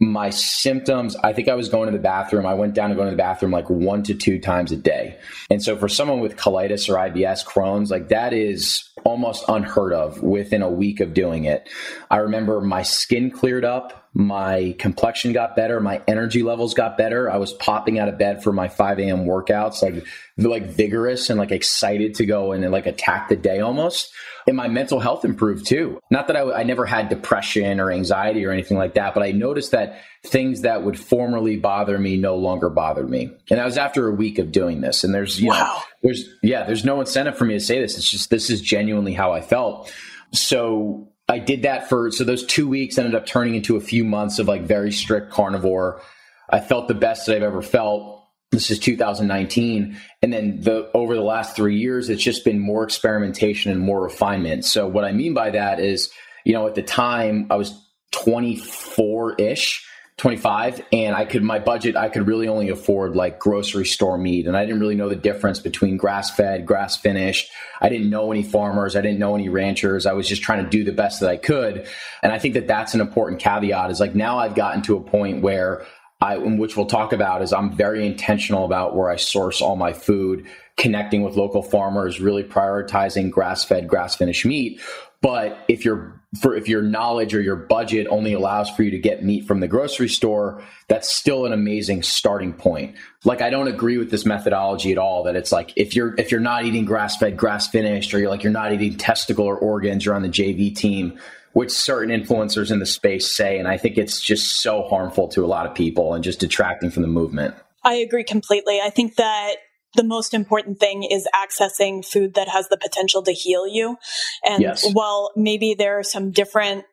my 0.00 0.30
symptoms, 0.30 1.16
I 1.16 1.32
think 1.32 1.48
I 1.48 1.54
was 1.54 1.68
going 1.68 1.86
to 1.86 1.96
the 1.96 2.02
bathroom. 2.02 2.46
I 2.46 2.54
went 2.54 2.74
down 2.74 2.90
to 2.90 2.96
go 2.96 3.04
to 3.04 3.10
the 3.10 3.16
bathroom 3.16 3.50
like 3.50 3.68
one 3.68 4.04
to 4.04 4.14
two 4.14 4.38
times 4.38 4.70
a 4.70 4.76
day. 4.76 5.18
And 5.50 5.62
so 5.62 5.76
for 5.76 5.88
someone 5.88 6.20
with 6.20 6.36
colitis 6.36 6.88
or 6.88 6.94
IBS, 6.94 7.44
Crohn's, 7.44 7.90
like 7.90 8.08
that 8.10 8.32
is 8.32 8.88
almost 9.04 9.44
unheard 9.48 9.92
of 9.92 10.22
within 10.22 10.62
a 10.62 10.70
week 10.70 11.00
of 11.00 11.14
doing 11.14 11.44
it. 11.44 11.68
I 12.10 12.16
remember 12.18 12.60
my 12.60 12.82
skin 12.82 13.30
cleared 13.30 13.64
up, 13.64 14.07
my 14.14 14.74
complexion 14.78 15.32
got 15.32 15.54
better, 15.54 15.80
my 15.80 16.02
energy 16.08 16.42
levels 16.42 16.74
got 16.74 16.96
better. 16.96 17.30
I 17.30 17.36
was 17.36 17.52
popping 17.52 17.98
out 17.98 18.08
of 18.08 18.18
bed 18.18 18.42
for 18.42 18.52
my 18.52 18.68
5 18.68 18.98
a.m. 18.98 19.24
workouts, 19.24 19.82
like 19.82 20.06
like 20.36 20.66
vigorous 20.66 21.30
and 21.30 21.38
like 21.38 21.50
excited 21.50 22.14
to 22.14 22.26
go 22.26 22.52
and 22.52 22.68
like 22.70 22.86
attack 22.86 23.28
the 23.28 23.36
day 23.36 23.60
almost 23.60 24.12
and 24.48 24.56
my 24.56 24.66
mental 24.66 24.98
health 24.98 25.24
improved 25.24 25.66
too. 25.66 26.00
Not 26.10 26.26
that 26.28 26.36
I, 26.36 26.60
I, 26.60 26.62
never 26.62 26.86
had 26.86 27.10
depression 27.10 27.78
or 27.78 27.92
anxiety 27.92 28.44
or 28.46 28.50
anything 28.50 28.78
like 28.78 28.94
that, 28.94 29.12
but 29.12 29.22
I 29.22 29.30
noticed 29.30 29.72
that 29.72 30.00
things 30.24 30.62
that 30.62 30.82
would 30.82 30.98
formerly 30.98 31.56
bother 31.56 31.98
me 31.98 32.16
no 32.16 32.36
longer 32.36 32.70
bothered 32.70 33.10
me. 33.10 33.30
And 33.50 33.58
that 33.58 33.64
was 33.64 33.76
after 33.76 34.08
a 34.08 34.12
week 34.12 34.38
of 34.38 34.50
doing 34.50 34.80
this. 34.80 35.04
And 35.04 35.14
there's, 35.14 35.40
you 35.40 35.48
wow. 35.48 35.74
know, 35.76 35.82
there's, 36.02 36.28
yeah, 36.42 36.64
there's 36.64 36.84
no 36.84 36.98
incentive 37.00 37.36
for 37.36 37.44
me 37.44 37.54
to 37.54 37.60
say 37.60 37.78
this. 37.80 37.98
It's 37.98 38.10
just, 38.10 38.30
this 38.30 38.48
is 38.48 38.62
genuinely 38.62 39.12
how 39.12 39.32
I 39.32 39.42
felt. 39.42 39.92
So 40.32 41.08
I 41.28 41.38
did 41.38 41.62
that 41.62 41.88
for, 41.88 42.10
so 42.10 42.24
those 42.24 42.46
two 42.46 42.68
weeks 42.68 42.96
ended 42.96 43.14
up 43.14 43.26
turning 43.26 43.54
into 43.54 43.76
a 43.76 43.80
few 43.80 44.04
months 44.04 44.38
of 44.38 44.48
like 44.48 44.62
very 44.62 44.92
strict 44.92 45.30
carnivore. 45.30 46.00
I 46.48 46.60
felt 46.60 46.88
the 46.88 46.94
best 46.94 47.26
that 47.26 47.36
I've 47.36 47.42
ever 47.42 47.62
felt 47.62 48.18
this 48.50 48.70
is 48.70 48.78
2019 48.78 49.98
and 50.22 50.32
then 50.32 50.60
the 50.60 50.90
over 50.94 51.14
the 51.14 51.20
last 51.20 51.54
three 51.54 51.76
years 51.76 52.08
it's 52.08 52.22
just 52.22 52.44
been 52.44 52.58
more 52.58 52.82
experimentation 52.82 53.70
and 53.70 53.80
more 53.80 54.02
refinement 54.02 54.64
so 54.64 54.86
what 54.86 55.04
i 55.04 55.12
mean 55.12 55.34
by 55.34 55.50
that 55.50 55.80
is 55.80 56.10
you 56.44 56.54
know 56.54 56.66
at 56.66 56.74
the 56.74 56.82
time 56.82 57.46
i 57.50 57.56
was 57.56 57.74
24-ish 58.14 59.86
25 60.18 60.84
and 60.92 61.14
I 61.14 61.24
could 61.24 61.44
my 61.44 61.60
budget 61.60 61.94
I 61.96 62.08
could 62.08 62.26
really 62.26 62.48
only 62.48 62.68
afford 62.70 63.14
like 63.14 63.38
grocery 63.38 63.86
store 63.86 64.18
meat 64.18 64.48
and 64.48 64.56
I 64.56 64.64
didn't 64.64 64.80
really 64.80 64.96
know 64.96 65.08
the 65.08 65.16
difference 65.16 65.60
between 65.60 65.96
grass 65.96 66.34
fed, 66.34 66.66
grass 66.66 66.96
finished. 66.96 67.50
I 67.80 67.88
didn't 67.88 68.10
know 68.10 68.32
any 68.32 68.42
farmers, 68.42 68.96
I 68.96 69.00
didn't 69.00 69.20
know 69.20 69.36
any 69.36 69.48
ranchers. 69.48 70.06
I 70.06 70.12
was 70.14 70.28
just 70.28 70.42
trying 70.42 70.64
to 70.64 70.68
do 70.68 70.82
the 70.82 70.92
best 70.92 71.20
that 71.20 71.30
I 71.30 71.36
could. 71.36 71.86
And 72.20 72.32
I 72.32 72.38
think 72.40 72.54
that 72.54 72.66
that's 72.66 72.94
an 72.94 73.00
important 73.00 73.40
caveat 73.40 73.92
is 73.92 74.00
like 74.00 74.16
now 74.16 74.38
I've 74.38 74.56
gotten 74.56 74.82
to 74.82 74.96
a 74.96 75.00
point 75.00 75.40
where 75.40 75.86
I 76.20 76.36
which 76.36 76.76
we'll 76.76 76.86
talk 76.86 77.12
about 77.12 77.42
is 77.42 77.52
I'm 77.52 77.70
very 77.72 78.04
intentional 78.04 78.64
about 78.64 78.96
where 78.96 79.08
I 79.08 79.16
source 79.16 79.62
all 79.62 79.76
my 79.76 79.92
food, 79.92 80.48
connecting 80.76 81.22
with 81.22 81.36
local 81.36 81.62
farmers, 81.62 82.20
really 82.20 82.42
prioritizing 82.42 83.30
grass 83.30 83.64
fed, 83.64 83.86
grass 83.86 84.16
finished 84.16 84.44
meat. 84.44 84.80
But 85.20 85.58
if 85.68 85.84
you're 85.84 86.18
for 86.40 86.54
if 86.54 86.68
your 86.68 86.82
knowledge 86.82 87.34
or 87.34 87.40
your 87.40 87.56
budget 87.56 88.06
only 88.10 88.34
allows 88.34 88.68
for 88.68 88.82
you 88.82 88.90
to 88.90 88.98
get 88.98 89.24
meat 89.24 89.46
from 89.46 89.60
the 89.60 89.68
grocery 89.68 90.08
store, 90.08 90.62
that's 90.86 91.08
still 91.08 91.46
an 91.46 91.52
amazing 91.52 92.02
starting 92.02 92.52
point. 92.52 92.96
Like 93.24 93.40
I 93.40 93.48
don't 93.48 93.68
agree 93.68 93.96
with 93.96 94.10
this 94.10 94.26
methodology 94.26 94.92
at 94.92 94.98
all 94.98 95.22
that 95.24 95.36
it's 95.36 95.50
like 95.50 95.72
if 95.74 95.96
you're 95.96 96.14
if 96.18 96.30
you're 96.30 96.40
not 96.40 96.66
eating 96.66 96.84
grass-fed, 96.84 97.36
grass-finished 97.36 98.12
or 98.12 98.18
you're 98.18 98.28
like 98.28 98.42
you're 98.42 98.52
not 98.52 98.72
eating 98.72 98.96
testicle 98.96 99.46
or 99.46 99.56
organs, 99.56 100.04
you're 100.04 100.14
on 100.14 100.22
the 100.22 100.28
JV 100.28 100.74
team, 100.74 101.18
which 101.54 101.70
certain 101.70 102.10
influencers 102.10 102.70
in 102.70 102.78
the 102.78 102.86
space 102.86 103.34
say 103.34 103.58
and 103.58 103.66
I 103.66 103.78
think 103.78 103.96
it's 103.96 104.20
just 104.20 104.60
so 104.60 104.82
harmful 104.82 105.28
to 105.28 105.44
a 105.44 105.48
lot 105.48 105.66
of 105.66 105.74
people 105.74 106.12
and 106.12 106.22
just 106.22 106.40
detracting 106.40 106.90
from 106.90 107.02
the 107.02 107.08
movement. 107.08 107.54
I 107.82 107.94
agree 107.94 108.24
completely. 108.24 108.80
I 108.80 108.90
think 108.90 109.16
that 109.16 109.54
the 109.94 110.04
most 110.04 110.34
important 110.34 110.78
thing 110.78 111.02
is 111.02 111.26
accessing 111.34 112.04
food 112.04 112.34
that 112.34 112.48
has 112.48 112.68
the 112.68 112.76
potential 112.76 113.22
to 113.22 113.32
heal 113.32 113.66
you. 113.66 113.96
And 114.44 114.62
yes. 114.62 114.86
while 114.92 115.32
maybe 115.36 115.74
there 115.74 115.98
are 115.98 116.04
some 116.04 116.30
different 116.30 116.84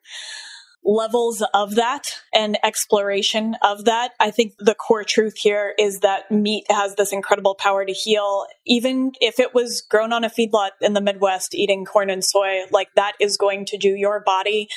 levels 0.86 1.42
of 1.52 1.74
that 1.74 2.20
and 2.32 2.56
exploration 2.62 3.56
of 3.62 3.84
that. 3.86 4.12
I 4.20 4.30
think 4.30 4.54
the 4.58 4.74
core 4.74 5.04
truth 5.04 5.36
here 5.36 5.74
is 5.78 6.00
that 6.00 6.30
meat 6.30 6.64
has 6.70 6.94
this 6.94 7.12
incredible 7.12 7.56
power 7.56 7.84
to 7.84 7.92
heal. 7.92 8.46
Even 8.64 9.12
if 9.20 9.40
it 9.40 9.52
was 9.52 9.82
grown 9.82 10.12
on 10.12 10.22
a 10.24 10.30
feedlot 10.30 10.70
in 10.80 10.92
the 10.92 11.00
Midwest 11.00 11.54
eating 11.54 11.84
corn 11.84 12.08
and 12.08 12.24
soy, 12.24 12.60
like 12.70 12.88
that 12.94 13.14
is 13.20 13.36
going 13.36 13.66
to 13.66 13.76
do 13.76 13.90
your 13.90 14.22
body 14.24 14.68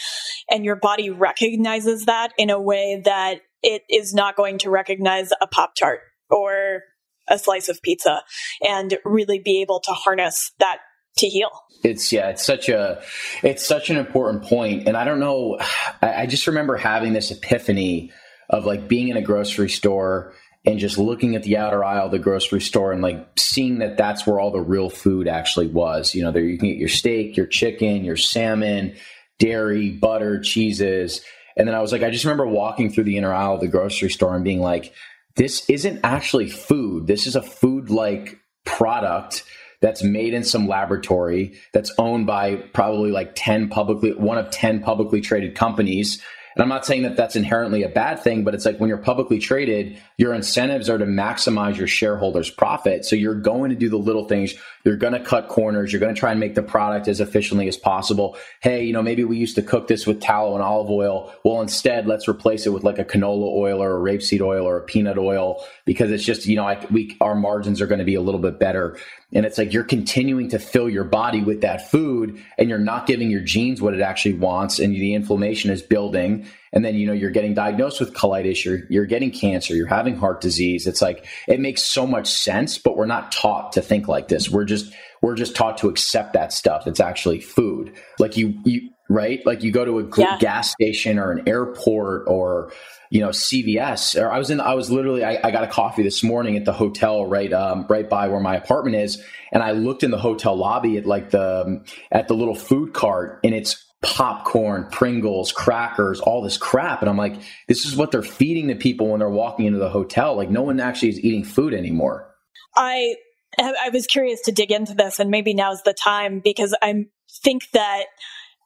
and 0.49 0.65
your 0.65 0.75
body 0.75 1.09
recognizes 1.09 2.05
that 2.05 2.33
in 2.37 2.49
a 2.49 2.59
way 2.59 3.01
that 3.05 3.41
it 3.61 3.83
is 3.89 4.13
not 4.13 4.35
going 4.35 4.57
to 4.57 4.69
recognize 4.69 5.31
a 5.41 5.47
Pop 5.47 5.75
Tart 5.75 5.99
or 6.29 6.81
a 7.29 7.37
slice 7.37 7.69
of 7.69 7.81
pizza 7.81 8.21
and 8.61 8.97
really 9.05 9.39
be 9.39 9.61
able 9.61 9.79
to 9.81 9.91
harness 9.91 10.51
that 10.59 10.79
to 11.17 11.27
heal. 11.27 11.49
It's 11.83 12.11
yeah 12.11 12.29
it's 12.29 12.45
such 12.45 12.69
a 12.69 13.01
it's 13.43 13.65
such 13.65 13.89
an 13.89 13.97
important 13.97 14.43
point. 14.43 14.87
And 14.87 14.97
i 14.97 15.03
don't 15.03 15.19
know 15.19 15.57
I, 16.01 16.23
I, 16.23 16.25
just 16.25 16.47
remember 16.47 16.75
having 16.75 17.13
this 17.13 17.31
epiphany 17.31 18.11
of 18.49 18.65
like 18.65 18.87
being 18.87 19.09
in 19.09 19.17
a 19.17 19.21
grocery 19.21 19.69
store 19.69 20.33
and 20.65 20.79
just 20.79 20.97
looking 20.97 21.35
at 21.35 21.43
the 21.43 21.57
outer 21.57 21.83
aisle 21.83 22.07
of 22.07 22.11
the 22.11 22.19
grocery 22.19 22.61
store 22.61 22.91
and 22.91 23.01
like 23.01 23.27
seeing 23.37 23.79
that 23.79 23.97
that's 23.97 24.27
where 24.27 24.39
all 24.39 24.51
the 24.51 24.59
real 24.59 24.89
food 24.89 25.27
actually 25.27 25.67
was. 25.67 26.13
You 26.13 26.23
know 26.23 26.31
there 26.31 26.43
you 26.43 26.57
can 26.57 26.69
get 26.69 26.77
your 26.77 26.89
steak 26.89 27.37
your 27.37 27.47
chicken 27.47 28.03
your 28.03 28.17
salmon 28.17 28.95
dairy 29.37 29.91
butter 29.91 30.39
cheeses. 30.41 31.21
And 31.55 31.67
then 31.67 31.75
i 31.75 31.81
was 31.81 31.91
like 31.91 32.03
i 32.03 32.09
just 32.09 32.25
remember 32.25 32.47
walking 32.47 32.89
through 32.89 33.05
the 33.05 33.17
inner 33.17 33.33
aisle 33.33 33.55
of 33.55 33.61
the 33.61 33.67
grocery 33.67 34.09
store 34.09 34.35
and 34.35 34.43
being 34.43 34.61
like 34.61 34.93
this 35.39 35.69
isn't 35.69 36.01
actually 36.03 36.49
food. 36.49 37.07
This 37.07 37.25
is 37.25 37.33
a 37.33 37.41
food 37.41 37.89
like 37.89 38.37
product 38.65 39.45
that's 39.81 40.03
made 40.03 40.33
in 40.33 40.43
some 40.43 40.67
laboratory 40.67 41.57
that's 41.73 41.93
owned 41.97 42.27
by 42.27 42.57
probably 42.73 43.11
like 43.11 43.31
10 43.35 43.69
publicly, 43.69 44.11
one 44.11 44.37
of 44.37 44.51
10 44.51 44.83
publicly 44.83 45.21
traded 45.21 45.55
companies 45.55 46.21
and 46.55 46.63
I'm 46.63 46.69
not 46.69 46.85
saying 46.85 47.03
that 47.03 47.15
that's 47.15 47.35
inherently 47.35 47.83
a 47.83 47.89
bad 47.89 48.19
thing, 48.19 48.43
but 48.43 48.55
it's 48.55 48.65
like 48.65 48.79
when 48.79 48.89
you're 48.89 48.97
publicly 48.97 49.39
traded, 49.39 49.97
your 50.17 50.33
incentives 50.33 50.89
are 50.89 50.97
to 50.97 51.05
maximize 51.05 51.77
your 51.77 51.87
shareholders' 51.87 52.49
profit. 52.49 53.05
So 53.05 53.15
you're 53.15 53.35
going 53.35 53.69
to 53.69 53.75
do 53.75 53.89
the 53.89 53.97
little 53.97 54.27
things. 54.27 54.53
You're 54.83 54.97
going 54.97 55.13
to 55.13 55.19
cut 55.19 55.47
corners. 55.47 55.93
You're 55.93 55.99
going 55.99 56.13
to 56.13 56.19
try 56.19 56.31
and 56.31 56.39
make 56.39 56.55
the 56.55 56.63
product 56.63 57.07
as 57.07 57.21
efficiently 57.21 57.67
as 57.67 57.77
possible. 57.77 58.37
Hey, 58.61 58.83
you 58.83 58.93
know, 58.93 59.01
maybe 59.01 59.23
we 59.23 59.37
used 59.37 59.55
to 59.55 59.61
cook 59.61 59.87
this 59.87 60.07
with 60.07 60.21
tallow 60.21 60.55
and 60.55 60.63
olive 60.63 60.89
oil. 60.89 61.33
Well, 61.43 61.61
instead, 61.61 62.07
let's 62.07 62.27
replace 62.27 62.65
it 62.65 62.71
with 62.71 62.83
like 62.83 62.99
a 62.99 63.05
canola 63.05 63.53
oil 63.55 63.81
or 63.81 63.97
a 63.97 64.11
rapeseed 64.11 64.41
oil 64.41 64.67
or 64.67 64.77
a 64.77 64.83
peanut 64.83 65.17
oil 65.17 65.63
because 65.85 66.11
it's 66.11 66.23
just, 66.23 66.45
you 66.45 66.55
know, 66.55 66.65
I, 66.65 66.85
we, 66.91 67.15
our 67.21 67.35
margins 67.35 67.81
are 67.81 67.87
going 67.87 67.99
to 67.99 68.05
be 68.05 68.15
a 68.15 68.21
little 68.21 68.41
bit 68.41 68.59
better. 68.59 68.97
And 69.31 69.45
it's 69.45 69.57
like 69.57 69.73
you're 69.73 69.83
continuing 69.83 70.49
to 70.49 70.59
fill 70.59 70.89
your 70.89 71.03
body 71.03 71.41
with 71.41 71.61
that 71.61 71.91
food 71.91 72.43
and 72.57 72.67
you're 72.67 72.79
not 72.79 73.05
giving 73.05 73.29
your 73.29 73.41
genes 73.41 73.81
what 73.81 73.93
it 73.93 74.01
actually 74.01 74.33
wants. 74.33 74.79
And 74.79 74.95
the 74.95 75.13
inflammation 75.13 75.69
is 75.69 75.83
building. 75.83 76.47
And 76.73 76.83
then, 76.83 76.95
you 76.95 77.05
know, 77.05 77.13
you're 77.13 77.29
getting 77.29 77.53
diagnosed 77.53 77.99
with 77.99 78.13
colitis, 78.13 78.63
you're, 78.63 78.81
you're 78.89 79.05
getting 79.05 79.31
cancer, 79.31 79.75
you're 79.75 79.87
having 79.87 80.15
heart 80.15 80.41
disease. 80.41 80.87
It's 80.87 81.01
like, 81.01 81.25
it 81.47 81.59
makes 81.59 81.83
so 81.83 82.07
much 82.07 82.27
sense, 82.27 82.77
but 82.77 82.97
we're 82.97 83.05
not 83.05 83.31
taught 83.31 83.73
to 83.73 83.81
think 83.81 84.07
like 84.07 84.27
this. 84.27 84.49
We're 84.49 84.65
just, 84.65 84.93
we're 85.21 85.35
just 85.35 85.55
taught 85.55 85.77
to 85.79 85.89
accept 85.89 86.33
that 86.33 86.53
stuff. 86.53 86.87
It's 86.87 86.99
actually 86.99 87.39
food. 87.39 87.95
Like 88.19 88.37
you, 88.37 88.59
you, 88.65 88.89
right? 89.09 89.43
Like 89.45 89.63
you 89.63 89.71
go 89.71 89.83
to 89.83 89.99
a 89.99 90.09
yeah. 90.17 90.37
gas 90.39 90.71
station 90.71 91.17
or 91.17 91.31
an 91.31 91.47
airport 91.47 92.25
or, 92.27 92.71
you 93.09 93.19
know, 93.19 93.29
CVS 93.29 94.21
or 94.21 94.31
I 94.31 94.37
was 94.37 94.51
in, 94.51 94.61
I 94.61 94.75
was 94.75 94.91
literally, 94.91 95.25
I, 95.25 95.39
I 95.43 95.51
got 95.51 95.63
a 95.63 95.67
coffee 95.67 96.03
this 96.03 96.23
morning 96.23 96.55
at 96.55 96.65
the 96.65 96.73
hotel 96.73 97.25
right, 97.25 97.51
um, 97.51 97.87
right 97.89 98.07
by 98.07 98.27
where 98.27 98.39
my 98.39 98.55
apartment 98.55 98.95
is. 98.95 99.21
And 99.51 99.63
I 99.63 99.71
looked 99.71 100.03
in 100.03 100.11
the 100.11 100.19
hotel 100.19 100.55
lobby 100.55 100.97
at 100.97 101.07
like 101.07 101.31
the, 101.31 101.83
at 102.11 102.27
the 102.27 102.35
little 102.35 102.53
food 102.53 102.93
cart 102.93 103.39
and 103.43 103.53
it's 103.55 103.83
popcorn, 104.03 104.87
Pringles, 104.91 105.51
crackers, 105.51 106.19
all 106.19 106.43
this 106.43 106.57
crap. 106.57 107.01
And 107.01 107.09
I'm 107.09 107.17
like, 107.17 107.35
this 107.67 107.85
is 107.85 107.95
what 107.95 108.11
they're 108.11 108.21
feeding 108.21 108.67
the 108.67 108.75
people 108.75 109.09
when 109.09 109.19
they're 109.19 109.29
walking 109.29 109.65
into 109.65 109.79
the 109.79 109.89
hotel. 109.89 110.35
Like 110.35 110.51
no 110.51 110.61
one 110.61 110.79
actually 110.79 111.09
is 111.09 111.19
eating 111.19 111.43
food 111.43 111.73
anymore. 111.73 112.29
I, 112.77 113.15
I 113.57 113.89
was 113.91 114.05
curious 114.05 114.39
to 114.41 114.51
dig 114.51 114.71
into 114.71 114.93
this 114.93 115.19
and 115.19 115.31
maybe 115.31 115.55
now's 115.55 115.81
the 115.81 115.93
time 115.93 116.41
because 116.43 116.75
I 116.81 117.05
think 117.43 117.63
that 117.73 118.05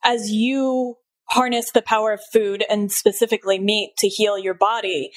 as 0.03 0.31
you 0.31 0.97
harness 1.29 1.71
the 1.71 1.81
power 1.81 2.11
of 2.13 2.21
food 2.31 2.63
and 2.69 2.91
specifically 2.91 3.59
meat 3.59 3.93
to 3.97 4.07
heal 4.07 4.37
your 4.37 4.53
body, 4.53 5.11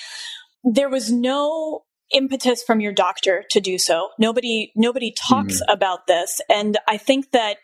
there 0.64 0.88
was 0.88 1.10
no 1.10 1.84
impetus 2.12 2.62
from 2.62 2.80
your 2.80 2.92
doctor 2.92 3.44
to 3.50 3.60
do 3.60 3.78
so. 3.78 4.10
Nobody 4.18 4.72
nobody 4.76 5.12
talks 5.12 5.60
mm. 5.60 5.72
about 5.72 6.06
this 6.06 6.40
and 6.48 6.78
I 6.88 6.96
think 6.96 7.32
that 7.32 7.58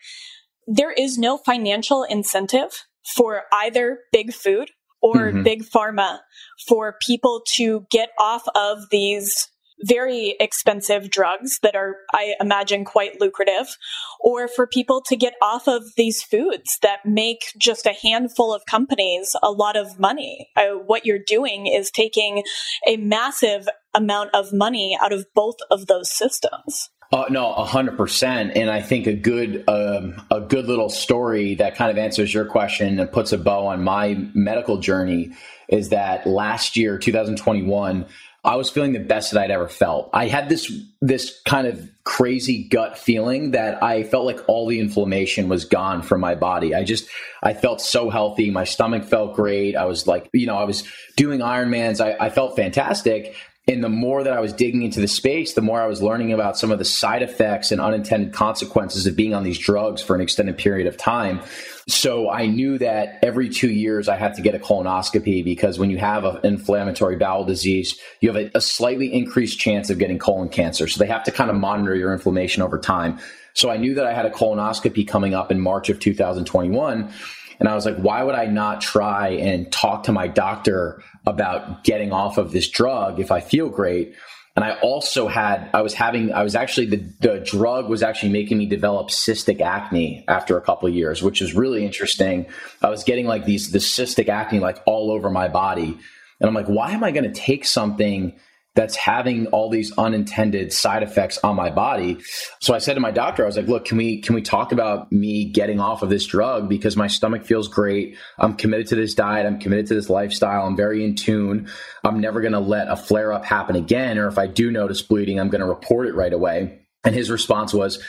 there 0.67 0.91
is 0.91 1.17
no 1.17 1.37
financial 1.37 2.03
incentive 2.03 2.85
for 3.15 3.43
either 3.51 3.99
big 4.11 4.33
food 4.33 4.69
or 5.01 5.15
mm-hmm. 5.15 5.43
big 5.43 5.63
pharma 5.63 6.19
for 6.67 6.95
people 7.05 7.41
to 7.55 7.85
get 7.91 8.09
off 8.19 8.43
of 8.55 8.89
these 8.89 9.49
very 9.83 10.35
expensive 10.39 11.09
drugs 11.09 11.59
that 11.61 11.75
are, 11.75 11.95
I 12.13 12.35
imagine, 12.39 12.85
quite 12.85 13.19
lucrative, 13.19 13.77
or 14.19 14.47
for 14.47 14.65
people 14.65 15.01
to 15.07 15.15
get 15.15 15.33
off 15.41 15.67
of 15.67 15.83
these 15.95 16.23
foods 16.23 16.77
that 16.81 17.05
make 17.05 17.41
just 17.57 17.85
a 17.85 17.95
handful 18.01 18.53
of 18.53 18.65
companies 18.65 19.35
a 19.43 19.51
lot 19.51 19.75
of 19.75 19.99
money. 19.99 20.49
Uh, 20.55 20.77
what 20.85 21.05
you're 21.05 21.19
doing 21.19 21.67
is 21.67 21.91
taking 21.91 22.43
a 22.87 22.97
massive 22.97 23.67
amount 23.93 24.31
of 24.33 24.53
money 24.53 24.97
out 25.01 25.13
of 25.13 25.25
both 25.35 25.57
of 25.69 25.87
those 25.87 26.11
systems. 26.11 26.89
Uh, 27.11 27.25
no, 27.29 27.53
hundred 27.53 27.95
percent. 27.95 28.53
And 28.55 28.71
I 28.71 28.81
think 28.81 29.05
a 29.05 29.13
good, 29.13 29.63
um, 29.67 30.19
a 30.31 30.41
good 30.41 30.65
little 30.65 30.89
story 30.89 31.53
that 31.55 31.75
kind 31.75 31.91
of 31.91 31.97
answers 31.99 32.33
your 32.33 32.45
question 32.45 32.99
and 32.99 33.11
puts 33.11 33.31
a 33.31 33.37
bow 33.37 33.67
on 33.67 33.83
my 33.83 34.15
medical 34.33 34.77
journey 34.77 35.31
is 35.69 35.89
that 35.89 36.25
last 36.25 36.75
year, 36.75 36.97
2021, 36.97 38.07
I 38.45 38.57
was 38.57 38.69
feeling 38.69 38.91
the 38.91 38.99
best 38.99 39.31
that 39.31 39.41
I'd 39.41 39.51
ever 39.51 39.69
felt. 39.69 40.09
I 40.11 40.27
had 40.27 40.49
this 40.49 40.71
this 41.01 41.41
kind 41.45 41.65
of 41.65 41.89
crazy 42.03 42.65
gut 42.65 42.97
feeling 42.97 43.51
that 43.51 43.81
I 43.81 44.03
felt 44.03 44.25
like 44.25 44.39
all 44.47 44.67
the 44.67 44.81
inflammation 44.81 45.47
was 45.47 45.63
gone 45.63 46.01
from 46.01 46.19
my 46.19 46.35
body. 46.35 46.75
I 46.75 46.83
just 46.83 47.07
I 47.41 47.53
felt 47.53 47.79
so 47.79 48.09
healthy. 48.09 48.51
My 48.51 48.65
stomach 48.65 49.05
felt 49.05 49.35
great. 49.35 49.77
I 49.77 49.85
was 49.85 50.07
like, 50.07 50.29
you 50.33 50.45
know, 50.45 50.57
I 50.57 50.65
was 50.65 50.83
doing 51.15 51.39
Ironmans. 51.39 52.03
I, 52.03 52.25
I 52.25 52.29
felt 52.29 52.57
fantastic. 52.57 53.35
And 53.65 53.81
the 53.81 53.89
more 53.89 54.23
that 54.23 54.33
I 54.33 54.41
was 54.41 54.51
digging 54.51 54.81
into 54.81 54.99
the 54.99 55.07
space, 55.07 55.53
the 55.53 55.61
more 55.61 55.81
I 55.81 55.87
was 55.87 56.01
learning 56.01 56.33
about 56.33 56.57
some 56.57 56.69
of 56.69 56.79
the 56.79 56.85
side 56.85 57.23
effects 57.23 57.71
and 57.71 57.79
unintended 57.79 58.33
consequences 58.33 59.07
of 59.07 59.15
being 59.15 59.33
on 59.33 59.43
these 59.43 59.57
drugs 59.57 60.01
for 60.01 60.15
an 60.15 60.21
extended 60.21 60.57
period 60.57 60.85
of 60.85 60.97
time. 60.97 61.39
So 61.87 62.29
I 62.29 62.45
knew 62.45 62.77
that 62.77 63.19
every 63.21 63.49
two 63.49 63.69
years 63.69 64.07
I 64.07 64.15
had 64.15 64.35
to 64.35 64.41
get 64.41 64.55
a 64.55 64.59
colonoscopy 64.59 65.43
because 65.43 65.77
when 65.77 65.89
you 65.89 65.97
have 65.97 66.23
an 66.23 66.39
inflammatory 66.43 67.17
bowel 67.17 67.43
disease, 67.43 67.99
you 68.21 68.31
have 68.31 68.41
a, 68.41 68.57
a 68.57 68.61
slightly 68.61 69.13
increased 69.13 69.59
chance 69.59 69.89
of 69.89 69.97
getting 69.97 70.17
colon 70.17 70.47
cancer. 70.47 70.87
So 70.87 70.99
they 70.99 71.09
have 71.09 71.23
to 71.25 71.31
kind 71.31 71.49
of 71.49 71.57
monitor 71.57 71.93
your 71.95 72.13
inflammation 72.13 72.63
over 72.63 72.79
time. 72.79 73.19
So 73.53 73.69
I 73.69 73.77
knew 73.77 73.95
that 73.95 74.05
I 74.05 74.13
had 74.13 74.25
a 74.25 74.29
colonoscopy 74.29 75.07
coming 75.07 75.33
up 75.33 75.51
in 75.51 75.59
March 75.59 75.89
of 75.89 75.99
2021. 75.99 77.11
And 77.59 77.69
I 77.69 77.75
was 77.75 77.85
like, 77.85 77.97
why 77.97 78.23
would 78.23 78.35
I 78.35 78.45
not 78.45 78.81
try 78.81 79.29
and 79.29 79.71
talk 79.71 80.03
to 80.03 80.11
my 80.11 80.27
doctor 80.27 81.03
about 81.25 81.83
getting 81.83 82.11
off 82.11 82.37
of 82.37 82.51
this 82.51 82.67
drug 82.67 83.19
if 83.19 83.31
I 83.31 83.41
feel 83.41 83.69
great? 83.69 84.15
And 84.55 84.63
I 84.63 84.73
also 84.81 85.27
had, 85.27 85.67
I 85.73 85.81
was 85.81 85.95
having, 85.95 86.31
I 86.31 86.43
was 86.43 86.55
actually, 86.55 86.85
the, 86.85 86.97
the 87.21 87.39
drug 87.39 87.89
was 87.89 88.03
actually 88.03 88.31
making 88.31 88.59
me 88.59 88.67
develop 88.67 89.09
cystic 89.09 89.61
acne 89.61 90.23
after 90.27 90.57
a 90.57 90.61
couple 90.61 90.87
years, 90.89 91.23
which 91.23 91.41
is 91.41 91.55
really 91.55 91.83
interesting. 91.83 92.45
I 92.81 92.89
was 92.89 93.03
getting 93.03 93.25
like 93.25 93.45
these, 93.45 93.71
the 93.71 93.79
cystic 93.79 94.29
acne 94.29 94.59
like 94.59 94.77
all 94.85 95.11
over 95.11 95.31
my 95.31 95.47
body. 95.47 95.97
And 96.39 96.47
I'm 96.47 96.53
like, 96.53 96.67
why 96.67 96.91
am 96.91 97.03
I 97.03 97.11
going 97.11 97.23
to 97.23 97.31
take 97.31 97.65
something 97.65 98.37
that's 98.75 98.95
having 98.95 99.45
all 99.47 99.69
these 99.69 99.95
unintended 99.97 100.73
side 100.73 101.03
effects 101.03 101.37
on 101.43 101.55
my 101.55 101.69
body. 101.69 102.17
So 102.59 102.73
I 102.73 102.79
said 102.79 102.95
to 102.95 102.99
my 102.99 103.11
doctor, 103.11 103.43
I 103.43 103.45
was 103.45 103.55
like, 103.55 103.67
look, 103.67 103.85
can 103.85 103.97
we 103.97 104.19
can 104.21 104.33
we 104.33 104.41
talk 104.41 104.71
about 104.71 105.11
me 105.11 105.45
getting 105.45 105.79
off 105.79 106.01
of 106.01 106.09
this 106.09 106.25
drug 106.25 106.69
because 106.69 106.97
my 106.97 107.07
stomach 107.07 107.45
feels 107.45 107.67
great. 107.67 108.17
I'm 108.39 108.55
committed 108.55 108.87
to 108.87 108.95
this 108.95 109.13
diet, 109.13 109.45
I'm 109.45 109.59
committed 109.59 109.87
to 109.87 109.93
this 109.93 110.09
lifestyle, 110.09 110.65
I'm 110.65 110.75
very 110.75 111.03
in 111.03 111.15
tune. 111.15 111.69
I'm 112.03 112.19
never 112.19 112.41
going 112.41 112.53
to 112.53 112.59
let 112.59 112.89
a 112.89 112.95
flare 112.95 113.31
up 113.31 113.45
happen 113.45 113.75
again 113.75 114.17
or 114.17 114.27
if 114.27 114.37
I 114.37 114.47
do 114.47 114.71
notice 114.71 115.01
bleeding, 115.01 115.39
I'm 115.39 115.49
going 115.49 115.61
to 115.61 115.67
report 115.67 116.07
it 116.07 116.15
right 116.15 116.33
away. 116.33 116.79
And 117.03 117.13
his 117.13 117.29
response 117.29 117.73
was, 117.73 118.01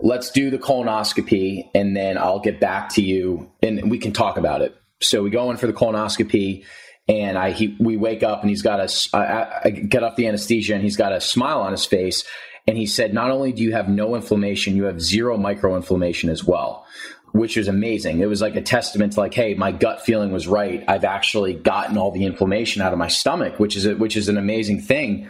let's 0.00 0.30
do 0.30 0.50
the 0.50 0.58
colonoscopy 0.58 1.70
and 1.74 1.96
then 1.96 2.18
I'll 2.18 2.40
get 2.40 2.60
back 2.60 2.88
to 2.94 3.02
you 3.02 3.50
and 3.62 3.90
we 3.90 3.98
can 3.98 4.12
talk 4.12 4.36
about 4.36 4.62
it. 4.62 4.74
So 5.00 5.22
we 5.22 5.30
go 5.30 5.50
in 5.50 5.56
for 5.56 5.66
the 5.68 5.72
colonoscopy 5.72 6.64
and 7.08 7.38
I 7.38 7.52
he 7.52 7.76
we 7.80 7.96
wake 7.96 8.22
up 8.22 8.42
and 8.42 8.50
he's 8.50 8.62
got 8.62 8.80
a 8.80 9.16
I, 9.16 9.62
I 9.64 9.70
get 9.70 10.02
off 10.02 10.16
the 10.16 10.26
anesthesia 10.26 10.74
and 10.74 10.82
he's 10.82 10.96
got 10.96 11.12
a 11.12 11.20
smile 11.20 11.60
on 11.60 11.72
his 11.72 11.84
face. 11.84 12.24
And 12.66 12.76
he 12.76 12.86
said 12.86 13.14
not 13.14 13.30
only 13.30 13.52
do 13.52 13.62
you 13.62 13.72
have 13.72 13.88
no 13.88 14.14
inflammation 14.14 14.76
you 14.76 14.84
have 14.84 15.00
zero 15.00 15.38
microinflammation 15.38 16.28
as 16.28 16.44
well 16.44 16.84
which 17.32 17.58
was 17.58 17.68
amazing. 17.68 18.20
It 18.20 18.26
was 18.26 18.40
like 18.40 18.56
a 18.56 18.62
testament 18.62 19.12
to 19.14 19.20
like 19.20 19.34
hey 19.34 19.54
my 19.54 19.72
gut 19.72 20.04
feeling 20.04 20.32
was 20.32 20.46
right. 20.46 20.84
I've 20.86 21.04
actually 21.04 21.54
gotten 21.54 21.96
all 21.96 22.10
the 22.10 22.24
inflammation 22.24 22.82
out 22.82 22.92
of 22.92 22.98
my 22.98 23.08
stomach 23.08 23.58
which 23.58 23.76
is 23.76 23.86
a, 23.86 23.96
which 23.96 24.16
is 24.16 24.28
an 24.28 24.36
amazing 24.36 24.82
thing 24.82 25.28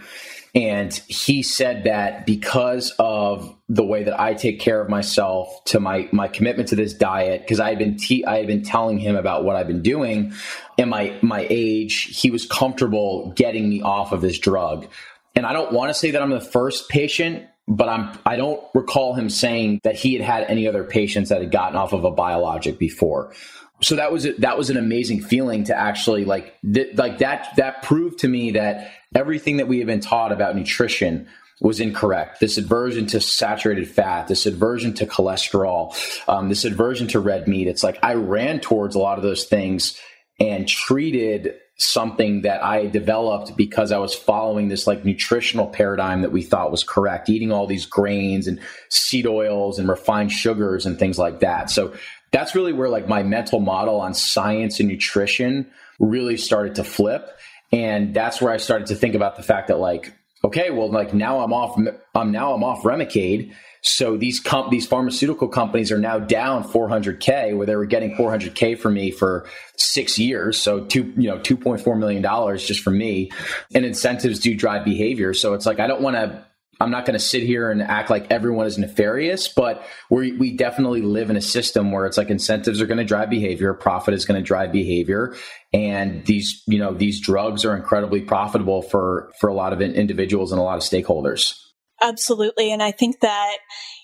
and 0.55 0.93
he 1.07 1.43
said 1.43 1.85
that 1.85 2.25
because 2.25 2.95
of 2.99 3.55
the 3.69 3.85
way 3.85 4.05
that 4.05 4.19
I 4.19 4.35
take 4.35 4.61
care 4.61 4.81
of 4.81 4.89
myself, 4.89 5.65
to 5.67 5.81
my 5.81 6.09
my 6.13 6.29
commitment 6.29 6.71
to 6.71 6.77
this 6.77 6.95
diet, 6.95 7.43
because 7.43 7.61
I 7.61 7.69
had 7.69 7.79
been 7.79 7.97
te- 7.97 8.25
I 8.25 8.39
had 8.39 8.47
been 8.47 8.63
telling 8.63 8.99
him 8.99 9.17
about 9.17 9.45
what 9.45 9.57
I've 9.57 9.67
been 9.67 9.83
doing, 9.83 10.33
and 10.79 10.91
my 10.91 11.17
my 11.23 11.47
age, 11.51 12.19
he 12.19 12.31
was 12.31 12.47
comfortable 12.47 13.33
getting 13.37 13.69
me 13.69 13.83
off 13.83 14.13
of 14.13 14.21
this 14.21 14.39
drug. 14.39 14.87
And 15.35 15.47
I 15.47 15.53
don't 15.53 15.73
want 15.73 15.91
to 15.91 15.95
say 15.95 16.11
that 16.13 16.23
I'm 16.23 16.31
the 16.31 16.41
first 16.41 16.89
patient, 16.89 17.47
but 17.69 17.89
I'm 17.89 18.19
I 18.25 18.37
don't 18.37 18.63
recall 18.75 19.15
him 19.15 19.29
saying 19.29 19.81
that 19.85 19.97
he 19.97 20.15
had 20.15 20.23
had 20.23 20.45
any 20.45 20.67
other 20.67 20.83
patients 20.83 21.29
that 21.29 21.43
had 21.43 21.53
gotten 21.53 21.77
off 21.77 21.93
of 21.93 22.05
a 22.05 22.11
biologic 22.11 22.79
before 22.79 23.35
so 23.81 23.97
that 23.97 24.13
was 24.13 24.27
that 24.39 24.59
was 24.59 24.71
an 24.71 24.77
amazing 24.77 25.23
feeling 25.23 25.65
to 25.65 25.77
actually 25.77 26.25
like 26.25 26.55
th- 26.63 26.97
like 26.97 27.19
that 27.19 27.55
that 27.57 27.83
proved 27.83 28.19
to 28.21 28.29
me 28.29 28.53
that 28.53 28.91
everything 29.15 29.59
that 29.59 29.69
we 29.69 29.79
have 29.79 29.87
been 29.87 30.01
taught 30.01 30.33
about 30.33 30.57
nutrition 30.57 31.29
was 31.61 31.81
incorrect. 31.81 32.41
This 32.41 32.57
aversion 32.57 33.07
to 33.09 33.21
saturated 33.21 33.89
fat, 33.89 34.29
this 34.29 34.47
aversion 34.47 34.95
to 34.95 35.07
cholesterol, 35.07 35.95
um, 36.29 36.49
this 36.49 36.65
aversion 36.65 37.09
to 37.09 37.21
red 37.21 37.49
meat. 37.49 37.67
It's 37.67 37.83
like 37.83 37.99
I 38.03 38.15
ran 38.15 38.61
towards 38.61 38.95
a 38.95 39.01
lot 39.01 39.19
of 39.19 39.25
those 39.25 39.45
things 39.45 39.99
and 40.39 40.69
treated 40.69 41.55
something 41.79 42.43
that 42.43 42.63
I 42.63 42.87
developed 42.87 43.57
because 43.57 43.93
I 43.93 43.99
was 43.99 44.15
following 44.15 44.69
this 44.69 44.87
like 44.87 45.05
nutritional 45.05 45.69
paradigm 45.69 46.23
that 46.23 46.33
we 46.33 46.43
thought 46.43 46.73
was 46.73 46.83
correct, 46.85 47.29
eating 47.29 47.53
all 47.53 47.67
these 47.67 47.87
grains 47.87 48.47
and 48.49 48.61
seed 48.89 49.27
oils 49.27 49.79
and 49.79 49.89
refined 49.89 50.33
sugars 50.33 50.87
and 50.87 50.99
things 50.99 51.19
like 51.19 51.41
that. 51.41 51.71
So 51.71 51.95
that's 52.33 52.55
really 52.55 52.73
where 52.73 52.89
like 52.89 53.09
my 53.09 53.23
mental 53.23 53.61
model 53.61 54.01
on 54.01 54.15
science 54.15 54.81
and 54.81 54.89
nutrition 54.89 55.71
really 56.01 56.37
started 56.37 56.75
to 56.77 56.85
flip. 56.85 57.39
And 57.73 58.15
that's 58.15 58.41
where 58.41 58.53
I 58.53 58.57
started 58.57 58.89
to 58.89 58.95
think 58.95 59.15
about 59.15 59.37
the 59.37 59.43
fact 59.43 59.69
that 59.69 59.79
like, 59.79 60.15
okay, 60.45 60.71
well, 60.71 60.91
like 60.91 61.13
now 61.13 61.41
I'm 61.41 61.53
off, 61.53 61.79
I'm 62.15 62.33
now 62.33 62.55
I'm 62.55 62.65
off 62.65 62.83
Remicade. 62.83 63.55
So 63.83 64.17
these 64.17 64.41
comp- 64.41 64.71
these 64.71 64.87
pharmaceutical 64.87 65.49
companies 65.49 65.93
are 65.93 65.99
now 65.99 66.19
down 66.19 66.65
400k, 66.65 67.57
where 67.57 67.67
they 67.67 67.77
were 67.77 67.87
getting 67.87 68.17
400k 68.17 68.79
for 68.79 68.91
me 68.91 69.11
for 69.11 69.47
six 69.77 70.19
years. 70.19 70.59
So 70.59 70.85
two, 70.85 71.13
you 71.17 71.29
know, 71.29 71.39
2.4 71.39 71.99
million 71.99 72.21
dollars 72.23 72.67
just 72.67 72.81
for 72.83 72.91
me, 72.91 73.31
and 73.75 73.85
incentives 73.85 74.41
do 74.41 74.57
drive 74.57 74.85
behavior. 74.85 75.33
So 75.33 75.55
it's 75.55 75.65
like 75.65 75.79
I 75.79 75.87
don't 75.87 76.03
want 76.03 76.17
to 76.17 76.45
I'm 76.81 76.91
not 76.91 77.07
going 77.07 77.19
to 77.19 77.25
sit 77.25 77.43
here 77.43 77.71
and 77.71 77.83
act 77.83 78.09
like 78.09 78.31
everyone 78.31 78.67
is 78.67 78.79
nefarious, 78.79 79.49
but 79.49 79.85
we 80.11 80.33
we 80.33 80.57
definitely 80.57 81.03
live 81.03 81.29
in 81.29 81.37
a 81.37 81.43
system 81.43 81.91
where 81.91 82.07
it's 82.07 82.17
like 82.17 82.31
incentives 82.31 82.81
are 82.81 82.87
going 82.87 82.99
to 82.99 83.05
drive 83.05 83.31
behavior, 83.31 83.75
profit 83.75 84.15
is 84.15 84.25
going 84.25 84.41
to 84.41 84.47
drive 84.47 84.71
behavior, 84.71 85.35
and 85.73 86.25
these 86.27 86.63
you 86.67 86.79
know 86.79 86.95
these 86.95 87.21
drugs 87.21 87.65
are 87.65 87.77
incredibly 87.77 88.21
profitable 88.21 88.83
for 88.83 89.33
for 89.41 89.49
a 89.49 89.55
lot 89.55 89.73
of 89.73 89.81
individuals 89.81 90.53
and 90.53 90.61
a 90.61 90.65
lot 90.65 90.77
of 90.77 90.85
stakeholders. 90.85 91.55
Absolutely, 92.01 92.71
and 92.71 92.83
I 92.83 92.93
think 92.93 93.21
that 93.21 93.57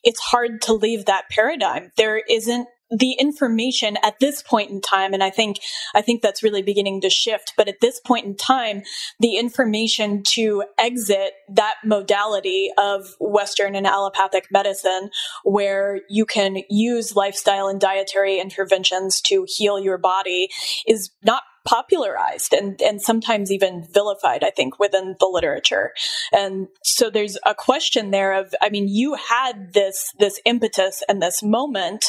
it's 0.03 0.21
hard 0.21 0.63
to 0.63 0.73
leave 0.73 1.05
that 1.05 1.29
paradigm. 1.31 1.93
There 1.97 2.21
isn't 2.29 2.67
the 2.99 3.13
information 3.13 3.97
at 4.03 4.19
this 4.21 4.43
point 4.43 4.71
in 4.71 4.81
time 4.81 5.13
and 5.13 5.23
i 5.23 5.31
think 5.31 5.59
i 5.95 6.01
think 6.01 6.23
that's 6.23 6.43
really 6.43 6.63
beginning 6.63 7.01
to 7.01 7.11
shift 7.11 7.53
but 7.57 7.69
at 7.69 7.81
this 7.81 8.01
point 8.01 8.27
in 8.27 8.37
time 8.37 8.83
the 9.21 9.37
information 9.37 10.23
to 10.23 10.65
exit 10.79 11.33
that 11.49 11.75
modality 11.85 12.71
of 12.79 13.15
western 13.21 13.75
and 13.75 13.87
allopathic 13.87 14.47
medicine 14.51 15.11
where 15.45 16.01
you 16.09 16.25
can 16.25 16.59
use 16.71 17.17
lifestyle 17.17 17.69
and 17.69 17.81
dietary 17.81 18.39
interventions 18.39 19.21
to 19.21 19.47
heal 19.49 19.79
your 19.79 19.99
body 19.99 20.49
is 20.87 21.11
not 21.23 21.43
popularized 21.67 22.53
and, 22.53 22.81
and 22.83 23.01
sometimes 23.01 23.51
even 23.51 23.87
vilified, 23.93 24.45
I 24.45 24.51
think, 24.51 24.79
within 24.79 25.17
the 25.19 25.27
literature. 25.27 25.93
And 26.33 26.69
so 26.83 27.11
there's 27.11 27.39
a 27.47 27.55
question 27.55 28.11
there 28.11 28.35
of, 28.35 28.55
I 28.61 28.69
mean, 28.69 28.89
you 28.89 29.15
had 29.15 29.73
this, 29.73 30.13
this 30.19 30.41
impetus 30.45 31.03
and 31.09 31.23
this 31.23 31.43
moment, 31.43 32.07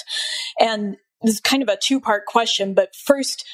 and 0.59 0.97
this 1.21 1.35
is 1.35 1.41
kind 1.41 1.63
of 1.63 1.69
a 1.69 1.77
two 1.81 1.99
part 1.99 2.25
question, 2.25 2.73
but 2.73 2.95
first, 2.95 3.45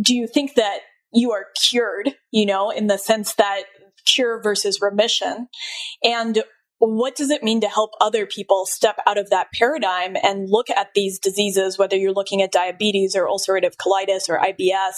do 0.00 0.14
you 0.14 0.26
think 0.26 0.54
that 0.54 0.80
you 1.12 1.32
are 1.32 1.46
cured, 1.68 2.16
you 2.30 2.46
know, 2.46 2.70
in 2.70 2.86
the 2.86 2.96
sense 2.96 3.34
that 3.34 3.64
cure 4.06 4.40
versus 4.42 4.80
remission? 4.80 5.48
And 6.02 6.42
what 6.80 7.14
does 7.14 7.30
it 7.30 7.42
mean 7.42 7.60
to 7.60 7.68
help 7.68 7.90
other 8.00 8.26
people 8.26 8.66
step 8.66 8.98
out 9.06 9.18
of 9.18 9.30
that 9.30 9.48
paradigm 9.52 10.16
and 10.22 10.48
look 10.48 10.70
at 10.70 10.94
these 10.94 11.18
diseases, 11.18 11.78
whether 11.78 11.96
you're 11.96 12.12
looking 12.12 12.40
at 12.42 12.52
diabetes 12.52 13.14
or 13.14 13.26
ulcerative 13.26 13.74
colitis 13.76 14.28
or 14.28 14.38
IBS, 14.38 14.94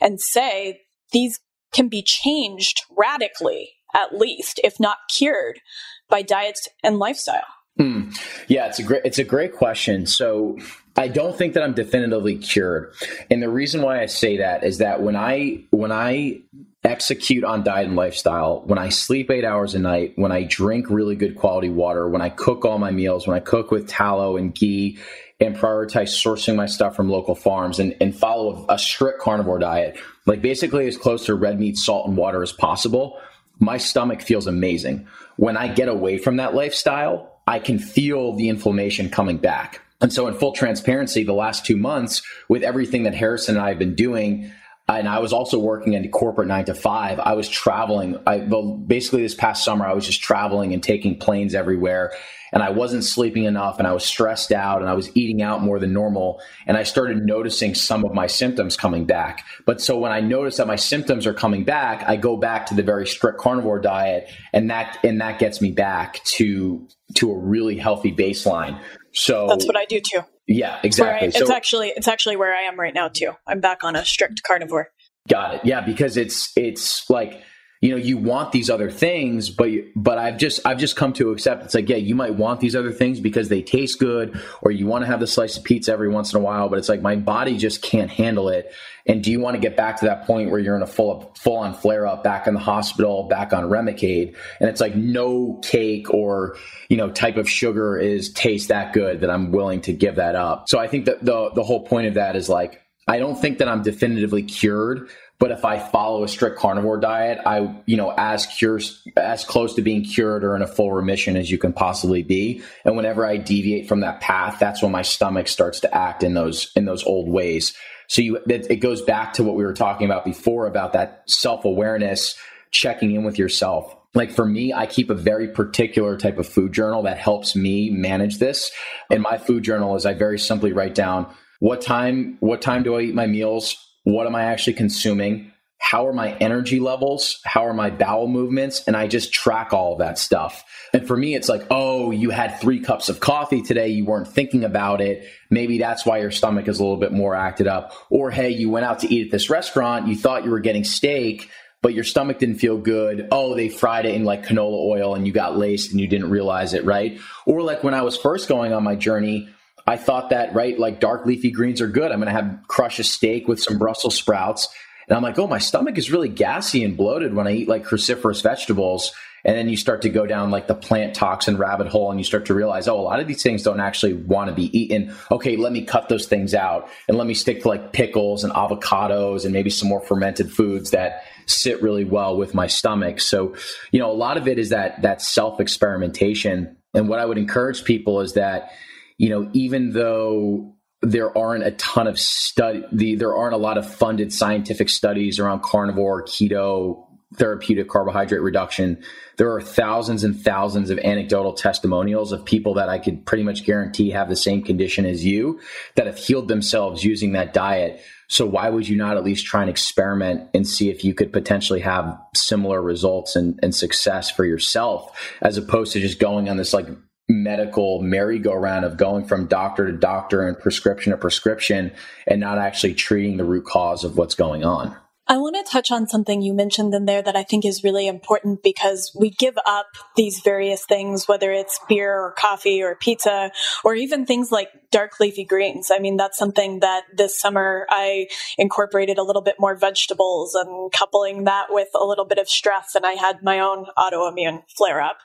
and 0.00 0.20
say 0.20 0.80
these 1.12 1.40
can 1.72 1.88
be 1.88 2.02
changed 2.02 2.82
radically, 2.96 3.70
at 3.94 4.16
least, 4.16 4.60
if 4.64 4.80
not 4.80 4.98
cured, 5.14 5.60
by 6.08 6.22
diet 6.22 6.58
and 6.82 6.98
lifestyle? 6.98 7.44
Hmm. 7.76 8.10
Yeah, 8.48 8.66
it's 8.66 8.78
a 8.78 8.82
great 8.82 9.02
it's 9.04 9.18
a 9.18 9.24
great 9.24 9.54
question. 9.54 10.06
So 10.06 10.58
I 10.96 11.08
don't 11.08 11.36
think 11.36 11.52
that 11.52 11.62
I'm 11.62 11.74
definitively 11.74 12.38
cured. 12.38 12.94
And 13.30 13.42
the 13.42 13.50
reason 13.50 13.82
why 13.82 14.00
I 14.00 14.06
say 14.06 14.38
that 14.38 14.64
is 14.64 14.78
that 14.78 15.02
when 15.02 15.14
I 15.14 15.64
when 15.70 15.92
I 15.92 16.40
execute 16.86 17.44
on 17.44 17.64
diet 17.64 17.88
and 17.88 17.96
lifestyle, 17.96 18.62
when 18.64 18.78
I 18.78 18.88
sleep 18.88 19.30
eight 19.30 19.44
hours 19.44 19.74
a 19.74 19.78
night, 19.78 20.12
when 20.16 20.32
I 20.32 20.44
drink 20.44 20.88
really 20.88 21.16
good 21.16 21.36
quality 21.36 21.68
water, 21.68 22.08
when 22.08 22.22
I 22.22 22.28
cook 22.28 22.64
all 22.64 22.78
my 22.78 22.92
meals, 22.92 23.26
when 23.26 23.36
I 23.36 23.40
cook 23.40 23.70
with 23.70 23.88
tallow 23.88 24.36
and 24.36 24.54
ghee 24.54 24.98
and 25.40 25.56
prioritize 25.56 26.08
sourcing 26.08 26.56
my 26.56 26.66
stuff 26.66 26.96
from 26.96 27.10
local 27.10 27.34
farms 27.34 27.78
and, 27.78 27.94
and 28.00 28.16
follow 28.16 28.64
a 28.68 28.78
strict 28.78 29.20
carnivore 29.20 29.58
diet, 29.58 29.98
like 30.24 30.40
basically 30.40 30.86
as 30.86 30.96
close 30.96 31.26
to 31.26 31.34
red 31.34 31.58
meat, 31.58 31.76
salt, 31.76 32.06
and 32.06 32.16
water 32.16 32.42
as 32.42 32.52
possible, 32.52 33.18
my 33.58 33.76
stomach 33.76 34.22
feels 34.22 34.46
amazing. 34.46 35.06
When 35.36 35.56
I 35.56 35.68
get 35.68 35.88
away 35.88 36.18
from 36.18 36.36
that 36.36 36.54
lifestyle, 36.54 37.40
I 37.46 37.58
can 37.58 37.78
feel 37.78 38.34
the 38.34 38.48
inflammation 38.48 39.10
coming 39.10 39.38
back. 39.38 39.80
And 40.00 40.12
so, 40.12 40.26
in 40.26 40.34
full 40.34 40.52
transparency, 40.52 41.24
the 41.24 41.32
last 41.32 41.64
two 41.64 41.76
months, 41.76 42.22
with 42.48 42.62
everything 42.62 43.04
that 43.04 43.14
Harrison 43.14 43.56
and 43.56 43.64
I 43.64 43.70
have 43.70 43.78
been 43.78 43.94
doing, 43.94 44.52
and 44.88 45.08
I 45.08 45.18
was 45.18 45.32
also 45.32 45.58
working 45.58 45.94
in 45.94 46.08
corporate 46.10 46.46
nine 46.46 46.64
to 46.66 46.74
five. 46.74 47.18
I 47.18 47.34
was 47.34 47.48
traveling. 47.48 48.18
I 48.26 48.38
basically 48.38 49.22
this 49.22 49.34
past 49.34 49.64
summer, 49.64 49.84
I 49.84 49.94
was 49.94 50.06
just 50.06 50.22
traveling 50.22 50.72
and 50.72 50.82
taking 50.82 51.18
planes 51.18 51.56
everywhere, 51.56 52.12
and 52.52 52.62
I 52.62 52.70
wasn't 52.70 53.02
sleeping 53.02 53.44
enough, 53.44 53.78
and 53.80 53.88
I 53.88 53.92
was 53.92 54.04
stressed 54.04 54.52
out, 54.52 54.82
and 54.82 54.88
I 54.88 54.94
was 54.94 55.10
eating 55.16 55.42
out 55.42 55.60
more 55.60 55.80
than 55.80 55.92
normal, 55.92 56.40
and 56.68 56.76
I 56.76 56.84
started 56.84 57.18
noticing 57.24 57.74
some 57.74 58.04
of 58.04 58.14
my 58.14 58.28
symptoms 58.28 58.76
coming 58.76 59.06
back. 59.06 59.44
But 59.64 59.80
so 59.80 59.98
when 59.98 60.12
I 60.12 60.20
notice 60.20 60.58
that 60.58 60.68
my 60.68 60.76
symptoms 60.76 61.26
are 61.26 61.34
coming 61.34 61.64
back, 61.64 62.04
I 62.08 62.14
go 62.14 62.36
back 62.36 62.66
to 62.66 62.74
the 62.74 62.84
very 62.84 63.08
strict 63.08 63.38
carnivore 63.38 63.80
diet, 63.80 64.30
and 64.52 64.70
that 64.70 64.98
and 65.02 65.20
that 65.20 65.40
gets 65.40 65.60
me 65.60 65.72
back 65.72 66.22
to 66.36 66.86
to 67.16 67.32
a 67.32 67.36
really 67.36 67.76
healthy 67.76 68.12
baseline. 68.12 68.80
So 69.12 69.48
that's 69.48 69.66
what 69.66 69.76
I 69.76 69.84
do 69.84 70.00
too. 70.00 70.22
Yeah, 70.46 70.78
exactly. 70.82 71.28
I, 71.28 71.30
it's 71.34 71.50
actually 71.50 71.88
it's 71.88 72.08
actually 72.08 72.36
where 72.36 72.54
I 72.54 72.62
am 72.62 72.78
right 72.78 72.94
now 72.94 73.08
too. 73.08 73.32
I'm 73.46 73.60
back 73.60 73.84
on 73.84 73.96
a 73.96 74.04
strict 74.04 74.42
carnivore. 74.42 74.90
Got 75.28 75.54
it. 75.54 75.60
Yeah, 75.64 75.80
because 75.80 76.16
it's 76.16 76.52
it's 76.56 77.08
like 77.10 77.42
you 77.80 77.90
know 77.90 77.96
you 77.96 78.16
want 78.16 78.52
these 78.52 78.70
other 78.70 78.90
things 78.90 79.50
but 79.50 79.68
but 79.94 80.18
i've 80.18 80.38
just 80.38 80.64
i've 80.66 80.78
just 80.78 80.96
come 80.96 81.12
to 81.12 81.30
accept 81.30 81.64
it's 81.64 81.74
like 81.74 81.88
yeah 81.88 81.96
you 81.96 82.14
might 82.14 82.34
want 82.34 82.58
these 82.60 82.74
other 82.74 82.90
things 82.90 83.20
because 83.20 83.48
they 83.48 83.60
taste 83.60 83.98
good 83.98 84.40
or 84.62 84.70
you 84.70 84.86
want 84.86 85.02
to 85.02 85.06
have 85.06 85.20
the 85.20 85.26
slice 85.26 85.56
of 85.56 85.64
pizza 85.64 85.92
every 85.92 86.08
once 86.08 86.32
in 86.32 86.40
a 86.40 86.42
while 86.42 86.68
but 86.68 86.78
it's 86.78 86.88
like 86.88 87.02
my 87.02 87.16
body 87.16 87.56
just 87.56 87.82
can't 87.82 88.10
handle 88.10 88.48
it 88.48 88.72
and 89.06 89.22
do 89.22 89.30
you 89.30 89.40
want 89.40 89.54
to 89.54 89.60
get 89.60 89.76
back 89.76 89.98
to 89.98 90.04
that 90.06 90.26
point 90.26 90.50
where 90.50 90.58
you're 90.58 90.76
in 90.76 90.82
a 90.82 90.86
full 90.86 91.32
full 91.36 91.56
on 91.56 91.74
flare 91.74 92.06
up 92.06 92.24
back 92.24 92.46
in 92.46 92.54
the 92.54 92.60
hospital 92.60 93.24
back 93.24 93.52
on 93.52 93.64
remicade 93.64 94.34
and 94.60 94.68
it's 94.68 94.80
like 94.80 94.94
no 94.94 95.60
cake 95.62 96.12
or 96.12 96.56
you 96.88 96.96
know 96.96 97.10
type 97.10 97.36
of 97.36 97.48
sugar 97.48 97.98
is 97.98 98.32
taste 98.32 98.68
that 98.68 98.92
good 98.92 99.20
that 99.20 99.30
i'm 99.30 99.52
willing 99.52 99.80
to 99.80 99.92
give 99.92 100.16
that 100.16 100.34
up 100.34 100.68
so 100.68 100.78
i 100.78 100.86
think 100.86 101.04
that 101.06 101.24
the 101.24 101.50
the 101.54 101.62
whole 101.62 101.84
point 101.86 102.06
of 102.06 102.14
that 102.14 102.36
is 102.36 102.48
like 102.48 102.82
I 103.08 103.18
don't 103.18 103.40
think 103.40 103.58
that 103.58 103.68
I'm 103.68 103.82
definitively 103.82 104.42
cured, 104.42 105.08
But 105.38 105.50
if 105.50 105.66
I 105.66 105.78
follow 105.78 106.24
a 106.24 106.28
strict 106.28 106.58
carnivore 106.58 106.96
diet, 106.96 107.38
I, 107.44 107.76
you 107.84 107.98
know, 107.98 108.12
as 108.16 108.46
cure, 108.46 108.80
as 109.18 109.44
close 109.44 109.74
to 109.74 109.82
being 109.82 110.02
cured 110.02 110.42
or 110.42 110.56
in 110.56 110.62
a 110.62 110.66
full 110.66 110.92
remission 110.92 111.36
as 111.36 111.50
you 111.50 111.58
can 111.58 111.74
possibly 111.74 112.22
be. 112.22 112.62
And 112.86 112.96
whenever 112.96 113.26
I 113.26 113.36
deviate 113.36 113.86
from 113.86 114.00
that 114.00 114.22
path, 114.22 114.58
that's 114.58 114.82
when 114.82 114.92
my 114.92 115.02
stomach 115.02 115.46
starts 115.48 115.80
to 115.80 115.94
act 115.94 116.22
in 116.22 116.32
those, 116.32 116.72
in 116.74 116.86
those 116.86 117.04
old 117.04 117.28
ways. 117.28 117.74
So 118.08 118.22
you, 118.22 118.38
it, 118.46 118.80
goes 118.80 119.02
back 119.02 119.34
to 119.34 119.42
what 119.42 119.56
we 119.56 119.64
were 119.64 119.72
talking 119.72 120.06
about 120.06 120.24
before 120.24 120.66
about 120.66 120.92
that 120.92 121.22
self 121.26 121.64
awareness, 121.64 122.36
checking 122.70 123.12
in 123.12 123.24
with 123.24 123.38
yourself. 123.38 123.94
Like 124.14 124.30
for 124.30 124.46
me, 124.46 124.72
I 124.72 124.86
keep 124.86 125.10
a 125.10 125.14
very 125.14 125.48
particular 125.48 126.16
type 126.16 126.38
of 126.38 126.48
food 126.48 126.72
journal 126.72 127.02
that 127.02 127.18
helps 127.18 127.54
me 127.54 127.90
manage 127.90 128.38
this. 128.38 128.72
And 129.10 129.22
my 129.22 129.38
food 129.38 129.62
journal 129.62 129.94
is 129.96 130.06
I 130.06 130.14
very 130.14 130.38
simply 130.38 130.72
write 130.72 130.94
down 130.94 131.26
what 131.58 131.80
time, 131.80 132.36
what 132.40 132.62
time 132.62 132.82
do 132.82 132.96
I 132.96 133.02
eat 133.02 133.14
my 133.14 133.26
meals? 133.26 133.76
What 134.04 134.26
am 134.26 134.34
I 134.34 134.44
actually 134.44 134.74
consuming? 134.74 135.52
How 135.78 136.06
are 136.08 136.12
my 136.12 136.32
energy 136.38 136.80
levels? 136.80 137.38
How 137.44 137.66
are 137.66 137.74
my 137.74 137.90
bowel 137.90 138.26
movements? 138.26 138.82
And 138.86 138.96
I 138.96 139.06
just 139.06 139.32
track 139.32 139.72
all 139.72 139.96
that 139.98 140.18
stuff. 140.18 140.64
And 140.92 141.06
for 141.06 141.16
me, 141.16 141.34
it's 141.34 141.48
like, 141.48 141.66
oh, 141.70 142.10
you 142.10 142.30
had 142.30 142.60
three 142.60 142.80
cups 142.80 143.08
of 143.08 143.20
coffee 143.20 143.62
today. 143.62 143.88
You 143.88 144.04
weren't 144.04 144.26
thinking 144.26 144.64
about 144.64 145.00
it. 145.00 145.28
Maybe 145.50 145.78
that's 145.78 146.04
why 146.04 146.18
your 146.18 146.30
stomach 146.30 146.66
is 146.66 146.80
a 146.80 146.82
little 146.82 146.98
bit 146.98 147.12
more 147.12 147.34
acted 147.34 147.66
up. 147.68 147.92
Or, 148.10 148.30
hey, 148.30 148.50
you 148.50 148.68
went 148.68 148.86
out 148.86 149.00
to 149.00 149.14
eat 149.14 149.26
at 149.26 149.30
this 149.30 149.48
restaurant. 149.48 150.08
You 150.08 150.16
thought 150.16 150.44
you 150.44 150.50
were 150.50 150.60
getting 150.60 150.82
steak, 150.82 151.50
but 151.82 151.94
your 151.94 152.04
stomach 152.04 152.38
didn't 152.38 152.56
feel 152.56 152.78
good. 152.78 153.28
Oh, 153.30 153.54
they 153.54 153.68
fried 153.68 154.06
it 154.06 154.14
in 154.14 154.24
like 154.24 154.44
canola 154.46 154.88
oil 154.88 155.14
and 155.14 155.26
you 155.26 155.32
got 155.32 155.56
laced 155.56 155.92
and 155.92 156.00
you 156.00 156.08
didn't 156.08 156.30
realize 156.30 156.74
it, 156.74 156.84
right? 156.84 157.20
Or 157.44 157.62
like 157.62 157.84
when 157.84 157.94
I 157.94 158.02
was 158.02 158.16
first 158.16 158.48
going 158.48 158.72
on 158.72 158.82
my 158.82 158.96
journey, 158.96 159.48
I 159.86 159.96
thought 159.96 160.30
that, 160.30 160.52
right, 160.52 160.76
like 160.76 160.98
dark 160.98 161.26
leafy 161.26 161.52
greens 161.52 161.80
are 161.80 161.86
good. 161.86 162.10
I'm 162.10 162.18
going 162.18 162.26
to 162.26 162.42
have 162.42 162.58
crush 162.66 162.98
a 162.98 163.04
steak 163.04 163.46
with 163.46 163.62
some 163.62 163.78
Brussels 163.78 164.16
sprouts. 164.16 164.66
And 165.08 165.16
I'm 165.16 165.22
like, 165.22 165.38
oh, 165.38 165.46
my 165.46 165.58
stomach 165.58 165.98
is 165.98 166.10
really 166.10 166.28
gassy 166.28 166.82
and 166.84 166.96
bloated 166.96 167.34
when 167.34 167.46
I 167.46 167.52
eat 167.52 167.68
like 167.68 167.84
cruciferous 167.84 168.42
vegetables. 168.42 169.12
And 169.44 169.56
then 169.56 169.68
you 169.68 169.76
start 169.76 170.02
to 170.02 170.08
go 170.08 170.26
down 170.26 170.50
like 170.50 170.66
the 170.66 170.74
plant 170.74 171.14
toxin 171.14 171.56
rabbit 171.56 171.86
hole 171.86 172.10
and 172.10 172.18
you 172.18 172.24
start 172.24 172.46
to 172.46 172.54
realize, 172.54 172.88
oh, 172.88 172.98
a 172.98 173.02
lot 173.02 173.20
of 173.20 173.28
these 173.28 173.44
things 173.44 173.62
don't 173.62 173.78
actually 173.78 174.14
want 174.14 174.48
to 174.48 174.54
be 174.54 174.76
eaten. 174.76 175.14
Okay, 175.30 175.56
let 175.56 175.70
me 175.70 175.84
cut 175.84 176.08
those 176.08 176.26
things 176.26 176.52
out 176.52 176.88
and 177.06 177.16
let 177.16 177.28
me 177.28 177.34
stick 177.34 177.62
to 177.62 177.68
like 177.68 177.92
pickles 177.92 178.42
and 178.42 178.52
avocados 178.52 179.44
and 179.44 179.52
maybe 179.52 179.70
some 179.70 179.88
more 179.88 180.00
fermented 180.00 180.50
foods 180.50 180.90
that 180.90 181.22
sit 181.46 181.80
really 181.80 182.04
well 182.04 182.36
with 182.36 182.54
my 182.54 182.66
stomach. 182.66 183.20
So, 183.20 183.54
you 183.92 184.00
know, 184.00 184.10
a 184.10 184.14
lot 184.14 184.36
of 184.36 184.48
it 184.48 184.58
is 184.58 184.70
that 184.70 185.02
that 185.02 185.22
self 185.22 185.60
experimentation. 185.60 186.76
And 186.92 187.08
what 187.08 187.20
I 187.20 187.26
would 187.26 187.38
encourage 187.38 187.84
people 187.84 188.20
is 188.22 188.32
that 188.32 188.72
you 189.18 189.30
know, 189.30 189.48
even 189.52 189.92
though 189.92 190.75
there 191.02 191.36
aren't 191.36 191.64
a 191.64 191.72
ton 191.72 192.06
of 192.06 192.18
study, 192.18 192.84
the, 192.92 193.14
there 193.16 193.34
aren't 193.34 193.54
a 193.54 193.58
lot 193.58 193.78
of 193.78 193.92
funded 193.92 194.32
scientific 194.32 194.88
studies 194.88 195.38
around 195.38 195.62
carnivore, 195.62 196.24
keto, 196.24 197.06
therapeutic 197.34 197.88
carbohydrate 197.88 198.40
reduction. 198.40 199.02
There 199.36 199.52
are 199.52 199.60
thousands 199.60 200.24
and 200.24 200.40
thousands 200.40 200.90
of 200.90 200.98
anecdotal 201.00 201.52
testimonials 201.52 202.32
of 202.32 202.44
people 202.44 202.74
that 202.74 202.88
I 202.88 202.98
could 202.98 203.26
pretty 203.26 203.42
much 203.42 203.64
guarantee 203.64 204.10
have 204.10 204.28
the 204.28 204.36
same 204.36 204.62
condition 204.62 205.04
as 205.04 205.24
you 205.24 205.60
that 205.96 206.06
have 206.06 206.18
healed 206.18 206.48
themselves 206.48 207.04
using 207.04 207.32
that 207.32 207.52
diet. 207.52 208.00
So 208.28 208.46
why 208.46 208.70
would 208.70 208.88
you 208.88 208.96
not 208.96 209.16
at 209.16 209.24
least 209.24 209.46
try 209.46 209.60
and 209.60 209.70
experiment 209.70 210.48
and 210.54 210.66
see 210.66 210.88
if 210.88 211.04
you 211.04 211.14
could 211.14 211.32
potentially 211.32 211.80
have 211.80 212.18
similar 212.34 212.80
results 212.80 213.36
and, 213.36 213.58
and 213.62 213.74
success 213.74 214.30
for 214.30 214.44
yourself 214.44 215.36
as 215.42 215.56
opposed 215.56 215.92
to 215.92 216.00
just 216.00 216.18
going 216.18 216.48
on 216.48 216.56
this 216.56 216.72
like 216.72 216.88
medical 217.28 218.00
merry-go-round 218.00 218.84
of 218.84 218.96
going 218.96 219.24
from 219.24 219.46
doctor 219.46 219.90
to 219.90 219.96
doctor 219.96 220.46
and 220.46 220.58
prescription 220.58 221.10
to 221.10 221.16
prescription 221.16 221.92
and 222.26 222.40
not 222.40 222.58
actually 222.58 222.94
treating 222.94 223.36
the 223.36 223.44
root 223.44 223.64
cause 223.64 224.04
of 224.04 224.16
what's 224.16 224.34
going 224.34 224.64
on. 224.64 224.96
I 225.28 225.38
want 225.38 225.56
to 225.56 225.68
touch 225.68 225.90
on 225.90 226.06
something 226.06 226.40
you 226.40 226.54
mentioned 226.54 226.94
in 226.94 227.04
there 227.04 227.20
that 227.20 227.34
I 227.34 227.42
think 227.42 227.64
is 227.64 227.82
really 227.82 228.06
important 228.06 228.62
because 228.62 229.10
we 229.18 229.30
give 229.30 229.58
up 229.66 229.86
these 230.14 230.38
various 230.38 230.84
things, 230.84 231.26
whether 231.26 231.50
it's 231.50 231.80
beer 231.88 232.14
or 232.14 232.32
coffee 232.38 232.80
or 232.80 232.94
pizza 232.94 233.50
or 233.84 233.96
even 233.96 234.24
things 234.24 234.52
like 234.52 234.68
dark 234.92 235.18
leafy 235.18 235.44
greens. 235.44 235.90
I 235.92 235.98
mean, 235.98 236.16
that's 236.16 236.38
something 236.38 236.78
that 236.78 237.04
this 237.12 237.36
summer 237.36 237.88
I 237.90 238.28
incorporated 238.56 239.18
a 239.18 239.24
little 239.24 239.42
bit 239.42 239.56
more 239.58 239.74
vegetables 239.74 240.54
and 240.54 240.92
coupling 240.92 241.42
that 241.44 241.66
with 241.70 241.88
a 241.96 242.04
little 242.04 242.24
bit 242.24 242.38
of 242.38 242.48
stress. 242.48 242.94
And 242.94 243.04
I 243.04 243.12
had 243.12 243.42
my 243.42 243.58
own 243.58 243.86
autoimmune 243.98 244.62
flare 244.76 245.00
up 245.00 245.18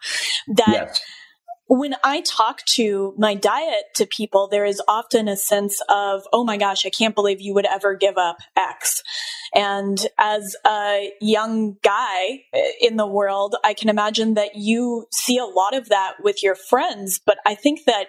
that. 0.47 0.67
Yes 0.67 1.01
when 1.71 1.95
I 2.03 2.19
talk 2.19 2.65
to 2.75 3.13
my 3.17 3.33
diet 3.33 3.85
to 3.95 4.05
people, 4.05 4.49
there 4.49 4.65
is 4.65 4.81
often 4.89 5.29
a 5.29 5.37
sense 5.37 5.81
of, 5.87 6.23
oh 6.33 6.43
my 6.43 6.57
gosh, 6.57 6.85
I 6.85 6.89
can't 6.89 7.15
believe 7.15 7.39
you 7.39 7.53
would 7.53 7.65
ever 7.65 7.95
give 7.95 8.17
up 8.17 8.39
X. 8.57 9.01
And 9.55 9.97
as 10.19 10.53
a 10.67 11.13
young 11.21 11.77
guy 11.81 12.43
eh, 12.53 12.71
in 12.81 12.97
the 12.97 13.07
world, 13.07 13.55
I 13.63 13.73
can 13.73 13.87
imagine 13.87 14.33
that 14.33 14.55
you 14.55 15.05
see 15.13 15.37
a 15.37 15.45
lot 15.45 15.73
of 15.73 15.87
that 15.87 16.15
with 16.21 16.43
your 16.43 16.55
friends. 16.55 17.21
But 17.25 17.37
I 17.45 17.55
think 17.55 17.85
that 17.85 18.07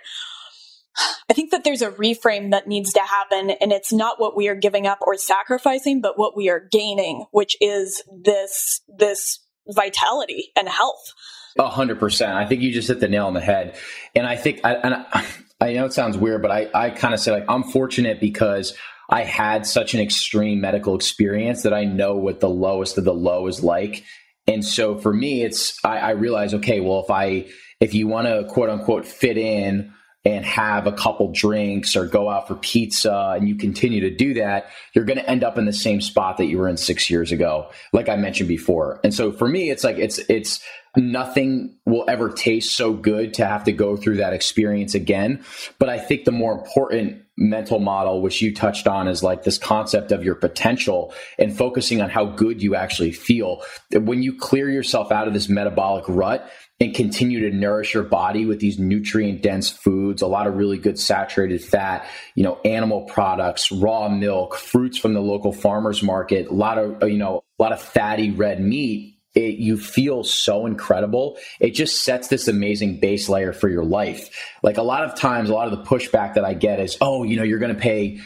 I 1.30 1.32
think 1.32 1.52
that 1.52 1.62
there's 1.62 1.82
a 1.82 1.92
reframe 1.92 2.50
that 2.50 2.66
needs 2.66 2.92
to 2.94 3.00
happen, 3.00 3.50
and 3.50 3.72
it's 3.72 3.92
not 3.92 4.20
what 4.20 4.36
we 4.36 4.48
are 4.48 4.56
giving 4.56 4.88
up 4.88 4.98
or 5.00 5.16
sacrificing, 5.16 6.00
but 6.00 6.18
what 6.18 6.36
we 6.36 6.50
are 6.50 6.68
gaining, 6.70 7.26
which 7.30 7.56
is 7.60 8.02
this 8.12 8.80
this 8.98 9.38
vitality 9.68 10.50
and 10.56 10.68
health. 10.68 11.14
A 11.58 11.68
hundred 11.68 11.98
percent. 11.98 12.32
I 12.32 12.46
think 12.46 12.62
you 12.62 12.72
just 12.72 12.88
hit 12.88 13.00
the 13.00 13.08
nail 13.08 13.26
on 13.26 13.34
the 13.34 13.40
head. 13.40 13.76
And 14.14 14.26
I 14.26 14.36
think, 14.36 14.60
I, 14.64 14.74
and 14.74 14.94
I, 14.94 15.26
I 15.60 15.72
know 15.74 15.84
it 15.84 15.92
sounds 15.92 16.16
weird, 16.16 16.42
but 16.42 16.50
I, 16.50 16.68
I 16.74 16.90
kind 16.90 17.14
of 17.14 17.20
say 17.20 17.30
like, 17.30 17.44
I'm 17.48 17.62
fortunate 17.62 18.20
because 18.20 18.74
I 19.10 19.24
had 19.24 19.66
such 19.66 19.94
an 19.94 20.00
extreme 20.00 20.60
medical 20.60 20.94
experience 20.94 21.62
that 21.64 21.74
I 21.74 21.84
know 21.84 22.16
what 22.16 22.40
the 22.40 22.48
lowest 22.48 22.96
of 22.98 23.04
the 23.04 23.14
low 23.14 23.46
is 23.46 23.62
like. 23.62 24.04
And 24.46 24.64
so 24.64 24.98
for 24.98 25.12
me, 25.12 25.42
it's, 25.42 25.78
I, 25.84 25.98
I 25.98 26.10
realize, 26.12 26.54
okay, 26.54 26.80
well, 26.80 27.00
if 27.00 27.10
I, 27.10 27.46
if 27.80 27.94
you 27.94 28.08
want 28.08 28.26
to 28.26 28.44
quote 28.48 28.70
unquote 28.70 29.06
fit 29.06 29.36
in, 29.36 29.92
and 30.24 30.44
have 30.44 30.86
a 30.86 30.92
couple 30.92 31.32
drinks 31.32 31.96
or 31.96 32.06
go 32.06 32.30
out 32.30 32.46
for 32.46 32.54
pizza 32.54 33.34
and 33.36 33.48
you 33.48 33.56
continue 33.56 34.00
to 34.00 34.10
do 34.10 34.34
that, 34.34 34.66
you're 34.94 35.04
going 35.04 35.18
to 35.18 35.28
end 35.28 35.42
up 35.42 35.58
in 35.58 35.64
the 35.64 35.72
same 35.72 36.00
spot 36.00 36.36
that 36.36 36.46
you 36.46 36.58
were 36.58 36.68
in 36.68 36.76
six 36.76 37.10
years 37.10 37.32
ago, 37.32 37.68
like 37.92 38.08
I 38.08 38.16
mentioned 38.16 38.48
before. 38.48 39.00
And 39.02 39.12
so 39.12 39.32
for 39.32 39.48
me, 39.48 39.70
it's 39.70 39.82
like, 39.82 39.98
it's, 39.98 40.18
it's, 40.28 40.60
nothing 40.96 41.74
will 41.86 42.04
ever 42.08 42.28
taste 42.28 42.76
so 42.76 42.92
good 42.92 43.34
to 43.34 43.46
have 43.46 43.64
to 43.64 43.72
go 43.72 43.96
through 43.96 44.18
that 44.18 44.32
experience 44.32 44.94
again. 44.94 45.42
But 45.78 45.88
I 45.88 45.98
think 45.98 46.24
the 46.24 46.32
more 46.32 46.52
important 46.52 47.22
mental 47.36 47.78
model, 47.78 48.20
which 48.20 48.42
you 48.42 48.54
touched 48.54 48.86
on, 48.86 49.08
is 49.08 49.22
like 49.22 49.42
this 49.42 49.56
concept 49.56 50.12
of 50.12 50.22
your 50.22 50.34
potential 50.34 51.14
and 51.38 51.56
focusing 51.56 52.02
on 52.02 52.10
how 52.10 52.26
good 52.26 52.62
you 52.62 52.74
actually 52.74 53.12
feel. 53.12 53.62
When 53.92 54.22
you 54.22 54.36
clear 54.36 54.68
yourself 54.68 55.10
out 55.10 55.26
of 55.26 55.34
this 55.34 55.48
metabolic 55.48 56.04
rut, 56.08 56.50
and 56.82 56.94
continue 56.94 57.48
to 57.48 57.56
nourish 57.56 57.94
your 57.94 58.02
body 58.02 58.44
with 58.44 58.58
these 58.58 58.78
nutrient 58.78 59.40
dense 59.40 59.70
foods, 59.70 60.20
a 60.20 60.26
lot 60.26 60.48
of 60.48 60.56
really 60.56 60.78
good 60.78 60.98
saturated 60.98 61.62
fat, 61.62 62.04
you 62.34 62.42
know, 62.42 62.58
animal 62.64 63.02
products, 63.02 63.70
raw 63.70 64.08
milk, 64.08 64.56
fruits 64.56 64.98
from 64.98 65.14
the 65.14 65.20
local 65.20 65.52
farmers 65.52 66.02
market, 66.02 66.48
a 66.48 66.52
lot 66.52 66.78
of, 66.78 67.08
you 67.08 67.18
know, 67.18 67.44
a 67.58 67.62
lot 67.62 67.72
of 67.72 67.80
fatty 67.80 68.32
red 68.32 68.60
meat 68.60 69.12
it, 69.34 69.56
you 69.56 69.78
feel 69.78 70.24
so 70.24 70.66
incredible. 70.66 71.38
It 71.58 71.70
just 71.70 72.04
sets 72.04 72.28
this 72.28 72.48
amazing 72.48 73.00
base 73.00 73.30
layer 73.30 73.54
for 73.54 73.68
your 73.68 73.84
life. 73.84 74.28
Like 74.62 74.76
a 74.76 74.82
lot 74.82 75.04
of 75.04 75.14
times, 75.14 75.48
a 75.48 75.54
lot 75.54 75.72
of 75.72 75.78
the 75.78 75.84
pushback 75.84 76.34
that 76.34 76.44
I 76.44 76.52
get 76.52 76.80
is, 76.80 76.98
oh, 77.00 77.22
you 77.22 77.36
know, 77.36 77.42
you're 77.42 77.58
going 77.58 77.74
to 77.74 77.80
pay, 77.80 78.20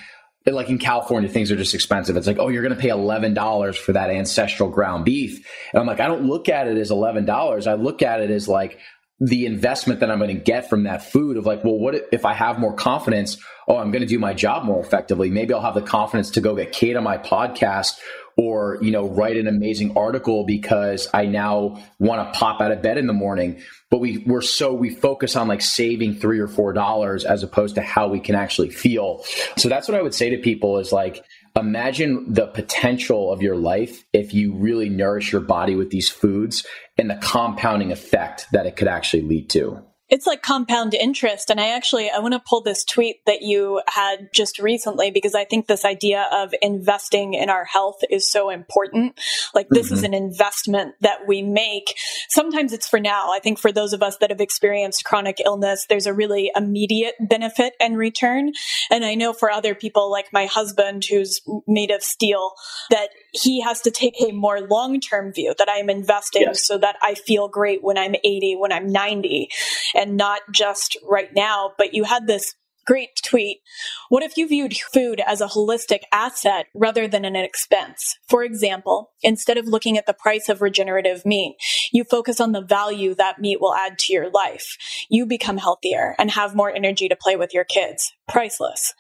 like 0.55 0.69
in 0.69 0.79
California, 0.79 1.29
things 1.29 1.51
are 1.51 1.57
just 1.57 1.75
expensive. 1.75 2.17
It's 2.17 2.27
like, 2.27 2.39
oh, 2.39 2.49
you're 2.49 2.63
going 2.63 2.75
to 2.75 2.81
pay 2.81 2.91
$11 2.91 3.77
for 3.77 3.93
that 3.93 4.11
ancestral 4.11 4.71
ground 4.71 5.05
beef. 5.05 5.47
And 5.73 5.81
I'm 5.81 5.87
like, 5.87 6.01
I 6.01 6.07
don't 6.07 6.27
look 6.27 6.49
at 6.49 6.69
it 6.69 6.79
as 6.79 6.91
$11. 6.91 7.67
I 7.67 7.75
look 7.75 8.03
at 8.03 8.21
it 8.21 8.31
as 8.31 8.49
like, 8.49 8.79
the 9.19 9.47
investment 9.47 10.01
that 10.01 10.11
I'm 10.11 10.19
going 10.19 10.37
to 10.37 10.43
get 10.43 10.69
from 10.69 10.83
that 10.83 11.03
food 11.03 11.39
of 11.39 11.47
like, 11.47 11.65
well, 11.65 11.79
what 11.79 11.95
if 12.13 12.27
I 12.27 12.35
have 12.35 12.59
more 12.59 12.75
confidence? 12.75 13.39
Oh, 13.67 13.79
I'm 13.79 13.91
going 13.91 14.03
to 14.03 14.07
do 14.07 14.19
my 14.19 14.35
job 14.35 14.65
more 14.65 14.79
effectively. 14.79 15.31
Maybe 15.31 15.55
I'll 15.55 15.63
have 15.63 15.75
the 15.75 15.81
confidence 15.81 16.33
to 16.33 16.43
go 16.43 16.55
get 16.55 16.73
Kate 16.73 16.97
on 16.97 17.05
my 17.05 17.17
podcast 17.17 17.99
or 18.37 18.79
you 18.83 18.91
know 18.91 19.09
write 19.09 19.37
an 19.37 19.47
amazing 19.47 19.97
article 19.97 20.45
because 20.45 21.09
i 21.15 21.25
now 21.25 21.83
want 21.99 22.33
to 22.33 22.39
pop 22.39 22.61
out 22.61 22.73
of 22.73 22.83
bed 22.83 22.99
in 22.99 23.07
the 23.07 23.13
morning. 23.13 23.61
But 23.91 23.99
we 23.99 24.19
we're 24.19 24.43
so 24.43 24.73
we 24.73 24.91
focus 24.91 25.37
on 25.37 25.49
like 25.49 25.63
saving 25.63 26.17
three 26.17 26.39
or 26.39 26.49
four 26.49 26.73
dollars 26.73 27.25
as 27.25 27.43
opposed 27.43 27.77
to 27.77 27.83
how 27.83 28.09
we 28.09 28.21
can 28.21 28.35
actually 28.35 28.71
feel. 28.71 29.25
So 29.57 29.69
that's 29.69 29.89
what 29.89 29.97
i 29.97 30.03
would 30.03 30.15
say 30.15 30.31
to 30.31 30.39
people 30.39 30.79
is 30.79 30.93
like 30.93 31.25
imagine 31.55 32.33
the 32.33 32.47
potential 32.49 33.33
of 33.33 33.43
your 33.43 33.57
life 33.57 34.05
if 34.13 34.35
you 34.35 34.55
really 34.55 34.89
nourish 34.89 35.33
your 35.33 35.41
body 35.41 35.75
with 35.75 35.91
these 35.91 36.09
foods 36.09 36.67
and 36.99 37.09
the 37.09 37.17
compounding 37.17 37.93
effect 37.93 38.47
that 38.53 38.67
it 38.67 38.77
could 38.77 38.89
actually 38.89 39.23
lead 39.23 39.49
to 39.51 39.83
it's 40.09 40.27
like 40.27 40.43
compound 40.43 40.95
interest. 40.95 41.51
And 41.51 41.61
I 41.61 41.69
actually, 41.69 42.11
I 42.11 42.19
want 42.19 42.35
to 42.35 42.41
pull 42.41 42.63
this 42.63 42.85
tweet 42.85 43.25
that 43.27 43.43
you 43.43 43.83
had 43.89 44.29
just 44.33 44.59
recently 44.59 45.11
because 45.11 45.35
I 45.35 45.45
think 45.45 45.67
this 45.67 45.85
idea 45.85 46.29
of 46.33 46.55
investing 46.63 47.35
in 47.35 47.51
our 47.51 47.65
health 47.65 47.99
is 48.11 48.31
so 48.31 48.51
important. 48.51 49.19
Like 49.55 49.69
this 49.71 49.87
mm-hmm. 49.87 49.95
is 49.95 50.03
an 50.03 50.15
investment 50.15 50.95
that 51.01 51.27
we 51.27 51.43
make 51.43 51.97
sometimes 52.29 52.73
it's 52.73 52.89
for 52.89 53.01
now. 53.01 53.31
I 53.33 53.41
think 53.41 53.59
for 53.59 53.73
those 53.73 53.93
of 53.93 54.03
us 54.03 54.17
that 54.19 54.31
have 54.31 54.41
experienced 54.41 55.05
chronic 55.05 55.41
illness, 55.45 55.87
there's 55.89 56.07
a 56.07 56.15
really 56.15 56.51
immediate 56.55 57.15
benefit 57.21 57.75
and 57.81 57.97
return. 57.97 58.53
And 58.91 59.05
I 59.05 59.15
know 59.15 59.33
for 59.33 59.51
other 59.51 59.75
people 59.75 60.11
like 60.11 60.33
my 60.33 60.47
husband, 60.47 61.05
who's 61.05 61.41
made 61.67 61.91
of 61.91 62.03
steel, 62.03 62.53
that 62.91 63.09
he 63.37 63.61
has 63.61 63.81
to 63.83 63.91
take 63.91 64.15
a 64.21 64.33
more 64.33 64.61
long 64.61 65.01
term 65.01 65.33
view 65.33 65.55
that 65.59 65.69
I'm 65.71 65.91
investing 65.91 66.43
yes. 66.43 66.67
so 66.67 66.79
that 66.79 66.97
I 67.03 67.15
feel 67.15 67.49
great 67.49 67.83
when 67.83 67.99
I'm 67.99 68.15
80, 68.15 68.57
when 68.59 68.73
I'm 68.73 68.87
90, 68.87 69.49
and 69.95 70.17
not 70.17 70.41
just 70.51 70.97
right 71.09 71.33
now. 71.35 71.73
But 71.77 71.95
you 71.95 72.05
had 72.05 72.27
this 72.27 72.55
Great 72.87 73.21
tweet. 73.25 73.63
What 74.11 74.23
if 74.23 74.37
you 74.37 74.47
viewed 74.47 74.77
food 74.77 75.21
as 75.27 75.41
a 75.41 75.49
holistic 75.49 76.03
asset 76.13 76.67
rather 76.73 77.09
than 77.09 77.25
an 77.25 77.35
expense? 77.35 78.17
For 78.29 78.45
example, 78.45 79.11
instead 79.23 79.59
of 79.59 79.67
looking 79.67 79.99
at 79.99 80.07
the 80.07 80.15
price 80.15 80.49
of 80.49 80.63
regenerative 80.63 81.27
meat, 81.27 81.57
you 81.93 82.05
focus 82.05 82.41
on 82.41 82.53
the 82.53 82.63
value 82.63 83.13
that 83.17 83.41
meat 83.41 83.61
will 83.61 83.75
add 83.75 83.99
to 83.99 84.13
your 84.13 84.31
life. 84.31 84.77
You 85.09 85.27
become 85.27 85.59
healthier 85.59 86.15
and 86.17 86.31
have 86.31 86.55
more 86.55 86.71
energy 86.71 87.09
to 87.09 87.17
play 87.17 87.35
with 87.35 87.53
your 87.53 87.65
kids. 87.65 88.13
Priceless. 88.29 88.95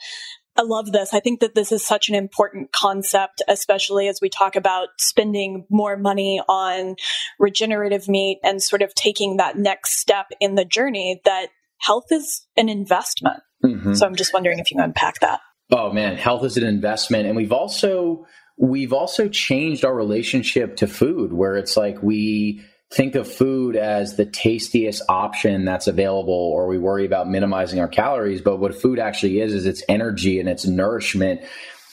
I 0.57 0.63
love 0.63 0.93
this. 0.93 1.13
I 1.13 1.21
think 1.21 1.41
that 1.41 1.55
this 1.55 1.73
is 1.73 1.87
such 1.87 2.09
an 2.09 2.15
important 2.15 2.73
concept, 2.73 3.43
especially 3.49 4.09
as 4.09 4.21
we 4.21 4.29
talk 4.29 4.57
about 4.57 4.89
spending 4.99 5.67
more 5.71 5.97
money 5.97 6.41
on 6.49 6.97
regenerative 7.39 8.09
meat 8.09 8.39
and 8.43 8.63
sort 8.63 8.83
of 8.83 8.95
taking 8.95 9.37
that 9.37 9.59
next 9.59 9.99
step 9.99 10.27
in 10.41 10.55
the 10.55 10.65
journey 10.65 11.21
that 11.25 11.49
health 11.79 12.07
is 12.11 12.47
an 12.57 12.69
investment. 12.69 13.43
Mm-hmm. 13.65 13.95
So 13.95 14.07
I'm 14.07 14.17
just 14.17 14.33
wondering 14.33 14.59
if 14.59 14.71
you 14.71 14.81
unpack 14.81 15.21
that. 15.21 15.41
Oh 15.71 15.93
man, 15.93 16.17
health 16.17 16.45
is 16.45 16.57
an 16.57 16.65
investment, 16.65 17.27
and 17.27 17.37
we've 17.37 17.53
also 17.53 18.27
we've 18.57 18.93
also 18.93 19.29
changed 19.29 19.85
our 19.85 19.95
relationship 19.95 20.77
to 20.77 20.87
food, 20.87 21.33
where 21.33 21.57
it's 21.57 21.77
like 21.77 22.03
we 22.03 22.63
think 22.93 23.15
of 23.15 23.31
food 23.31 23.77
as 23.77 24.17
the 24.17 24.27
tastiest 24.27 25.03
option 25.09 25.65
that's 25.65 25.87
available, 25.87 26.33
or 26.33 26.69
we 26.69 26.79
worry 26.79 27.05
about 27.05 27.29
minimizing 27.29 27.81
our 27.81 27.89
calories. 27.89 28.41
But 28.41 28.59
what 28.59 28.81
food 28.81 28.99
actually 28.99 29.41
is 29.41 29.53
is 29.53 29.67
its 29.67 29.83
energy 29.89 30.39
and 30.39 30.49
its 30.49 30.67
nourishment 30.67 31.41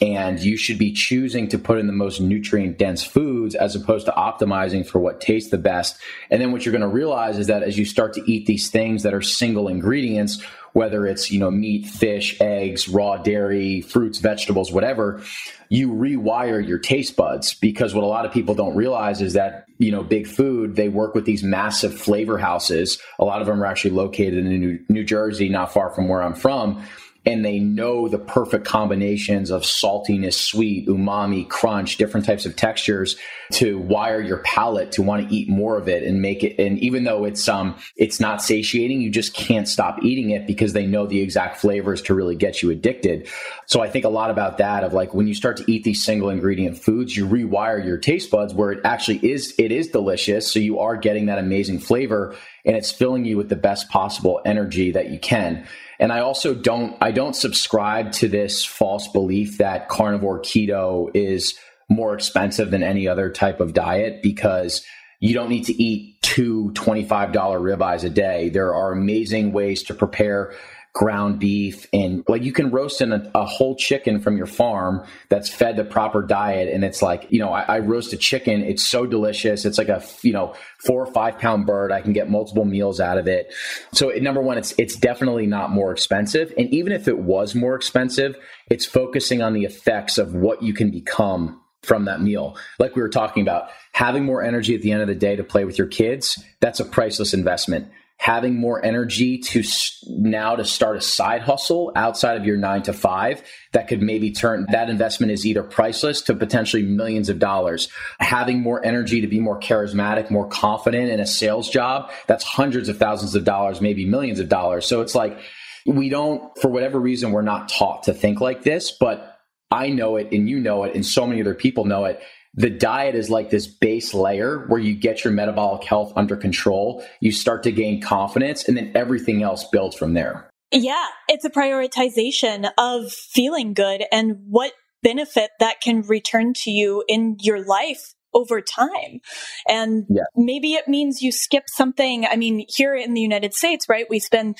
and 0.03 0.41
you 0.41 0.57
should 0.57 0.77
be 0.77 0.91
choosing 0.91 1.47
to 1.47 1.57
put 1.57 1.79
in 1.79 1.87
the 1.87 1.93
most 1.93 2.19
nutrient 2.19 2.77
dense 2.77 3.05
foods 3.05 3.55
as 3.55 3.73
opposed 3.73 4.05
to 4.05 4.11
optimizing 4.11 4.85
for 4.85 4.99
what 4.99 5.21
tastes 5.21 5.49
the 5.49 5.57
best. 5.57 5.97
And 6.29 6.41
then 6.41 6.51
what 6.51 6.65
you're 6.65 6.73
going 6.73 6.81
to 6.81 6.89
realize 6.89 7.39
is 7.39 7.47
that 7.47 7.63
as 7.63 7.77
you 7.77 7.85
start 7.85 8.13
to 8.15 8.31
eat 8.31 8.45
these 8.45 8.69
things 8.69 9.03
that 9.03 9.13
are 9.13 9.21
single 9.21 9.69
ingredients, 9.69 10.43
whether 10.73 11.07
it's, 11.07 11.31
you 11.31 11.39
know, 11.39 11.49
meat, 11.49 11.85
fish, 11.85 12.35
eggs, 12.41 12.89
raw 12.89 13.15
dairy, 13.15 13.79
fruits, 13.79 14.19
vegetables, 14.19 14.73
whatever, 14.73 15.23
you 15.69 15.89
rewire 15.93 16.67
your 16.67 16.79
taste 16.79 17.15
buds 17.15 17.53
because 17.53 17.93
what 17.93 18.03
a 18.03 18.07
lot 18.07 18.25
of 18.25 18.33
people 18.33 18.55
don't 18.55 18.75
realize 18.75 19.21
is 19.21 19.33
that, 19.33 19.67
you 19.77 19.91
know, 19.91 20.03
big 20.03 20.27
food, 20.27 20.75
they 20.75 20.89
work 20.89 21.15
with 21.15 21.23
these 21.23 21.43
massive 21.43 21.97
flavor 21.97 22.37
houses. 22.37 22.99
A 23.19 23.23
lot 23.23 23.39
of 23.39 23.47
them 23.47 23.63
are 23.63 23.65
actually 23.65 23.91
located 23.91 24.33
in 24.33 24.49
New, 24.49 24.79
New 24.89 25.05
Jersey, 25.05 25.47
not 25.47 25.71
far 25.71 25.91
from 25.91 26.09
where 26.09 26.21
I'm 26.21 26.35
from 26.35 26.83
and 27.25 27.45
they 27.45 27.59
know 27.59 28.07
the 28.07 28.17
perfect 28.17 28.65
combinations 28.65 29.49
of 29.49 29.61
saltiness, 29.61 30.33
sweet, 30.33 30.87
umami, 30.87 31.47
crunch, 31.47 31.97
different 31.97 32.25
types 32.25 32.45
of 32.45 32.55
textures 32.55 33.15
to 33.53 33.77
wire 33.79 34.19
your 34.19 34.39
palate 34.39 34.91
to 34.93 35.01
want 35.01 35.27
to 35.27 35.33
eat 35.33 35.47
more 35.47 35.77
of 35.77 35.87
it 35.87 36.03
and 36.03 36.21
make 36.21 36.43
it. 36.43 36.59
And 36.59 36.77
even 36.79 37.03
though 37.03 37.23
it's 37.23 37.47
um 37.47 37.75
it's 37.95 38.19
not 38.19 38.41
satiating, 38.41 38.99
you 39.01 39.09
just 39.09 39.33
can't 39.33 39.67
stop 39.67 40.03
eating 40.03 40.31
it 40.31 40.45
because 40.47 40.73
they 40.73 40.85
know 40.85 41.05
the 41.05 41.21
exact 41.21 41.57
flavors 41.57 42.01
to 42.03 42.13
really 42.13 42.35
get 42.35 42.61
you 42.61 42.71
addicted. 42.71 43.29
So 43.67 43.81
I 43.81 43.89
think 43.89 44.05
a 44.05 44.09
lot 44.09 44.29
about 44.29 44.57
that 44.57 44.83
of 44.83 44.93
like 44.93 45.13
when 45.13 45.27
you 45.27 45.35
start 45.35 45.57
to 45.57 45.71
eat 45.71 45.83
these 45.83 46.03
single 46.03 46.29
ingredient 46.29 46.77
foods, 46.77 47.15
you 47.15 47.27
rewire 47.27 47.83
your 47.83 47.97
taste 47.97 48.31
buds 48.31 48.53
where 48.53 48.71
it 48.71 48.81
actually 48.83 49.19
is 49.19 49.53
it 49.57 49.71
is 49.71 49.87
delicious. 49.87 50.51
So 50.51 50.59
you 50.59 50.79
are 50.79 50.97
getting 50.97 51.27
that 51.27 51.39
amazing 51.39 51.79
flavor 51.79 52.35
and 52.65 52.75
it's 52.75 52.91
filling 52.91 53.25
you 53.25 53.37
with 53.37 53.49
the 53.49 53.55
best 53.55 53.89
possible 53.89 54.41
energy 54.45 54.91
that 54.91 55.09
you 55.09 55.19
can. 55.19 55.65
And 56.03 56.11
I 56.11 56.19
also 56.19 56.53
don't 56.53 56.97
I 56.99 57.11
don't 57.11 57.33
subscribe 57.33 58.11
to 58.13 58.27
this 58.27 58.65
false 58.65 59.07
belief 59.07 59.59
that 59.59 59.87
carnivore 59.87 60.41
keto 60.41 61.09
is 61.13 61.57
more 61.89 62.13
expensive 62.13 62.71
than 62.71 62.83
any 62.83 63.07
other 63.07 63.29
type 63.29 63.61
of 63.61 63.73
diet 63.73 64.21
because 64.21 64.83
you 65.21 65.33
don't 65.33 65.47
need 65.47 65.63
to 65.67 65.81
eat 65.81 66.21
two 66.21 66.71
$25 66.73 67.31
ribeyes 67.31 68.03
a 68.03 68.09
day. 68.09 68.49
There 68.49 68.75
are 68.75 68.91
amazing 68.91 69.53
ways 69.53 69.81
to 69.83 69.93
prepare 69.93 70.53
ground 70.93 71.39
beef 71.39 71.87
and 71.91 72.23
like 72.27 72.43
you 72.43 72.53
can 72.53 72.69
roast 72.69 73.01
in 73.01 73.11
a, 73.11 73.31
a, 73.33 73.45
whole 73.45 73.75
chicken 73.75 74.19
from 74.19 74.37
your 74.37 74.45
farm 74.45 75.03
that's 75.27 75.49
fed 75.49 75.75
the 75.75 75.83
proper 75.83 76.21
diet. 76.21 76.71
And 76.71 76.85
it's 76.85 77.01
like 77.01 77.25
you 77.29 77.39
know 77.39 77.51
I, 77.51 77.61
I, 77.63 77.79
roast 77.79 78.13
a 78.13 78.17
chicken. 78.17 78.63
It's 78.63 78.85
so 78.85 79.07
delicious. 79.07 79.65
It's 79.65 79.79
like 79.79 79.89
a 79.89 80.03
you 80.21 80.31
know 80.31 80.53
four 80.77 81.03
or 81.03 81.11
five 81.11 81.39
pound 81.39 81.65
bird. 81.65 81.91
I 81.91 82.01
can 82.01 82.13
get 82.13 82.29
multiple 82.29 82.65
meals 82.65 82.99
out 82.99 83.17
of 83.17 83.27
it. 83.27 83.51
So 83.91 84.09
number 84.09 84.41
one 84.41 84.59
it's 84.59 84.75
it's 84.77 84.95
definitely 84.95 85.47
not 85.47 85.71
more 85.71 85.91
expensive. 85.91 86.53
And 86.59 86.69
even 86.69 86.93
if 86.93 87.07
it 87.07 87.17
was 87.17 87.55
more 87.55 87.75
expensive 87.75 88.35
it's 88.69 88.85
focusing 88.85 89.41
on 89.41 89.53
the 89.53 89.65
effects 89.65 90.17
of 90.19 90.35
what 90.35 90.61
you 90.61 90.73
can 90.73 90.91
become 90.91 91.59
from 91.81 92.05
that 92.05 92.21
meal. 92.21 92.55
Like 92.79 92.95
we 92.95 93.01
were 93.01 93.09
talking 93.09 93.41
about, 93.43 93.67
having 93.91 94.23
more 94.23 94.41
energy 94.41 94.73
at 94.73 94.81
the 94.81 94.93
end 94.93 95.01
of 95.01 95.09
the 95.09 95.15
day 95.15 95.35
to 95.35 95.43
play 95.43 95.65
with 95.65 95.77
your 95.77 95.87
kids, 95.87 96.41
that's 96.61 96.79
a 96.79 96.85
priceless 96.85 97.33
investment 97.33 97.91
having 98.23 98.55
more 98.55 98.83
energy 98.85 99.37
to 99.37 99.61
now 100.07 100.55
to 100.55 100.63
start 100.63 100.95
a 100.95 101.01
side 101.01 101.41
hustle 101.41 101.91
outside 101.93 102.37
of 102.37 102.45
your 102.45 102.55
nine 102.55 102.81
to 102.81 102.93
five 102.93 103.43
that 103.73 103.89
could 103.89 104.01
maybe 104.01 104.31
turn 104.31 104.65
that 104.71 104.89
investment 104.89 105.29
is 105.29 105.45
either 105.45 105.61
priceless 105.61 106.21
to 106.21 106.33
potentially 106.33 106.83
millions 106.83 107.27
of 107.27 107.37
dollars. 107.37 107.89
Having 108.19 108.61
more 108.61 108.83
energy 108.85 109.19
to 109.19 109.27
be 109.27 109.41
more 109.41 109.59
charismatic, 109.59 110.31
more 110.31 110.47
confident 110.47 111.11
in 111.11 111.19
a 111.19 111.25
sales 111.27 111.69
job, 111.69 112.09
that's 112.25 112.45
hundreds 112.45 112.87
of 112.87 112.97
thousands 112.97 113.35
of 113.35 113.43
dollars, 113.43 113.81
maybe 113.81 114.05
millions 114.05 114.39
of 114.39 114.47
dollars. 114.47 114.85
So 114.85 115.01
it's 115.01 115.15
like, 115.15 115.37
we 115.85 116.07
don't, 116.07 116.49
for 116.59 116.69
whatever 116.69 117.01
reason, 117.01 117.33
we're 117.33 117.41
not 117.41 117.67
taught 117.67 118.03
to 118.03 118.13
think 118.13 118.39
like 118.39 118.63
this, 118.63 118.89
but 118.89 119.37
I 119.69 119.89
know 119.89 120.15
it 120.15 120.31
and 120.31 120.47
you 120.47 120.61
know 120.61 120.85
it 120.85 120.95
and 120.95 121.05
so 121.05 121.27
many 121.27 121.41
other 121.41 121.55
people 121.55 121.83
know 121.83 122.05
it 122.05 122.21
the 122.53 122.69
diet 122.69 123.15
is 123.15 123.29
like 123.29 123.49
this 123.49 123.67
base 123.67 124.13
layer 124.13 124.65
where 124.67 124.79
you 124.79 124.95
get 124.95 125.23
your 125.23 125.33
metabolic 125.33 125.83
health 125.83 126.13
under 126.15 126.35
control, 126.35 127.03
you 127.19 127.31
start 127.31 127.63
to 127.63 127.71
gain 127.71 128.01
confidence, 128.01 128.67
and 128.67 128.77
then 128.77 128.91
everything 128.95 129.41
else 129.41 129.65
builds 129.71 129.95
from 129.95 130.13
there. 130.13 130.49
Yeah, 130.71 131.05
it's 131.27 131.45
a 131.45 131.49
prioritization 131.49 132.69
of 132.77 133.11
feeling 133.11 133.73
good 133.73 134.03
and 134.11 134.37
what 134.47 134.73
benefit 135.01 135.51
that 135.59 135.81
can 135.81 136.01
return 136.01 136.53
to 136.63 136.71
you 136.71 137.03
in 137.07 137.37
your 137.41 137.63
life 137.63 138.13
over 138.33 138.61
time. 138.61 139.19
And 139.67 140.05
yeah. 140.09 140.23
maybe 140.35 140.73
it 140.73 140.87
means 140.87 141.21
you 141.21 141.31
skip 141.31 141.65
something. 141.67 142.25
I 142.25 142.35
mean, 142.35 142.65
here 142.67 142.95
in 142.95 143.13
the 143.13 143.21
United 143.21 143.53
States, 143.53 143.87
right, 143.87 144.07
we 144.09 144.19
spend 144.19 144.57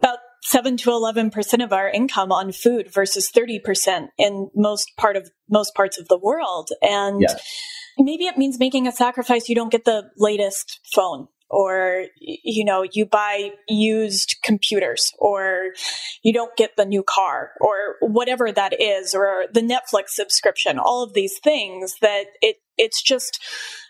about 0.00 0.18
7 0.44 0.76
to 0.76 0.90
11% 0.90 1.64
of 1.64 1.72
our 1.72 1.88
income 1.88 2.30
on 2.30 2.52
food 2.52 2.92
versus 2.92 3.30
30% 3.30 4.08
in 4.18 4.50
most 4.54 4.90
part 4.98 5.16
of 5.16 5.30
most 5.48 5.74
parts 5.74 5.98
of 5.98 6.08
the 6.08 6.18
world. 6.18 6.68
And 6.82 7.22
yes. 7.22 7.42
maybe 7.98 8.24
it 8.24 8.36
means 8.36 8.58
making 8.58 8.86
a 8.86 8.92
sacrifice. 8.92 9.48
You 9.48 9.54
don't 9.54 9.72
get 9.72 9.86
the 9.86 10.10
latest 10.18 10.80
phone 10.94 11.28
or 11.50 12.06
you 12.20 12.64
know 12.64 12.84
you 12.92 13.06
buy 13.06 13.50
used 13.68 14.36
computers 14.42 15.12
or 15.18 15.72
you 16.22 16.32
don't 16.32 16.56
get 16.56 16.76
the 16.76 16.84
new 16.84 17.02
car 17.02 17.52
or 17.60 17.96
whatever 18.00 18.50
that 18.50 18.80
is 18.80 19.14
or 19.14 19.44
the 19.52 19.60
Netflix 19.60 20.08
subscription 20.08 20.78
all 20.78 21.02
of 21.02 21.12
these 21.12 21.38
things 21.38 21.96
that 22.00 22.24
it 22.40 22.56
it's 22.78 23.02
just 23.02 23.40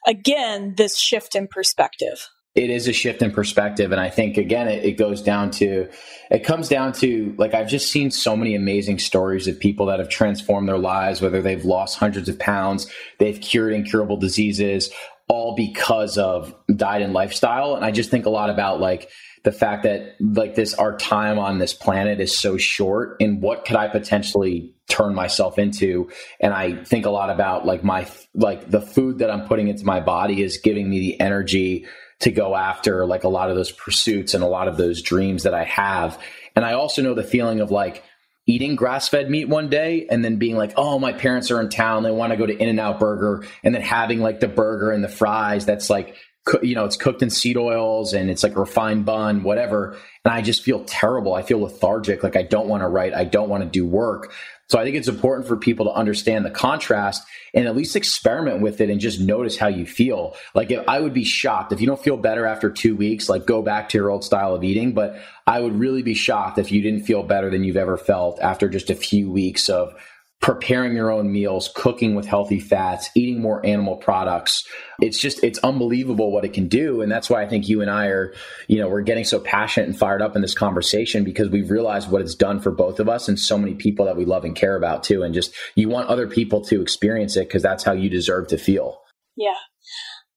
again 0.06 0.74
this 0.76 0.98
shift 0.98 1.34
in 1.34 1.46
perspective 1.46 2.28
it 2.54 2.70
is 2.70 2.86
a 2.86 2.92
shift 2.92 3.20
in 3.22 3.30
perspective. 3.30 3.92
And 3.92 4.00
i 4.00 4.08
think 4.10 4.36
again 4.36 4.68
it, 4.68 4.84
it, 4.84 4.92
goes 4.92 5.20
down 5.22 5.50
to 5.52 5.88
it 6.30 6.44
comes 6.44 6.68
down 6.68 6.92
to 6.94 7.34
like 7.36 7.52
i've 7.52 7.68
just 7.68 7.90
seen 7.90 8.10
so 8.10 8.36
many 8.36 8.54
amazing 8.54 8.98
stories 8.98 9.48
of 9.48 9.58
people 9.58 9.86
that 9.86 9.98
have 9.98 10.08
transformed 10.08 10.68
their 10.68 10.78
lives 10.78 11.20
whether 11.20 11.42
they've 11.42 11.64
lost 11.64 11.98
hundreds 11.98 12.28
of 12.28 12.38
pounds 12.38 12.86
they've 13.18 13.40
cured 13.40 13.72
incurable 13.72 14.16
diseases 14.16 14.90
all 15.28 15.54
because 15.54 16.18
of 16.18 16.54
diet 16.76 17.02
and 17.02 17.12
lifestyle. 17.12 17.74
And 17.74 17.84
i 17.84 17.90
just 17.90 18.10
think 18.10 18.26
a 18.26 18.30
lot 18.30 18.50
about 18.50 18.80
like 18.80 19.10
the 19.42 19.52
fact 19.52 19.82
that 19.82 20.16
like 20.20 20.54
this 20.54 20.74
our 20.74 20.96
time 20.96 21.38
on 21.38 21.58
this 21.58 21.74
planet 21.74 22.20
is 22.20 22.36
so 22.36 22.56
short 22.56 23.16
and 23.20 23.42
what 23.42 23.64
could 23.64 23.76
i 23.76 23.88
potentially 23.88 24.74
turn 24.88 25.14
myself 25.14 25.58
into? 25.58 26.10
And 26.40 26.52
i 26.52 26.84
think 26.84 27.06
a 27.06 27.10
lot 27.10 27.30
about 27.30 27.66
like 27.66 27.82
my 27.82 28.08
like 28.34 28.70
the 28.70 28.80
food 28.80 29.18
that 29.18 29.30
i'm 29.30 29.46
putting 29.46 29.68
into 29.68 29.84
my 29.84 30.00
body 30.00 30.42
is 30.42 30.58
giving 30.58 30.88
me 30.90 31.00
the 31.00 31.20
energy 31.20 31.86
to 32.20 32.30
go 32.30 32.54
after 32.54 33.06
like 33.06 33.24
a 33.24 33.28
lot 33.28 33.50
of 33.50 33.56
those 33.56 33.72
pursuits 33.72 34.34
and 34.34 34.42
a 34.42 34.48
lot 34.48 34.68
of 34.68 34.76
those 34.76 35.02
dreams 35.02 35.42
that 35.42 35.54
I 35.54 35.64
have. 35.64 36.20
And 36.56 36.64
I 36.64 36.74
also 36.74 37.02
know 37.02 37.14
the 37.14 37.22
feeling 37.24 37.60
of 37.60 37.70
like 37.70 38.02
eating 38.46 38.76
grass 38.76 39.08
fed 39.08 39.30
meat 39.30 39.48
one 39.48 39.68
day 39.68 40.06
and 40.10 40.24
then 40.24 40.36
being 40.36 40.56
like, 40.56 40.74
oh, 40.76 40.98
my 40.98 41.12
parents 41.12 41.50
are 41.50 41.60
in 41.60 41.68
town. 41.68 42.02
They 42.02 42.10
want 42.10 42.32
to 42.32 42.36
go 42.36 42.46
to 42.46 42.56
In 42.56 42.68
N 42.68 42.78
Out 42.78 43.00
Burger 43.00 43.44
and 43.62 43.74
then 43.74 43.82
having 43.82 44.20
like 44.20 44.40
the 44.40 44.48
burger 44.48 44.90
and 44.90 45.02
the 45.02 45.08
fries 45.08 45.66
that's 45.66 45.88
like, 45.90 46.14
you 46.62 46.74
know, 46.74 46.84
it's 46.84 46.98
cooked 46.98 47.22
in 47.22 47.30
seed 47.30 47.56
oils 47.56 48.12
and 48.12 48.28
it's 48.28 48.42
like 48.42 48.54
a 48.54 48.60
refined 48.60 49.06
bun, 49.06 49.42
whatever. 49.42 49.96
And 50.24 50.34
I 50.34 50.42
just 50.42 50.62
feel 50.62 50.84
terrible. 50.84 51.34
I 51.34 51.42
feel 51.42 51.60
lethargic. 51.60 52.22
Like 52.22 52.36
I 52.36 52.42
don't 52.42 52.68
want 52.68 52.82
to 52.82 52.88
write. 52.88 53.14
I 53.14 53.24
don't 53.24 53.48
want 53.48 53.62
to 53.62 53.68
do 53.68 53.86
work. 53.86 54.32
So 54.68 54.78
I 54.78 54.84
think 54.84 54.96
it's 54.96 55.08
important 55.08 55.46
for 55.46 55.56
people 55.56 55.86
to 55.86 55.92
understand 55.92 56.44
the 56.44 56.50
contrast 56.50 57.26
and 57.52 57.66
at 57.66 57.76
least 57.76 57.96
experiment 57.96 58.60
with 58.60 58.80
it 58.80 58.88
and 58.88 58.98
just 58.98 59.20
notice 59.20 59.56
how 59.56 59.68
you 59.68 59.84
feel. 59.84 60.36
Like 60.54 60.70
if, 60.70 60.82
I 60.88 61.00
would 61.00 61.12
be 61.12 61.24
shocked 61.24 61.72
if 61.72 61.80
you 61.80 61.86
don't 61.86 62.02
feel 62.02 62.16
better 62.16 62.46
after 62.46 62.70
two 62.70 62.96
weeks, 62.96 63.28
like 63.28 63.46
go 63.46 63.60
back 63.60 63.90
to 63.90 63.98
your 63.98 64.10
old 64.10 64.24
style 64.24 64.54
of 64.54 64.64
eating. 64.64 64.92
But 64.92 65.20
I 65.46 65.60
would 65.60 65.78
really 65.78 66.02
be 66.02 66.14
shocked 66.14 66.58
if 66.58 66.72
you 66.72 66.80
didn't 66.80 67.04
feel 67.04 67.22
better 67.22 67.50
than 67.50 67.62
you've 67.62 67.76
ever 67.76 67.98
felt 67.98 68.40
after 68.40 68.68
just 68.68 68.88
a 68.88 68.94
few 68.94 69.30
weeks 69.30 69.68
of 69.68 69.94
preparing 70.40 70.94
your 70.94 71.10
own 71.10 71.32
meals, 71.32 71.70
cooking 71.74 72.14
with 72.14 72.26
healthy 72.26 72.60
fats, 72.60 73.08
eating 73.14 73.40
more 73.40 73.64
animal 73.64 73.96
products. 73.96 74.62
It's 75.00 75.18
just, 75.18 75.42
it's 75.42 75.58
unbelievable 75.60 76.30
what 76.30 76.44
it 76.44 76.52
can 76.52 76.68
do. 76.68 77.00
And 77.00 77.10
that's 77.10 77.30
why 77.30 77.42
I 77.42 77.48
think 77.48 77.66
you 77.66 77.80
and 77.80 77.90
I 77.90 78.08
are, 78.08 78.34
you 78.68 78.78
know, 78.78 78.88
we're 78.88 79.00
getting 79.00 79.24
so 79.24 79.40
passionate 79.40 79.88
and 79.88 79.98
fired 79.98 80.20
up 80.20 80.36
in 80.36 80.42
this 80.42 80.54
conversation 80.54 81.24
because 81.24 81.48
we've 81.48 81.70
realized 81.70 82.10
what 82.10 82.20
it's 82.20 82.34
done 82.34 82.60
for 82.60 82.70
both 82.70 83.00
of 83.00 83.08
us 83.08 83.26
and 83.26 83.38
so 83.38 83.56
many 83.56 83.74
people 83.74 84.04
that 84.04 84.18
we 84.18 84.26
love 84.26 84.44
and 84.44 84.54
care 84.54 84.76
about 84.76 85.02
too. 85.02 85.22
And 85.22 85.32
just, 85.32 85.54
you 85.76 85.88
want 85.88 86.08
other 86.08 86.26
people 86.26 86.60
to 86.66 86.82
experience 86.82 87.36
it 87.36 87.48
because 87.48 87.62
that's 87.62 87.84
how 87.84 87.92
you 87.92 88.10
deserve 88.10 88.48
to 88.48 88.58
feel. 88.58 89.00
Yeah. 89.36 89.54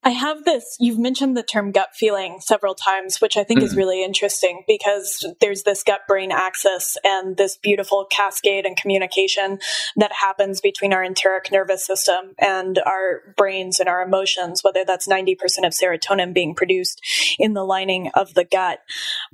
I 0.04 0.12
have 0.12 0.46
this, 0.46 0.78
you've 0.80 1.00
mentioned 1.00 1.36
the 1.36 1.44
term 1.44 1.72
gut 1.72 1.90
feeling 1.94 2.38
several 2.40 2.76
times, 2.76 3.20
which 3.20 3.36
I 3.36 3.44
think 3.44 3.62
mm. 3.62 3.64
is 3.64 3.76
really 3.76 4.04
interesting 4.04 4.64
because 4.68 5.26
there's 5.42 5.64
this 5.64 5.84
gut 5.84 6.02
brain 6.08 6.32
axis 6.32 6.98
and 7.04 7.36
this 7.36 7.58
beautiful 7.58 8.06
cascade 8.10 8.66
and 8.66 8.78
communication 8.78 9.60
that 9.96 10.14
happens 10.14 10.62
between 10.62 10.94
our 10.94 11.04
enteric 11.04 11.52
nervous 11.52 11.86
system 11.86 12.36
and 12.38 12.80
our 12.86 13.34
brains 13.36 13.80
and 13.80 13.90
our 13.90 14.02
emotions, 14.02 14.64
whether 14.64 14.86
that's 14.86 15.08
90% 15.08 15.34
of 15.66 15.74
serotonin 15.74 16.34
being 16.34 16.54
produced 16.54 17.02
in 17.40 17.54
the 17.54 17.64
lining 17.64 18.10
of 18.14 18.34
the 18.36 18.46
gut. 18.46 18.80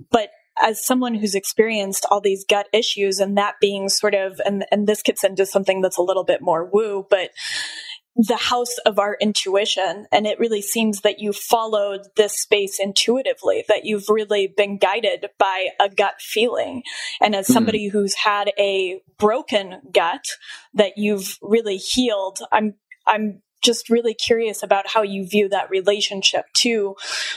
But 0.10 0.32
as 0.62 0.86
someone 0.86 1.16
who's 1.16 1.36
experienced 1.36 2.06
all 2.10 2.22
these 2.22 2.46
gut 2.46 2.68
issues 2.74 3.20
and 3.20 3.38
that 3.38 3.56
being 3.60 3.90
sort 3.90 4.14
of 4.14 4.40
and 4.46 4.66
and 4.72 4.88
this 4.88 5.02
gets 5.02 5.24
into 5.24 5.46
something 5.46 5.82
that's 5.82 5.98
a 5.98 6.02
little 6.02 6.24
bit 6.24 6.42
more 6.42 6.64
woo 6.72 7.06
but 7.10 7.32
the 8.16 8.38
house 8.38 8.78
of 8.86 9.00
our 9.00 9.18
intuition. 9.20 10.06
And 10.12 10.28
it 10.28 10.40
really 10.40 10.62
seems 10.62 11.02
that 11.02 11.20
you 11.20 11.34
followed 11.34 12.02
this 12.16 12.40
space 12.40 12.80
intuitively, 12.80 13.66
that 13.68 13.86
you've 13.86 14.10
really 14.10 14.54
been 14.56 14.78
guided 14.78 15.28
by 15.40 15.70
a 15.80 15.90
gut 15.90 16.16
feeling. 16.20 16.84
And 17.22 17.36
as 17.36 17.48
hmm. 17.48 17.54
somebody 17.54 17.88
mm-hmm. 17.88 17.98
who's 17.98 18.16
had 18.16 18.52
a 18.60 19.02
broken 19.18 19.82
gut 19.92 20.26
that 20.76 20.94
you've 20.98 21.38
really 21.42 21.78
healed, 21.78 22.40
I'm, 22.52 22.76
I'm 23.08 23.42
just 23.64 23.90
really 23.90 24.14
curious 24.14 24.62
about 24.62 24.88
how 24.88 25.02
you 25.02 25.26
view 25.28 25.50
that 25.50 25.70
relationship 25.70 26.46
to 26.54 26.96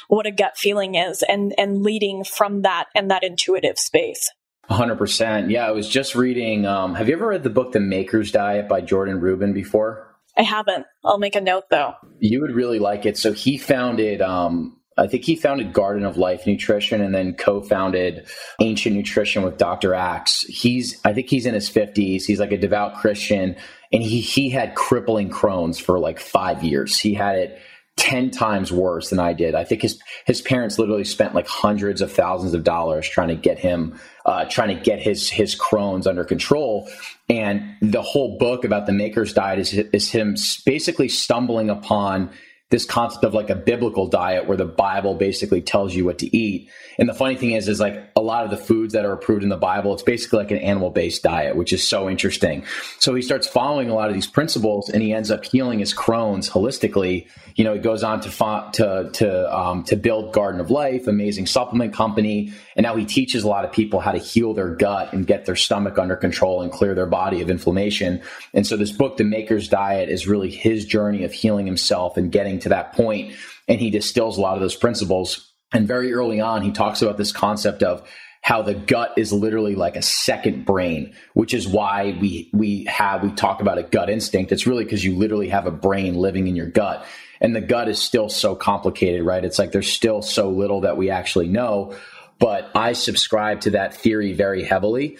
what 0.08 0.26
a 0.26 0.30
gut 0.30 0.56
feeling 0.56 0.96
is 0.96 1.22
and, 1.22 1.54
and 1.56 1.82
leading 1.82 2.24
from 2.24 2.62
that 2.62 2.86
and 2.94 3.10
that 3.10 3.22
intuitive 3.22 3.78
space. 3.78 4.28
100%. 4.68 5.50
Yeah, 5.50 5.66
I 5.66 5.70
was 5.70 5.88
just 5.88 6.16
reading. 6.16 6.66
Um, 6.66 6.96
have 6.96 7.08
you 7.08 7.14
ever 7.14 7.28
read 7.28 7.44
the 7.44 7.50
book 7.50 7.70
The 7.72 7.80
Maker's 7.80 8.32
Diet 8.32 8.68
by 8.68 8.80
Jordan 8.80 9.20
Rubin 9.20 9.52
before? 9.52 10.05
I 10.38 10.42
haven't. 10.42 10.86
I'll 11.04 11.18
make 11.18 11.36
a 11.36 11.40
note 11.40 11.64
though. 11.70 11.94
You 12.18 12.40
would 12.42 12.52
really 12.52 12.78
like 12.78 13.06
it. 13.06 13.16
So 13.16 13.32
he 13.32 13.56
founded 13.56 14.20
um, 14.20 14.76
I 14.98 15.06
think 15.06 15.24
he 15.24 15.36
founded 15.36 15.72
Garden 15.72 16.04
of 16.04 16.16
Life 16.16 16.46
Nutrition 16.46 17.02
and 17.02 17.14
then 17.14 17.34
co-founded 17.34 18.26
Ancient 18.60 18.96
Nutrition 18.96 19.42
with 19.42 19.58
Dr. 19.58 19.94
Axe. 19.94 20.42
He's 20.42 21.00
I 21.04 21.12
think 21.12 21.28
he's 21.28 21.46
in 21.46 21.54
his 21.54 21.70
50s. 21.70 22.24
He's 22.24 22.40
like 22.40 22.52
a 22.52 22.58
devout 22.58 22.96
Christian 22.96 23.56
and 23.92 24.02
he 24.02 24.20
he 24.20 24.48
had 24.50 24.74
crippling 24.74 25.30
Crohn's 25.30 25.78
for 25.78 25.98
like 25.98 26.18
5 26.18 26.64
years. 26.64 26.98
He 26.98 27.14
had 27.14 27.36
it 27.36 27.58
10 27.96 28.30
times 28.30 28.70
worse 28.70 29.08
than 29.10 29.18
I 29.18 29.32
did. 29.32 29.54
I 29.54 29.64
think 29.64 29.82
his 29.82 29.98
his 30.26 30.42
parents 30.42 30.78
literally 30.78 31.04
spent 31.04 31.34
like 31.34 31.46
hundreds 31.46 32.00
of 32.00 32.12
thousands 32.12 32.52
of 32.52 32.62
dollars 32.62 33.08
trying 33.08 33.28
to 33.28 33.36
get 33.36 33.58
him 33.58 33.98
uh, 34.26 34.44
trying 34.44 34.76
to 34.76 34.82
get 34.82 35.00
his 35.00 35.30
his 35.30 35.58
Crohn's 35.58 36.06
under 36.06 36.24
control. 36.24 36.88
And 37.28 37.62
the 37.80 38.02
whole 38.02 38.38
book 38.38 38.64
about 38.64 38.86
the 38.86 38.92
maker's 38.92 39.32
diet 39.32 39.58
is 39.58 39.72
is 39.72 40.10
him 40.10 40.36
basically 40.66 41.08
stumbling 41.08 41.70
upon 41.70 42.30
this 42.68 42.84
concept 42.84 43.22
of 43.22 43.32
like 43.32 43.48
a 43.48 43.54
biblical 43.54 44.08
diet 44.08 44.48
where 44.48 44.56
the 44.56 44.64
Bible 44.64 45.14
basically 45.14 45.62
tells 45.62 45.94
you 45.94 46.04
what 46.04 46.18
to 46.18 46.36
eat. 46.36 46.68
And 46.98 47.08
the 47.08 47.14
funny 47.14 47.36
thing 47.36 47.52
is, 47.52 47.68
is 47.68 47.78
like 47.78 48.10
a 48.16 48.20
lot 48.20 48.44
of 48.44 48.50
the 48.50 48.56
foods 48.56 48.92
that 48.94 49.04
are 49.04 49.12
approved 49.12 49.44
in 49.44 49.50
the 49.50 49.56
Bible, 49.56 49.94
it's 49.94 50.02
basically 50.02 50.40
like 50.40 50.50
an 50.50 50.58
animal 50.58 50.90
based 50.90 51.22
diet, 51.22 51.54
which 51.54 51.72
is 51.72 51.86
so 51.86 52.10
interesting. 52.10 52.64
So 52.98 53.14
he 53.14 53.22
starts 53.22 53.46
following 53.46 53.88
a 53.88 53.94
lot 53.94 54.08
of 54.08 54.14
these 54.14 54.26
principles 54.26 54.88
and 54.88 55.00
he 55.00 55.12
ends 55.12 55.30
up 55.30 55.44
healing 55.44 55.78
his 55.78 55.94
Crohn's 55.94 56.50
holistically. 56.50 57.28
You 57.54 57.64
know, 57.64 57.74
he 57.74 57.78
goes 57.78 58.02
on 58.02 58.20
to, 58.22 58.30
to, 58.72 59.10
to, 59.12 59.56
um, 59.56 59.84
to 59.84 59.96
build 59.96 60.32
Garden 60.32 60.60
of 60.60 60.70
Life, 60.70 61.06
amazing 61.06 61.46
supplement 61.46 61.94
company. 61.94 62.52
And 62.74 62.82
now 62.82 62.96
he 62.96 63.04
teaches 63.04 63.44
a 63.44 63.48
lot 63.48 63.64
of 63.64 63.70
people 63.70 64.00
how 64.00 64.12
to 64.12 64.18
heal 64.18 64.54
their 64.54 64.74
gut 64.74 65.12
and 65.12 65.24
get 65.24 65.46
their 65.46 65.56
stomach 65.56 65.98
under 65.98 66.16
control 66.16 66.62
and 66.62 66.72
clear 66.72 66.94
their 66.96 67.06
body 67.06 67.40
of 67.42 67.48
inflammation. 67.48 68.22
And 68.52 68.66
so 68.66 68.76
this 68.76 68.92
book, 68.92 69.18
The 69.18 69.24
Maker's 69.24 69.68
Diet, 69.68 70.08
is 70.08 70.26
really 70.26 70.50
his 70.50 70.84
journey 70.84 71.22
of 71.22 71.32
healing 71.32 71.66
himself 71.66 72.16
and 72.16 72.32
getting 72.32 72.55
to 72.60 72.70
that 72.70 72.92
point. 72.92 73.34
And 73.68 73.80
he 73.80 73.90
distills 73.90 74.38
a 74.38 74.40
lot 74.40 74.54
of 74.54 74.60
those 74.60 74.76
principles. 74.76 75.52
And 75.72 75.88
very 75.88 76.12
early 76.12 76.40
on, 76.40 76.62
he 76.62 76.70
talks 76.70 77.02
about 77.02 77.18
this 77.18 77.32
concept 77.32 77.82
of 77.82 78.08
how 78.46 78.62
the 78.62 78.74
gut 78.74 79.12
is 79.16 79.32
literally 79.32 79.74
like 79.74 79.96
a 79.96 80.02
second 80.02 80.64
brain, 80.64 81.12
which 81.34 81.52
is 81.52 81.66
why 81.66 82.16
we 82.20 82.48
we 82.52 82.84
have 82.84 83.24
we 83.24 83.32
talk 83.32 83.60
about 83.60 83.76
a 83.76 83.82
gut 83.82 84.08
instinct. 84.08 84.52
It's 84.52 84.68
really 84.68 84.84
because 84.84 85.04
you 85.04 85.16
literally 85.16 85.48
have 85.48 85.66
a 85.66 85.72
brain 85.72 86.14
living 86.14 86.46
in 86.46 86.54
your 86.54 86.68
gut. 86.68 87.04
And 87.40 87.56
the 87.56 87.60
gut 87.60 87.88
is 87.88 88.00
still 88.00 88.28
so 88.28 88.54
complicated, 88.54 89.24
right? 89.24 89.44
It's 89.44 89.58
like 89.58 89.72
there's 89.72 89.92
still 89.92 90.22
so 90.22 90.48
little 90.48 90.82
that 90.82 90.96
we 90.96 91.10
actually 91.10 91.48
know. 91.48 91.96
But 92.38 92.70
I 92.74 92.92
subscribe 92.92 93.62
to 93.62 93.70
that 93.70 93.94
theory 93.94 94.32
very 94.32 94.62
heavily. 94.62 95.18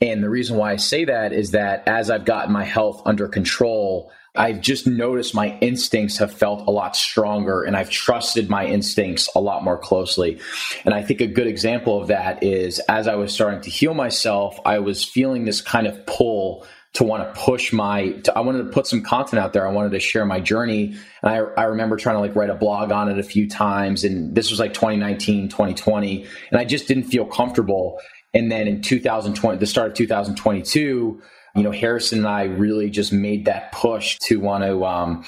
And 0.00 0.22
the 0.22 0.28
reason 0.28 0.56
why 0.56 0.72
I 0.72 0.76
say 0.76 1.04
that 1.06 1.32
is 1.32 1.52
that 1.52 1.82
as 1.88 2.10
I've 2.10 2.26
gotten 2.26 2.52
my 2.52 2.64
health 2.64 3.02
under 3.04 3.26
control, 3.26 4.12
I've 4.38 4.60
just 4.60 4.86
noticed 4.86 5.34
my 5.34 5.58
instincts 5.60 6.16
have 6.18 6.32
felt 6.32 6.66
a 6.68 6.70
lot 6.70 6.94
stronger 6.94 7.64
and 7.64 7.76
I've 7.76 7.90
trusted 7.90 8.48
my 8.48 8.64
instincts 8.64 9.28
a 9.34 9.40
lot 9.40 9.64
more 9.64 9.76
closely. 9.76 10.38
And 10.84 10.94
I 10.94 11.02
think 11.02 11.20
a 11.20 11.26
good 11.26 11.48
example 11.48 12.00
of 12.00 12.06
that 12.08 12.42
is 12.42 12.78
as 12.88 13.08
I 13.08 13.16
was 13.16 13.34
starting 13.34 13.60
to 13.62 13.70
heal 13.70 13.94
myself, 13.94 14.58
I 14.64 14.78
was 14.78 15.04
feeling 15.04 15.44
this 15.44 15.60
kind 15.60 15.88
of 15.88 16.06
pull 16.06 16.64
to 16.94 17.04
want 17.04 17.22
to 17.22 17.40
push 17.40 17.72
my 17.72 18.10
to, 18.10 18.36
i 18.36 18.40
wanted 18.40 18.64
to 18.64 18.70
put 18.70 18.86
some 18.86 19.02
content 19.02 19.42
out 19.42 19.52
there. 19.52 19.66
I 19.66 19.72
wanted 19.72 19.90
to 19.90 20.00
share 20.00 20.24
my 20.24 20.40
journey. 20.40 20.96
And 21.22 21.32
I, 21.32 21.36
I 21.60 21.64
remember 21.64 21.96
trying 21.96 22.16
to 22.16 22.20
like 22.20 22.34
write 22.36 22.50
a 22.50 22.54
blog 22.54 22.92
on 22.92 23.08
it 23.08 23.18
a 23.18 23.22
few 23.22 23.48
times 23.48 24.04
and 24.04 24.34
this 24.34 24.50
was 24.50 24.60
like 24.60 24.72
2019 24.72 25.48
2020 25.48 26.26
and 26.50 26.60
i 26.60 26.64
just 26.64 26.86
didn't 26.88 27.04
feel 27.04 27.26
comfortable. 27.26 27.98
And 28.34 28.52
then 28.52 28.68
in 28.68 28.82
2020 28.82 29.58
the 29.58 29.66
start 29.66 29.88
of 29.88 29.94
2022 29.94 31.20
you 31.58 31.64
know, 31.64 31.72
Harrison 31.72 32.20
and 32.20 32.28
I 32.28 32.44
really 32.44 32.88
just 32.88 33.12
made 33.12 33.46
that 33.46 33.72
push 33.72 34.16
to 34.26 34.38
want 34.38 34.64
to 34.64 34.84
um, 34.86 35.24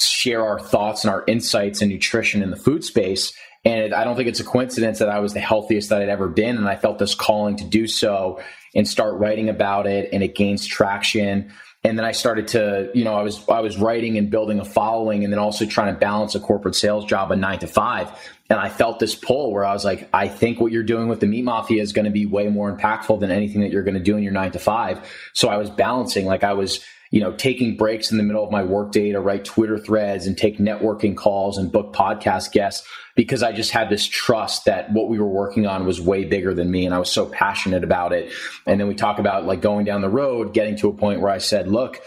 share 0.00 0.44
our 0.44 0.58
thoughts 0.58 1.04
and 1.04 1.12
our 1.12 1.24
insights 1.26 1.82
and 1.82 1.90
nutrition 1.90 2.42
in 2.42 2.50
the 2.50 2.56
food 2.56 2.84
space. 2.84 3.32
And 3.66 3.94
I 3.94 4.04
don't 4.04 4.16
think 4.16 4.28
it's 4.28 4.40
a 4.40 4.44
coincidence 4.44 4.98
that 4.98 5.08
I 5.08 5.20
was 5.20 5.34
the 5.34 5.40
healthiest 5.40 5.90
that 5.90 6.02
I'd 6.02 6.08
ever 6.08 6.28
been. 6.28 6.56
And 6.56 6.68
I 6.68 6.76
felt 6.76 6.98
this 6.98 7.14
calling 7.14 7.56
to 7.56 7.64
do 7.64 7.86
so 7.86 8.40
and 8.74 8.88
start 8.88 9.14
writing 9.14 9.48
about 9.48 9.86
it. 9.86 10.08
And 10.12 10.22
it 10.22 10.34
gains 10.34 10.66
traction 10.66 11.52
and 11.84 11.98
then 11.98 12.06
I 12.06 12.12
started 12.12 12.48
to, 12.48 12.90
you 12.94 13.04
know, 13.04 13.14
I 13.14 13.22
was 13.22 13.46
I 13.48 13.60
was 13.60 13.76
writing 13.76 14.16
and 14.16 14.30
building 14.30 14.58
a 14.58 14.64
following, 14.64 15.22
and 15.22 15.32
then 15.32 15.38
also 15.38 15.66
trying 15.66 15.92
to 15.92 16.00
balance 16.00 16.34
a 16.34 16.40
corporate 16.40 16.74
sales 16.74 17.04
job, 17.04 17.30
a 17.30 17.36
nine 17.36 17.58
to 17.58 17.66
five. 17.66 18.10
And 18.50 18.58
I 18.58 18.68
felt 18.68 18.98
this 18.98 19.14
pull 19.14 19.52
where 19.52 19.64
I 19.64 19.72
was 19.72 19.84
like, 19.84 20.08
I 20.12 20.28
think 20.28 20.60
what 20.60 20.72
you're 20.72 20.82
doing 20.82 21.08
with 21.08 21.20
the 21.20 21.26
meat 21.26 21.44
mafia 21.44 21.82
is 21.82 21.92
going 21.92 22.04
to 22.04 22.10
be 22.10 22.26
way 22.26 22.48
more 22.48 22.74
impactful 22.74 23.20
than 23.20 23.30
anything 23.30 23.62
that 23.62 23.70
you're 23.70 23.82
going 23.82 23.94
to 23.94 24.00
do 24.00 24.16
in 24.16 24.22
your 24.22 24.32
nine 24.32 24.52
to 24.52 24.58
five. 24.58 25.00
So 25.32 25.48
I 25.48 25.56
was 25.56 25.70
balancing, 25.70 26.26
like 26.26 26.44
I 26.44 26.52
was 26.54 26.84
you 27.14 27.20
know, 27.20 27.30
taking 27.30 27.76
breaks 27.76 28.10
in 28.10 28.16
the 28.16 28.24
middle 28.24 28.42
of 28.42 28.50
my 28.50 28.64
workday 28.64 29.12
to 29.12 29.20
write 29.20 29.44
Twitter 29.44 29.78
threads 29.78 30.26
and 30.26 30.36
take 30.36 30.58
networking 30.58 31.16
calls 31.16 31.56
and 31.56 31.70
book 31.70 31.94
podcast 31.94 32.50
guests 32.50 32.84
because 33.14 33.40
I 33.40 33.52
just 33.52 33.70
had 33.70 33.88
this 33.88 34.04
trust 34.04 34.64
that 34.64 34.92
what 34.92 35.08
we 35.08 35.20
were 35.20 35.28
working 35.28 35.64
on 35.64 35.86
was 35.86 36.00
way 36.00 36.24
bigger 36.24 36.52
than 36.54 36.72
me 36.72 36.84
and 36.84 36.92
I 36.92 36.98
was 36.98 37.12
so 37.12 37.26
passionate 37.26 37.84
about 37.84 38.12
it. 38.12 38.32
And 38.66 38.80
then 38.80 38.88
we 38.88 38.96
talk 38.96 39.20
about 39.20 39.46
like 39.46 39.60
going 39.60 39.84
down 39.84 40.00
the 40.00 40.08
road, 40.08 40.54
getting 40.54 40.74
to 40.78 40.88
a 40.88 40.92
point 40.92 41.20
where 41.20 41.30
I 41.30 41.38
said, 41.38 41.68
look, 41.68 42.00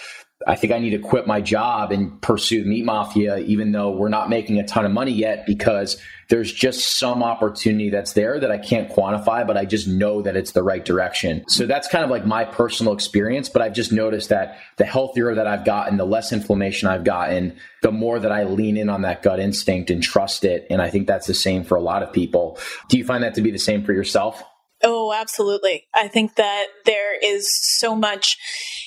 I 0.45 0.55
think 0.55 0.73
I 0.73 0.79
need 0.79 0.89
to 0.89 0.99
quit 0.99 1.25
my 1.25 1.39
job 1.39 1.93
and 1.93 2.21
pursue 2.21 2.65
Meat 2.65 2.83
Mafia, 2.83 3.37
even 3.37 3.71
though 3.71 3.91
we're 3.91 4.09
not 4.09 4.29
making 4.29 4.59
a 4.59 4.67
ton 4.67 4.83
of 4.83 4.91
money 4.91 5.13
yet, 5.13 5.45
because 5.45 6.01
there's 6.29 6.51
just 6.51 6.99
some 6.99 7.23
opportunity 7.23 7.89
that's 7.89 8.13
there 8.13 8.39
that 8.39 8.51
I 8.51 8.57
can't 8.57 8.89
quantify, 8.89 9.47
but 9.47 9.57
I 9.57 9.65
just 9.65 9.87
know 9.87 10.21
that 10.21 10.35
it's 10.35 10.51
the 10.51 10.63
right 10.63 10.83
direction. 10.83 11.43
So 11.47 11.65
that's 11.65 11.87
kind 11.87 12.03
of 12.03 12.09
like 12.09 12.25
my 12.25 12.43
personal 12.43 12.93
experience. 12.93 13.49
But 13.49 13.61
I've 13.61 13.73
just 13.73 13.91
noticed 13.91 14.29
that 14.29 14.57
the 14.77 14.85
healthier 14.85 15.33
that 15.35 15.47
I've 15.47 15.65
gotten, 15.65 15.97
the 15.97 16.05
less 16.05 16.33
inflammation 16.33 16.87
I've 16.87 17.03
gotten, 17.03 17.57
the 17.81 17.91
more 17.91 18.19
that 18.19 18.31
I 18.31 18.43
lean 18.43 18.77
in 18.77 18.89
on 18.89 19.03
that 19.03 19.21
gut 19.21 19.39
instinct 19.39 19.89
and 19.89 20.03
trust 20.03 20.43
it. 20.43 20.67
And 20.69 20.81
I 20.81 20.89
think 20.89 21.07
that's 21.07 21.27
the 21.27 21.33
same 21.33 21.63
for 21.63 21.75
a 21.75 21.81
lot 21.81 22.03
of 22.03 22.11
people. 22.11 22.59
Do 22.89 22.97
you 22.97 23.05
find 23.05 23.23
that 23.23 23.35
to 23.35 23.41
be 23.41 23.51
the 23.51 23.59
same 23.59 23.83
for 23.83 23.93
yourself? 23.93 24.43
Oh, 24.83 25.11
absolutely. 25.11 25.87
I 25.95 26.07
think 26.07 26.35
that 26.35 26.67
there 26.85 27.17
is 27.19 27.49
so 27.79 27.95
much 27.95 28.37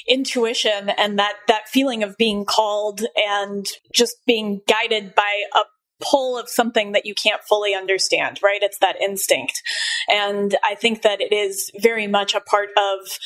intuition 0.06 0.90
and 0.90 1.18
that, 1.18 1.34
that 1.48 1.68
feeling 1.68 2.02
of 2.02 2.16
being 2.16 2.44
called 2.44 3.02
and 3.16 3.66
just 3.92 4.16
being 4.26 4.60
guided 4.68 5.14
by 5.14 5.42
a 5.54 5.60
pull 6.00 6.38
of 6.38 6.48
something 6.48 6.92
that 6.92 7.06
you 7.06 7.14
can't 7.14 7.42
fully 7.42 7.74
understand, 7.74 8.40
right? 8.42 8.62
It's 8.62 8.78
that 8.78 9.00
instinct. 9.00 9.62
And 10.08 10.56
I 10.64 10.74
think 10.74 11.02
that 11.02 11.20
it 11.20 11.32
is 11.32 11.70
very 11.80 12.06
much 12.06 12.34
a 12.34 12.40
part 12.40 12.70
of 12.76 13.18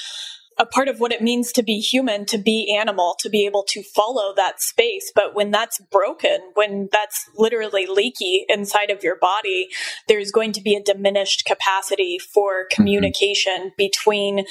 a 0.59 0.67
part 0.67 0.89
of 0.89 1.01
what 1.01 1.13
it 1.13 1.23
means 1.23 1.53
to 1.53 1.63
be 1.63 1.79
human, 1.79 2.25
to 2.27 2.39
be 2.39 2.75
animal, 2.77 3.17
to 3.21 3.29
be 3.29 3.45
able 3.47 3.65
to 3.65 3.83
follow 3.83 4.33
that 4.37 4.61
space. 4.61 5.11
But 5.15 5.35
when 5.35 5.51
that's 5.51 5.79
broken, 5.79 6.39
when 6.55 6.89
that's 6.93 7.29
literally 7.37 7.87
leaky 7.87 8.45
inside 8.49 8.91
of 8.91 9.03
your 9.03 9.17
body, 9.17 9.69
there's 10.09 10.31
going 10.31 10.53
to 10.53 10.61
be 10.61 10.75
a 10.75 10.83
diminished 10.83 11.45
capacity 11.45 12.19
for 12.19 12.63
mm-hmm. 12.63 12.75
communication 12.75 13.59
mm-hmm. 13.59 13.77
between 13.77 14.45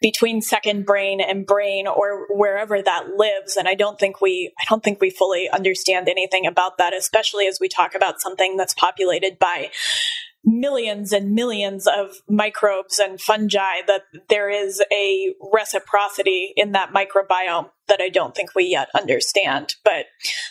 between 0.00 0.40
second 0.40 0.86
brain 0.86 1.20
and 1.20 1.46
brain 1.46 1.86
or 1.86 2.26
wherever 2.30 2.80
that 2.80 3.16
lives. 3.16 3.56
And 3.56 3.68
I 3.68 3.74
don't 3.74 3.98
think 3.98 4.20
we 4.20 4.52
I 4.60 4.64
don't 4.68 4.82
think 4.82 5.00
we 5.00 5.10
fully 5.10 5.48
understand 5.50 6.08
anything 6.08 6.46
about 6.46 6.78
that, 6.78 6.94
especially 6.94 7.46
as 7.46 7.58
we 7.60 7.68
talk 7.68 7.94
about 7.94 8.20
something 8.20 8.56
that's 8.56 8.74
populated 8.74 9.38
by 9.38 9.70
millions 10.44 11.12
and 11.12 11.32
millions 11.32 11.86
of 11.86 12.16
microbes 12.28 12.98
and 12.98 13.20
fungi 13.20 13.82
that 13.86 14.02
there 14.28 14.50
is 14.50 14.82
a 14.92 15.34
reciprocity 15.52 16.52
in 16.56 16.72
that 16.72 16.92
microbiome 16.92 17.70
that 17.88 18.00
I 18.00 18.08
don't 18.08 18.34
think 18.34 18.54
we 18.54 18.64
yet 18.66 18.88
understand. 18.94 19.74
But 19.84 20.06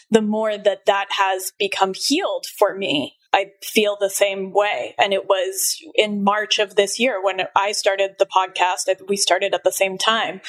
the 0.09 0.21
more 0.21 0.57
that 0.57 0.85
that 0.85 1.07
has 1.11 1.53
become 1.57 1.93
healed 1.93 2.45
for 2.57 2.75
me, 2.75 3.15
I 3.33 3.51
feel 3.63 3.97
the 3.99 4.09
same 4.09 4.51
way. 4.53 4.95
And 4.97 5.13
it 5.13 5.25
was 5.25 5.77
in 5.95 6.23
March 6.23 6.59
of 6.59 6.75
this 6.75 6.99
year 6.99 7.23
when 7.23 7.41
I 7.55 7.71
started 7.71 8.15
the 8.17 8.25
podcast, 8.25 8.89
we 9.07 9.17
started 9.17 9.53
at 9.53 9.63
the 9.63 9.71
same 9.71 9.97
time, 9.97 10.41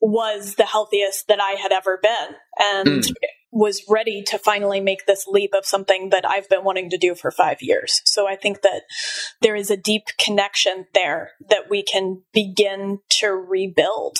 was 0.00 0.54
the 0.54 0.64
healthiest 0.64 1.28
that 1.28 1.40
I 1.40 1.52
had 1.60 1.72
ever 1.72 1.98
been. 2.02 2.36
And 2.58 3.02
mm 3.02 3.14
was 3.52 3.82
ready 3.88 4.22
to 4.22 4.38
finally 4.38 4.80
make 4.80 5.06
this 5.06 5.26
leap 5.26 5.52
of 5.54 5.66
something 5.66 6.10
that 6.10 6.28
I've 6.28 6.48
been 6.48 6.64
wanting 6.64 6.90
to 6.90 6.98
do 6.98 7.14
for 7.14 7.30
five 7.30 7.60
years. 7.60 8.00
So 8.04 8.28
I 8.28 8.36
think 8.36 8.62
that 8.62 8.82
there 9.42 9.56
is 9.56 9.70
a 9.70 9.76
deep 9.76 10.04
connection 10.18 10.86
there 10.94 11.32
that 11.48 11.68
we 11.68 11.82
can 11.82 12.22
begin 12.32 13.00
to 13.20 13.28
rebuild 13.28 14.18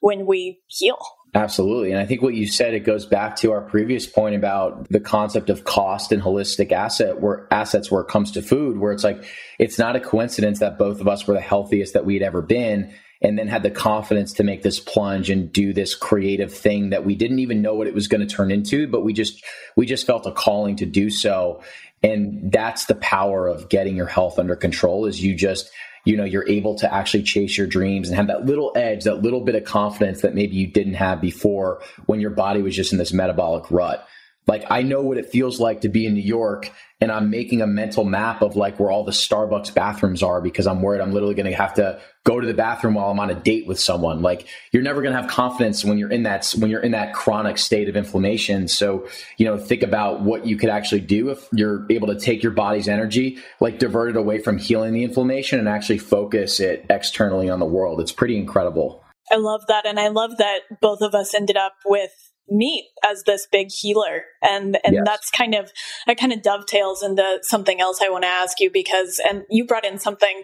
when 0.00 0.26
we 0.26 0.60
heal. 0.68 0.98
Absolutely. 1.34 1.90
And 1.90 2.00
I 2.00 2.06
think 2.06 2.22
what 2.22 2.34
you 2.34 2.46
said, 2.46 2.72
it 2.72 2.80
goes 2.80 3.04
back 3.04 3.36
to 3.36 3.52
our 3.52 3.60
previous 3.60 4.06
point 4.06 4.34
about 4.34 4.88
the 4.88 5.00
concept 5.00 5.50
of 5.50 5.64
cost 5.64 6.10
and 6.10 6.22
holistic 6.22 6.72
asset 6.72 7.20
where 7.20 7.46
assets 7.50 7.90
where 7.90 8.00
it 8.00 8.08
comes 8.08 8.30
to 8.32 8.42
food, 8.42 8.78
where 8.78 8.92
it's 8.92 9.04
like, 9.04 9.22
it's 9.58 9.78
not 9.78 9.94
a 9.94 10.00
coincidence 10.00 10.60
that 10.60 10.78
both 10.78 11.00
of 11.00 11.08
us 11.08 11.26
were 11.26 11.34
the 11.34 11.40
healthiest 11.40 11.92
that 11.92 12.06
we'd 12.06 12.22
ever 12.22 12.40
been 12.40 12.94
and 13.20 13.38
then 13.38 13.48
had 13.48 13.62
the 13.62 13.70
confidence 13.70 14.32
to 14.34 14.44
make 14.44 14.62
this 14.62 14.78
plunge 14.78 15.28
and 15.28 15.52
do 15.52 15.72
this 15.72 15.94
creative 15.94 16.52
thing 16.54 16.90
that 16.90 17.04
we 17.04 17.14
didn't 17.14 17.40
even 17.40 17.60
know 17.60 17.74
what 17.74 17.86
it 17.86 17.94
was 17.94 18.08
going 18.08 18.26
to 18.26 18.34
turn 18.34 18.50
into 18.50 18.86
but 18.86 19.02
we 19.02 19.12
just 19.12 19.44
we 19.76 19.86
just 19.86 20.06
felt 20.06 20.26
a 20.26 20.32
calling 20.32 20.76
to 20.76 20.86
do 20.86 21.10
so. 21.10 21.62
And 22.02 22.52
that's 22.52 22.86
the 22.86 22.94
power 22.96 23.48
of 23.48 23.68
getting 23.68 23.96
your 23.96 24.06
health 24.06 24.38
under 24.38 24.56
control 24.56 25.06
is 25.06 25.22
you 25.22 25.34
just 25.34 25.70
you 26.04 26.16
know 26.16 26.24
you're 26.24 26.48
able 26.48 26.76
to 26.76 26.92
actually 26.92 27.24
chase 27.24 27.58
your 27.58 27.66
dreams 27.66 28.08
and 28.08 28.16
have 28.16 28.28
that 28.28 28.46
little 28.46 28.72
edge 28.76 29.04
that 29.04 29.22
little 29.22 29.40
bit 29.40 29.56
of 29.56 29.64
confidence 29.64 30.22
that 30.22 30.34
maybe 30.34 30.54
you 30.54 30.66
didn't 30.66 30.94
have 30.94 31.20
before 31.20 31.82
when 32.06 32.20
your 32.20 32.30
body 32.30 32.62
was 32.62 32.74
just 32.74 32.92
in 32.92 32.98
this 32.98 33.12
metabolic 33.12 33.70
rut. 33.70 34.06
Like 34.46 34.64
I 34.70 34.82
know 34.82 35.02
what 35.02 35.18
it 35.18 35.30
feels 35.30 35.60
like 35.60 35.82
to 35.82 35.88
be 35.88 36.06
in 36.06 36.14
New 36.14 36.22
York 36.22 36.72
and 37.00 37.12
I'm 37.12 37.30
making 37.30 37.62
a 37.62 37.66
mental 37.66 38.04
map 38.04 38.42
of 38.42 38.56
like 38.56 38.80
where 38.80 38.90
all 38.90 39.04
the 39.04 39.12
Starbucks 39.12 39.72
bathrooms 39.72 40.22
are 40.22 40.40
because 40.40 40.66
I'm 40.66 40.82
worried 40.82 41.00
I'm 41.00 41.12
literally 41.12 41.34
going 41.34 41.50
to 41.50 41.56
have 41.56 41.74
to 41.74 42.00
go 42.24 42.40
to 42.40 42.46
the 42.46 42.54
bathroom 42.54 42.94
while 42.94 43.10
I'm 43.10 43.20
on 43.20 43.30
a 43.30 43.34
date 43.34 43.66
with 43.66 43.78
someone. 43.78 44.20
Like 44.20 44.46
you're 44.72 44.82
never 44.82 45.00
going 45.00 45.14
to 45.14 45.20
have 45.20 45.30
confidence 45.30 45.84
when 45.84 45.96
you're 45.96 46.10
in 46.10 46.24
that 46.24 46.52
when 46.58 46.70
you're 46.70 46.82
in 46.82 46.92
that 46.92 47.14
chronic 47.14 47.58
state 47.58 47.88
of 47.88 47.96
inflammation. 47.96 48.68
So, 48.68 49.08
you 49.36 49.46
know, 49.46 49.56
think 49.56 49.82
about 49.82 50.22
what 50.22 50.44
you 50.46 50.56
could 50.56 50.70
actually 50.70 51.00
do 51.02 51.30
if 51.30 51.48
you're 51.52 51.86
able 51.88 52.08
to 52.08 52.18
take 52.18 52.42
your 52.42 52.52
body's 52.52 52.88
energy, 52.88 53.38
like 53.60 53.78
divert 53.78 54.10
it 54.10 54.16
away 54.16 54.40
from 54.40 54.58
healing 54.58 54.92
the 54.92 55.04
inflammation 55.04 55.58
and 55.58 55.68
actually 55.68 55.98
focus 55.98 56.58
it 56.58 56.84
externally 56.90 57.48
on 57.48 57.60
the 57.60 57.66
world. 57.66 58.00
It's 58.00 58.12
pretty 58.12 58.36
incredible. 58.36 59.04
I 59.30 59.36
love 59.36 59.62
that 59.68 59.86
and 59.86 60.00
I 60.00 60.08
love 60.08 60.38
that 60.38 60.60
both 60.80 61.00
of 61.00 61.14
us 61.14 61.34
ended 61.34 61.56
up 61.56 61.74
with 61.84 62.27
meat 62.50 62.86
as 63.08 63.24
this 63.24 63.46
big 63.50 63.68
healer. 63.70 64.22
And 64.42 64.78
and 64.84 64.94
yes. 64.94 65.02
that's 65.04 65.30
kind 65.30 65.54
of 65.54 65.70
that 66.06 66.18
kind 66.18 66.32
of 66.32 66.42
dovetails 66.42 67.02
into 67.02 67.38
something 67.42 67.80
else 67.80 68.00
i 68.02 68.08
want 68.08 68.22
to 68.22 68.28
ask 68.28 68.60
you 68.60 68.70
because 68.70 69.20
and 69.28 69.44
you 69.50 69.66
brought 69.66 69.84
in 69.84 69.98
something 69.98 70.42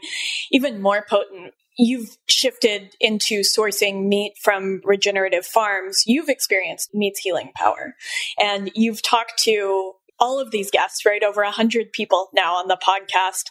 even 0.51 0.81
more 0.81 1.05
potent. 1.09 1.53
You've 1.77 2.17
shifted 2.29 2.95
into 3.01 3.41
sourcing 3.41 4.07
meat 4.07 4.35
from 4.41 4.81
regenerative 4.85 5.45
farms. 5.45 6.05
You've 6.07 6.29
experienced 6.29 6.95
meat's 6.95 7.19
healing 7.19 7.51
power. 7.57 7.95
And 8.41 8.71
you've 8.75 9.03
talked 9.03 9.39
to 9.41 9.93
all 10.19 10.41
of 10.41 10.51
these 10.51 10.71
guests, 10.71 11.05
right? 11.05 11.23
Over 11.23 11.43
100 11.43 11.93
people 11.93 12.29
now 12.33 12.55
on 12.55 12.69
the 12.69 12.77
podcast, 12.77 13.45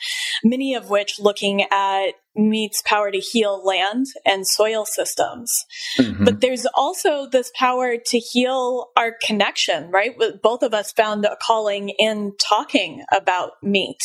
many 0.44 0.74
of 0.76 0.90
which 0.90 1.20
looking 1.20 1.66
at 1.72 2.12
meat's 2.36 2.82
power 2.86 3.12
to 3.12 3.20
heal 3.20 3.64
land 3.64 4.08
and 4.26 4.48
soil 4.48 4.86
systems. 4.86 5.54
Mm-hmm. 6.00 6.24
But 6.24 6.42
there's 6.42 6.66
also 6.74 7.28
this 7.28 7.52
power 7.56 7.98
to 7.98 8.18
heal 8.18 8.88
our 8.98 9.14
connection, 9.22 9.92
right? 9.92 10.16
Both 10.42 10.64
of 10.64 10.74
us 10.74 10.92
found 10.92 11.26
a 11.26 11.38
calling 11.42 11.90
in 11.90 12.34
talking 12.40 13.04
about 13.16 13.52
meat. 13.62 14.00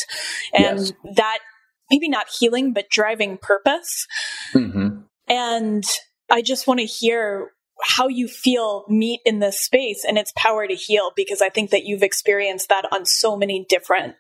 And 0.52 0.78
yes. 0.78 0.92
that 1.16 1.38
maybe 1.90 2.08
not 2.08 2.26
healing, 2.38 2.72
but 2.72 2.90
driving 2.90 3.38
purpose. 3.38 4.06
Mm-hmm. 4.54 5.00
And 5.28 5.84
I 6.30 6.42
just 6.42 6.66
want 6.66 6.80
to 6.80 6.86
hear 6.86 7.52
how 7.82 8.08
you 8.08 8.28
feel 8.28 8.84
meat 8.88 9.20
in 9.24 9.38
this 9.38 9.60
space 9.60 10.04
and 10.06 10.18
its 10.18 10.32
power 10.36 10.66
to 10.66 10.74
heal 10.74 11.12
because 11.14 11.40
I 11.40 11.48
think 11.48 11.70
that 11.70 11.84
you've 11.84 12.02
experienced 12.02 12.68
that 12.68 12.86
on 12.92 13.06
so 13.06 13.36
many 13.36 13.66
different 13.68 14.16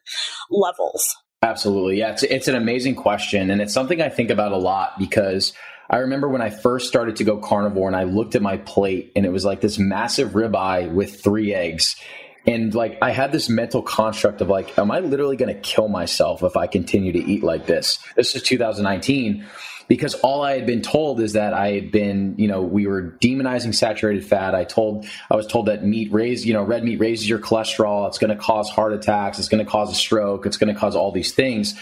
levels. 0.50 1.16
Absolutely. 1.42 1.98
Yeah, 1.98 2.12
it's, 2.12 2.22
it's 2.24 2.48
an 2.48 2.56
amazing 2.56 2.96
question. 2.96 3.50
And 3.50 3.60
it's 3.60 3.72
something 3.72 4.02
I 4.02 4.08
think 4.08 4.30
about 4.30 4.52
a 4.52 4.56
lot 4.56 4.98
because 4.98 5.52
I 5.90 5.98
remember 5.98 6.28
when 6.28 6.42
I 6.42 6.50
first 6.50 6.88
started 6.88 7.16
to 7.16 7.24
go 7.24 7.38
carnivore 7.38 7.88
and 7.88 7.96
I 7.96 8.04
looked 8.04 8.34
at 8.34 8.42
my 8.42 8.58
plate 8.58 9.12
and 9.14 9.24
it 9.24 9.30
was 9.30 9.44
like 9.44 9.60
this 9.60 9.78
massive 9.78 10.30
ribeye 10.30 10.92
with 10.92 11.22
three 11.22 11.54
eggs. 11.54 11.96
And 12.46 12.74
like 12.74 12.98
I 13.02 13.10
had 13.10 13.30
this 13.30 13.48
mental 13.48 13.82
construct 13.82 14.40
of 14.40 14.48
like, 14.48 14.76
am 14.78 14.90
I 14.90 15.00
literally 15.00 15.36
going 15.36 15.54
to 15.54 15.60
kill 15.60 15.88
myself 15.88 16.42
if 16.42 16.56
I 16.56 16.66
continue 16.66 17.12
to 17.12 17.18
eat 17.18 17.42
like 17.42 17.66
this? 17.66 17.98
This 18.16 18.34
is 18.34 18.42
2019 18.42 19.46
because 19.88 20.14
all 20.14 20.42
I 20.42 20.52
had 20.54 20.66
been 20.66 20.82
told 20.82 21.20
is 21.20 21.32
that 21.32 21.54
I 21.54 21.72
had 21.72 21.90
been, 21.90 22.34
you 22.36 22.46
know, 22.46 22.62
we 22.62 22.86
were 22.86 23.16
demonizing 23.22 23.74
saturated 23.74 24.24
fat. 24.24 24.54
I 24.54 24.64
told, 24.64 25.06
I 25.30 25.36
was 25.36 25.46
told 25.46 25.66
that 25.66 25.84
meat 25.84 26.12
raise, 26.12 26.46
you 26.46 26.52
know, 26.52 26.62
red 26.62 26.84
meat 26.84 27.00
raises 27.00 27.28
your 27.28 27.38
cholesterol. 27.38 28.06
It's 28.06 28.18
going 28.18 28.36
to 28.36 28.40
cause 28.40 28.68
heart 28.68 28.92
attacks. 28.92 29.38
It's 29.38 29.48
going 29.48 29.64
to 29.64 29.70
cause 29.70 29.90
a 29.90 29.94
stroke. 29.94 30.44
It's 30.44 30.58
going 30.58 30.72
to 30.72 30.78
cause 30.78 30.94
all 30.94 31.10
these 31.10 31.32
things. 31.32 31.74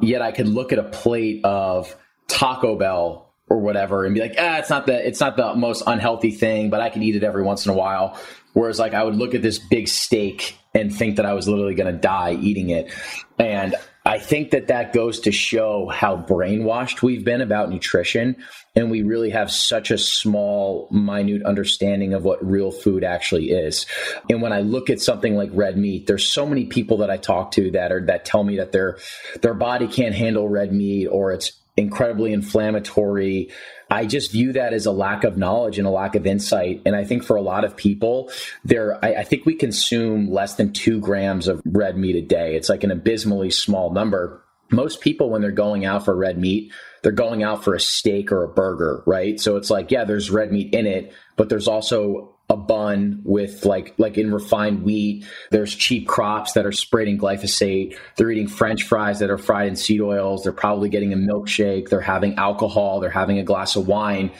Yet 0.00 0.22
I 0.22 0.32
could 0.32 0.48
look 0.48 0.72
at 0.72 0.78
a 0.78 0.84
plate 0.84 1.44
of 1.44 1.94
Taco 2.28 2.76
Bell 2.76 3.30
or 3.50 3.58
whatever 3.58 4.06
and 4.06 4.14
be 4.14 4.20
like, 4.20 4.36
ah, 4.38 4.58
it's 4.58 4.70
not 4.70 4.86
the, 4.86 5.06
it's 5.06 5.20
not 5.20 5.36
the 5.36 5.54
most 5.54 5.82
unhealthy 5.86 6.30
thing, 6.30 6.70
but 6.70 6.80
I 6.80 6.88
can 6.88 7.02
eat 7.02 7.16
it 7.16 7.24
every 7.24 7.42
once 7.42 7.66
in 7.66 7.72
a 7.72 7.76
while. 7.76 8.18
Whereas 8.54 8.78
like 8.78 8.94
I 8.94 9.04
would 9.04 9.16
look 9.16 9.34
at 9.34 9.42
this 9.42 9.58
big 9.58 9.88
steak 9.88 10.56
and 10.74 10.94
think 10.94 11.16
that 11.16 11.26
I 11.26 11.34
was 11.34 11.48
literally 11.48 11.74
going 11.74 11.92
to 11.92 12.00
die 12.00 12.38
eating 12.40 12.70
it. 12.70 12.90
And 13.38 13.74
I 14.10 14.18
think 14.18 14.50
that 14.50 14.66
that 14.66 14.92
goes 14.92 15.20
to 15.20 15.30
show 15.30 15.86
how 15.86 16.16
brainwashed 16.16 17.00
we've 17.00 17.24
been 17.24 17.40
about 17.40 17.70
nutrition. 17.70 18.34
And 18.74 18.90
we 18.90 19.02
really 19.02 19.30
have 19.30 19.52
such 19.52 19.92
a 19.92 19.98
small, 19.98 20.88
minute 20.90 21.44
understanding 21.44 22.12
of 22.12 22.24
what 22.24 22.44
real 22.44 22.72
food 22.72 23.04
actually 23.04 23.52
is. 23.52 23.86
And 24.28 24.42
when 24.42 24.52
I 24.52 24.62
look 24.62 24.90
at 24.90 25.00
something 25.00 25.36
like 25.36 25.50
red 25.52 25.78
meat, 25.78 26.08
there's 26.08 26.26
so 26.26 26.44
many 26.44 26.64
people 26.64 26.96
that 26.96 27.10
I 27.10 27.18
talk 27.18 27.52
to 27.52 27.70
that 27.70 27.92
are, 27.92 28.04
that 28.06 28.24
tell 28.24 28.42
me 28.42 28.56
that 28.56 28.72
their, 28.72 28.98
their 29.42 29.54
body 29.54 29.86
can't 29.86 30.16
handle 30.16 30.48
red 30.48 30.72
meat 30.72 31.06
or 31.06 31.30
it's 31.30 31.52
incredibly 31.76 32.32
inflammatory 32.32 33.50
I 33.90 34.06
just 34.06 34.30
view 34.30 34.52
that 34.52 34.72
as 34.72 34.86
a 34.86 34.92
lack 34.92 35.24
of 35.24 35.36
knowledge 35.36 35.78
and 35.78 35.86
a 35.86 35.90
lack 35.90 36.14
of 36.14 36.26
insight. 36.26 36.82
And 36.86 36.94
I 36.94 37.04
think 37.04 37.24
for 37.24 37.36
a 37.36 37.42
lot 37.42 37.64
of 37.64 37.76
people, 37.76 38.30
there, 38.64 39.04
I, 39.04 39.14
I, 39.14 39.24
think 39.24 39.44
we 39.44 39.54
consume 39.54 40.30
less 40.30 40.54
than 40.54 40.72
two 40.72 41.00
grams 41.00 41.48
of 41.48 41.60
red 41.64 41.96
meat 41.96 42.14
a 42.14 42.22
day. 42.22 42.54
It's 42.54 42.68
like 42.68 42.84
an 42.84 42.92
abysmally 42.92 43.50
small 43.50 43.92
number. 43.92 44.44
Most 44.70 45.00
people, 45.00 45.28
when 45.30 45.42
they're 45.42 45.50
going 45.50 45.84
out 45.84 46.04
for 46.04 46.14
red 46.14 46.38
meat, 46.38 46.72
they're 47.02 47.10
going 47.10 47.42
out 47.42 47.64
for 47.64 47.74
a 47.74 47.80
steak 47.80 48.30
or 48.30 48.44
a 48.44 48.48
burger, 48.48 49.02
right? 49.06 49.40
So 49.40 49.56
it's 49.56 49.70
like, 49.70 49.90
yeah, 49.90 50.04
there's 50.04 50.30
red 50.30 50.52
meat 50.52 50.72
in 50.72 50.86
it, 50.86 51.12
but 51.36 51.48
there's 51.48 51.66
also 51.66 52.36
a 52.50 52.56
bun 52.56 53.22
with 53.24 53.64
like 53.64 53.94
like 53.96 54.18
in 54.18 54.34
refined 54.34 54.82
wheat. 54.82 55.24
There's 55.50 55.74
cheap 55.74 56.08
crops 56.08 56.52
that 56.52 56.66
are 56.66 56.72
sprayed 56.72 57.08
in 57.08 57.16
glyphosate. 57.16 57.96
They're 58.16 58.30
eating 58.30 58.48
French 58.48 58.82
fries 58.82 59.20
that 59.20 59.30
are 59.30 59.38
fried 59.38 59.68
in 59.68 59.76
seed 59.76 60.00
oils. 60.00 60.42
They're 60.42 60.52
probably 60.52 60.88
getting 60.88 61.12
a 61.12 61.16
milkshake. 61.16 61.88
They're 61.88 62.00
having 62.00 62.34
alcohol. 62.34 62.98
They're 63.00 63.08
having 63.08 63.38
a 63.38 63.44
glass 63.44 63.76
of 63.76 63.86
wine. 63.86 64.32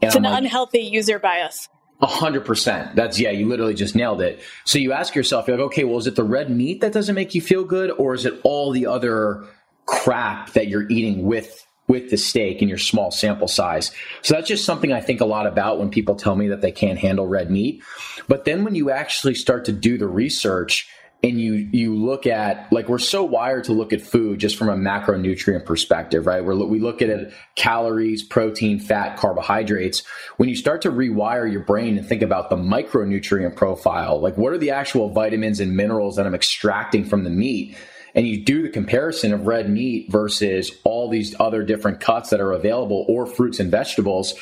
And 0.00 0.08
it's 0.08 0.16
I'm 0.16 0.24
an 0.24 0.30
like, 0.30 0.38
unhealthy 0.44 0.80
user 0.80 1.18
bias. 1.18 1.68
A 2.00 2.06
hundred 2.06 2.44
percent. 2.44 2.94
That's 2.94 3.18
yeah, 3.18 3.30
you 3.30 3.48
literally 3.48 3.74
just 3.74 3.96
nailed 3.96 4.20
it. 4.20 4.40
So 4.64 4.78
you 4.78 4.92
ask 4.92 5.14
yourself, 5.14 5.48
you're 5.48 5.56
like, 5.56 5.66
okay, 5.66 5.84
well, 5.84 5.98
is 5.98 6.06
it 6.06 6.14
the 6.14 6.24
red 6.24 6.50
meat 6.50 6.82
that 6.82 6.92
doesn't 6.92 7.14
make 7.14 7.34
you 7.34 7.40
feel 7.40 7.64
good, 7.64 7.90
or 7.90 8.14
is 8.14 8.26
it 8.26 8.38
all 8.44 8.70
the 8.70 8.86
other 8.86 9.44
crap 9.86 10.52
that 10.52 10.68
you're 10.68 10.88
eating 10.88 11.24
with 11.24 11.65
with 11.88 12.10
the 12.10 12.16
steak 12.16 12.62
in 12.62 12.68
your 12.68 12.78
small 12.78 13.10
sample 13.10 13.48
size. 13.48 13.92
So 14.22 14.34
that's 14.34 14.48
just 14.48 14.64
something 14.64 14.92
I 14.92 15.00
think 15.00 15.20
a 15.20 15.26
lot 15.26 15.46
about 15.46 15.78
when 15.78 15.90
people 15.90 16.16
tell 16.16 16.36
me 16.36 16.48
that 16.48 16.60
they 16.60 16.72
can't 16.72 16.98
handle 16.98 17.26
red 17.26 17.50
meat. 17.50 17.82
But 18.28 18.44
then 18.44 18.64
when 18.64 18.74
you 18.74 18.90
actually 18.90 19.34
start 19.34 19.64
to 19.66 19.72
do 19.72 19.98
the 19.98 20.08
research 20.08 20.88
and 21.22 21.40
you 21.40 21.54
you 21.72 21.96
look 21.96 22.26
at 22.26 22.70
like 22.72 22.88
we're 22.88 22.98
so 22.98 23.24
wired 23.24 23.64
to 23.64 23.72
look 23.72 23.92
at 23.92 24.02
food 24.02 24.38
just 24.38 24.56
from 24.56 24.68
a 24.68 24.76
macronutrient 24.76 25.64
perspective 25.64 26.26
right 26.26 26.44
where 26.44 26.54
we 26.54 26.78
look 26.78 27.00
at 27.00 27.08
it 27.08 27.32
calories 27.54 28.22
protein 28.22 28.78
fat 28.78 29.16
carbohydrates 29.16 30.04
when 30.36 30.48
you 30.48 30.54
start 30.54 30.82
to 30.82 30.90
rewire 30.90 31.50
your 31.50 31.62
brain 31.62 31.96
and 31.96 32.06
think 32.06 32.22
about 32.22 32.50
the 32.50 32.56
micronutrient 32.56 33.56
profile 33.56 34.20
like 34.20 34.36
what 34.36 34.52
are 34.52 34.58
the 34.58 34.70
actual 34.70 35.08
vitamins 35.08 35.58
and 35.58 35.74
minerals 35.74 36.16
that 36.16 36.26
i'm 36.26 36.34
extracting 36.34 37.04
from 37.04 37.24
the 37.24 37.30
meat 37.30 37.76
and 38.16 38.26
you 38.26 38.42
do 38.42 38.62
the 38.62 38.70
comparison 38.70 39.32
of 39.32 39.46
red 39.46 39.70
meat 39.70 40.10
versus 40.10 40.72
all 40.82 41.08
these 41.08 41.36
other 41.38 41.62
different 41.62 42.00
cuts 42.00 42.30
that 42.30 42.40
are 42.40 42.52
available 42.52 43.04
or 43.08 43.26
fruits 43.26 43.60
and 43.60 43.70
vegetables 43.70 44.34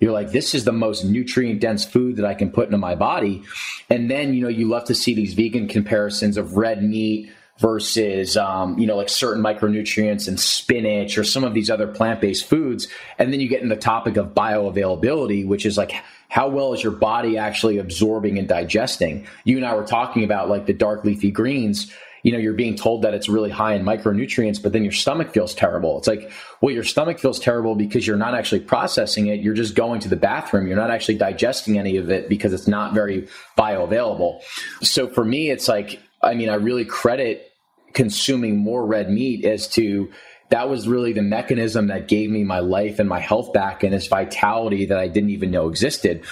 you're 0.00 0.12
like, 0.12 0.30
this 0.30 0.54
is 0.54 0.64
the 0.64 0.72
most 0.72 1.04
nutrient 1.04 1.60
dense 1.60 1.84
food 1.84 2.16
that 2.16 2.24
I 2.24 2.34
can 2.34 2.50
put 2.50 2.66
into 2.66 2.78
my 2.78 2.94
body. 2.94 3.42
And 3.90 4.10
then, 4.10 4.32
you 4.32 4.42
know, 4.42 4.48
you 4.48 4.68
love 4.68 4.84
to 4.84 4.94
see 4.94 5.14
these 5.14 5.34
vegan 5.34 5.66
comparisons 5.66 6.36
of 6.36 6.56
red 6.56 6.82
meat 6.82 7.30
versus, 7.58 8.36
um, 8.36 8.78
you 8.78 8.86
know, 8.86 8.96
like 8.96 9.08
certain 9.08 9.42
micronutrients 9.42 10.28
and 10.28 10.38
spinach 10.38 11.18
or 11.18 11.24
some 11.24 11.42
of 11.42 11.54
these 11.54 11.68
other 11.68 11.88
plant 11.88 12.20
based 12.20 12.44
foods. 12.44 12.86
And 13.18 13.32
then 13.32 13.40
you 13.40 13.48
get 13.48 13.62
in 13.62 13.68
the 13.68 13.76
topic 13.76 14.16
of 14.16 14.34
bioavailability, 14.34 15.44
which 15.44 15.66
is 15.66 15.76
like, 15.76 15.92
how 16.28 16.48
well 16.48 16.74
is 16.74 16.82
your 16.82 16.92
body 16.92 17.36
actually 17.36 17.78
absorbing 17.78 18.38
and 18.38 18.46
digesting? 18.46 19.26
You 19.42 19.56
and 19.56 19.66
I 19.66 19.74
were 19.74 19.86
talking 19.86 20.22
about 20.22 20.48
like 20.48 20.66
the 20.66 20.74
dark 20.74 21.04
leafy 21.04 21.32
greens 21.32 21.92
you 22.22 22.32
know, 22.32 22.38
you're 22.38 22.52
being 22.52 22.76
told 22.76 23.02
that 23.02 23.14
it's 23.14 23.28
really 23.28 23.50
high 23.50 23.74
in 23.74 23.84
micronutrients, 23.84 24.62
but 24.62 24.72
then 24.72 24.82
your 24.82 24.92
stomach 24.92 25.32
feels 25.32 25.54
terrible. 25.54 25.98
It's 25.98 26.08
like, 26.08 26.30
well, 26.60 26.74
your 26.74 26.84
stomach 26.84 27.18
feels 27.18 27.38
terrible 27.38 27.74
because 27.74 28.06
you're 28.06 28.16
not 28.16 28.34
actually 28.34 28.60
processing 28.60 29.28
it. 29.28 29.40
You're 29.40 29.54
just 29.54 29.74
going 29.74 30.00
to 30.00 30.08
the 30.08 30.16
bathroom. 30.16 30.66
You're 30.66 30.76
not 30.76 30.90
actually 30.90 31.16
digesting 31.16 31.78
any 31.78 31.96
of 31.96 32.10
it 32.10 32.28
because 32.28 32.52
it's 32.52 32.68
not 32.68 32.94
very 32.94 33.28
bioavailable. 33.56 34.40
So 34.82 35.08
for 35.08 35.24
me, 35.24 35.50
it's 35.50 35.68
like, 35.68 36.00
I 36.22 36.34
mean, 36.34 36.48
I 36.48 36.54
really 36.54 36.84
credit 36.84 37.52
consuming 37.94 38.56
more 38.56 38.86
red 38.86 39.10
meat 39.10 39.44
as 39.44 39.68
to 39.68 40.10
that 40.50 40.68
was 40.68 40.88
really 40.88 41.12
the 41.12 41.22
mechanism 41.22 41.88
that 41.88 42.08
gave 42.08 42.30
me 42.30 42.42
my 42.42 42.60
life 42.60 42.98
and 42.98 43.08
my 43.08 43.20
health 43.20 43.52
back 43.52 43.82
and 43.82 43.92
this 43.92 44.06
vitality 44.06 44.86
that 44.86 44.98
I 44.98 45.06
didn't 45.06 45.30
even 45.30 45.50
know 45.50 45.68
existed. 45.68 46.24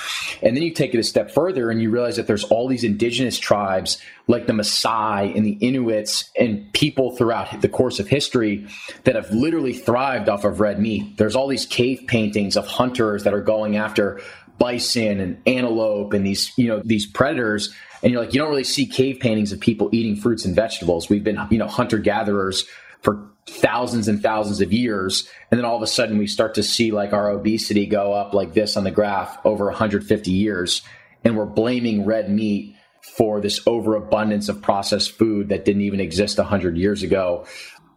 And 0.43 0.57
then 0.57 0.63
you 0.63 0.73
take 0.73 0.95
it 0.95 0.99
a 0.99 1.03
step 1.03 1.31
further 1.31 1.71
and 1.71 1.83
you 1.83 1.91
realize 1.91 2.17
that 2.17 2.27
there's 2.27 2.45
all 2.45 2.67
these 2.67 2.85
indigenous 2.85 3.39
tribes 3.39 3.99
like 4.27 4.47
the 4.47 4.53
Maasai 4.53 5.37
and 5.37 5.45
the 5.45 5.53
Inuits 5.53 6.31
and 6.39 6.73
people 6.73 7.15
throughout 7.15 7.61
the 7.61 7.69
course 7.69 8.01
of 8.01 8.09
history 8.09 8.67
that 9.05 9.15
have 9.15 9.31
literally 9.31 9.75
thrived 9.75 10.29
off 10.29 10.45
of 10.45 10.61
red 10.61 10.81
meat. 10.81 11.19
There's 11.19 11.37
all 11.37 11.47
these 11.47 11.67
cave 11.67 12.05
paintings 12.07 12.57
of 12.57 12.67
hunters 12.67 13.25
that 13.25 13.35
are 13.35 13.43
going 13.43 13.77
after 13.77 14.21
bison 14.59 15.21
and 15.21 15.43
antelope 15.47 16.15
and 16.15 16.25
these, 16.27 16.51
you 16.57 16.67
know, 16.67 16.81
these 16.83 17.05
predators 17.05 17.75
and 18.03 18.13
you're 18.13 18.23
like 18.23 18.33
you 18.33 18.41
don't 18.41 18.51
really 18.51 18.65
see 18.65 18.87
cave 18.87 19.19
paintings 19.21 19.53
of 19.53 19.61
people 19.61 19.91
eating 19.93 20.17
fruits 20.17 20.45
and 20.45 20.57
vegetables. 20.57 21.11
We've 21.11 21.25
been, 21.25 21.39
you 21.51 21.59
know, 21.59 21.67
hunter 21.67 21.99
gatherers 21.99 22.65
for 23.03 23.29
thousands 23.49 24.09
and 24.09 24.23
thousands 24.23 24.61
of 24.61 24.73
years 24.73 25.29
and 25.51 25.59
then 25.59 25.65
all 25.65 25.77
of 25.77 25.83
a 25.83 25.87
sudden 25.87 26.19
we 26.19 26.27
start 26.27 26.55
to 26.55 26.63
see 26.63 26.91
like 26.91 27.13
our 27.13 27.31
obesity 27.31 27.87
go 27.87 28.13
up 28.13 28.35
like 28.35 28.55
this 28.55 28.77
on 28.77 28.83
the 28.83 28.91
graph 28.91 29.39
over 29.45 29.67
150 29.67 30.31
years 30.33 30.83
and 31.25 31.37
we're 31.37 31.47
blaming 31.47 32.05
red 32.05 32.29
meat 32.29 32.75
for 33.01 33.41
this 33.41 33.61
overabundance 33.67 34.49
of 34.49 34.61
processed 34.61 35.13
food 35.13 35.49
that 35.49 35.65
didn't 35.65 35.83
even 35.83 36.01
exist 36.01 36.39
100 36.39 36.77
years 36.77 37.05
ago 37.05 37.47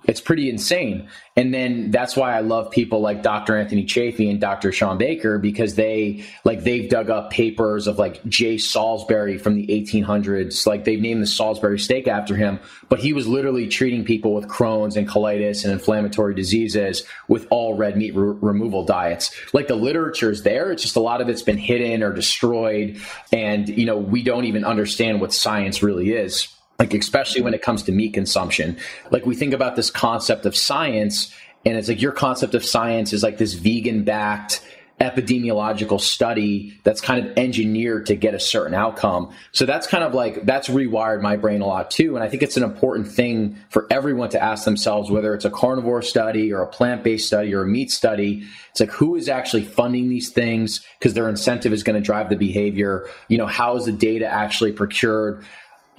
it's 0.05 0.21
pretty 0.21 0.49
insane. 0.49 1.09
And 1.35 1.53
then 1.53 1.91
that's 1.91 2.15
why 2.15 2.35
I 2.35 2.39
love 2.39 2.71
people 2.71 3.01
like 3.01 3.21
Dr. 3.21 3.57
Anthony 3.57 3.83
Chaffee 3.83 4.29
and 4.29 4.39
Dr. 4.39 4.71
Shawn 4.71 4.97
Baker 4.97 5.37
because 5.37 5.75
they 5.75 6.25
like 6.45 6.63
they've 6.63 6.89
dug 6.89 7.09
up 7.09 7.31
papers 7.31 7.85
of 7.85 7.99
like 7.99 8.23
J. 8.25 8.57
Salisbury 8.57 9.37
from 9.37 9.55
the 9.55 9.67
1800s. 9.67 10.65
Like 10.65 10.85
they've 10.85 10.99
named 10.99 11.21
the 11.21 11.27
Salisbury 11.27 11.79
steak 11.79 12.07
after 12.07 12.35
him, 12.35 12.59
but 12.87 12.99
he 12.99 13.13
was 13.13 13.27
literally 13.27 13.67
treating 13.67 14.03
people 14.03 14.33
with 14.33 14.47
Crohn's 14.47 14.95
and 14.95 15.07
colitis 15.07 15.63
and 15.63 15.73
inflammatory 15.73 16.33
diseases 16.33 17.03
with 17.27 17.45
all 17.49 17.75
red 17.75 17.97
meat 17.97 18.15
re- 18.15 18.35
removal 18.41 18.85
diets. 18.85 19.31
Like 19.53 19.67
the 19.67 19.75
literature 19.75 20.31
is 20.31 20.43
there, 20.43 20.71
it's 20.71 20.81
just 20.81 20.95
a 20.95 21.01
lot 21.01 21.21
of 21.21 21.29
it's 21.29 21.41
been 21.41 21.57
hidden 21.57 22.03
or 22.03 22.13
destroyed, 22.13 22.99
and 23.31 23.67
you 23.69 23.85
know 23.85 23.97
we 23.97 24.23
don't 24.23 24.45
even 24.45 24.63
understand 24.63 25.21
what 25.21 25.33
science 25.33 25.83
really 25.83 26.11
is 26.11 26.47
like 26.79 26.93
especially 26.93 27.41
when 27.41 27.53
it 27.53 27.61
comes 27.61 27.83
to 27.83 27.91
meat 27.91 28.13
consumption 28.13 28.77
like 29.11 29.25
we 29.25 29.35
think 29.35 29.53
about 29.53 29.75
this 29.75 29.91
concept 29.91 30.45
of 30.45 30.55
science 30.55 31.33
and 31.65 31.77
it's 31.77 31.89
like 31.89 32.01
your 32.01 32.13
concept 32.13 32.55
of 32.55 32.65
science 32.65 33.13
is 33.13 33.21
like 33.21 33.37
this 33.37 33.53
vegan 33.53 34.03
backed 34.03 34.61
epidemiological 34.99 35.99
study 35.99 36.77
that's 36.83 36.99
kind 36.99 37.25
of 37.25 37.37
engineered 37.37 38.05
to 38.05 38.15
get 38.15 38.33
a 38.33 38.39
certain 38.39 38.73
outcome. 38.73 39.31
So 39.53 39.65
that's 39.65 39.87
kind 39.87 40.03
of 40.03 40.13
like 40.13 40.45
that's 40.45 40.67
rewired 40.67 41.21
my 41.21 41.37
brain 41.37 41.61
a 41.61 41.65
lot 41.65 41.89
too. 41.89 42.15
And 42.15 42.23
I 42.23 42.27
think 42.27 42.43
it's 42.43 42.57
an 42.57 42.63
important 42.63 43.07
thing 43.07 43.57
for 43.69 43.87
everyone 43.89 44.29
to 44.29 44.43
ask 44.43 44.65
themselves 44.65 45.09
whether 45.09 45.33
it's 45.33 45.45
a 45.45 45.49
carnivore 45.49 46.01
study 46.01 46.51
or 46.51 46.61
a 46.61 46.67
plant 46.67 47.03
based 47.03 47.27
study 47.27 47.53
or 47.53 47.61
a 47.61 47.67
meat 47.67 47.91
study. 47.91 48.43
It's 48.71 48.81
like 48.81 48.91
who 48.91 49.15
is 49.15 49.29
actually 49.29 49.63
funding 49.63 50.09
these 50.09 50.29
things 50.29 50.81
because 50.99 51.13
their 51.13 51.29
incentive 51.29 51.71
is 51.71 51.83
going 51.83 51.95
to 51.95 52.05
drive 52.05 52.29
the 52.29 52.35
behavior. 52.35 53.07
You 53.29 53.37
know, 53.37 53.47
how 53.47 53.77
is 53.77 53.85
the 53.85 53.93
data 53.93 54.27
actually 54.27 54.73
procured? 54.73 55.45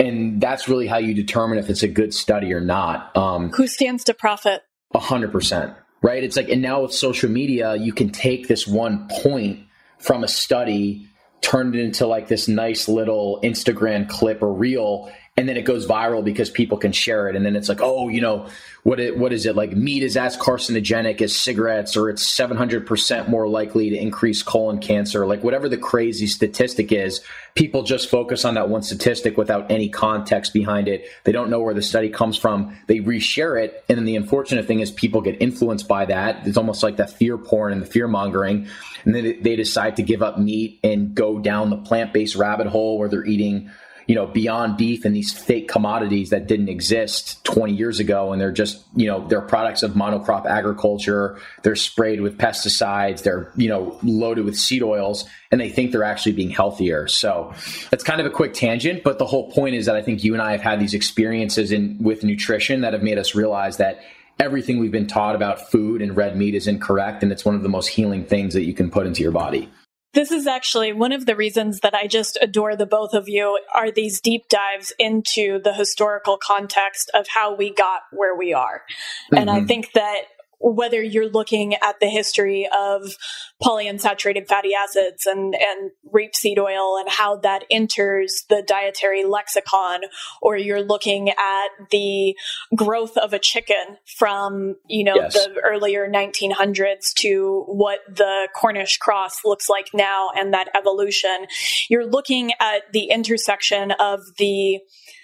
And 0.00 0.40
that's 0.40 0.68
really 0.68 0.86
how 0.86 0.96
you 0.96 1.14
determine 1.14 1.58
if 1.58 1.68
it's 1.68 1.82
a 1.82 1.88
good 1.88 2.14
study 2.14 2.52
or 2.52 2.60
not. 2.60 3.14
Um, 3.16 3.50
Who 3.50 3.66
stands 3.66 4.04
to 4.04 4.14
profit? 4.14 4.62
A 4.94 4.98
hundred 4.98 5.30
percent, 5.30 5.74
right? 6.02 6.24
It's 6.24 6.36
like, 6.36 6.48
and 6.48 6.62
now 6.62 6.82
with 6.82 6.92
social 6.92 7.30
media, 7.30 7.76
you 7.76 7.92
can 7.92 8.10
take 8.10 8.48
this 8.48 8.66
one 8.66 9.08
point 9.22 9.60
from 9.98 10.24
a 10.24 10.28
study, 10.28 11.06
turn 11.42 11.74
it 11.74 11.80
into 11.80 12.06
like 12.06 12.28
this 12.28 12.48
nice 12.48 12.88
little 12.88 13.38
Instagram 13.44 14.08
clip 14.08 14.42
or 14.42 14.52
reel, 14.52 15.12
and 15.40 15.48
then 15.48 15.56
it 15.56 15.64
goes 15.64 15.86
viral 15.86 16.22
because 16.22 16.50
people 16.50 16.76
can 16.76 16.92
share 16.92 17.26
it. 17.26 17.34
And 17.34 17.46
then 17.46 17.56
it's 17.56 17.70
like 17.70 17.80
oh 17.80 18.08
you 18.08 18.20
know 18.20 18.46
what 18.82 19.00
it, 19.00 19.18
what 19.18 19.32
is 19.32 19.46
it? 19.46 19.56
Like 19.56 19.72
meat 19.72 20.02
is 20.02 20.16
as 20.16 20.36
carcinogenic 20.36 21.20
as 21.20 21.34
cigarettes 21.34 21.96
or 21.96 22.08
it's 22.08 22.24
700% 22.24 23.28
more 23.28 23.48
likely 23.48 23.90
to 23.90 23.96
increase 23.96 24.42
colon 24.42 24.80
cancer. 24.80 25.26
Like 25.26 25.42
whatever 25.42 25.68
the 25.68 25.76
crazy 25.76 26.26
statistic 26.26 26.92
is 26.92 27.20
people 27.54 27.82
just 27.82 28.08
focus 28.08 28.44
on 28.44 28.54
that 28.54 28.68
one 28.68 28.82
statistic 28.82 29.36
without 29.36 29.70
any 29.70 29.88
context 29.88 30.52
behind 30.52 30.88
it. 30.88 31.06
They 31.24 31.32
don't 31.32 31.50
know 31.50 31.60
where 31.60 31.74
the 31.74 31.82
study 31.82 32.08
comes 32.08 32.36
from. 32.36 32.76
They 32.86 33.00
reshare 33.00 33.62
it. 33.62 33.84
And 33.88 33.98
then 33.98 34.04
the 34.04 34.16
unfortunate 34.16 34.66
thing 34.66 34.80
is 34.80 34.90
people 34.90 35.20
get 35.20 35.40
influenced 35.40 35.88
by 35.88 36.06
that. 36.06 36.46
It's 36.46 36.56
almost 36.56 36.82
like 36.82 36.96
the 36.96 37.06
fear 37.06 37.36
porn 37.36 37.72
and 37.72 37.82
the 37.82 37.86
fear 37.86 38.08
mongering. 38.08 38.66
And 39.04 39.14
then 39.14 39.42
they 39.42 39.56
decide 39.56 39.96
to 39.96 40.02
give 40.02 40.22
up 40.22 40.38
meat 40.38 40.80
and 40.84 41.14
go 41.14 41.38
down 41.38 41.70
the 41.70 41.76
plant-based 41.76 42.36
rabbit 42.36 42.66
hole 42.66 42.98
where 42.98 43.08
they're 43.08 43.26
eating 43.26 43.70
you 44.10 44.16
know, 44.16 44.26
beyond 44.26 44.76
beef 44.76 45.04
and 45.04 45.14
these 45.14 45.32
fake 45.32 45.68
commodities 45.68 46.30
that 46.30 46.48
didn't 46.48 46.68
exist 46.68 47.44
20 47.44 47.72
years 47.74 48.00
ago. 48.00 48.32
And 48.32 48.40
they're 48.40 48.50
just, 48.50 48.84
you 48.96 49.06
know, 49.06 49.24
they're 49.28 49.40
products 49.40 49.84
of 49.84 49.92
monocrop 49.92 50.46
agriculture. 50.46 51.38
They're 51.62 51.76
sprayed 51.76 52.20
with 52.20 52.36
pesticides. 52.36 53.22
They're, 53.22 53.52
you 53.54 53.68
know, 53.68 53.96
loaded 54.02 54.46
with 54.46 54.56
seed 54.56 54.82
oils 54.82 55.26
and 55.52 55.60
they 55.60 55.68
think 55.68 55.92
they're 55.92 56.02
actually 56.02 56.32
being 56.32 56.50
healthier. 56.50 57.06
So 57.06 57.54
it's 57.92 58.02
kind 58.02 58.18
of 58.20 58.26
a 58.26 58.30
quick 58.30 58.52
tangent, 58.52 59.04
but 59.04 59.20
the 59.20 59.26
whole 59.26 59.48
point 59.52 59.76
is 59.76 59.86
that 59.86 59.94
I 59.94 60.02
think 60.02 60.24
you 60.24 60.32
and 60.32 60.42
I 60.42 60.50
have 60.50 60.60
had 60.60 60.80
these 60.80 60.92
experiences 60.92 61.70
in 61.70 61.96
with 62.00 62.24
nutrition 62.24 62.80
that 62.80 62.94
have 62.94 63.04
made 63.04 63.16
us 63.16 63.36
realize 63.36 63.76
that 63.76 64.00
everything 64.40 64.80
we've 64.80 64.90
been 64.90 65.06
taught 65.06 65.36
about 65.36 65.70
food 65.70 66.02
and 66.02 66.16
red 66.16 66.36
meat 66.36 66.56
is 66.56 66.66
incorrect. 66.66 67.22
And 67.22 67.30
it's 67.30 67.44
one 67.44 67.54
of 67.54 67.62
the 67.62 67.68
most 67.68 67.86
healing 67.86 68.24
things 68.24 68.54
that 68.54 68.64
you 68.64 68.74
can 68.74 68.90
put 68.90 69.06
into 69.06 69.22
your 69.22 69.30
body. 69.30 69.70
This 70.12 70.32
is 70.32 70.46
actually 70.46 70.92
one 70.92 71.12
of 71.12 71.26
the 71.26 71.36
reasons 71.36 71.80
that 71.80 71.94
I 71.94 72.06
just 72.06 72.36
adore 72.42 72.74
the 72.74 72.86
both 72.86 73.14
of 73.14 73.28
you 73.28 73.60
are 73.74 73.90
these 73.90 74.20
deep 74.20 74.48
dives 74.48 74.92
into 74.98 75.60
the 75.62 75.72
historical 75.72 76.36
context 76.36 77.10
of 77.14 77.26
how 77.28 77.54
we 77.54 77.72
got 77.72 78.02
where 78.10 78.34
we 78.34 78.52
are. 78.52 78.82
Mm-hmm. 79.26 79.36
And 79.36 79.50
I 79.50 79.58
mm-hmm. 79.58 79.66
think 79.66 79.92
that 79.94 80.22
whether 80.60 81.02
you're 81.02 81.28
looking 81.28 81.74
at 81.74 81.98
the 82.00 82.06
history 82.06 82.68
of 82.78 83.16
polyunsaturated 83.62 84.46
fatty 84.46 84.74
acids 84.74 85.26
and, 85.26 85.54
and 85.54 85.90
rapeseed 86.14 86.58
oil 86.58 86.98
and 86.98 87.08
how 87.08 87.36
that 87.36 87.64
enters 87.70 88.44
the 88.48 88.62
dietary 88.66 89.24
lexicon, 89.24 90.00
or 90.42 90.56
you're 90.56 90.82
looking 90.82 91.30
at 91.30 91.68
the 91.90 92.36
growth 92.76 93.16
of 93.16 93.32
a 93.32 93.38
chicken 93.38 93.96
from, 94.18 94.76
you 94.86 95.02
know, 95.02 95.14
yes. 95.14 95.32
the 95.32 95.60
earlier 95.64 96.08
1900s 96.08 97.14
to 97.14 97.64
what 97.66 98.00
the 98.08 98.48
Cornish 98.54 98.98
cross 98.98 99.44
looks 99.44 99.68
like 99.68 99.88
now 99.94 100.28
and 100.36 100.52
that 100.52 100.68
evolution, 100.76 101.46
you're 101.88 102.06
looking 102.06 102.52
at 102.60 102.82
the 102.92 103.04
intersection 103.04 103.92
of 103.92 104.20
the, 104.38 104.78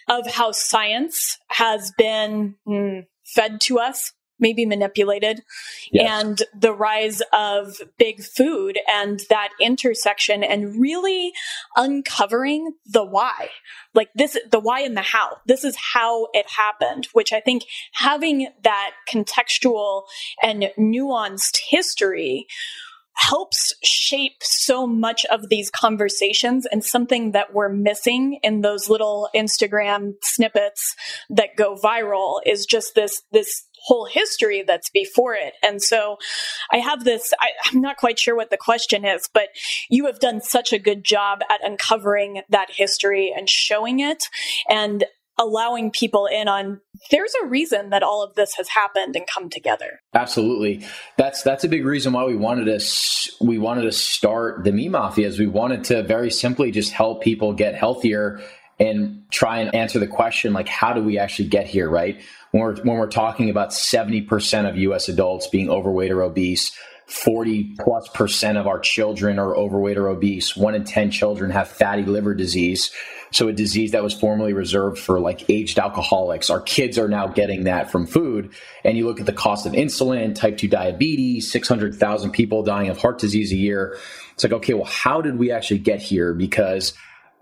of 0.08 0.26
how 0.26 0.50
science 0.52 1.38
has 1.48 1.92
been 1.98 2.54
mm, 2.66 3.06
fed 3.24 3.60
to 3.60 3.78
us 3.78 4.12
maybe 4.38 4.66
manipulated 4.66 5.42
yes. 5.90 6.22
and 6.22 6.42
the 6.58 6.72
rise 6.72 7.22
of 7.32 7.76
big 7.98 8.22
food 8.22 8.78
and 8.90 9.20
that 9.28 9.50
intersection 9.60 10.42
and 10.42 10.80
really 10.80 11.32
uncovering 11.76 12.72
the 12.86 13.04
why 13.04 13.48
like 13.94 14.10
this 14.14 14.36
the 14.50 14.60
why 14.60 14.80
and 14.80 14.96
the 14.96 15.02
how 15.02 15.36
this 15.46 15.64
is 15.64 15.76
how 15.94 16.28
it 16.32 16.46
happened 16.50 17.08
which 17.12 17.32
i 17.32 17.40
think 17.40 17.64
having 17.92 18.48
that 18.62 18.92
contextual 19.08 20.02
and 20.42 20.70
nuanced 20.78 21.58
history 21.68 22.46
helps 23.16 23.72
shape 23.82 24.42
so 24.42 24.86
much 24.86 25.24
of 25.26 25.48
these 25.48 25.70
conversations 25.70 26.66
and 26.66 26.84
something 26.84 27.32
that 27.32 27.54
we're 27.54 27.70
missing 27.70 28.38
in 28.42 28.60
those 28.60 28.90
little 28.90 29.30
Instagram 29.34 30.12
snippets 30.22 30.94
that 31.30 31.56
go 31.56 31.76
viral 31.76 32.40
is 32.44 32.66
just 32.66 32.94
this 32.94 33.22
this 33.32 33.66
whole 33.86 34.04
history 34.04 34.64
that's 34.66 34.90
before 34.90 35.34
it. 35.34 35.54
And 35.66 35.80
so 35.80 36.18
I 36.72 36.78
have 36.78 37.04
this, 37.04 37.32
I, 37.40 37.50
am 37.72 37.80
not 37.80 37.96
quite 37.96 38.18
sure 38.18 38.34
what 38.34 38.50
the 38.50 38.56
question 38.56 39.04
is, 39.04 39.28
but 39.32 39.48
you 39.88 40.06
have 40.06 40.18
done 40.18 40.40
such 40.40 40.72
a 40.72 40.78
good 40.78 41.04
job 41.04 41.40
at 41.48 41.60
uncovering 41.64 42.42
that 42.50 42.70
history 42.70 43.32
and 43.34 43.48
showing 43.48 44.00
it. 44.00 44.24
And 44.68 45.04
allowing 45.38 45.90
people 45.90 46.26
in 46.26 46.48
on 46.48 46.80
there's 47.10 47.34
a 47.42 47.46
reason 47.46 47.90
that 47.90 48.02
all 48.02 48.22
of 48.22 48.34
this 48.36 48.54
has 48.54 48.68
happened 48.68 49.14
and 49.16 49.26
come 49.26 49.50
together. 49.50 50.00
Absolutely. 50.14 50.82
That's 51.18 51.42
that's 51.42 51.62
a 51.62 51.68
big 51.68 51.84
reason 51.84 52.14
why 52.14 52.24
we 52.24 52.36
wanted 52.36 52.64
to 52.64 53.44
we 53.44 53.58
wanted 53.58 53.82
to 53.82 53.92
start 53.92 54.64
the 54.64 54.72
Meat 54.72 54.88
Mafia 54.88 55.26
is 55.26 55.38
we 55.38 55.46
wanted 55.46 55.84
to 55.84 56.02
very 56.04 56.30
simply 56.30 56.70
just 56.70 56.90
help 56.90 57.22
people 57.22 57.52
get 57.52 57.74
healthier 57.74 58.40
and 58.78 59.22
try 59.30 59.58
and 59.58 59.74
answer 59.74 59.98
the 59.98 60.06
question 60.06 60.54
like 60.54 60.68
how 60.68 60.94
do 60.94 61.02
we 61.02 61.18
actually 61.18 61.48
get 61.48 61.66
here, 61.66 61.88
right? 61.88 62.20
When 62.50 62.62
we're 62.62 62.76
when 62.76 62.96
we're 62.96 63.08
talking 63.08 63.50
about 63.50 63.70
70% 63.70 64.68
of 64.68 64.76
US 64.76 65.08
adults 65.08 65.46
being 65.48 65.68
overweight 65.68 66.10
or 66.10 66.22
obese, 66.22 66.72
40 67.06 67.76
plus 67.78 68.08
percent 68.08 68.58
of 68.58 68.66
our 68.66 68.80
children 68.80 69.38
are 69.38 69.56
overweight 69.56 69.96
or 69.96 70.08
obese. 70.08 70.56
One 70.56 70.74
in 70.74 70.84
10 70.84 71.10
children 71.10 71.50
have 71.50 71.68
fatty 71.68 72.02
liver 72.02 72.34
disease. 72.34 72.90
So 73.30 73.48
a 73.48 73.52
disease 73.52 73.92
that 73.92 74.02
was 74.02 74.14
formerly 74.14 74.52
reserved 74.52 74.98
for 74.98 75.20
like 75.20 75.48
aged 75.50 75.78
alcoholics. 75.78 76.50
Our 76.50 76.60
kids 76.60 76.98
are 76.98 77.08
now 77.08 77.26
getting 77.26 77.64
that 77.64 77.90
from 77.90 78.06
food. 78.06 78.52
And 78.84 78.96
you 78.96 79.06
look 79.06 79.20
at 79.20 79.26
the 79.26 79.32
cost 79.32 79.66
of 79.66 79.72
insulin, 79.72 80.34
type 80.34 80.58
2 80.58 80.68
diabetes, 80.68 81.50
600,000 81.50 82.30
people 82.30 82.62
dying 82.62 82.88
of 82.88 82.98
heart 82.98 83.18
disease 83.18 83.52
a 83.52 83.56
year. 83.56 83.98
It's 84.32 84.44
like, 84.44 84.52
okay, 84.52 84.74
well, 84.74 84.84
how 84.84 85.20
did 85.20 85.38
we 85.38 85.50
actually 85.50 85.78
get 85.78 86.00
here? 86.00 86.34
Because 86.34 86.92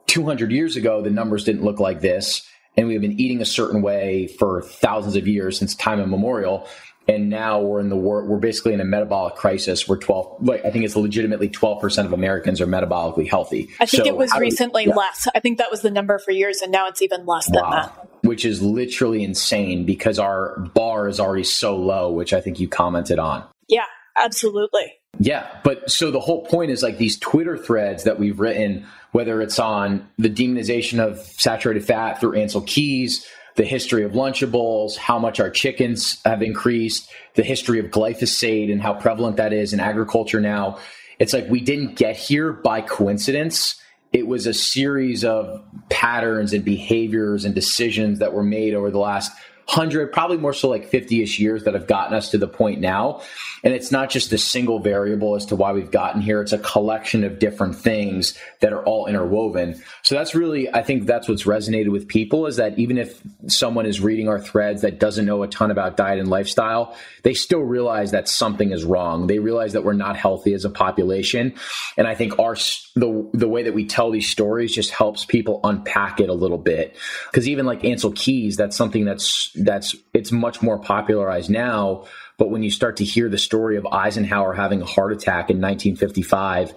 200 0.06 0.52
years 0.52 0.76
ago, 0.76 1.00
the 1.02 1.10
numbers 1.10 1.44
didn't 1.44 1.64
look 1.64 1.80
like 1.80 2.00
this. 2.00 2.46
And 2.76 2.88
we've 2.88 3.00
been 3.00 3.20
eating 3.20 3.40
a 3.40 3.46
certain 3.46 3.82
way 3.82 4.26
for 4.26 4.62
thousands 4.62 5.16
of 5.16 5.28
years 5.28 5.58
since 5.58 5.74
time 5.74 6.00
immemorial. 6.00 6.68
And 7.06 7.28
now 7.28 7.60
we're 7.60 7.80
in 7.80 7.90
the 7.90 7.96
war 7.96 8.24
we're 8.24 8.38
basically 8.38 8.72
in 8.72 8.80
a 8.80 8.84
metabolic 8.84 9.34
crisis. 9.34 9.86
We're 9.86 9.98
12 9.98 10.46
like 10.46 10.64
i 10.64 10.70
think 10.70 10.84
it's 10.86 10.96
legitimately 10.96 11.50
12% 11.50 12.06
of 12.06 12.12
americans 12.12 12.60
are 12.60 12.66
metabolically 12.66 13.28
healthy. 13.28 13.68
I 13.78 13.86
think 13.86 14.04
so 14.04 14.08
it 14.08 14.16
was 14.16 14.32
recently 14.38 14.86
yeah. 14.86 14.94
less. 14.94 15.28
I 15.34 15.40
think 15.40 15.58
that 15.58 15.70
was 15.70 15.82
the 15.82 15.90
number 15.90 16.18
for 16.18 16.30
years 16.30 16.62
and 16.62 16.72
now 16.72 16.88
it's 16.88 17.02
even 17.02 17.26
less 17.26 17.48
wow. 17.50 17.60
than 17.60 17.70
that. 17.70 18.08
Which 18.22 18.46
is 18.46 18.62
literally 18.62 19.22
insane 19.22 19.84
because 19.84 20.18
our 20.18 20.58
bar 20.58 21.06
is 21.08 21.20
already 21.20 21.44
so 21.44 21.76
low 21.76 22.10
which 22.10 22.32
i 22.32 22.40
think 22.40 22.58
you 22.58 22.68
commented 22.68 23.18
on. 23.18 23.44
Yeah 23.68 23.84
absolutely. 24.16 24.94
Yeah 25.18 25.46
but 25.62 25.90
so 25.90 26.10
the 26.10 26.20
whole 26.20 26.46
point 26.46 26.70
is 26.70 26.82
like 26.82 26.96
these 26.96 27.18
twitter 27.18 27.58
threads 27.58 28.04
that 28.04 28.18
we've 28.18 28.40
written 28.40 28.86
whether 29.14 29.40
it's 29.40 29.60
on 29.60 30.06
the 30.18 30.28
demonization 30.28 30.98
of 30.98 31.18
saturated 31.18 31.84
fat 31.84 32.20
through 32.20 32.32
Ancel 32.32 32.66
Keys 32.66 33.26
the 33.56 33.64
history 33.64 34.02
of 34.02 34.12
Lunchables, 34.12 34.96
how 34.96 35.18
much 35.18 35.38
our 35.38 35.50
chickens 35.50 36.20
have 36.24 36.42
increased, 36.42 37.10
the 37.34 37.42
history 37.42 37.78
of 37.78 37.86
glyphosate 37.86 38.70
and 38.72 38.82
how 38.82 38.94
prevalent 38.94 39.36
that 39.36 39.52
is 39.52 39.72
in 39.72 39.80
agriculture 39.80 40.40
now. 40.40 40.78
It's 41.18 41.32
like 41.32 41.48
we 41.48 41.60
didn't 41.60 41.94
get 41.94 42.16
here 42.16 42.52
by 42.52 42.80
coincidence. 42.80 43.80
It 44.12 44.26
was 44.26 44.46
a 44.46 44.54
series 44.54 45.24
of 45.24 45.62
patterns 45.88 46.52
and 46.52 46.64
behaviors 46.64 47.44
and 47.44 47.54
decisions 47.54 48.18
that 48.18 48.32
were 48.32 48.42
made 48.42 48.74
over 48.74 48.90
the 48.90 48.98
last 48.98 49.30
100, 49.66 50.12
probably 50.12 50.36
more 50.36 50.52
so 50.52 50.68
like 50.68 50.88
50 50.88 51.22
ish 51.22 51.38
years 51.38 51.64
that 51.64 51.74
have 51.74 51.86
gotten 51.86 52.14
us 52.14 52.30
to 52.30 52.38
the 52.38 52.46
point 52.46 52.80
now. 52.80 53.22
And 53.62 53.72
it's 53.72 53.90
not 53.90 54.10
just 54.10 54.30
a 54.32 54.38
single 54.38 54.78
variable 54.78 55.36
as 55.36 55.46
to 55.46 55.56
why 55.56 55.72
we've 55.72 55.90
gotten 55.90 56.20
here. 56.20 56.42
It's 56.42 56.52
a 56.52 56.58
collection 56.58 57.24
of 57.24 57.38
different 57.38 57.76
things 57.76 58.38
that 58.60 58.74
are 58.74 58.84
all 58.84 59.06
interwoven. 59.06 59.82
So 60.02 60.14
that's 60.14 60.34
really, 60.34 60.72
I 60.72 60.82
think 60.82 61.06
that's 61.06 61.28
what's 61.28 61.44
resonated 61.44 61.90
with 61.90 62.06
people 62.06 62.46
is 62.46 62.56
that 62.56 62.78
even 62.78 62.98
if 62.98 63.22
someone 63.46 63.86
is 63.86 64.02
reading 64.02 64.28
our 64.28 64.38
threads 64.38 64.82
that 64.82 65.00
doesn't 65.00 65.24
know 65.24 65.42
a 65.42 65.48
ton 65.48 65.70
about 65.70 65.96
diet 65.96 66.18
and 66.18 66.28
lifestyle, 66.28 66.94
they 67.22 67.32
still 67.32 67.60
realize 67.60 68.10
that 68.10 68.28
something 68.28 68.70
is 68.70 68.84
wrong. 68.84 69.28
They 69.28 69.38
realize 69.38 69.72
that 69.72 69.82
we're 69.82 69.94
not 69.94 70.16
healthy 70.16 70.52
as 70.52 70.66
a 70.66 70.70
population. 70.70 71.54
And 71.96 72.06
I 72.06 72.14
think 72.14 72.38
our, 72.38 72.56
the, 72.96 73.30
the 73.32 73.48
way 73.48 73.62
that 73.62 73.72
we 73.72 73.86
tell 73.86 74.10
these 74.10 74.28
stories 74.28 74.74
just 74.74 74.90
helps 74.90 75.24
people 75.24 75.60
unpack 75.64 76.20
it 76.20 76.28
a 76.28 76.34
little 76.34 76.58
bit. 76.58 76.96
Cause 77.32 77.48
even 77.48 77.64
like 77.64 77.80
Ancel 77.80 78.14
Keys, 78.14 78.56
that's 78.56 78.76
something 78.76 79.06
that's, 79.06 79.53
that's, 79.54 79.94
it's 80.12 80.32
much 80.32 80.62
more 80.62 80.78
popularized 80.78 81.50
now 81.50 82.04
but 82.36 82.50
when 82.50 82.62
you 82.62 82.70
start 82.70 82.96
to 82.96 83.04
hear 83.04 83.28
the 83.28 83.38
story 83.38 83.76
of 83.76 83.86
Eisenhower 83.86 84.54
having 84.54 84.82
a 84.82 84.86
heart 84.86 85.12
attack 85.12 85.50
in 85.50 85.60
1955, 85.60 86.74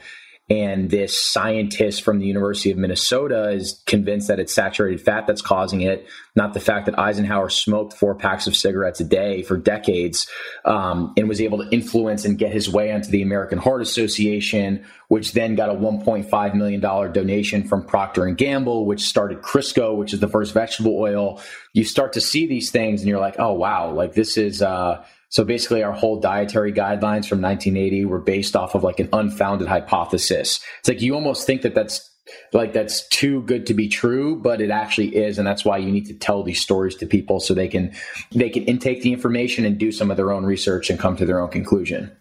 and 0.50 0.90
this 0.90 1.22
scientist 1.22 2.04
from 2.04 2.20
the 2.20 2.26
University 2.26 2.72
of 2.72 2.78
Minnesota 2.78 3.50
is 3.50 3.84
convinced 3.86 4.30
that 4.30 4.40
it's 4.40 4.56
saturated 4.56 5.02
fat 5.02 5.28
that's 5.28 5.42
causing 5.42 5.82
it, 5.82 6.08
not 6.38 6.54
the 6.54 6.62
fact 6.62 6.86
that 6.86 6.98
Eisenhower 6.98 7.50
smoked 7.50 7.92
four 7.92 8.16
packs 8.16 8.48
of 8.48 8.56
cigarettes 8.56 9.02
a 9.02 9.04
day 9.04 9.44
for 9.44 9.58
decades 9.58 10.26
um, 10.64 11.14
and 11.18 11.28
was 11.28 11.42
able 11.42 11.58
to 11.58 11.70
influence 11.72 12.24
and 12.24 12.38
get 12.38 12.54
his 12.54 12.70
way 12.70 12.94
onto 12.94 13.10
the 13.10 13.22
American 13.22 13.58
Heart 13.58 13.82
Association, 13.82 14.86
which 15.10 15.34
then 15.34 15.56
got 15.56 15.70
a 15.70 15.74
1.5 15.74 16.54
million 16.56 16.80
dollar 16.80 17.10
donation 17.10 17.68
from 17.68 17.84
Procter 17.84 18.26
and 18.26 18.38
Gamble, 18.38 18.86
which 18.86 19.02
started 19.02 19.42
Crisco, 19.42 19.98
which 19.98 20.14
is 20.14 20.22
the 20.22 20.30
first 20.30 20.54
vegetable 20.54 20.98
oil. 20.98 21.42
You 21.74 21.84
start 21.84 22.14
to 22.14 22.22
see 22.22 22.48
these 22.48 22.72
things, 22.72 23.02
and 23.02 23.10
you're 23.10 23.20
like, 23.20 23.36
oh 23.38 23.52
wow, 23.52 23.92
like 23.92 24.14
this 24.14 24.38
is. 24.38 24.62
Uh, 24.62 25.04
so 25.30 25.44
basically, 25.44 25.84
our 25.84 25.92
whole 25.92 26.20
dietary 26.20 26.72
guidelines 26.72 27.28
from 27.28 27.42
1980 27.42 28.06
were 28.06 28.20
based 28.20 28.56
off 28.56 28.76
of 28.76 28.84
like 28.84 29.00
an 29.00 29.10
unfounded 29.12 29.68
hypothesis. 29.68 30.60
It's 30.80 30.88
like 30.88 31.02
you 31.02 31.16
almost 31.16 31.46
think 31.46 31.64
that 31.64 31.76
that's 31.76 32.10
like 32.54 32.74
that's 32.74 33.08
too 33.10 33.42
good 33.44 33.66
to 33.68 33.74
be 33.74 33.90
true, 33.90 34.36
but 34.38 34.62
it 34.62 34.70
actually 34.70 35.16
is, 35.16 35.38
and 35.38 35.46
that's 35.46 35.66
why 35.66 35.78
you 35.78 35.92
need 35.92 36.06
to 36.06 36.14
tell 36.14 36.44
these 36.44 36.62
stories 36.62 36.96
to 36.98 37.06
people 37.06 37.40
so 37.40 37.54
they 37.54 37.68
can 37.68 37.94
they 38.32 38.50
can 38.50 38.64
intake 38.64 39.02
the 39.02 39.12
information 39.12 39.66
and 39.66 39.78
do 39.78 39.92
some 39.92 40.12
of 40.12 40.18
their 40.18 40.32
own 40.32 40.46
research 40.46 40.90
and 40.90 41.00
come 41.00 41.18
to 41.18 41.26
their 41.26 41.42
own 41.42 41.50
conclusion 41.50 42.12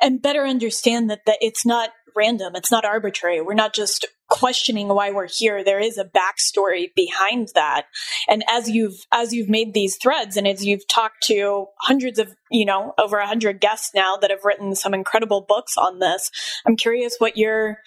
and 0.00 0.22
better 0.22 0.44
understand 0.44 1.10
that, 1.10 1.20
that 1.26 1.38
it's 1.40 1.66
not 1.66 1.90
random. 2.18 2.56
It's 2.56 2.72
not 2.72 2.84
arbitrary. 2.84 3.40
We're 3.40 3.54
not 3.54 3.72
just 3.72 4.04
questioning 4.28 4.88
why 4.88 5.10
we're 5.10 5.28
here. 5.28 5.64
There 5.64 5.80
is 5.80 5.96
a 5.96 6.04
backstory 6.04 6.88
behind 6.94 7.48
that. 7.54 7.86
And 8.28 8.44
as 8.50 8.68
you've 8.68 9.06
as 9.12 9.32
you've 9.32 9.48
made 9.48 9.72
these 9.72 9.96
threads 9.96 10.36
and 10.36 10.46
as 10.46 10.64
you've 10.64 10.86
talked 10.86 11.22
to 11.24 11.66
hundreds 11.80 12.18
of 12.18 12.34
you 12.50 12.66
know 12.66 12.92
over 12.98 13.18
a 13.18 13.26
hundred 13.26 13.60
guests 13.60 13.92
now 13.94 14.16
that 14.16 14.30
have 14.30 14.44
written 14.44 14.74
some 14.74 14.92
incredible 14.92 15.40
books 15.40 15.76
on 15.76 15.98
this 15.98 16.30
i'm 16.66 16.76
curious 16.76 17.16
what 17.18 17.36
your 17.36 17.78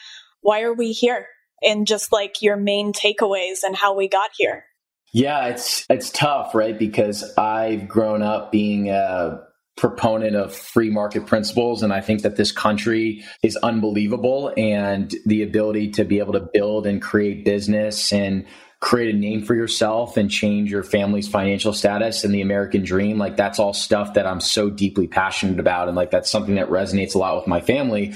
why 0.42 0.62
are 0.62 0.74
we 0.74 0.92
here? 0.92 1.28
And 1.64 1.86
just 1.86 2.12
like 2.12 2.42
your 2.42 2.58
main 2.58 2.92
takeaways 2.92 3.60
and 3.64 3.76
how 3.76 3.96
we 3.96 4.08
got 4.08 4.32
here. 4.36 4.66
Yeah 5.14 5.48
it's 5.48 5.86
it's 5.90 6.10
tough 6.10 6.56
right? 6.56 6.78
Because 6.78 7.38
i've 7.38 7.88
grown 7.88 8.24
up 8.24 8.52
being 8.52 8.90
a 8.90 9.42
proponent 9.82 10.36
of 10.36 10.56
free 10.56 10.92
market 10.92 11.26
principles 11.26 11.82
and 11.82 11.92
i 11.92 12.00
think 12.00 12.22
that 12.22 12.36
this 12.36 12.52
country 12.52 13.26
is 13.42 13.58
unbelievable 13.58 14.54
and 14.56 15.16
the 15.26 15.42
ability 15.42 15.90
to 15.90 16.06
be 16.06 16.20
able 16.20 16.34
to 16.34 16.48
build 16.54 16.86
and 16.86 17.02
create 17.02 17.44
business 17.44 18.14
and 18.14 18.46
create 18.80 19.14
a 19.14 19.18
name 19.18 19.42
for 19.42 19.56
yourself 19.56 20.18
and 20.18 20.30
change 20.30 20.70
your 20.70 20.84
family's 20.84 21.28
financial 21.28 21.74
status 21.74 22.24
and 22.24 22.32
the 22.32 22.42
american 22.42 22.84
dream 22.84 23.18
like 23.18 23.36
that's 23.36 23.58
all 23.58 23.74
stuff 23.74 24.14
that 24.14 24.28
i'm 24.28 24.40
so 24.40 24.70
deeply 24.70 25.08
passionate 25.08 25.60
about 25.60 25.88
and 25.88 25.98
like 25.98 26.12
that's 26.12 26.30
something 26.30 26.56
that 26.56 26.70
resonates 26.70 27.16
a 27.16 27.18
lot 27.18 27.36
with 27.36 27.48
my 27.48 27.60
family. 27.60 28.14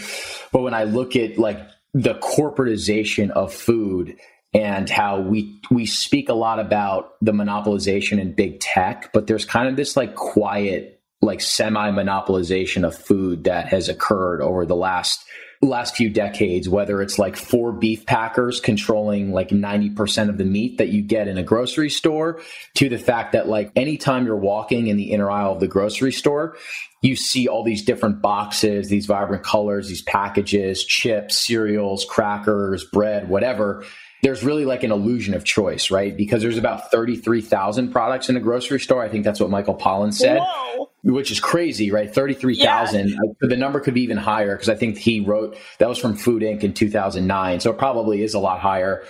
But 0.52 0.62
when 0.62 0.76
i 0.76 0.84
look 0.84 1.16
at 1.16 1.40
like 1.40 1.60
the 1.96 2.14
corporatization 2.14 3.32
of 3.32 3.52
food 3.52 4.18
and 4.54 4.88
how 4.88 5.20
we 5.20 5.60
we 5.72 5.88
speak 5.88 6.30
a 6.30 6.36
lot 6.36 6.60
about 6.60 7.14
the 7.22 7.32
monopolization 7.32 8.20
in 8.20 8.34
big 8.34 8.60
tech 8.60 9.12
but 9.14 9.26
there's 9.26 9.46
kind 9.46 9.68
of 9.68 9.76
this 9.76 9.98
like 9.98 10.14
quiet 10.14 10.95
like 11.26 11.42
semi 11.42 11.92
monopolization 11.92 12.86
of 12.86 12.96
food 12.96 13.46
that 13.46 13.68
has 13.68 13.90
occurred 13.90 14.42
over 14.42 14.66
the 14.66 14.76
last 14.76 15.26
last 15.62 15.96
few 15.96 16.10
decades 16.10 16.70
whether 16.70 17.02
it's 17.02 17.18
like 17.18 17.36
four 17.36 17.72
beef 17.72 18.06
packers 18.06 18.60
controlling 18.60 19.32
like 19.32 19.50
90% 19.50 20.30
of 20.30 20.38
the 20.38 20.46
meat 20.46 20.78
that 20.78 20.90
you 20.90 21.02
get 21.02 21.28
in 21.28 21.38
a 21.38 21.44
grocery 21.44 21.90
store 21.90 22.42
to 22.76 22.90
the 22.90 22.98
fact 22.98 23.32
that 23.32 23.48
like 23.48 23.72
anytime 23.76 24.26
you're 24.26 24.36
walking 24.36 24.88
in 24.88 24.98
the 24.98 25.12
inner 25.12 25.32
aisle 25.32 25.54
of 25.54 25.60
the 25.60 25.68
grocery 25.68 26.12
store 26.12 26.58
you 27.02 27.16
see 27.16 27.48
all 27.48 27.64
these 27.64 27.84
different 27.84 28.22
boxes 28.22 28.90
these 28.90 29.06
vibrant 29.06 29.44
colors 29.44 29.88
these 29.88 30.04
packages 30.04 30.84
chips 30.86 31.38
cereals 31.38 32.06
crackers 32.06 32.84
bread 32.84 33.30
whatever 33.30 33.84
there's 34.26 34.44
really 34.44 34.66
like 34.66 34.82
an 34.82 34.92
illusion 34.92 35.36
of 35.36 35.44
choice, 35.44 35.92
right? 35.92 36.18
Because 36.18 36.42
there's 36.42 36.58
about 36.58 36.90
33,000 36.90 37.92
products 37.92 38.28
in 38.28 38.36
a 38.36 38.40
grocery 38.40 38.80
store. 38.80 39.04
I 39.04 39.08
think 39.08 39.24
that's 39.24 39.40
what 39.40 39.52
Michael 39.52 39.76
Pollan 39.76 40.12
said, 40.12 40.40
Whoa. 40.40 40.90
which 41.04 41.30
is 41.30 41.40
crazy, 41.40 41.92
right? 41.92 42.12
33,000. 42.12 43.10
Yeah. 43.10 43.18
The 43.42 43.56
number 43.56 43.80
could 43.80 43.94
be 43.94 44.02
even 44.02 44.18
higher 44.18 44.56
because 44.56 44.68
I 44.68 44.74
think 44.74 44.98
he 44.98 45.20
wrote 45.20 45.56
that 45.78 45.88
was 45.88 46.00
from 46.00 46.16
Food 46.16 46.42
Inc. 46.42 46.64
in 46.64 46.74
2009. 46.74 47.60
So 47.60 47.70
it 47.70 47.78
probably 47.78 48.24
is 48.24 48.34
a 48.34 48.40
lot 48.40 48.60
higher. 48.60 49.04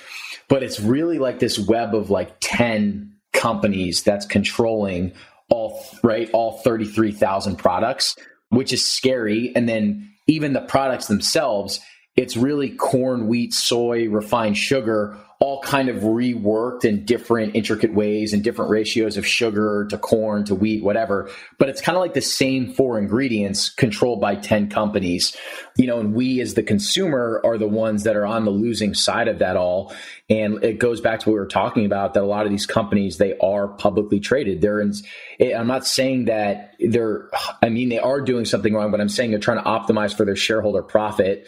But 0.50 0.64
it's 0.64 0.82
really 0.82 1.18
like 1.18 1.40
this 1.40 1.58
web 1.58 1.96
of 1.96 2.10
like 2.10 2.36
10 2.42 3.14
companies 3.32 4.04
that's 4.04 4.26
controlling 4.26 5.14
all, 5.50 5.82
right? 6.04 6.30
All 6.34 6.58
33,000 6.58 7.56
products, 7.56 8.18
which 8.50 8.74
is 8.74 8.86
scary. 8.86 9.56
And 9.56 9.70
then 9.70 10.12
even 10.28 10.52
the 10.52 10.60
products 10.60 11.08
themselves, 11.08 11.80
it's 12.16 12.38
really 12.38 12.70
corn, 12.70 13.28
wheat, 13.28 13.54
soy, 13.54 14.08
refined 14.08 14.58
sugar, 14.58 15.18
all 15.42 15.62
kind 15.62 15.90
of 15.90 15.98
reworked 15.98 16.86
in 16.86 17.04
different 17.04 17.56
intricate 17.56 17.94
ways 17.94 18.32
and 18.32 18.42
different 18.42 18.72
ratios 18.72 19.18
of 19.18 19.28
sugar 19.28 19.86
to 19.90 19.98
corn 19.98 20.46
to 20.46 20.56
wheat, 20.56 20.82
whatever. 20.82 21.30
But 21.60 21.68
it's 21.68 21.82
kind 21.82 21.98
of 21.98 22.00
like 22.00 22.14
the 22.14 22.22
same 22.22 22.74
four 22.74 22.98
ingredients 22.98 23.70
controlled 23.70 24.22
by 24.22 24.36
10 24.36 24.70
companies. 24.70 25.36
You 25.76 25.88
know, 25.88 26.00
and 26.00 26.14
we 26.14 26.40
as 26.40 26.54
the 26.54 26.64
consumer 26.64 27.42
are 27.44 27.58
the 27.58 27.68
ones 27.68 28.04
that 28.04 28.16
are 28.16 28.26
on 28.26 28.46
the 28.46 28.52
losing 28.52 28.94
side 28.94 29.28
of 29.28 29.40
that 29.40 29.58
all. 29.58 29.94
And 30.30 30.64
it 30.64 30.80
goes 30.80 31.02
back 31.02 31.20
to 31.20 31.30
what 31.30 31.34
we 31.34 31.40
were 31.40 31.48
talking 31.48 31.86
about 31.86 32.14
that 32.14 32.24
a 32.24 32.26
lot 32.26 32.46
of 32.46 32.52
these 32.52 32.66
companies, 32.66 33.18
they 33.18 33.38
are 33.40 33.68
publicly 33.68 34.22
traded. 34.22 34.62
They're 34.62 34.80
in, 34.80 34.94
eh, 35.42 35.54
I'm 35.54 35.68
not 35.68 35.86
saying 35.86 36.26
that 36.26 36.76
they're, 36.80 37.30
I 37.62 37.68
mean, 37.68 37.90
they 37.90 38.00
are 38.00 38.22
doing 38.22 38.46
something 38.46 38.74
wrong, 38.74 38.90
but 38.90 39.02
I'm 39.02 39.10
saying 39.10 39.32
they're 39.32 39.40
trying 39.40 39.62
to 39.62 39.70
optimize 39.70 40.16
for 40.16 40.24
their 40.24 40.38
shareholder 40.38 40.82
profit 40.82 41.46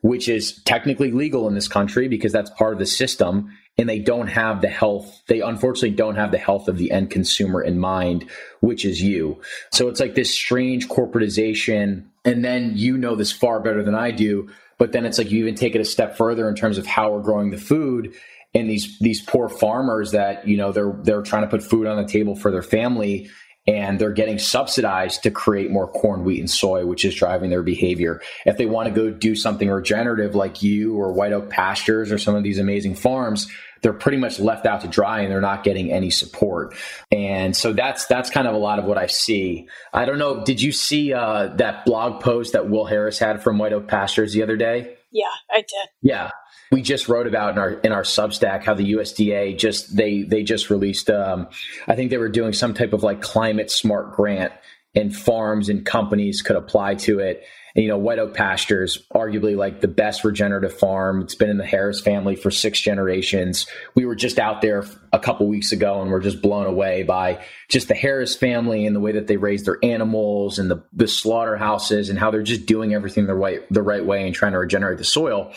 which 0.00 0.28
is 0.28 0.62
technically 0.62 1.10
legal 1.10 1.48
in 1.48 1.54
this 1.54 1.68
country 1.68 2.08
because 2.08 2.32
that's 2.32 2.50
part 2.50 2.72
of 2.72 2.78
the 2.78 2.86
system. 2.86 3.56
And 3.76 3.88
they 3.88 4.00
don't 4.00 4.26
have 4.26 4.60
the 4.60 4.68
health, 4.68 5.22
they 5.28 5.40
unfortunately 5.40 5.92
don't 5.92 6.16
have 6.16 6.32
the 6.32 6.38
health 6.38 6.66
of 6.66 6.78
the 6.78 6.90
end 6.90 7.10
consumer 7.10 7.62
in 7.62 7.78
mind, 7.78 8.28
which 8.60 8.84
is 8.84 9.00
you. 9.00 9.40
So 9.70 9.88
it's 9.88 10.00
like 10.00 10.16
this 10.16 10.34
strange 10.34 10.88
corporatization. 10.88 12.04
And 12.24 12.44
then 12.44 12.72
you 12.74 12.98
know 12.98 13.14
this 13.14 13.30
far 13.30 13.60
better 13.60 13.84
than 13.84 13.94
I 13.94 14.10
do. 14.10 14.48
But 14.78 14.92
then 14.92 15.06
it's 15.06 15.18
like 15.18 15.30
you 15.30 15.40
even 15.40 15.54
take 15.54 15.74
it 15.74 15.80
a 15.80 15.84
step 15.84 16.16
further 16.16 16.48
in 16.48 16.54
terms 16.54 16.78
of 16.78 16.86
how 16.86 17.12
we're 17.12 17.22
growing 17.22 17.50
the 17.50 17.58
food 17.58 18.14
and 18.54 18.68
these 18.68 18.98
these 18.98 19.20
poor 19.20 19.48
farmers 19.48 20.12
that 20.12 20.46
you 20.46 20.56
know 20.56 20.72
they're 20.72 20.94
they're 21.02 21.22
trying 21.22 21.42
to 21.42 21.48
put 21.48 21.62
food 21.62 21.86
on 21.86 21.96
the 21.96 22.08
table 22.08 22.34
for 22.34 22.50
their 22.50 22.62
family 22.62 23.28
and 23.68 23.98
they're 23.98 24.12
getting 24.12 24.38
subsidized 24.38 25.22
to 25.22 25.30
create 25.30 25.70
more 25.70 25.86
corn, 25.86 26.24
wheat, 26.24 26.40
and 26.40 26.50
soy, 26.50 26.86
which 26.86 27.04
is 27.04 27.14
driving 27.14 27.50
their 27.50 27.62
behavior. 27.62 28.22
If 28.46 28.56
they 28.56 28.64
want 28.64 28.88
to 28.88 28.94
go 28.94 29.10
do 29.10 29.36
something 29.36 29.68
regenerative 29.68 30.34
like 30.34 30.62
you 30.62 30.96
or 30.96 31.12
White 31.12 31.32
Oak 31.32 31.50
Pastures 31.50 32.10
or 32.10 32.16
some 32.16 32.34
of 32.34 32.42
these 32.42 32.58
amazing 32.58 32.94
farms, 32.94 33.46
they're 33.82 33.92
pretty 33.92 34.16
much 34.16 34.40
left 34.40 34.64
out 34.64 34.80
to 34.80 34.88
dry 34.88 35.20
and 35.20 35.30
they're 35.30 35.42
not 35.42 35.64
getting 35.64 35.92
any 35.92 36.08
support. 36.08 36.74
And 37.12 37.54
so 37.54 37.74
that's 37.74 38.06
that's 38.06 38.30
kind 38.30 38.48
of 38.48 38.54
a 38.54 38.58
lot 38.58 38.78
of 38.78 38.86
what 38.86 38.96
I 38.96 39.06
see. 39.06 39.68
I 39.92 40.06
don't 40.06 40.18
know. 40.18 40.42
Did 40.42 40.62
you 40.62 40.72
see 40.72 41.12
uh, 41.12 41.48
that 41.56 41.84
blog 41.84 42.22
post 42.22 42.54
that 42.54 42.70
Will 42.70 42.86
Harris 42.86 43.18
had 43.18 43.42
from 43.42 43.58
White 43.58 43.74
Oak 43.74 43.86
Pastures 43.86 44.32
the 44.32 44.42
other 44.42 44.56
day? 44.56 44.96
Yeah, 45.12 45.26
I 45.50 45.58
did. 45.58 45.88
Yeah. 46.00 46.30
We 46.70 46.82
just 46.82 47.08
wrote 47.08 47.26
about 47.26 47.52
in 47.52 47.58
our 47.58 47.72
in 47.72 47.92
our 47.92 48.02
Substack 48.02 48.62
how 48.62 48.74
the 48.74 48.92
USDA 48.92 49.56
just 49.58 49.96
they 49.96 50.22
they 50.22 50.42
just 50.42 50.70
released 50.70 51.10
um, 51.10 51.48
I 51.86 51.96
think 51.96 52.10
they 52.10 52.18
were 52.18 52.28
doing 52.28 52.52
some 52.52 52.74
type 52.74 52.92
of 52.92 53.02
like 53.02 53.22
climate 53.22 53.70
smart 53.70 54.14
grant 54.14 54.52
and 54.94 55.14
farms 55.14 55.68
and 55.68 55.84
companies 55.84 56.42
could 56.42 56.56
apply 56.56 56.96
to 56.96 57.20
it 57.20 57.44
and, 57.78 57.84
you 57.84 57.92
know, 57.92 57.96
White 57.96 58.18
Oak 58.18 58.34
Pastures, 58.34 59.06
arguably 59.14 59.56
like 59.56 59.80
the 59.80 59.86
best 59.86 60.24
regenerative 60.24 60.76
farm. 60.76 61.22
It's 61.22 61.36
been 61.36 61.48
in 61.48 61.58
the 61.58 61.64
Harris 61.64 62.00
family 62.00 62.34
for 62.34 62.50
six 62.50 62.80
generations. 62.80 63.68
We 63.94 64.04
were 64.04 64.16
just 64.16 64.40
out 64.40 64.62
there 64.62 64.84
a 65.12 65.20
couple 65.20 65.46
weeks 65.46 65.70
ago 65.70 66.02
and 66.02 66.10
we're 66.10 66.18
just 66.18 66.42
blown 66.42 66.66
away 66.66 67.04
by 67.04 67.40
just 67.68 67.86
the 67.86 67.94
Harris 67.94 68.34
family 68.34 68.84
and 68.84 68.96
the 68.96 69.00
way 69.00 69.12
that 69.12 69.28
they 69.28 69.36
raise 69.36 69.62
their 69.62 69.78
animals 69.84 70.58
and 70.58 70.68
the, 70.68 70.82
the 70.92 71.06
slaughterhouses 71.06 72.10
and 72.10 72.18
how 72.18 72.32
they're 72.32 72.42
just 72.42 72.66
doing 72.66 72.94
everything 72.94 73.26
the 73.26 73.34
right, 73.34 73.60
the 73.72 73.80
right 73.80 74.04
way 74.04 74.26
and 74.26 74.34
trying 74.34 74.52
to 74.52 74.58
regenerate 74.58 74.98
the 74.98 75.04
soil. 75.04 75.52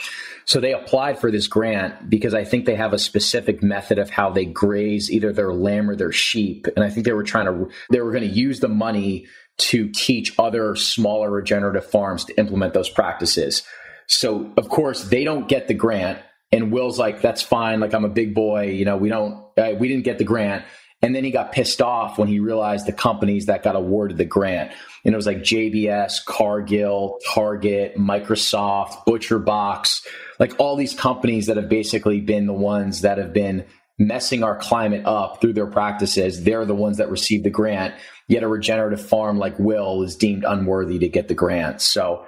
So 0.46 0.60
they 0.60 0.74
applied 0.74 1.18
for 1.18 1.32
this 1.32 1.48
grant 1.48 2.08
because 2.08 2.36
I 2.36 2.44
think 2.44 2.66
they 2.66 2.76
have 2.76 2.94
a 2.94 3.00
specific 3.00 3.64
method 3.64 3.98
of 3.98 4.12
how 4.12 4.30
they 4.30 4.46
graze 4.46 5.10
either 5.10 5.34
their 5.34 5.54
lamb 5.54 5.90
or 5.90 5.96
their 5.96 6.12
sheep. 6.12 6.68
And 6.76 6.86
I 6.86 6.92
think 6.92 7.08
they 7.08 7.14
were 7.14 7.24
trying 7.24 7.46
to, 7.46 7.72
they 7.90 8.02
were 8.02 8.12
going 8.12 8.30
to 8.30 8.30
use 8.30 8.60
the 8.60 8.68
money 8.68 9.26
to 9.58 9.90
teach 9.90 10.34
other 10.40 10.76
smaller 10.76 11.30
regenerative 11.30 11.86
farms 11.86 12.26
to 12.26 12.38
implement 12.38 12.74
those 12.74 12.90
practices. 12.90 13.64
So, 14.08 14.52
of 14.58 14.70
course, 14.70 15.04
they 15.04 15.24
don't 15.24 15.48
get 15.48 15.68
the 15.68 15.74
grant. 15.74 16.20
And 16.52 16.72
Will's 16.72 17.00
like, 17.00 17.22
that's 17.22 17.42
fine. 17.42 17.80
Like, 17.80 17.94
I'm 17.94 18.04
a 18.04 18.10
big 18.10 18.34
boy. 18.34 18.70
You 18.72 18.86
know, 18.86 18.98
we 18.98 19.10
don't, 19.10 19.46
uh, 19.58 19.72
we 19.80 19.88
didn't 19.88 20.04
get 20.04 20.18
the 20.18 20.24
grant. 20.24 20.66
And 21.02 21.16
then 21.16 21.24
he 21.24 21.32
got 21.32 21.52
pissed 21.52 21.82
off 21.82 22.18
when 22.18 22.28
he 22.28 22.40
realized 22.40 22.86
the 22.86 22.94
companies 22.94 23.48
that 23.48 23.64
got 23.64 23.76
awarded 23.76 24.18
the 24.18 24.26
grant. 24.26 24.72
And 25.04 25.14
it 25.14 25.16
was 25.16 25.26
like 25.26 25.40
JBS, 25.40 26.26
Cargill, 26.26 27.18
Target, 27.34 27.98
Microsoft, 27.98 29.06
Butcher 29.06 29.40
Box, 29.40 30.06
like 30.40 30.54
all 30.60 30.76
these 30.76 30.94
companies 30.94 31.48
that 31.48 31.58
have 31.58 31.70
basically 31.70 32.22
been 32.22 32.46
the 32.46 32.54
ones 32.54 33.02
that 33.02 33.18
have 33.18 33.34
been 33.34 33.66
messing 34.02 34.44
our 34.44 34.58
climate 34.58 35.06
up 35.06 35.40
through 35.40 35.54
their 35.54 35.68
practices. 35.68 36.44
They're 36.44 36.66
the 36.66 36.76
ones 36.76 36.98
that 36.98 37.10
receive 37.10 37.44
the 37.44 37.50
grant. 37.50 37.94
Yet 38.28 38.44
a 38.44 38.48
regenerative 38.48 39.06
farm 39.06 39.38
like 39.38 39.58
Will 39.60 40.02
is 40.04 40.16
deemed 40.16 40.44
unworthy 40.44 41.00
to 41.00 41.10
get 41.10 41.28
the 41.28 41.34
grant. 41.34 41.82
So, 41.82 42.26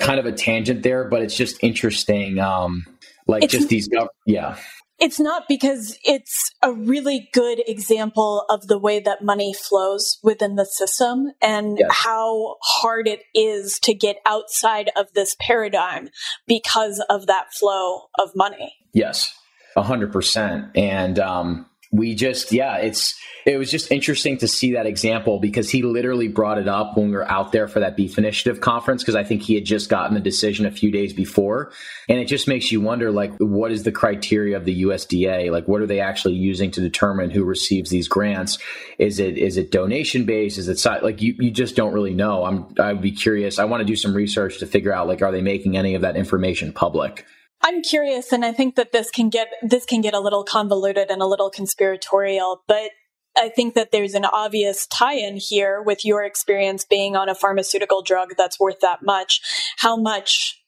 kind 0.00 0.18
of 0.18 0.26
a 0.26 0.32
tangent 0.32 0.82
there, 0.82 1.04
but 1.08 1.22
it's 1.22 1.36
just 1.36 1.62
interesting. 1.62 2.38
Um, 2.38 2.86
like 3.26 3.44
it's, 3.44 3.52
just 3.52 3.68
these, 3.68 3.88
yeah. 4.26 4.56
It's 4.98 5.20
not 5.20 5.44
because 5.48 5.98
it's 6.04 6.52
a 6.62 6.72
really 6.72 7.28
good 7.32 7.62
example 7.66 8.44
of 8.48 8.66
the 8.66 8.78
way 8.78 9.00
that 9.00 9.22
money 9.22 9.52
flows 9.52 10.18
within 10.22 10.56
the 10.56 10.64
system 10.64 11.32
and 11.42 11.78
yes. 11.78 11.90
how 11.90 12.56
hard 12.62 13.08
it 13.08 13.20
is 13.34 13.78
to 13.82 13.94
get 13.94 14.16
outside 14.26 14.90
of 14.96 15.06
this 15.14 15.36
paradigm 15.40 16.08
because 16.46 17.04
of 17.10 17.26
that 17.26 17.52
flow 17.52 18.02
of 18.18 18.30
money. 18.34 18.74
Yes, 18.94 19.32
a 19.76 19.82
hundred 19.82 20.12
percent. 20.12 20.70
And 20.74 21.18
um, 21.18 21.66
we 21.92 22.14
just, 22.14 22.52
yeah, 22.52 22.78
it's 22.78 23.14
it 23.44 23.56
was 23.56 23.70
just 23.70 23.90
interesting 23.90 24.38
to 24.38 24.48
see 24.48 24.72
that 24.72 24.86
example 24.86 25.40
because 25.40 25.68
he 25.68 25.82
literally 25.82 26.28
brought 26.28 26.58
it 26.58 26.68
up 26.68 26.96
when 26.96 27.08
we 27.10 27.16
were 27.16 27.28
out 27.28 27.52
there 27.52 27.66
for 27.66 27.80
that 27.80 27.96
beef 27.96 28.16
initiative 28.16 28.60
conference 28.60 29.02
because 29.02 29.16
I 29.16 29.24
think 29.24 29.42
he 29.42 29.54
had 29.54 29.64
just 29.64 29.90
gotten 29.90 30.14
the 30.14 30.20
decision 30.20 30.64
a 30.64 30.70
few 30.70 30.90
days 30.90 31.12
before. 31.12 31.72
And 32.08 32.18
it 32.18 32.26
just 32.26 32.46
makes 32.46 32.70
you 32.70 32.80
wonder 32.80 33.10
like 33.10 33.32
what 33.38 33.72
is 33.72 33.82
the 33.82 33.92
criteria 33.92 34.56
of 34.56 34.64
the 34.64 34.84
USDA? 34.84 35.50
Like 35.50 35.66
what 35.66 35.82
are 35.82 35.86
they 35.86 36.00
actually 36.00 36.34
using 36.34 36.70
to 36.72 36.80
determine 36.80 37.30
who 37.30 37.44
receives 37.44 37.90
these 37.90 38.08
grants? 38.08 38.58
Is 38.98 39.18
it 39.18 39.36
is 39.36 39.56
it 39.56 39.70
donation 39.70 40.24
based? 40.24 40.58
Is 40.58 40.68
it 40.68 41.02
like 41.02 41.20
you, 41.20 41.34
you 41.38 41.50
just 41.50 41.74
don't 41.74 41.92
really 41.92 42.14
know. 42.14 42.44
I'm 42.44 42.74
I'd 42.78 43.02
be 43.02 43.12
curious. 43.12 43.58
I 43.58 43.64
want 43.64 43.80
to 43.80 43.86
do 43.86 43.96
some 43.96 44.14
research 44.14 44.58
to 44.60 44.66
figure 44.66 44.92
out 44.92 45.08
like 45.08 45.20
are 45.20 45.32
they 45.32 45.42
making 45.42 45.76
any 45.76 45.94
of 45.94 46.02
that 46.02 46.16
information 46.16 46.72
public? 46.72 47.26
I'm 47.62 47.82
curious 47.82 48.32
and 48.32 48.44
I 48.44 48.52
think 48.52 48.74
that 48.74 48.92
this 48.92 49.10
can 49.10 49.30
get 49.30 49.48
this 49.62 49.84
can 49.84 50.00
get 50.00 50.14
a 50.14 50.20
little 50.20 50.44
convoluted 50.44 51.10
and 51.10 51.22
a 51.22 51.26
little 51.26 51.50
conspiratorial, 51.50 52.62
but 52.66 52.90
I 53.36 53.48
think 53.48 53.74
that 53.74 53.92
there's 53.92 54.14
an 54.14 54.24
obvious 54.24 54.86
tie 54.86 55.14
in 55.14 55.36
here 55.36 55.80
with 55.80 56.04
your 56.04 56.22
experience 56.22 56.84
being 56.84 57.16
on 57.16 57.28
a 57.28 57.34
pharmaceutical 57.34 58.02
drug 58.02 58.34
that's 58.36 58.60
worth 58.60 58.80
that 58.80 59.02
much. 59.02 59.40
How 59.78 59.96
much 59.96 60.60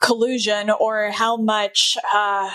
collusion 0.00 0.70
or 0.70 1.10
how 1.10 1.36
much 1.36 1.96
uh, 2.14 2.50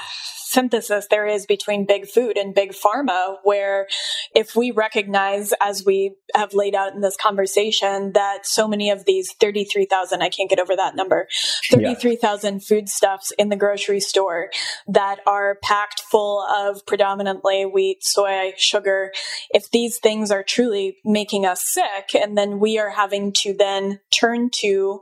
synthesis 0.53 1.07
there 1.09 1.27
is 1.27 1.45
between 1.45 1.85
big 1.85 2.07
food 2.07 2.37
and 2.37 2.53
big 2.53 2.71
pharma, 2.71 3.37
where 3.43 3.87
if 4.35 4.55
we 4.55 4.71
recognize, 4.71 5.53
as 5.59 5.83
we 5.85 6.15
have 6.35 6.53
laid 6.53 6.75
out 6.75 6.93
in 6.93 7.01
this 7.01 7.17
conversation, 7.17 8.13
that 8.13 8.45
so 8.45 8.67
many 8.67 8.89
of 8.89 9.05
these 9.05 9.33
33,000, 9.33 10.21
I 10.21 10.29
can't 10.29 10.49
get 10.49 10.59
over 10.59 10.75
that 10.75 10.95
number, 10.95 11.27
33,000 11.71 12.53
yeah. 12.53 12.59
foodstuffs 12.59 13.31
in 13.37 13.49
the 13.49 13.55
grocery 13.55 13.99
store 13.99 14.49
that 14.87 15.19
are 15.25 15.57
packed 15.63 16.01
full 16.01 16.43
of 16.43 16.85
predominantly 16.85 17.63
wheat, 17.63 18.03
soy, 18.03 18.53
sugar, 18.57 19.11
if 19.49 19.69
these 19.71 19.97
things 19.97 20.31
are 20.31 20.43
truly 20.43 20.97
making 21.03 21.45
us 21.45 21.63
sick, 21.65 22.13
and 22.13 22.37
then 22.37 22.59
we 22.59 22.77
are 22.77 22.91
having 22.91 23.33
to 23.33 23.53
then 23.53 23.99
turn 24.11 24.49
to 24.61 24.99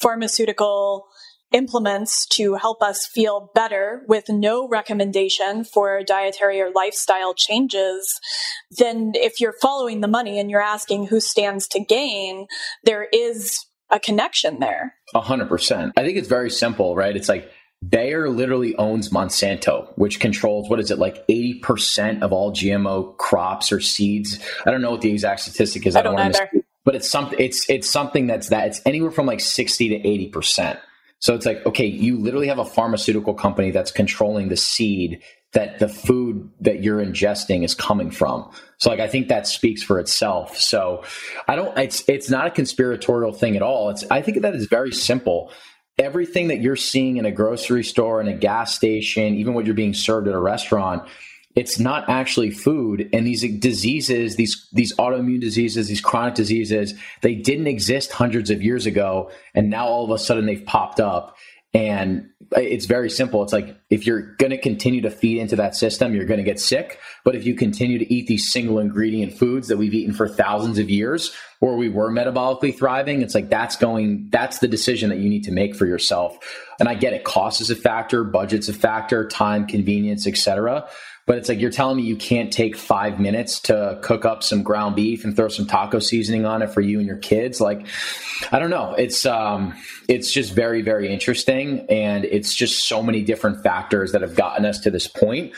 pharmaceutical 0.00 1.06
implements 1.54 2.26
to 2.26 2.54
help 2.54 2.82
us 2.82 3.06
feel 3.06 3.50
better 3.54 4.02
with 4.08 4.28
no 4.28 4.68
recommendation 4.68 5.64
for 5.64 6.02
dietary 6.02 6.60
or 6.60 6.70
lifestyle 6.72 7.32
changes, 7.32 8.20
then 8.72 9.12
if 9.14 9.40
you're 9.40 9.54
following 9.62 10.00
the 10.00 10.08
money 10.08 10.38
and 10.38 10.50
you're 10.50 10.60
asking 10.60 11.06
who 11.06 11.20
stands 11.20 11.66
to 11.68 11.80
gain, 11.80 12.46
there 12.82 13.06
is 13.12 13.64
a 13.90 14.00
connection 14.00 14.58
there. 14.58 14.94
A 15.14 15.20
hundred 15.20 15.48
percent. 15.48 15.92
I 15.96 16.02
think 16.02 16.18
it's 16.18 16.28
very 16.28 16.50
simple, 16.50 16.96
right? 16.96 17.16
It's 17.16 17.28
like 17.28 17.50
Bayer 17.86 18.28
literally 18.28 18.74
owns 18.76 19.10
Monsanto, 19.10 19.92
which 19.96 20.18
controls 20.18 20.68
what 20.68 20.80
is 20.80 20.90
it 20.90 20.98
like 20.98 21.26
80% 21.28 22.22
of 22.22 22.32
all 22.32 22.50
GMO 22.52 23.16
crops 23.18 23.70
or 23.70 23.80
seeds. 23.80 24.38
I 24.66 24.70
don't 24.70 24.80
know 24.80 24.90
what 24.90 25.02
the 25.02 25.10
exact 25.10 25.40
statistic 25.40 25.86
is. 25.86 25.94
I 25.94 26.02
don't, 26.02 26.18
I 26.18 26.28
don't 26.28 26.38
want 26.40 26.50
to 26.52 26.64
but 26.84 26.94
it's 26.94 27.08
something 27.08 27.38
it's 27.40 27.68
it's 27.68 27.88
something 27.88 28.26
that's 28.26 28.50
that 28.50 28.68
it's 28.68 28.82
anywhere 28.84 29.10
from 29.10 29.26
like 29.26 29.40
60 29.40 29.88
to 29.88 30.30
80%. 30.30 30.78
So 31.20 31.34
it's 31.34 31.46
like, 31.46 31.64
okay, 31.64 31.86
you 31.86 32.18
literally 32.18 32.48
have 32.48 32.58
a 32.58 32.64
pharmaceutical 32.64 33.34
company 33.34 33.70
that's 33.70 33.90
controlling 33.90 34.48
the 34.48 34.56
seed 34.56 35.22
that 35.54 35.78
the 35.78 35.88
food 35.88 36.50
that 36.60 36.82
you're 36.82 36.98
ingesting 36.98 37.64
is 37.64 37.74
coming 37.74 38.10
from. 38.10 38.50
So 38.78 38.90
like 38.90 39.00
I 39.00 39.08
think 39.08 39.28
that 39.28 39.46
speaks 39.46 39.82
for 39.82 39.98
itself. 39.98 40.58
So 40.58 41.04
I 41.48 41.56
don't 41.56 41.76
it's 41.78 42.06
it's 42.08 42.28
not 42.28 42.48
a 42.48 42.50
conspiratorial 42.50 43.32
thing 43.32 43.56
at 43.56 43.62
all. 43.62 43.88
It's 43.90 44.04
I 44.10 44.20
think 44.20 44.42
that 44.42 44.54
is 44.54 44.66
very 44.66 44.92
simple. 44.92 45.50
Everything 45.96 46.48
that 46.48 46.60
you're 46.60 46.76
seeing 46.76 47.18
in 47.18 47.24
a 47.24 47.30
grocery 47.30 47.84
store, 47.84 48.20
in 48.20 48.26
a 48.26 48.36
gas 48.36 48.74
station, 48.74 49.36
even 49.36 49.54
what 49.54 49.64
you're 49.64 49.76
being 49.76 49.94
served 49.94 50.26
at 50.26 50.34
a 50.34 50.40
restaurant, 50.40 51.08
it's 51.54 51.78
not 51.78 52.08
actually 52.08 52.50
food 52.50 53.08
and 53.12 53.26
these 53.26 53.42
diseases 53.58 54.36
these 54.36 54.68
these 54.72 54.94
autoimmune 54.96 55.40
diseases 55.40 55.88
these 55.88 56.00
chronic 56.00 56.34
diseases 56.34 56.94
they 57.22 57.34
didn't 57.34 57.66
exist 57.66 58.12
hundreds 58.12 58.50
of 58.50 58.62
years 58.62 58.86
ago 58.86 59.30
and 59.54 59.70
now 59.70 59.86
all 59.86 60.04
of 60.04 60.10
a 60.10 60.18
sudden 60.18 60.46
they've 60.46 60.66
popped 60.66 61.00
up 61.00 61.36
and 61.74 62.30
it's 62.56 62.86
very 62.86 63.10
simple. 63.10 63.42
It's 63.42 63.52
like 63.52 63.76
if 63.90 64.06
you're 64.06 64.36
going 64.36 64.50
to 64.50 64.58
continue 64.58 65.00
to 65.00 65.10
feed 65.10 65.38
into 65.38 65.56
that 65.56 65.74
system, 65.74 66.14
you're 66.14 66.24
going 66.24 66.38
to 66.38 66.44
get 66.44 66.60
sick. 66.60 67.00
But 67.24 67.34
if 67.34 67.44
you 67.44 67.56
continue 67.56 67.98
to 67.98 68.14
eat 68.14 68.28
these 68.28 68.52
single 68.52 68.78
ingredient 68.78 69.36
foods 69.36 69.66
that 69.68 69.76
we've 69.76 69.92
eaten 69.92 70.14
for 70.14 70.28
thousands 70.28 70.78
of 70.78 70.88
years, 70.88 71.34
or 71.60 71.76
we 71.76 71.88
were 71.88 72.12
metabolically 72.12 72.76
thriving, 72.76 73.22
it's 73.22 73.34
like 73.34 73.48
that's 73.48 73.74
going, 73.74 74.28
that's 74.30 74.60
the 74.60 74.68
decision 74.68 75.10
that 75.10 75.18
you 75.18 75.28
need 75.28 75.42
to 75.44 75.50
make 75.50 75.74
for 75.74 75.86
yourself. 75.86 76.38
And 76.78 76.88
I 76.88 76.94
get 76.94 77.12
it. 77.12 77.24
Cost 77.24 77.60
is 77.60 77.70
a 77.70 77.76
factor, 77.76 78.22
budget's 78.22 78.68
a 78.68 78.72
factor, 78.72 79.26
time, 79.26 79.66
convenience, 79.66 80.28
etc. 80.28 80.88
But 81.26 81.38
it's 81.38 81.48
like 81.48 81.58
you're 81.58 81.70
telling 81.70 81.96
me 81.96 82.02
you 82.02 82.16
can't 82.16 82.52
take 82.52 82.76
five 82.76 83.18
minutes 83.18 83.60
to 83.60 83.98
cook 84.02 84.24
up 84.24 84.42
some 84.42 84.62
ground 84.62 84.94
beef 84.94 85.24
and 85.24 85.34
throw 85.34 85.48
some 85.48 85.66
taco 85.66 85.98
seasoning 85.98 86.44
on 86.44 86.60
it 86.60 86.70
for 86.70 86.82
you 86.82 86.98
and 86.98 87.06
your 87.06 87.16
kids. 87.16 87.60
Like, 87.60 87.86
I 88.52 88.58
don't 88.58 88.70
know. 88.70 88.94
It's 88.94 89.24
um, 89.24 89.74
it's 90.08 90.32
just 90.32 90.52
very 90.52 90.82
very 90.82 91.12
interesting, 91.12 91.86
and 91.88 92.24
it's 92.24 92.54
just 92.54 92.86
so 92.86 93.02
many 93.02 93.22
different 93.22 93.62
factors 93.62 94.12
that 94.12 94.20
have 94.20 94.34
gotten 94.34 94.66
us 94.66 94.80
to 94.80 94.90
this 94.90 95.06
point. 95.06 95.54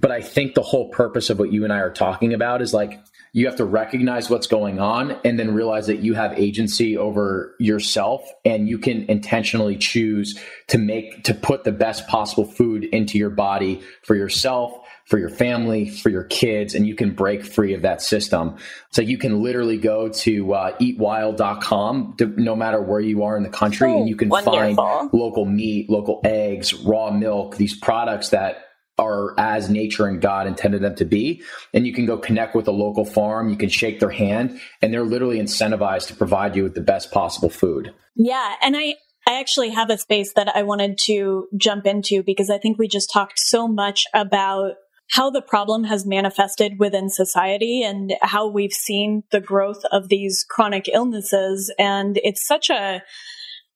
But 0.00 0.10
I 0.10 0.20
think 0.20 0.54
the 0.54 0.62
whole 0.62 0.90
purpose 0.90 1.30
of 1.30 1.38
what 1.38 1.52
you 1.52 1.64
and 1.64 1.72
I 1.72 1.78
are 1.78 1.92
talking 1.92 2.34
about 2.34 2.60
is 2.60 2.74
like 2.74 3.00
you 3.36 3.44
have 3.44 3.56
to 3.56 3.66
recognize 3.66 4.30
what's 4.30 4.46
going 4.46 4.80
on 4.80 5.10
and 5.22 5.38
then 5.38 5.52
realize 5.52 5.88
that 5.88 5.98
you 5.98 6.14
have 6.14 6.32
agency 6.38 6.96
over 6.96 7.54
yourself 7.58 8.26
and 8.46 8.66
you 8.66 8.78
can 8.78 9.02
intentionally 9.10 9.76
choose 9.76 10.40
to 10.68 10.78
make 10.78 11.22
to 11.24 11.34
put 11.34 11.64
the 11.64 11.70
best 11.70 12.06
possible 12.06 12.46
food 12.46 12.84
into 12.84 13.18
your 13.18 13.28
body 13.28 13.82
for 14.02 14.14
yourself 14.16 14.78
for 15.06 15.18
your 15.18 15.28
family, 15.28 15.88
for 15.88 16.10
your 16.10 16.24
kids, 16.24 16.74
and 16.74 16.86
you 16.86 16.94
can 16.94 17.12
break 17.12 17.44
free 17.44 17.74
of 17.74 17.82
that 17.82 18.02
system. 18.02 18.56
So 18.90 19.02
you 19.02 19.18
can 19.18 19.40
literally 19.40 19.78
go 19.78 20.08
to 20.08 20.52
uh, 20.52 20.76
eatwild.com 20.78 22.16
to, 22.18 22.26
no 22.36 22.56
matter 22.56 22.82
where 22.82 23.00
you 23.00 23.22
are 23.22 23.36
in 23.36 23.44
the 23.44 23.48
country, 23.48 23.92
and 23.92 24.08
you 24.08 24.16
can 24.16 24.28
wonderful. 24.28 24.74
find 24.74 25.10
local 25.12 25.44
meat, 25.44 25.88
local 25.88 26.20
eggs, 26.24 26.74
raw 26.74 27.10
milk, 27.12 27.56
these 27.56 27.78
products 27.78 28.30
that 28.30 28.64
are 28.98 29.38
as 29.38 29.68
nature 29.68 30.06
and 30.06 30.20
God 30.20 30.46
intended 30.46 30.82
them 30.82 30.96
to 30.96 31.04
be. 31.04 31.42
And 31.72 31.86
you 31.86 31.92
can 31.92 32.06
go 32.06 32.18
connect 32.18 32.56
with 32.56 32.66
a 32.66 32.72
local 32.72 33.04
farm, 33.04 33.48
you 33.48 33.56
can 33.56 33.68
shake 33.68 34.00
their 34.00 34.10
hand, 34.10 34.58
and 34.82 34.92
they're 34.92 35.04
literally 35.04 35.38
incentivized 35.38 36.08
to 36.08 36.14
provide 36.14 36.56
you 36.56 36.62
with 36.64 36.74
the 36.74 36.80
best 36.80 37.12
possible 37.12 37.50
food. 37.50 37.92
Yeah. 38.16 38.54
And 38.62 38.76
I, 38.76 38.96
I 39.28 39.38
actually 39.38 39.70
have 39.70 39.90
a 39.90 39.98
space 39.98 40.32
that 40.32 40.48
I 40.54 40.62
wanted 40.62 40.98
to 41.04 41.46
jump 41.56 41.86
into 41.86 42.22
because 42.22 42.48
I 42.48 42.58
think 42.58 42.78
we 42.78 42.88
just 42.88 43.12
talked 43.12 43.38
so 43.38 43.68
much 43.68 44.06
about 44.14 44.76
how 45.12 45.30
the 45.30 45.42
problem 45.42 45.84
has 45.84 46.04
manifested 46.06 46.78
within 46.78 47.08
society 47.08 47.82
and 47.82 48.14
how 48.22 48.48
we've 48.48 48.72
seen 48.72 49.22
the 49.30 49.40
growth 49.40 49.82
of 49.92 50.08
these 50.08 50.44
chronic 50.48 50.88
illnesses. 50.92 51.72
And 51.78 52.18
it's 52.22 52.46
such 52.46 52.70
a, 52.70 53.02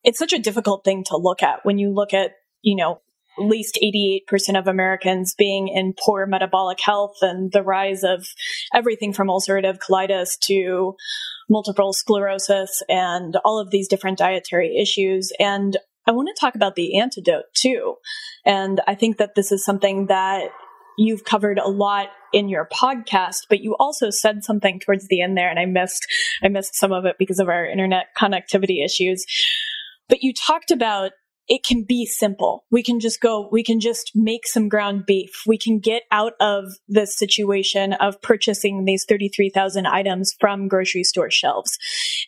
it's 0.03 0.19
such 0.19 0.33
a 0.33 0.39
difficult 0.39 0.85
thing 0.85 1.05
to 1.05 1.17
look 1.17 1.43
at 1.43 1.65
when 1.65 1.79
you 1.79 1.91
look 1.91 2.13
at, 2.13 2.33
you 2.63 2.77
know, 2.77 3.01
at 3.39 3.45
least 3.45 3.79
88% 3.83 4.59
of 4.59 4.67
Americans 4.67 5.35
being 5.35 5.69
in 5.69 5.95
poor 5.99 6.27
metabolic 6.27 6.81
health 6.81 7.17
and 7.23 7.53
the 7.53 7.63
rise 7.63 8.03
of 8.03 8.27
everything 8.75 9.13
from 9.13 9.29
ulcerative 9.29 9.79
colitis 9.79 10.39
to 10.41 10.97
multiple 11.49 11.93
sclerosis 11.93 12.83
and 12.89 13.37
all 13.45 13.59
of 13.59 13.71
these 13.71 13.89
different 13.89 14.19
dietary 14.19 14.77
issues. 14.77 15.33
And 15.39 15.77
I 16.07 16.13
want 16.13 16.29
to 16.29 16.41
talk 16.41 16.55
about 16.55 16.75
the 16.75 16.99
antidote 16.99 17.45
too. 17.55 17.97
And 18.45 18.81
I 18.87 18.95
think 18.95 19.19
that 19.19 19.35
this 19.37 19.53
is 19.53 19.65
something 19.65 20.07
that 20.07 20.51
you've 21.01 21.25
covered 21.25 21.59
a 21.59 21.69
lot 21.69 22.09
in 22.33 22.49
your 22.49 22.69
podcast, 22.73 23.47
but 23.49 23.61
you 23.61 23.75
also 23.81 24.11
said 24.11 24.45
something 24.45 24.79
towards 24.79 25.09
the 25.09 25.23
end 25.23 25.37
there 25.37 25.49
and 25.49 25.59
I 25.59 25.65
missed, 25.65 26.07
I 26.43 26.49
missed 26.49 26.75
some 26.75 26.93
of 26.93 27.05
it 27.05 27.17
because 27.19 27.39
of 27.39 27.49
our 27.49 27.65
internet 27.65 28.07
connectivity 28.17 28.85
issues. 28.85 29.25
But 30.09 30.23
you 30.23 30.33
talked 30.35 30.71
about 30.71 31.13
it 31.49 31.65
can 31.65 31.83
be 31.83 32.07
simple. 32.07 32.65
We 32.71 32.83
can 32.85 33.01
just 33.01 33.21
go, 33.21 33.49
we 33.51 33.65
can 33.65 33.81
just 33.81 34.13
make 34.15 34.47
some 34.47 34.69
ground 34.69 35.05
beef. 35.05 35.31
We 35.47 35.59
can 35.59 35.81
get 35.81 36.05
out 36.13 36.35
of 36.39 36.67
this 36.87 37.19
situation 37.19 37.93
of 37.95 38.23
purchasing 38.23 38.85
these 38.85 39.05
33,000 39.09 39.85
items 39.87 40.33
from 40.39 40.69
grocery 40.69 41.03
store 41.03 41.31
shelves. 41.31 41.77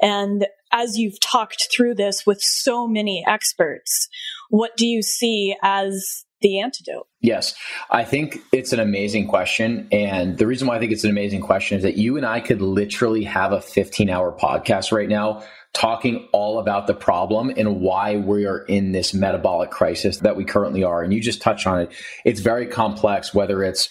And 0.01 0.49
as 0.73 0.99
you've 0.99 1.21
talked 1.21 1.69
through 1.71 1.95
this 1.95 2.27
with 2.27 2.41
so 2.41 2.89
many 2.89 3.23
experts, 3.25 4.09
what 4.51 4.77
do 4.77 4.89
you 4.89 5.03
see 5.03 5.55
as 5.63 6.25
the 6.43 6.61
antidote? 6.61 7.07
Yes, 7.21 7.55
I 7.91 8.05
think 8.05 8.39
it's 8.53 8.73
an 8.73 8.81
amazing 8.81 9.29
question. 9.29 9.89
And 9.91 10.39
the 10.39 10.47
reason 10.47 10.69
why 10.69 10.77
I 10.77 10.79
think 10.79 10.93
it's 10.93 11.05
an 11.05 11.11
amazing 11.11 11.41
question 11.41 11.77
is 11.77 11.83
that 11.85 11.97
you 11.97 12.17
and 12.17 12.27
I 12.27 12.41
could 12.41 12.61
literally 12.61 13.25
have 13.25 13.53
a 13.53 13.61
15 13.61 14.11
hour 14.11 14.37
podcast 14.37 14.93
right 14.93 15.09
now 15.09 15.43
talking 15.73 16.29
all 16.33 16.59
about 16.59 16.87
the 16.87 16.95
problem 16.95 17.51
and 17.57 17.81
why 17.81 18.17
we 18.17 18.45
are 18.45 18.59
in 18.65 18.93
this 18.93 19.15
metabolic 19.15 19.71
crisis 19.71 20.19
that 20.19 20.37
we 20.37 20.45
currently 20.45 20.85
are. 20.85 21.03
And 21.03 21.15
you 21.15 21.21
just 21.21 21.41
touched 21.41 21.67
on 21.67 21.81
it. 21.81 21.93
It's 22.25 22.41
very 22.41 22.67
complex, 22.67 23.33
whether 23.33 23.63
it's 23.65 23.89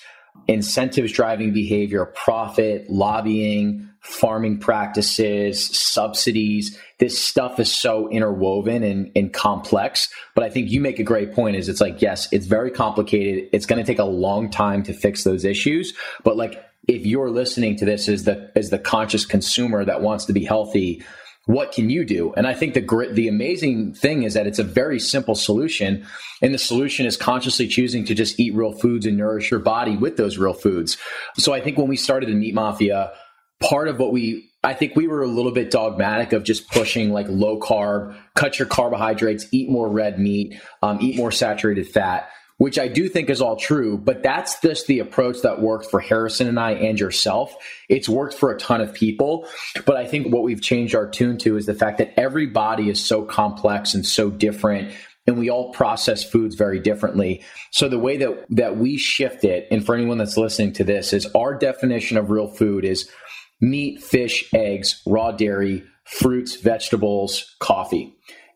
incentives 0.47 1.11
driving 1.11 1.53
behavior, 1.53 2.05
profit, 2.05 2.89
lobbying, 2.89 3.90
farming 4.01 4.57
practices, 4.57 5.63
subsidies. 5.77 6.77
This 6.97 7.21
stuff 7.21 7.59
is 7.59 7.71
so 7.71 8.09
interwoven 8.09 8.83
and, 8.83 9.11
and 9.15 9.31
complex. 9.31 10.09
But 10.35 10.43
I 10.43 10.49
think 10.49 10.71
you 10.71 10.81
make 10.81 10.99
a 10.99 11.03
great 11.03 11.33
point 11.33 11.55
is 11.55 11.69
it's 11.69 11.81
like, 11.81 12.01
yes, 12.01 12.27
it's 12.31 12.47
very 12.47 12.71
complicated. 12.71 13.49
It's 13.53 13.67
going 13.67 13.79
to 13.79 13.85
take 13.85 13.99
a 13.99 14.03
long 14.03 14.49
time 14.49 14.83
to 14.83 14.93
fix 14.93 15.23
those 15.23 15.45
issues. 15.45 15.93
But 16.23 16.35
like, 16.35 16.63
if 16.87 17.05
you're 17.05 17.29
listening 17.29 17.75
to 17.77 17.85
this 17.85 18.09
as 18.09 18.23
the, 18.23 18.51
as 18.55 18.71
the 18.71 18.79
conscious 18.79 19.23
consumer 19.23 19.85
that 19.85 20.01
wants 20.01 20.25
to 20.25 20.33
be 20.33 20.43
healthy, 20.43 21.03
what 21.45 21.71
can 21.71 21.89
you 21.89 22.05
do? 22.05 22.33
And 22.33 22.47
I 22.47 22.53
think 22.53 22.75
the 22.75 23.09
the 23.13 23.27
amazing 23.27 23.93
thing 23.93 24.23
is 24.23 24.35
that 24.35 24.45
it's 24.45 24.59
a 24.59 24.63
very 24.63 24.99
simple 24.99 25.33
solution, 25.33 26.05
and 26.41 26.53
the 26.53 26.59
solution 26.59 27.07
is 27.07 27.17
consciously 27.17 27.67
choosing 27.67 28.05
to 28.05 28.13
just 28.13 28.39
eat 28.39 28.53
real 28.53 28.73
foods 28.73 29.07
and 29.07 29.17
nourish 29.17 29.49
your 29.49 29.59
body 29.59 29.97
with 29.97 30.17
those 30.17 30.37
real 30.37 30.53
foods. 30.53 30.97
So 31.37 31.51
I 31.51 31.59
think 31.59 31.79
when 31.79 31.87
we 31.87 31.97
started 31.97 32.29
the 32.29 32.35
Meat 32.35 32.53
Mafia, 32.53 33.11
part 33.61 33.87
of 33.87 33.99
what 33.99 34.11
we 34.11 34.49
I 34.63 34.73
think 34.73 34.95
we 34.95 35.07
were 35.07 35.23
a 35.23 35.27
little 35.27 35.51
bit 35.51 35.71
dogmatic 35.71 36.33
of 36.33 36.43
just 36.43 36.69
pushing 36.69 37.11
like 37.11 37.25
low 37.29 37.59
carb, 37.59 38.15
cut 38.35 38.59
your 38.59 38.67
carbohydrates, 38.67 39.47
eat 39.51 39.69
more 39.69 39.89
red 39.89 40.19
meat, 40.19 40.59
um, 40.83 40.99
eat 41.01 41.17
more 41.17 41.31
saturated 41.31 41.87
fat 41.87 42.29
which 42.61 42.77
I 42.77 42.87
do 42.87 43.09
think 43.09 43.31
is 43.31 43.41
all 43.41 43.55
true, 43.55 43.97
but 43.97 44.21
that's 44.21 44.59
just 44.59 44.85
the 44.85 44.99
approach 44.99 45.41
that 45.41 45.63
worked 45.63 45.89
for 45.89 45.99
Harrison 45.99 46.47
and 46.47 46.59
I 46.59 46.73
and 46.73 46.99
yourself. 46.99 47.55
It's 47.89 48.07
worked 48.07 48.35
for 48.35 48.51
a 48.51 48.59
ton 48.59 48.81
of 48.81 48.93
people, 48.93 49.47
but 49.83 49.97
I 49.97 50.05
think 50.05 50.31
what 50.31 50.43
we've 50.43 50.61
changed 50.61 50.93
our 50.93 51.09
tune 51.09 51.39
to 51.39 51.57
is 51.57 51.65
the 51.65 51.73
fact 51.73 51.97
that 51.97 52.13
every 52.19 52.45
body 52.45 52.87
is 52.87 53.03
so 53.03 53.23
complex 53.23 53.95
and 53.95 54.05
so 54.05 54.29
different 54.29 54.93
and 55.25 55.39
we 55.39 55.49
all 55.49 55.71
process 55.71 56.23
foods 56.23 56.53
very 56.53 56.79
differently. 56.79 57.43
So 57.71 57.89
the 57.89 57.97
way 57.97 58.17
that 58.17 58.45
that 58.51 58.77
we 58.77 58.97
shift 58.97 59.43
it 59.43 59.67
and 59.71 59.83
for 59.83 59.95
anyone 59.95 60.19
that's 60.19 60.37
listening 60.37 60.73
to 60.73 60.83
this 60.83 61.13
is 61.13 61.25
our 61.33 61.55
definition 61.55 62.17
of 62.17 62.29
real 62.29 62.47
food 62.47 62.85
is 62.85 63.09
meat, 63.61 64.03
fish, 64.03 64.49
eggs, 64.53 65.01
raw 65.05 65.31
dairy, 65.31 65.83
fruits, 66.03 66.55
vegetables, 66.55 67.55
coffee. 67.59 68.13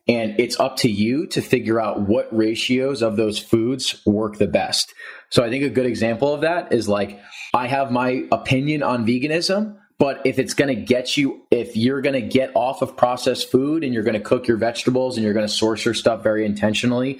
And 0.08 0.38
it's 0.38 0.60
up 0.60 0.76
to 0.78 0.90
you 0.90 1.26
to 1.28 1.40
figure 1.40 1.80
out 1.80 2.02
what 2.02 2.28
ratios 2.36 3.02
of 3.02 3.16
those 3.16 3.38
foods 3.38 4.00
work 4.06 4.38
the 4.38 4.46
best. 4.46 4.94
So 5.30 5.42
I 5.42 5.50
think 5.50 5.64
a 5.64 5.70
good 5.70 5.86
example 5.86 6.32
of 6.32 6.42
that 6.42 6.72
is 6.72 6.88
like, 6.88 7.18
I 7.54 7.66
have 7.66 7.90
my 7.90 8.24
opinion 8.30 8.82
on 8.82 9.06
veganism, 9.06 9.76
but 9.98 10.20
if 10.26 10.38
it's 10.38 10.52
going 10.52 10.74
to 10.74 10.80
get 10.80 11.16
you, 11.16 11.42
if 11.50 11.74
you're 11.74 12.02
going 12.02 12.20
to 12.20 12.26
get 12.26 12.54
off 12.54 12.82
of 12.82 12.96
processed 12.96 13.50
food 13.50 13.82
and 13.82 13.94
you're 13.94 14.02
going 14.02 14.14
to 14.14 14.20
cook 14.20 14.46
your 14.46 14.58
vegetables 14.58 15.16
and 15.16 15.24
you're 15.24 15.32
going 15.32 15.46
to 15.46 15.52
source 15.52 15.86
your 15.86 15.94
stuff 15.94 16.22
very 16.22 16.44
intentionally 16.44 17.18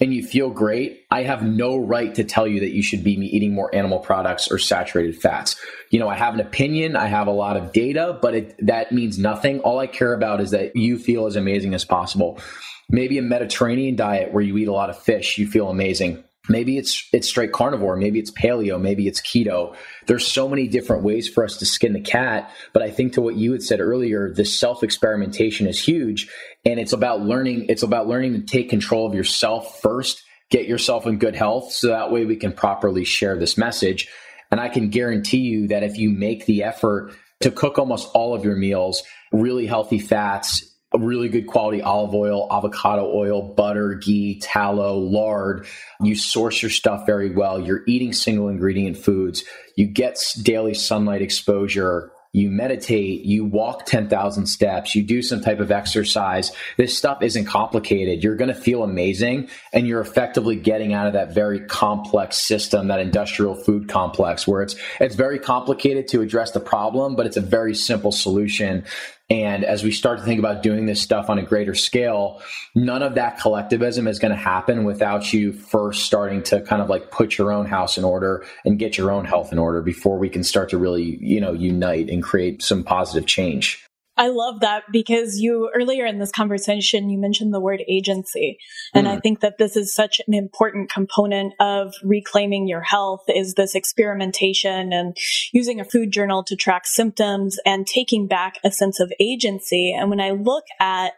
and 0.00 0.12
you 0.12 0.24
feel 0.24 0.50
great, 0.50 1.04
I 1.08 1.22
have 1.22 1.44
no 1.44 1.76
right 1.76 2.12
to 2.16 2.24
tell 2.24 2.46
you 2.48 2.60
that 2.60 2.72
you 2.72 2.82
should 2.82 3.04
be 3.04 3.12
eating 3.12 3.54
more 3.54 3.72
animal 3.72 4.00
products 4.00 4.50
or 4.50 4.58
saturated 4.58 5.20
fats. 5.20 5.54
You 5.90 6.00
know, 6.00 6.08
I 6.08 6.16
have 6.16 6.34
an 6.34 6.40
opinion, 6.40 6.96
I 6.96 7.06
have 7.06 7.28
a 7.28 7.32
lot 7.32 7.56
of 7.56 7.72
data, 7.72 8.18
but 8.20 8.34
it, 8.34 8.66
that 8.66 8.90
means 8.90 9.18
nothing. 9.18 9.60
All 9.60 9.78
I 9.78 9.86
care 9.86 10.12
about 10.12 10.40
is 10.40 10.50
that 10.50 10.74
you 10.74 10.98
feel 10.98 11.26
as 11.26 11.36
amazing 11.36 11.74
as 11.74 11.84
possible. 11.84 12.40
Maybe 12.88 13.18
a 13.18 13.22
Mediterranean 13.22 13.94
diet 13.94 14.32
where 14.32 14.42
you 14.42 14.56
eat 14.58 14.68
a 14.68 14.72
lot 14.72 14.90
of 14.90 14.98
fish, 14.98 15.38
you 15.38 15.46
feel 15.46 15.68
amazing 15.68 16.24
Maybe 16.48 16.78
it's 16.78 17.08
it's 17.12 17.28
straight 17.28 17.52
carnivore, 17.52 17.96
maybe 17.96 18.18
it's 18.18 18.30
paleo, 18.30 18.80
maybe 18.80 19.08
it's 19.08 19.20
keto. 19.20 19.74
There's 20.06 20.26
so 20.26 20.48
many 20.48 20.68
different 20.68 21.02
ways 21.02 21.28
for 21.28 21.44
us 21.44 21.56
to 21.58 21.66
skin 21.66 21.92
the 21.92 22.00
cat, 22.00 22.50
but 22.72 22.82
I 22.82 22.90
think 22.90 23.14
to 23.14 23.20
what 23.20 23.36
you 23.36 23.52
had 23.52 23.62
said 23.62 23.80
earlier, 23.80 24.32
this 24.32 24.58
self-experimentation 24.58 25.66
is 25.66 25.82
huge 25.82 26.28
and 26.64 26.78
it's 26.78 26.92
about 26.92 27.22
learning 27.22 27.66
it's 27.68 27.82
about 27.82 28.06
learning 28.06 28.34
to 28.34 28.40
take 28.40 28.70
control 28.70 29.06
of 29.06 29.14
yourself 29.14 29.80
first, 29.80 30.22
get 30.50 30.66
yourself 30.66 31.06
in 31.06 31.18
good 31.18 31.34
health 31.34 31.72
so 31.72 31.88
that 31.88 32.12
way 32.12 32.24
we 32.24 32.36
can 32.36 32.52
properly 32.52 33.04
share 33.04 33.36
this 33.36 33.58
message. 33.58 34.08
And 34.50 34.60
I 34.60 34.68
can 34.68 34.90
guarantee 34.90 35.38
you 35.38 35.68
that 35.68 35.82
if 35.82 35.96
you 35.96 36.10
make 36.10 36.46
the 36.46 36.62
effort 36.62 37.12
to 37.40 37.50
cook 37.50 37.78
almost 37.78 38.08
all 38.14 38.34
of 38.34 38.44
your 38.44 38.56
meals, 38.56 39.02
really 39.32 39.66
healthy 39.66 39.98
fats, 39.98 40.75
really 40.94 41.28
good 41.28 41.46
quality 41.46 41.82
olive 41.82 42.14
oil, 42.14 42.48
avocado 42.50 43.12
oil, 43.12 43.42
butter, 43.54 43.94
ghee, 43.94 44.38
tallow, 44.40 44.96
lard. 44.96 45.66
You 46.00 46.14
source 46.14 46.62
your 46.62 46.70
stuff 46.70 47.06
very 47.06 47.30
well. 47.30 47.60
You're 47.60 47.82
eating 47.86 48.12
single 48.12 48.48
ingredient 48.48 48.96
foods. 48.96 49.44
You 49.76 49.86
get 49.86 50.18
daily 50.42 50.74
sunlight 50.74 51.22
exposure 51.22 52.12
you 52.36 52.50
meditate, 52.50 53.24
you 53.24 53.46
walk 53.46 53.86
10,000 53.86 54.46
steps, 54.46 54.94
you 54.94 55.02
do 55.02 55.22
some 55.22 55.40
type 55.40 55.58
of 55.58 55.70
exercise. 55.70 56.52
This 56.76 56.96
stuff 56.96 57.22
isn't 57.22 57.46
complicated. 57.46 58.22
You're 58.22 58.36
going 58.36 58.52
to 58.52 58.54
feel 58.54 58.82
amazing 58.82 59.48
and 59.72 59.86
you're 59.86 60.02
effectively 60.02 60.54
getting 60.54 60.92
out 60.92 61.06
of 61.06 61.14
that 61.14 61.32
very 61.32 61.60
complex 61.60 62.36
system, 62.36 62.88
that 62.88 63.00
industrial 63.00 63.54
food 63.54 63.88
complex 63.88 64.46
where 64.46 64.60
it's 64.60 64.76
it's 65.00 65.14
very 65.14 65.38
complicated 65.38 66.08
to 66.08 66.20
address 66.20 66.50
the 66.50 66.60
problem, 66.60 67.16
but 67.16 67.24
it's 67.24 67.38
a 67.38 67.40
very 67.40 67.74
simple 67.74 68.12
solution 68.12 68.84
and 69.28 69.64
as 69.64 69.82
we 69.82 69.90
start 69.90 70.20
to 70.20 70.24
think 70.24 70.38
about 70.38 70.62
doing 70.62 70.86
this 70.86 71.02
stuff 71.02 71.28
on 71.28 71.38
a 71.38 71.42
greater 71.42 71.74
scale, 71.74 72.40
none 72.76 73.02
of 73.02 73.16
that 73.16 73.40
collectivism 73.40 74.06
is 74.06 74.20
going 74.20 74.30
to 74.30 74.36
happen 74.36 74.84
without 74.84 75.32
you 75.32 75.52
first 75.52 76.04
starting 76.04 76.44
to 76.44 76.60
kind 76.60 76.80
of 76.80 76.88
like 76.88 77.10
put 77.10 77.36
your 77.36 77.50
own 77.50 77.66
house 77.66 77.98
in 77.98 78.04
order 78.04 78.44
and 78.64 78.78
get 78.78 78.96
your 78.96 79.10
own 79.10 79.24
health 79.24 79.52
in 79.52 79.58
order 79.58 79.82
before 79.82 80.16
we 80.16 80.28
can 80.28 80.44
start 80.44 80.68
to 80.70 80.78
really, 80.78 81.18
you 81.20 81.40
know, 81.40 81.52
unite 81.52 82.08
and 82.08 82.22
create 82.22 82.62
some 82.62 82.84
positive 82.84 83.26
change. 83.26 83.85
I 84.16 84.28
love 84.28 84.60
that 84.60 84.84
because 84.90 85.38
you 85.38 85.70
earlier 85.74 86.06
in 86.06 86.18
this 86.18 86.32
conversation, 86.32 87.10
you 87.10 87.18
mentioned 87.18 87.52
the 87.52 87.60
word 87.60 87.82
agency. 87.86 88.58
And 88.94 89.06
mm. 89.06 89.10
I 89.10 89.20
think 89.20 89.40
that 89.40 89.58
this 89.58 89.76
is 89.76 89.94
such 89.94 90.20
an 90.26 90.32
important 90.32 90.90
component 90.90 91.52
of 91.60 91.94
reclaiming 92.02 92.66
your 92.66 92.80
health 92.80 93.24
is 93.28 93.54
this 93.54 93.74
experimentation 93.74 94.92
and 94.92 95.16
using 95.52 95.80
a 95.80 95.84
food 95.84 96.12
journal 96.12 96.42
to 96.44 96.56
track 96.56 96.86
symptoms 96.86 97.58
and 97.66 97.86
taking 97.86 98.26
back 98.26 98.58
a 98.64 98.70
sense 98.70 99.00
of 99.00 99.12
agency. 99.20 99.92
And 99.92 100.08
when 100.08 100.20
I 100.20 100.30
look 100.30 100.64
at 100.80 101.12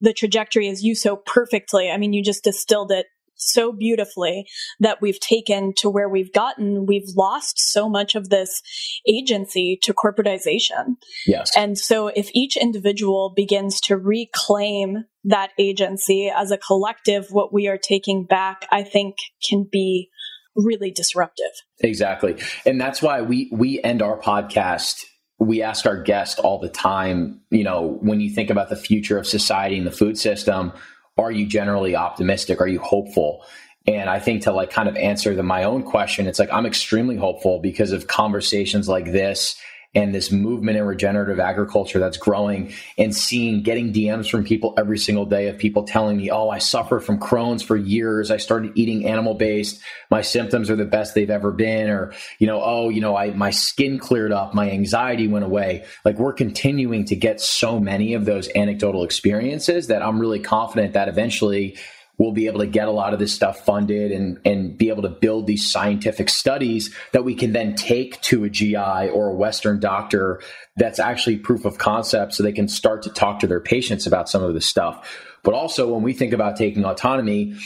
the 0.00 0.12
trajectory 0.12 0.68
as 0.68 0.84
you 0.84 0.94
so 0.94 1.16
perfectly, 1.16 1.90
I 1.90 1.96
mean, 1.96 2.12
you 2.12 2.22
just 2.22 2.44
distilled 2.44 2.92
it 2.92 3.06
so 3.36 3.72
beautifully 3.72 4.46
that 4.80 5.00
we've 5.00 5.20
taken 5.20 5.72
to 5.78 5.90
where 5.90 6.08
we've 6.08 6.32
gotten, 6.32 6.86
we've 6.86 7.08
lost 7.16 7.58
so 7.58 7.88
much 7.88 8.14
of 8.14 8.30
this 8.30 8.62
agency 9.08 9.78
to 9.82 9.92
corporatization. 9.94 10.96
Yes. 11.26 11.50
And 11.56 11.78
so 11.78 12.08
if 12.08 12.30
each 12.32 12.56
individual 12.56 13.32
begins 13.34 13.80
to 13.82 13.96
reclaim 13.96 15.04
that 15.24 15.50
agency 15.58 16.30
as 16.34 16.50
a 16.50 16.58
collective, 16.58 17.28
what 17.30 17.52
we 17.52 17.66
are 17.68 17.78
taking 17.78 18.24
back, 18.24 18.66
I 18.70 18.82
think 18.82 19.16
can 19.48 19.66
be 19.70 20.10
really 20.56 20.90
disruptive. 20.90 21.50
Exactly. 21.80 22.36
And 22.64 22.80
that's 22.80 23.02
why 23.02 23.22
we 23.22 23.48
we 23.52 23.82
end 23.82 24.02
our 24.02 24.18
podcast 24.18 25.04
we 25.38 25.62
ask 25.62 25.86
our 25.86 26.00
guests 26.00 26.38
all 26.38 26.58
the 26.58 26.68
time, 26.68 27.40
you 27.50 27.64
know, 27.64 27.98
when 28.00 28.20
you 28.20 28.30
think 28.30 28.50
about 28.50 28.68
the 28.70 28.76
future 28.76 29.18
of 29.18 29.26
society 29.26 29.76
and 29.76 29.86
the 29.86 29.92
food 29.92 30.16
system, 30.16 30.72
are 31.16 31.30
you 31.30 31.46
generally 31.46 31.94
optimistic? 31.94 32.60
Are 32.60 32.66
you 32.66 32.80
hopeful? 32.80 33.44
And 33.86 34.08
I 34.08 34.18
think 34.18 34.42
to 34.44 34.52
like 34.52 34.70
kind 34.70 34.88
of 34.88 34.96
answer 34.96 35.34
the, 35.34 35.42
my 35.42 35.64
own 35.64 35.82
question, 35.82 36.26
it's 36.26 36.38
like 36.38 36.52
I'm 36.52 36.66
extremely 36.66 37.16
hopeful 37.16 37.60
because 37.60 37.92
of 37.92 38.06
conversations 38.06 38.88
like 38.88 39.06
this 39.06 39.56
and 39.94 40.14
this 40.14 40.32
movement 40.32 40.76
in 40.76 40.84
regenerative 40.84 41.38
agriculture 41.38 41.98
that's 41.98 42.16
growing 42.16 42.72
and 42.98 43.14
seeing 43.14 43.62
getting 43.62 43.92
DMs 43.92 44.28
from 44.28 44.44
people 44.44 44.74
every 44.76 44.98
single 44.98 45.24
day 45.24 45.48
of 45.48 45.58
people 45.58 45.84
telling 45.84 46.16
me, 46.16 46.30
Oh, 46.30 46.48
I 46.48 46.58
suffer 46.58 47.00
from 47.00 47.18
Crohn's 47.18 47.62
for 47.62 47.76
years. 47.76 48.30
I 48.30 48.36
started 48.36 48.72
eating 48.74 49.06
animal 49.06 49.34
based. 49.34 49.80
My 50.10 50.22
symptoms 50.22 50.70
are 50.70 50.76
the 50.76 50.84
best 50.84 51.14
they've 51.14 51.30
ever 51.30 51.52
been. 51.52 51.90
Or, 51.90 52.12
you 52.38 52.46
know, 52.46 52.60
oh, 52.62 52.88
you 52.88 53.00
know, 53.00 53.16
I, 53.16 53.30
my 53.30 53.50
skin 53.50 53.98
cleared 53.98 54.32
up. 54.32 54.54
My 54.54 54.70
anxiety 54.70 55.28
went 55.28 55.44
away. 55.44 55.84
Like 56.04 56.18
we're 56.18 56.32
continuing 56.32 57.04
to 57.06 57.16
get 57.16 57.40
so 57.40 57.78
many 57.78 58.14
of 58.14 58.24
those 58.24 58.48
anecdotal 58.54 59.04
experiences 59.04 59.86
that 59.88 60.02
I'm 60.02 60.18
really 60.18 60.40
confident 60.40 60.94
that 60.94 61.08
eventually 61.08 61.76
we'll 62.18 62.32
be 62.32 62.46
able 62.46 62.60
to 62.60 62.66
get 62.66 62.86
a 62.86 62.92
lot 62.92 63.12
of 63.12 63.18
this 63.18 63.34
stuff 63.34 63.64
funded 63.64 64.12
and, 64.12 64.38
and 64.44 64.78
be 64.78 64.88
able 64.88 65.02
to 65.02 65.08
build 65.08 65.46
these 65.46 65.70
scientific 65.70 66.28
studies 66.28 66.94
that 67.12 67.24
we 67.24 67.34
can 67.34 67.52
then 67.52 67.74
take 67.74 68.20
to 68.22 68.44
a 68.44 68.50
GI 68.50 68.76
or 68.76 69.30
a 69.30 69.34
Western 69.34 69.80
doctor 69.80 70.40
that's 70.76 70.98
actually 70.98 71.36
proof 71.38 71.64
of 71.64 71.78
concept 71.78 72.34
so 72.34 72.42
they 72.42 72.52
can 72.52 72.68
start 72.68 73.02
to 73.02 73.10
talk 73.10 73.40
to 73.40 73.46
their 73.46 73.60
patients 73.60 74.06
about 74.06 74.28
some 74.28 74.42
of 74.42 74.54
this 74.54 74.66
stuff. 74.66 75.20
But 75.42 75.54
also, 75.54 75.92
when 75.92 76.02
we 76.02 76.12
think 76.12 76.32
about 76.32 76.56
taking 76.56 76.84
autonomy, 76.84 77.56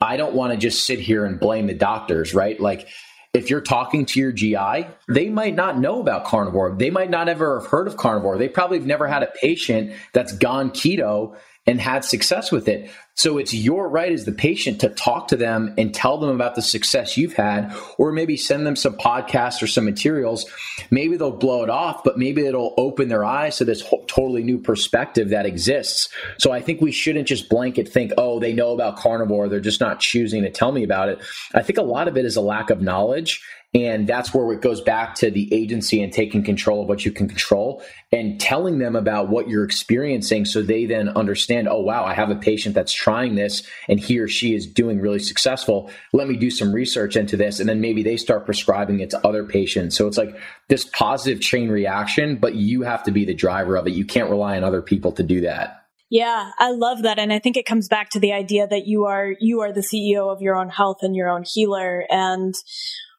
I 0.00 0.16
don't 0.16 0.34
want 0.34 0.52
to 0.52 0.58
just 0.58 0.86
sit 0.86 1.00
here 1.00 1.24
and 1.24 1.40
blame 1.40 1.66
the 1.66 1.74
doctors, 1.74 2.34
right? 2.34 2.58
Like, 2.58 2.88
if 3.34 3.50
you're 3.50 3.60
talking 3.60 4.06
to 4.06 4.20
your 4.20 4.32
GI, 4.32 4.86
they 5.08 5.28
might 5.28 5.54
not 5.54 5.78
know 5.78 6.00
about 6.00 6.24
carnivore. 6.24 6.74
They 6.74 6.88
might 6.88 7.10
not 7.10 7.28
ever 7.28 7.60
have 7.60 7.70
heard 7.70 7.86
of 7.86 7.98
carnivore. 7.98 8.38
They 8.38 8.48
probably 8.48 8.78
have 8.78 8.86
never 8.86 9.06
had 9.06 9.22
a 9.22 9.26
patient 9.26 9.92
that's 10.14 10.32
gone 10.32 10.70
keto 10.70 11.36
and 11.66 11.80
had 11.80 12.04
success 12.04 12.50
with 12.50 12.66
it. 12.68 12.90
So 13.16 13.38
it's 13.38 13.54
your 13.54 13.88
right 13.88 14.12
as 14.12 14.26
the 14.26 14.32
patient 14.32 14.80
to 14.82 14.90
talk 14.90 15.28
to 15.28 15.36
them 15.36 15.74
and 15.78 15.94
tell 15.94 16.18
them 16.18 16.28
about 16.28 16.54
the 16.54 16.62
success 16.62 17.16
you've 17.16 17.32
had, 17.32 17.74
or 17.96 18.12
maybe 18.12 18.36
send 18.36 18.66
them 18.66 18.76
some 18.76 18.94
podcasts 18.94 19.62
or 19.62 19.66
some 19.66 19.86
materials. 19.86 20.44
Maybe 20.90 21.16
they'll 21.16 21.30
blow 21.30 21.62
it 21.62 21.70
off, 21.70 22.04
but 22.04 22.18
maybe 22.18 22.46
it'll 22.46 22.74
open 22.76 23.08
their 23.08 23.24
eyes 23.24 23.56
to 23.56 23.64
this 23.64 23.82
totally 24.06 24.42
new 24.42 24.58
perspective 24.58 25.30
that 25.30 25.46
exists. 25.46 26.10
So 26.38 26.52
I 26.52 26.60
think 26.60 26.82
we 26.82 26.92
shouldn't 26.92 27.26
just 27.26 27.48
blanket 27.48 27.88
think, 27.88 28.12
oh, 28.18 28.38
they 28.38 28.52
know 28.52 28.72
about 28.72 28.98
carnivore. 28.98 29.48
They're 29.48 29.60
just 29.60 29.80
not 29.80 29.98
choosing 29.98 30.42
to 30.42 30.50
tell 30.50 30.72
me 30.72 30.84
about 30.84 31.08
it. 31.08 31.18
I 31.54 31.62
think 31.62 31.78
a 31.78 31.82
lot 31.82 32.08
of 32.08 32.18
it 32.18 32.26
is 32.26 32.36
a 32.36 32.42
lack 32.42 32.68
of 32.68 32.82
knowledge 32.82 33.42
and 33.74 34.06
that's 34.06 34.32
where 34.32 34.52
it 34.52 34.62
goes 34.62 34.80
back 34.80 35.14
to 35.16 35.30
the 35.30 35.52
agency 35.52 36.02
and 36.02 36.12
taking 36.12 36.42
control 36.42 36.82
of 36.82 36.88
what 36.88 37.04
you 37.04 37.12
can 37.12 37.28
control 37.28 37.82
and 38.10 38.40
telling 38.40 38.78
them 38.78 38.96
about 38.96 39.28
what 39.28 39.48
you're 39.48 39.64
experiencing 39.64 40.44
so 40.44 40.62
they 40.62 40.86
then 40.86 41.10
understand, 41.10 41.68
oh, 41.68 41.80
wow, 41.80 42.04
I 42.04 42.14
have 42.14 42.30
a 42.30 42.36
patient 42.36 42.74
that's 42.74 42.92
trying 42.92 43.34
this 43.34 43.62
and 43.88 44.00
he 44.00 44.18
or 44.18 44.28
she 44.28 44.54
is 44.54 44.66
doing 44.66 45.00
really 45.00 45.18
successful. 45.18 45.90
Let 46.12 46.28
me 46.28 46.36
do 46.36 46.50
some 46.50 46.72
research 46.72 47.16
into 47.16 47.36
this. 47.36 47.60
And 47.60 47.68
then 47.68 47.80
maybe 47.80 48.02
they 48.02 48.16
start 48.16 48.46
prescribing 48.46 49.00
it 49.00 49.10
to 49.10 49.26
other 49.26 49.44
patients. 49.44 49.96
So 49.96 50.06
it's 50.06 50.16
like 50.16 50.38
this 50.68 50.84
positive 50.84 51.42
chain 51.42 51.68
reaction, 51.68 52.36
but 52.36 52.54
you 52.54 52.82
have 52.82 53.02
to 53.02 53.10
be 53.10 53.26
the 53.26 53.34
driver 53.34 53.76
of 53.76 53.86
it. 53.86 53.92
You 53.92 54.06
can't 54.06 54.30
rely 54.30 54.56
on 54.56 54.64
other 54.64 54.80
people 54.80 55.12
to 55.12 55.22
do 55.22 55.42
that. 55.42 55.82
Yeah, 56.08 56.52
I 56.58 56.70
love 56.70 57.02
that 57.02 57.18
and 57.18 57.32
I 57.32 57.40
think 57.40 57.56
it 57.56 57.66
comes 57.66 57.88
back 57.88 58.10
to 58.10 58.20
the 58.20 58.32
idea 58.32 58.66
that 58.68 58.86
you 58.86 59.06
are 59.06 59.34
you 59.40 59.60
are 59.62 59.72
the 59.72 59.80
CEO 59.80 60.32
of 60.32 60.40
your 60.40 60.54
own 60.54 60.68
health 60.68 60.98
and 61.02 61.16
your 61.16 61.28
own 61.28 61.42
healer 61.44 62.04
and 62.08 62.54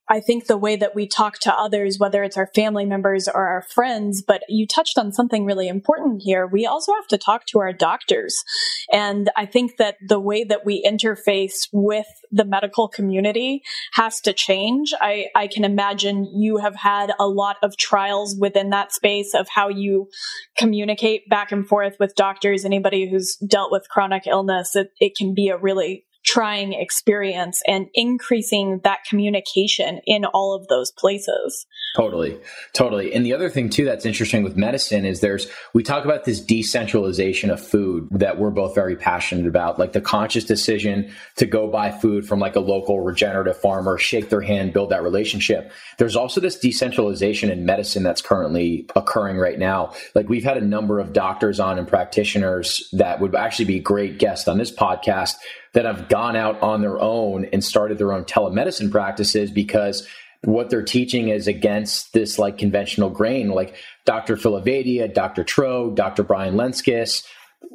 I 0.10 0.22
think 0.22 0.46
the 0.46 0.58
way 0.58 0.76
that 0.78 0.96
we 0.96 1.08
talk 1.08 1.40
to 1.40 1.54
others, 1.54 2.00
whether 2.00 2.24
it's 2.24 2.38
our 2.38 2.50
family 2.56 2.86
members 2.86 3.28
or 3.28 3.48
our 3.48 3.64
friends, 3.74 4.22
but 4.26 4.42
you 4.48 4.66
touched 4.66 4.98
on 4.98 5.12
something 5.12 5.46
really 5.46 5.68
important 5.68 6.22
here. 6.24 6.48
We 6.48 6.66
also 6.66 6.94
have 6.94 7.08
to 7.08 7.18
talk 7.18 7.46
to 7.48 7.60
our 7.60 7.74
doctors. 7.74 8.44
And 8.92 9.30
I 9.36 9.46
think 9.46 9.78
that 9.78 9.98
the 10.08 10.20
way 10.20 10.44
that 10.46 10.66
we 10.66 10.84
interface 10.84 11.68
with 11.74 12.08
the 12.32 12.46
medical 12.46 12.88
community 12.88 13.64
has 13.94 14.22
to 14.22 14.34
change. 14.34 14.94
I, 15.00 15.28
I 15.36 15.48
can 15.48 15.66
imagine 15.66 16.26
you 16.26 16.58
have 16.58 16.76
had 16.76 17.12
a 17.20 17.28
lot 17.28 17.58
of 17.62 17.78
trials 17.78 18.36
within 18.40 18.70
that 18.70 18.94
space 18.94 19.34
of 19.34 19.48
how 19.50 19.68
you 19.68 20.10
communicate 20.58 21.28
back 21.30 21.52
and 21.52 21.68
forth 21.68 21.96
with 22.00 22.16
doctors. 22.16 22.64
Anybody 22.64 23.10
who's 23.10 23.36
dealt 23.36 23.72
with 23.72 23.90
chronic 23.90 24.26
illness, 24.26 24.76
it, 24.76 24.92
it 25.00 25.16
can 25.18 25.34
be 25.34 25.50
a 25.50 25.58
really 25.58 26.06
trying 26.28 26.74
experience 26.74 27.62
and 27.68 27.88
increasing 27.94 28.82
that 28.84 29.00
communication 29.10 30.02
in 30.06 30.26
all 30.26 30.54
of 30.54 30.68
those 30.68 30.92
places. 30.92 31.66
Totally. 31.96 32.38
Totally. 32.74 33.14
And 33.14 33.26
the 33.26 33.34
other 33.34 33.50
thing 33.50 33.70
too 33.70 33.86
that's 33.86 34.06
interesting 34.06 34.44
with 34.44 34.58
medicine 34.58 35.06
is 35.06 35.22
there's 35.22 35.48
we 35.74 35.84
talk 35.84 36.04
about 36.04 36.26
this 36.26 36.42
decentralization 36.42 37.50
of 37.50 37.66
food 37.66 38.10
that 38.12 38.38
we're 38.38 38.52
both 38.52 38.76
very 38.76 38.98
passionate 38.98 39.48
about, 39.48 39.80
like 39.80 39.94
the 39.94 40.02
conscious 40.02 40.44
decision 40.44 41.10
to 41.38 41.46
go 41.46 41.70
buy 41.70 41.92
food 41.92 42.28
from 42.28 42.40
like 42.40 42.58
a 42.58 42.60
local 42.60 43.00
regenerative 43.00 43.58
farmer, 43.58 43.98
shake 43.98 44.30
their 44.30 44.42
hand, 44.42 44.74
build 44.74 44.90
that 44.90 45.04
relationship. 45.04 45.72
There's 45.98 46.18
also 46.18 46.42
this 46.42 46.60
decentralization 46.60 47.50
in 47.50 47.66
medicine 47.66 48.04
that's 48.04 48.22
currently 48.22 48.86
occurring 48.98 49.38
right 49.38 49.58
now. 49.58 49.94
Like 50.14 50.28
we've 50.28 50.44
had 50.44 50.58
a 50.58 50.62
number 50.62 51.00
of 51.00 51.14
doctors 51.14 51.60
on 51.62 51.80
and 51.80 51.88
practitioners 51.88 52.90
that 52.92 53.22
would 53.22 53.34
actually 53.34 53.66
be 53.66 53.80
great 53.80 54.20
guests 54.20 54.50
on 54.50 54.58
this 54.58 54.72
podcast 54.72 55.36
that 55.78 55.86
have 55.86 56.10
gone 56.10 56.36
out 56.36 56.60
on 56.64 56.82
their 56.82 57.00
own 57.00 57.46
and 57.54 57.64
started 57.64 58.00
their 58.00 58.12
own 58.12 58.26
telemedicine 58.26 58.90
practices 58.90 59.52
because 59.52 60.08
what 60.42 60.72
they're 60.72 60.82
teaching 60.82 61.30
is 61.30 61.48
against 61.48 62.14
this 62.14 62.40
like 62.40 62.58
conventional 62.58 63.12
grain, 63.12 63.50
like 63.50 63.76
Dr. 64.04 64.38
Phil 64.38 64.60
Ovadia, 64.60 65.14
Dr. 65.14 65.44
Tro, 65.44 65.92
Dr. 65.92 66.24
Brian 66.24 66.56
Lenzkes, 66.56 67.24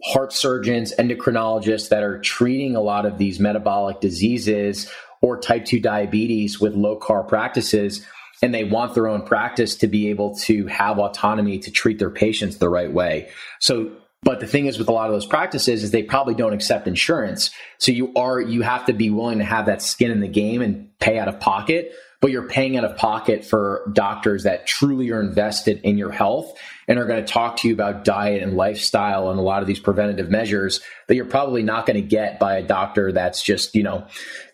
heart 0.02 0.32
surgeons, 0.32 0.92
endocrinologists 0.98 1.90
that 1.90 2.02
are 2.02 2.18
treating 2.18 2.74
a 2.74 2.80
lot 2.80 3.06
of 3.06 3.18
these 3.18 3.38
metabolic 3.38 4.00
diseases 4.00 4.90
or 5.20 5.38
type 5.38 5.64
2 5.64 5.78
diabetes 5.78 6.60
with 6.60 6.74
low 6.74 6.98
carb 6.98 7.28
practices. 7.28 8.04
And 8.42 8.52
they 8.52 8.64
want 8.64 8.96
their 8.96 9.06
own 9.06 9.22
practice 9.22 9.76
to 9.76 9.86
be 9.86 10.10
able 10.10 10.34
to 10.38 10.66
have 10.66 10.98
autonomy 10.98 11.60
to 11.60 11.70
treat 11.70 12.00
their 12.00 12.10
patients 12.10 12.56
the 12.56 12.68
right 12.68 12.92
way. 12.92 13.30
So 13.60 13.92
but 14.22 14.40
the 14.40 14.46
thing 14.46 14.66
is 14.66 14.78
with 14.78 14.88
a 14.88 14.92
lot 14.92 15.06
of 15.06 15.12
those 15.12 15.26
practices 15.26 15.82
is 15.82 15.90
they 15.90 16.02
probably 16.02 16.34
don't 16.34 16.52
accept 16.52 16.86
insurance. 16.86 17.50
So 17.78 17.92
you 17.92 18.12
are 18.14 18.40
you 18.40 18.62
have 18.62 18.86
to 18.86 18.92
be 18.92 19.10
willing 19.10 19.38
to 19.38 19.44
have 19.44 19.66
that 19.66 19.82
skin 19.82 20.10
in 20.10 20.20
the 20.20 20.28
game 20.28 20.62
and 20.62 20.88
pay 21.00 21.18
out 21.18 21.28
of 21.28 21.40
pocket, 21.40 21.92
but 22.22 22.30
you're 22.30 22.48
paying 22.48 22.76
out 22.76 22.84
of 22.84 22.96
pocket 22.96 23.44
for 23.44 23.90
doctors 23.92 24.44
that 24.44 24.64
truly 24.64 25.10
are 25.10 25.20
invested 25.20 25.80
in 25.82 25.98
your 25.98 26.12
health 26.12 26.56
and 26.86 26.98
are 26.98 27.04
going 27.04 27.22
to 27.22 27.30
talk 27.30 27.56
to 27.58 27.68
you 27.68 27.74
about 27.74 28.04
diet 28.04 28.42
and 28.42 28.56
lifestyle 28.56 29.28
and 29.28 29.40
a 29.40 29.42
lot 29.42 29.60
of 29.60 29.66
these 29.66 29.80
preventative 29.80 30.30
measures 30.30 30.80
that 31.08 31.16
you're 31.16 31.24
probably 31.24 31.64
not 31.64 31.84
going 31.84 32.00
to 32.00 32.06
get 32.06 32.38
by 32.38 32.56
a 32.56 32.62
doctor 32.62 33.10
that's 33.10 33.42
just, 33.42 33.74
you 33.74 33.82
know, 33.82 34.06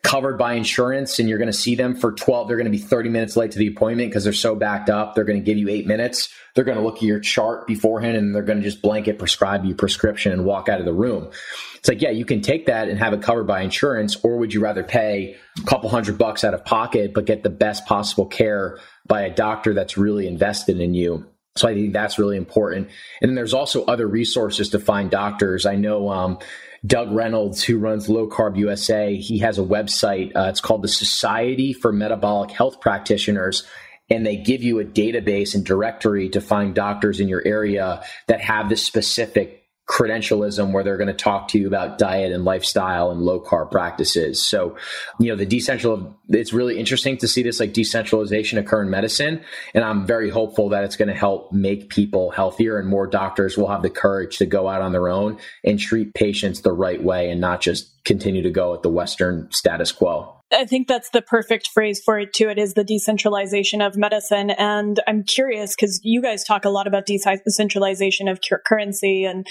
covered 0.02 0.38
by 0.38 0.54
insurance 0.54 1.18
and 1.18 1.28
you're 1.28 1.38
going 1.38 1.50
to 1.50 1.52
see 1.52 1.74
them 1.74 1.94
for 1.94 2.12
12 2.12 2.48
they're 2.48 2.56
going 2.56 2.64
to 2.64 2.70
be 2.70 2.78
30 2.78 3.10
minutes 3.10 3.36
late 3.36 3.50
to 3.50 3.58
the 3.58 3.66
appointment 3.66 4.10
because 4.10 4.24
they're 4.24 4.32
so 4.32 4.54
backed 4.54 4.88
up 4.88 5.14
they're 5.14 5.24
going 5.24 5.38
to 5.38 5.44
give 5.44 5.58
you 5.58 5.68
8 5.68 5.86
minutes 5.86 6.30
they're 6.54 6.64
going 6.64 6.78
to 6.78 6.84
look 6.84 6.96
at 6.96 7.02
your 7.02 7.20
chart 7.20 7.66
beforehand 7.66 8.16
and 8.16 8.34
they're 8.34 8.42
going 8.42 8.58
to 8.58 8.64
just 8.64 8.80
blanket 8.80 9.18
prescribe 9.18 9.64
you 9.66 9.74
prescription 9.74 10.32
and 10.32 10.44
walk 10.44 10.68
out 10.68 10.78
of 10.78 10.86
the 10.86 10.94
room 10.94 11.30
it's 11.78 11.88
like 11.88 12.02
yeah 12.02 12.10
you 12.10 12.24
can 12.24 12.40
take 12.40 12.66
that 12.66 12.88
and 12.88 12.98
have 12.98 13.12
it 13.12 13.22
covered 13.22 13.46
by 13.46 13.60
insurance 13.60 14.16
or 14.22 14.36
would 14.36 14.52
you 14.52 14.60
rather 14.60 14.84
pay 14.84 15.36
a 15.58 15.62
couple 15.62 15.88
hundred 15.88 16.18
bucks 16.18 16.44
out 16.44 16.54
of 16.54 16.64
pocket 16.64 17.14
but 17.14 17.24
get 17.24 17.42
the 17.42 17.50
best 17.50 17.86
possible 17.86 18.26
care 18.26 18.78
by 19.06 19.22
a 19.22 19.34
doctor 19.34 19.74
that's 19.74 19.96
really 19.96 20.26
invested 20.26 20.80
in 20.80 20.94
you 20.94 21.26
so 21.58 21.68
I 21.68 21.74
think 21.74 21.92
that's 21.92 22.18
really 22.18 22.36
important. 22.36 22.88
And 23.20 23.28
then 23.28 23.34
there's 23.34 23.54
also 23.54 23.84
other 23.84 24.06
resources 24.06 24.70
to 24.70 24.78
find 24.78 25.10
doctors. 25.10 25.66
I 25.66 25.74
know 25.74 26.08
um, 26.08 26.38
Doug 26.86 27.10
Reynolds, 27.12 27.62
who 27.64 27.78
runs 27.78 28.08
Low 28.08 28.28
Carb 28.28 28.56
USA, 28.56 29.16
he 29.16 29.38
has 29.38 29.58
a 29.58 29.62
website. 29.62 30.34
Uh, 30.36 30.48
it's 30.48 30.60
called 30.60 30.82
the 30.82 30.88
Society 30.88 31.72
for 31.72 31.92
Metabolic 31.92 32.52
Health 32.52 32.80
Practitioners. 32.80 33.66
And 34.10 34.24
they 34.24 34.36
give 34.36 34.62
you 34.62 34.78
a 34.78 34.84
database 34.84 35.54
and 35.54 35.66
directory 35.66 36.30
to 36.30 36.40
find 36.40 36.74
doctors 36.74 37.20
in 37.20 37.28
your 37.28 37.42
area 37.44 38.02
that 38.26 38.40
have 38.40 38.68
this 38.68 38.82
specific 38.82 39.57
credentialism 39.88 40.70
where 40.72 40.84
they're 40.84 40.98
going 40.98 41.08
to 41.08 41.14
talk 41.14 41.48
to 41.48 41.58
you 41.58 41.66
about 41.66 41.96
diet 41.96 42.30
and 42.30 42.44
lifestyle 42.44 43.10
and 43.10 43.22
low 43.22 43.40
carb 43.40 43.70
practices. 43.70 44.42
So, 44.42 44.76
you 45.18 45.28
know, 45.28 45.36
the 45.36 45.46
decentral, 45.46 46.14
it's 46.28 46.52
really 46.52 46.78
interesting 46.78 47.16
to 47.18 47.28
see 47.28 47.42
this 47.42 47.58
like 47.58 47.72
decentralization 47.72 48.58
occur 48.58 48.82
in 48.82 48.90
medicine. 48.90 49.42
And 49.74 49.82
I'm 49.82 50.06
very 50.06 50.28
hopeful 50.28 50.68
that 50.70 50.84
it's 50.84 50.96
going 50.96 51.08
to 51.08 51.14
help 51.14 51.52
make 51.52 51.88
people 51.88 52.30
healthier 52.30 52.78
and 52.78 52.86
more 52.86 53.06
doctors 53.06 53.56
will 53.56 53.68
have 53.68 53.82
the 53.82 53.90
courage 53.90 54.38
to 54.38 54.46
go 54.46 54.68
out 54.68 54.82
on 54.82 54.92
their 54.92 55.08
own 55.08 55.38
and 55.64 55.78
treat 55.80 56.12
patients 56.12 56.60
the 56.60 56.72
right 56.72 57.02
way 57.02 57.30
and 57.30 57.40
not 57.40 57.62
just 57.62 58.04
continue 58.04 58.42
to 58.42 58.50
go 58.50 58.74
at 58.74 58.82
the 58.82 58.90
Western 58.90 59.50
status 59.50 59.90
quo. 59.90 60.37
I 60.52 60.64
think 60.64 60.88
that's 60.88 61.10
the 61.10 61.20
perfect 61.20 61.68
phrase 61.68 62.00
for 62.02 62.18
it 62.18 62.32
too. 62.32 62.48
It 62.48 62.58
is 62.58 62.74
the 62.74 62.84
decentralization 62.84 63.82
of 63.82 63.96
medicine. 63.96 64.50
And 64.50 64.98
I'm 65.06 65.22
curious 65.24 65.74
because 65.74 66.00
you 66.02 66.22
guys 66.22 66.42
talk 66.42 66.64
a 66.64 66.70
lot 66.70 66.86
about 66.86 67.06
decentralization 67.06 68.28
of 68.28 68.40
currency 68.64 69.24
and 69.24 69.46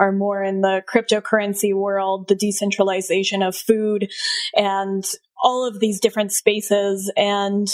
are 0.00 0.12
more 0.12 0.42
in 0.42 0.60
the 0.60 0.82
cryptocurrency 0.92 1.72
world, 1.72 2.26
the 2.28 2.34
decentralization 2.34 3.42
of 3.42 3.54
food 3.54 4.10
and 4.54 5.04
all 5.42 5.66
of 5.66 5.78
these 5.78 6.00
different 6.00 6.32
spaces. 6.32 7.12
And 7.16 7.68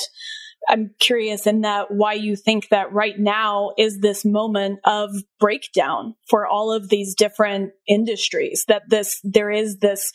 I'm 0.69 0.95
curious 0.99 1.47
in 1.47 1.63
that 1.63 1.91
why 1.91 2.15
you 2.15 2.37
think 2.37 2.69
that 2.71 2.93
right 2.93 3.19
now 3.19 3.73
is 3.79 4.01
this 4.01 4.25
moment 4.25 4.81
of 4.85 5.11
breakdown 5.39 6.15
for 6.29 6.47
all 6.47 6.73
of 6.73 6.89
these 6.89 7.15
different 7.15 7.73
industries 7.87 8.65
that 8.69 8.83
this 8.89 9.21
there 9.23 9.51
is 9.51 9.79
this 9.79 10.13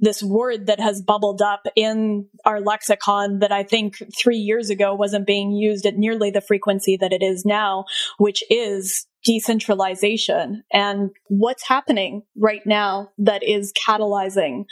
this 0.00 0.22
word 0.22 0.66
that 0.66 0.80
has 0.80 1.02
bubbled 1.02 1.40
up 1.40 1.66
in 1.76 2.26
our 2.44 2.60
lexicon 2.60 3.38
that 3.38 3.52
I 3.52 3.62
think 3.62 3.96
3 4.18 4.36
years 4.36 4.70
ago 4.70 4.94
wasn't 4.94 5.26
being 5.26 5.52
used 5.52 5.86
at 5.86 5.96
nearly 5.96 6.30
the 6.30 6.40
frequency 6.40 6.96
that 6.96 7.12
it 7.12 7.22
is 7.22 7.44
now 7.44 7.84
which 8.18 8.42
is 8.50 9.06
decentralization. 9.24 10.62
And 10.70 11.10
what's 11.28 11.66
happening 11.66 12.24
right 12.36 12.60
now 12.66 13.08
that 13.16 13.42
is 13.42 13.72
catalyzing 13.72 14.66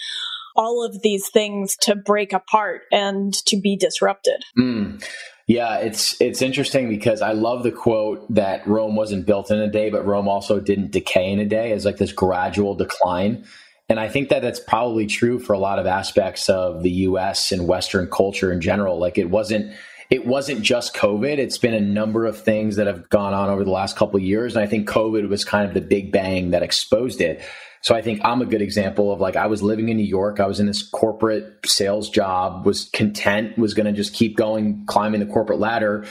all 0.57 0.85
of 0.85 1.03
these 1.03 1.29
things 1.29 1.77
to 1.83 1.95
break 1.95 2.33
apart 2.33 2.83
and 2.91 3.35
to 3.47 3.57
be 3.61 3.77
disrupted. 3.77 4.43
Mm. 4.59 5.05
Yeah, 5.47 5.79
it's 5.79 6.21
it's 6.21 6.41
interesting 6.41 6.89
because 6.89 7.21
I 7.21 7.33
love 7.33 7.63
the 7.63 7.73
quote 7.73 8.33
that 8.35 8.67
Rome 8.67 8.95
wasn't 8.95 9.27
built 9.27 9.51
in 9.51 9.59
a 9.59 9.71
day, 9.71 9.91
but 9.91 10.07
Rome 10.07 10.29
also 10.29 10.61
didn't 10.61 10.93
decay 10.93 11.31
in 11.31 11.41
a 11.41 11.47
day 11.47 11.73
as 11.73 11.85
like 11.85 11.97
this 11.97 12.13
gradual 12.13 12.75
decline. 12.75 13.45
And 13.89 13.99
I 13.99 14.09
think 14.09 14.29
that 14.31 14.41
that's 14.41 14.61
probably 14.61 15.07
true 15.07 15.39
for 15.39 15.53
a 15.53 15.59
lot 15.59 15.79
of 15.79 15.87
aspects 15.87 16.49
of 16.49 16.83
the 16.83 16.91
US 16.91 17.53
and 17.53 17.67
Western 17.67 18.09
culture 18.09 18.53
in 18.53 18.61
general. 18.61 18.99
Like 18.99 19.19
it 19.19 19.31
wasn't 19.31 19.75
it 20.09 20.27
wasn't 20.27 20.63
just 20.63 20.95
COVID. 20.95 21.39
It's 21.39 21.59
been 21.59 21.75
a 21.75 21.81
number 21.81 22.27
of 22.27 22.41
things 22.41 22.77
that 22.77 22.87
have 22.87 23.09
gone 23.09 23.35
on 23.35 23.49
over 23.49 23.65
the 23.65 23.71
last 23.71 23.97
couple 23.97 24.17
of 24.17 24.23
years. 24.23 24.55
And 24.55 24.63
I 24.63 24.69
think 24.69 24.89
COVID 24.89 25.29
was 25.29 25.45
kind 25.45 25.67
of 25.67 25.75
the 25.75 25.81
big 25.81 26.13
bang 26.13 26.51
that 26.51 26.63
exposed 26.63 27.21
it. 27.21 27.43
So 27.83 27.97
I 27.97 28.01
think 28.01 28.21
I'm 28.25 28.41
a 28.41 28.47
good 28.47 28.63
example 28.63 29.13
of 29.13 29.21
like 29.21 29.37
I 29.37 29.47
was 29.47 29.63
living 29.63 29.89
in 29.89 29.97
New 29.97 30.05
York, 30.05 30.39
I 30.41 30.47
was 30.47 30.61
in 30.61 30.67
this 30.67 30.83
corporate 30.83 31.59
sales 31.67 32.09
job, 32.09 32.65
was 32.65 32.89
content, 32.91 33.59
was 33.59 33.75
going 33.75 33.87
to 33.87 33.93
just 33.93 34.15
keep 34.15 34.37
going, 34.37 34.87
climbing 34.87 35.21
the 35.21 35.27
corporate 35.27 35.59
ladder. 35.59 36.07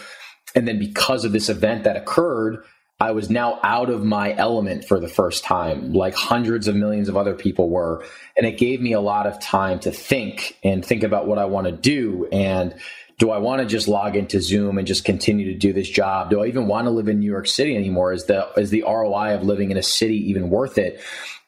And 0.54 0.68
then 0.68 0.80
because 0.80 1.24
of 1.24 1.32
this 1.32 1.48
event 1.48 1.86
that 1.86 1.96
occurred, 1.96 2.64
I 3.00 3.14
was 3.14 3.32
now 3.32 3.60
out 3.64 3.90
of 3.90 4.04
my 4.04 4.36
element 4.36 4.86
for 4.86 5.00
the 5.00 5.08
first 5.08 5.44
time, 5.44 5.92
like 5.94 6.14
hundreds 6.14 6.68
of 6.68 6.76
millions 6.76 7.10
of 7.10 7.18
other 7.18 7.34
people 7.34 7.70
were. 7.70 8.06
And 8.38 8.46
it 8.46 8.60
gave 8.60 8.80
me 8.80 8.94
a 8.94 9.02
lot 9.02 9.26
of 9.26 9.40
time 9.40 9.80
to 9.80 9.92
think 9.92 10.58
and 10.64 10.86
think 10.86 11.02
about 11.02 11.26
what 11.26 11.40
I 11.40 11.46
want 11.46 11.66
to 11.66 11.72
do. 11.72 12.28
And 12.32 12.76
do 13.22 13.30
I 13.30 13.38
want 13.38 13.62
to 13.62 13.68
just 13.68 13.88
log 13.88 14.16
into 14.16 14.42
Zoom 14.42 14.80
and 14.80 14.88
just 14.88 15.06
continue 15.06 15.54
to 15.54 15.56
do 15.56 15.74
this 15.74 15.88
job? 15.88 16.32
Do 16.32 16.42
I 16.42 16.48
even 16.48 16.66
want 16.66 16.88
to 16.88 16.90
live 16.90 17.08
in 17.08 17.20
New 17.20 17.30
York 17.30 17.46
City 17.46 17.78
anymore? 17.78 18.14
Is 18.14 18.26
the 18.26 18.50
is 18.58 18.72
the 18.72 18.82
ROI 18.82 19.36
of 19.36 19.44
living 19.44 19.70
in 19.70 19.78
a 19.78 19.84
city 19.84 20.18
even 20.32 20.50
worth 20.50 20.80
it? 20.80 21.00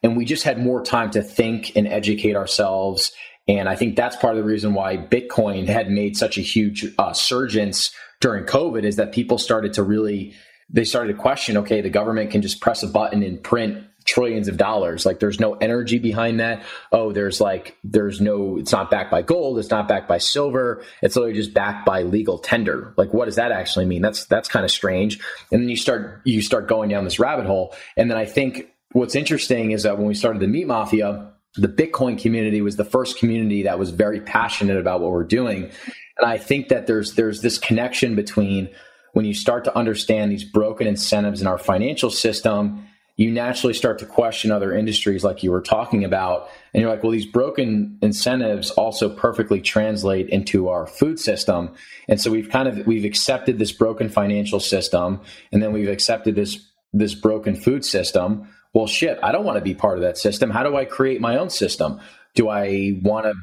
And 0.03 0.15
we 0.15 0.23
just 0.23 0.43
had 0.43 0.59
more 0.59 0.83
time 0.83 1.09
to 1.11 1.23
think 1.23 1.75
and 1.75 1.87
educate 1.87 2.35
ourselves. 2.35 3.11
And 3.47 3.67
I 3.67 3.75
think 3.75 3.95
that's 3.95 4.15
part 4.15 4.37
of 4.37 4.37
the 4.37 4.47
reason 4.47 4.75
why 4.75 4.97
Bitcoin 4.97 5.67
had 5.67 5.89
made 5.89 6.15
such 6.15 6.37
a 6.37 6.41
huge 6.41 6.85
uh, 6.99 7.11
surgence 7.13 7.91
during 8.21 8.45
COVID 8.45 8.83
is 8.83 8.97
that 8.97 9.11
people 9.11 9.39
started 9.39 9.73
to 9.73 9.81
really 9.81 10.35
they 10.69 10.83
started 10.83 11.13
to 11.13 11.19
question, 11.19 11.57
okay, 11.57 11.81
the 11.81 11.89
government 11.89 12.29
can 12.29 12.43
just 12.43 12.61
press 12.61 12.83
a 12.83 12.87
button 12.87 13.23
and 13.23 13.41
print 13.41 13.83
trillions 14.05 14.47
of 14.47 14.57
dollars. 14.57 15.05
Like 15.05 15.19
there's 15.19 15.39
no 15.39 15.53
energy 15.55 15.99
behind 15.99 16.39
that. 16.39 16.63
Oh, 16.91 17.11
there's 17.11 17.39
like, 17.39 17.77
there's 17.83 18.21
no, 18.21 18.57
it's 18.57 18.71
not 18.71 18.91
backed 18.91 19.11
by 19.11 19.21
gold. 19.21 19.59
It's 19.59 19.69
not 19.69 19.87
backed 19.87 20.07
by 20.07 20.17
silver. 20.17 20.83
It's 21.01 21.15
literally 21.15 21.35
just 21.35 21.53
backed 21.53 21.85
by 21.85 22.03
legal 22.03 22.37
tender. 22.37 22.93
Like 22.97 23.13
what 23.13 23.25
does 23.25 23.35
that 23.35 23.51
actually 23.51 23.85
mean? 23.85 24.01
That's, 24.01 24.25
that's 24.25 24.49
kind 24.49 24.65
of 24.65 24.71
strange. 24.71 25.19
And 25.51 25.61
then 25.61 25.69
you 25.69 25.77
start, 25.77 26.21
you 26.23 26.41
start 26.41 26.67
going 26.67 26.89
down 26.89 27.03
this 27.03 27.19
rabbit 27.19 27.45
hole. 27.45 27.75
And 27.97 28.09
then 28.09 28.17
I 28.17 28.25
think 28.25 28.69
what's 28.91 29.15
interesting 29.15 29.71
is 29.71 29.83
that 29.83 29.97
when 29.97 30.07
we 30.07 30.13
started 30.15 30.41
the 30.41 30.47
meat 30.47 30.67
mafia, 30.67 31.31
the 31.55 31.67
Bitcoin 31.67 32.19
community 32.19 32.61
was 32.61 32.75
the 32.77 32.85
first 32.85 33.19
community 33.19 33.63
that 33.63 33.77
was 33.77 33.91
very 33.91 34.19
passionate 34.19 34.77
about 34.77 35.01
what 35.01 35.11
we're 35.11 35.23
doing. 35.23 35.69
And 36.17 36.29
I 36.29 36.37
think 36.37 36.69
that 36.69 36.87
there's, 36.87 37.13
there's 37.15 37.41
this 37.41 37.57
connection 37.57 38.15
between 38.15 38.69
when 39.13 39.25
you 39.25 39.33
start 39.33 39.63
to 39.65 39.77
understand 39.77 40.31
these 40.31 40.43
broken 40.43 40.87
incentives 40.87 41.41
in 41.41 41.47
our 41.47 41.57
financial 41.59 42.09
system 42.09 42.87
you 43.15 43.31
naturally 43.31 43.73
start 43.73 43.99
to 43.99 44.05
question 44.05 44.51
other 44.51 44.75
industries 44.75 45.23
like 45.23 45.43
you 45.43 45.51
were 45.51 45.61
talking 45.61 46.03
about. 46.03 46.49
And 46.73 46.81
you're 46.81 46.89
like 46.89 47.03
well 47.03 47.11
these 47.11 47.25
broken 47.25 47.97
incentives 48.01 48.71
also 48.71 49.09
perfectly 49.09 49.61
translate 49.61 50.29
into 50.29 50.69
our 50.69 50.87
food 50.87 51.19
system. 51.19 51.71
And 52.07 52.19
so 52.19 52.31
we've 52.31 52.49
kind 52.49 52.67
of 52.67 52.87
we've 52.87 53.05
accepted 53.05 53.59
this 53.59 53.71
broken 53.71 54.09
financial 54.09 54.59
system 54.59 55.21
and 55.51 55.61
then 55.61 55.73
we've 55.73 55.89
accepted 55.89 56.35
this 56.35 56.59
this 56.91 57.13
broken 57.13 57.55
food 57.55 57.85
system. 57.85 58.47
Well 58.73 58.87
shit 58.87 59.19
i 59.21 59.31
don't 59.31 59.45
want 59.45 59.57
to 59.57 59.63
be 59.63 59.75
part 59.75 59.97
of 59.97 60.01
that 60.01 60.17
system. 60.17 60.49
How 60.49 60.63
do 60.63 60.75
i 60.75 60.85
create 60.85 61.21
my 61.21 61.37
own 61.37 61.49
system? 61.49 61.99
Do 62.33 62.49
i 62.49 62.99
want 63.03 63.25
to 63.25 63.33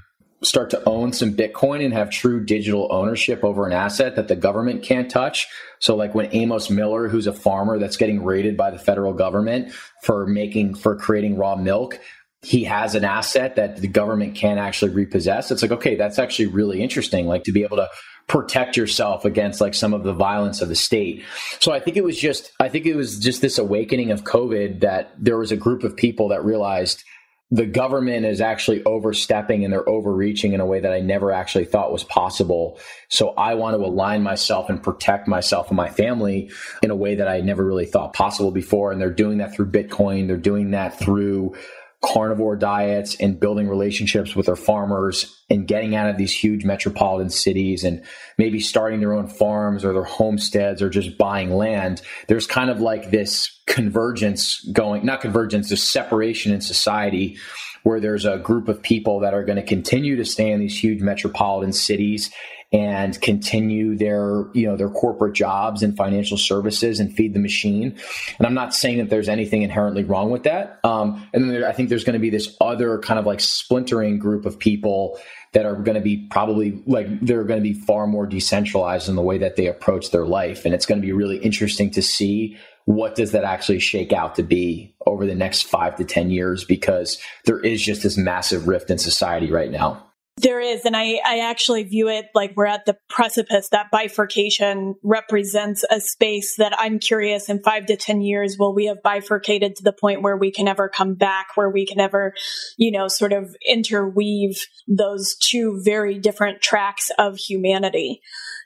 start 0.43 0.71
to 0.71 0.83
own 0.89 1.13
some 1.13 1.35
Bitcoin 1.35 1.85
and 1.85 1.93
have 1.93 2.11
true 2.11 2.43
digital 2.45 2.89
ownership 2.91 3.45
over 3.45 3.67
an 3.67 3.73
asset 3.73 4.17
that 4.17 4.29
the 4.29 4.37
government 4.37 4.83
can't 4.83 5.11
touch. 5.11 5.47
So 5.81 5.95
like 5.95 6.15
when 6.15 6.35
Amos 6.35 6.71
Miller, 6.71 7.09
who's 7.09 7.27
a 7.27 7.33
farmer 7.33 7.79
that's 7.79 7.97
getting 7.97 8.25
raided 8.25 8.57
by 8.57 8.71
the 8.71 8.79
federal 8.79 9.13
government 9.13 9.73
for 10.03 10.27
making, 10.27 10.77
for 10.77 10.97
creating 10.97 11.37
raw 11.37 11.57
milk, 11.57 12.01
he 12.43 12.65
has 12.65 12.95
an 12.95 13.05
asset 13.05 13.57
that 13.57 13.77
the 13.77 13.89
government 13.89 14.35
can't 14.35 14.59
actually 14.59 14.93
repossess. 14.93 15.51
It's 15.51 15.61
like, 15.61 15.73
okay, 15.73 15.95
that's 15.95 16.19
actually 16.19 16.47
really 16.47 16.83
interesting. 16.83 17.27
Like 17.27 17.45
to 17.45 17.53
be 17.53 17.63
able 17.63 17.77
to 17.77 17.89
protect 18.29 18.77
yourself 18.77 19.27
against 19.27 19.61
like 19.61 19.75
some 19.75 19.93
of 19.93 20.05
the 20.05 20.15
violence 20.15 20.63
of 20.63 20.69
the 20.69 20.75
state. 20.75 21.23
So 21.59 21.73
I 21.73 21.81
think 21.81 21.99
it 21.99 22.05
was 22.05 22.19
just, 22.19 22.53
I 22.61 22.69
think 22.71 22.87
it 22.87 22.95
was 22.95 23.19
just 23.19 23.43
this 23.43 23.59
awakening 23.59 24.11
of 24.11 24.25
COVID 24.25 24.81
that 24.81 25.13
there 25.19 25.37
was 25.37 25.53
a 25.53 25.57
group 25.57 25.83
of 25.83 25.97
people 25.97 26.29
that 26.29 26.45
realized 26.45 27.05
the 27.51 27.67
government 27.67 28.25
is 28.27 28.41
actually 28.41 28.83
overstepping 28.85 29.65
and 29.65 29.73
they're 29.73 29.89
overreaching 29.89 30.53
in 30.53 30.61
a 30.61 30.67
way 30.67 30.79
that 30.79 30.93
I 30.93 31.01
never 31.01 31.33
actually 31.33 31.65
thought 31.65 31.93
was 31.93 32.05
possible. 32.05 32.79
So 33.09 33.31
I 33.31 33.55
want 33.55 33.77
to 33.77 33.85
align 33.85 34.23
myself 34.23 34.71
and 34.71 34.81
protect 34.81 35.27
myself 35.27 35.69
and 35.69 35.77
my 35.77 35.89
family 35.89 36.51
in 36.81 36.91
a 36.91 36.97
way 36.97 37.17
that 37.17 37.27
I 37.27 37.41
never 37.41 37.65
really 37.65 37.87
thought 37.87 38.13
possible 38.13 38.53
before. 38.53 38.93
And 38.93 39.01
they're 39.01 39.11
doing 39.11 39.39
that 39.39 39.53
through 39.53 39.73
Bitcoin. 39.73 40.29
They're 40.29 40.37
doing 40.37 40.71
that 40.71 40.97
through 40.99 41.57
carnivore 42.03 42.57
diets 42.57 43.15
and 43.17 43.39
building 43.39 43.69
relationships 43.69 44.35
with 44.35 44.47
their 44.47 44.57
farmers 44.57 45.37
and 45.51 45.67
getting 45.67 45.95
out 45.95 46.09
of 46.09 46.17
these 46.17 46.33
huge 46.33 46.65
metropolitan 46.65 47.29
cities 47.29 47.85
and 47.85 48.03
maybe 48.39 48.59
starting 48.59 49.01
their 49.01 49.13
own 49.13 49.29
farms 49.29 49.85
or 49.85 49.93
their 49.93 50.05
homesteads 50.05 50.81
or 50.81 50.89
just 50.89 51.19
buying 51.19 51.55
land. 51.55 52.01
There's 52.27 52.47
kind 52.47 52.71
of 52.71 52.81
like 52.81 53.11
this 53.11 53.61
convergence 53.67 54.65
going, 54.73 55.05
not 55.05 55.21
convergence, 55.21 55.69
this 55.69 55.85
separation 55.85 56.53
in 56.53 56.63
society 56.63 57.37
where 57.83 58.01
there's 58.01 58.25
a 58.25 58.39
group 58.39 58.69
of 58.69 58.83
people 58.83 59.21
that 59.21 59.35
are 59.35 59.45
going 59.45 59.57
to 59.57 59.63
continue 59.63 60.17
to 60.17 60.25
stay 60.25 60.51
in 60.51 60.61
these 60.61 60.83
huge 60.83 61.01
metropolitan 61.01 61.73
cities 61.73 62.31
and 62.73 63.21
continue 63.21 63.97
their 63.97 64.47
you 64.55 64.67
know 64.67 64.77
their 64.77 64.89
corporate 64.89 65.35
jobs 65.35 65.83
and 65.83 65.97
financial 65.97 66.37
services 66.37 67.01
and 67.01 67.15
feed 67.15 67.35
the 67.35 67.41
machine. 67.41 67.97
And 68.39 68.47
I'm 68.47 68.55
not 68.55 68.75
saying 68.75 68.99
that 68.99 69.11
there's 69.11 69.29
anything 69.29 69.63
inherently 69.63 70.05
wrong 70.05 70.31
with 70.31 70.45
that. 70.45 70.79
Um, 70.85 71.27
and 71.33 71.43
then 71.43 71.51
there, 71.51 71.69
I 71.69 71.73
think 71.73 71.89
there's 71.89 72.05
going 72.05 72.15
to 72.15 72.21
be 72.21 72.31
this 72.31 72.57
other 72.61 72.99
kind 72.99 73.19
of 73.19 73.27
like 73.27 73.41
splintering 73.41 74.19
group 74.19 74.47
of 74.47 74.59
people 74.59 75.19
that 75.53 75.67
are 75.67 75.75
going 75.75 75.97
to 75.97 76.01
be 76.01 76.29
probably 76.31 76.81
like 76.87 77.07
they're 77.21 77.45
going 77.45 77.59
to 77.59 77.69
be 77.69 77.75
far 77.75 78.07
more 78.07 78.27
decentralized 78.27 79.09
in 79.09 79.17
the 79.17 79.23
way 79.23 79.39
that 79.39 79.57
they 79.57 79.67
approach 79.67 80.11
their 80.11 80.27
life 80.27 80.65
and 80.65 80.75
it's 80.75 80.87
going 80.87 81.01
to 81.01 81.05
be 81.07 81.13
really 81.13 81.39
interesting 81.39 81.91
to 81.91 82.03
see 82.03 82.57
what 82.85 83.15
does 83.15 83.33
that 83.33 83.45
actually 83.45 83.79
shake 83.79 84.13
out 84.13 84.37
to 84.37 84.43
be 84.43 84.95
over 85.07 85.27
the 85.27 85.35
next 85.35 85.63
5 85.63 85.97
to 85.97 86.05
10 86.05 86.31
years 86.31 86.65
because 86.65 87.21
there 87.45 87.61
is 87.61 87.83
just 87.83 88.03
this 88.03 88.17
massive 88.17 88.69
rift 88.69 88.91
in 88.91 88.99
society 88.99 89.51
right 89.51 89.71
now 89.71 90.10
there 90.41 90.61
is, 90.61 90.85
and 90.85 90.97
I, 90.97 91.21
I 91.25 91.41
actually 91.41 91.85
view 91.85 92.09
it 92.09 92.27
like 92.35 92.53
we're 92.57 92.67
at 92.67 92.87
the 92.87 92.97
precipice. 93.09 93.69
That 93.71 93.91
bifurcation 93.91 94.95
represents 95.03 95.85
a 95.91 96.01
space 96.01 96.57
that 96.57 96.73
I'm 96.79 96.99
curious 96.99 97.49
in 97.49 97.63
five 97.63 97.87
to 97.87 97.97
10 97.97 98.21
years, 98.21 98.57
will 98.59 98.75
we 98.75 98.87
have 98.87 99.03
bifurcated 99.03 99.77
to 99.77 99.83
the 99.83 99.93
point 99.93 100.23
where 100.23 100.37
we 100.37 100.51
can 100.51 100.69
ever 100.69 100.89
come 100.89 101.15
back, 101.15 101.49
where 101.57 101.71
we 101.71 101.87
can 101.87 102.01
ever, 102.01 102.33
you 102.77 102.91
know, 102.91 103.09
sort 103.09 103.33
of 103.33 103.55
interweave 103.69 104.67
those 104.89 105.37
two 105.37 105.81
very 105.85 106.19
different 106.19 106.63
tracks 106.63 107.11
of 107.19 107.37
humanity? 107.37 108.21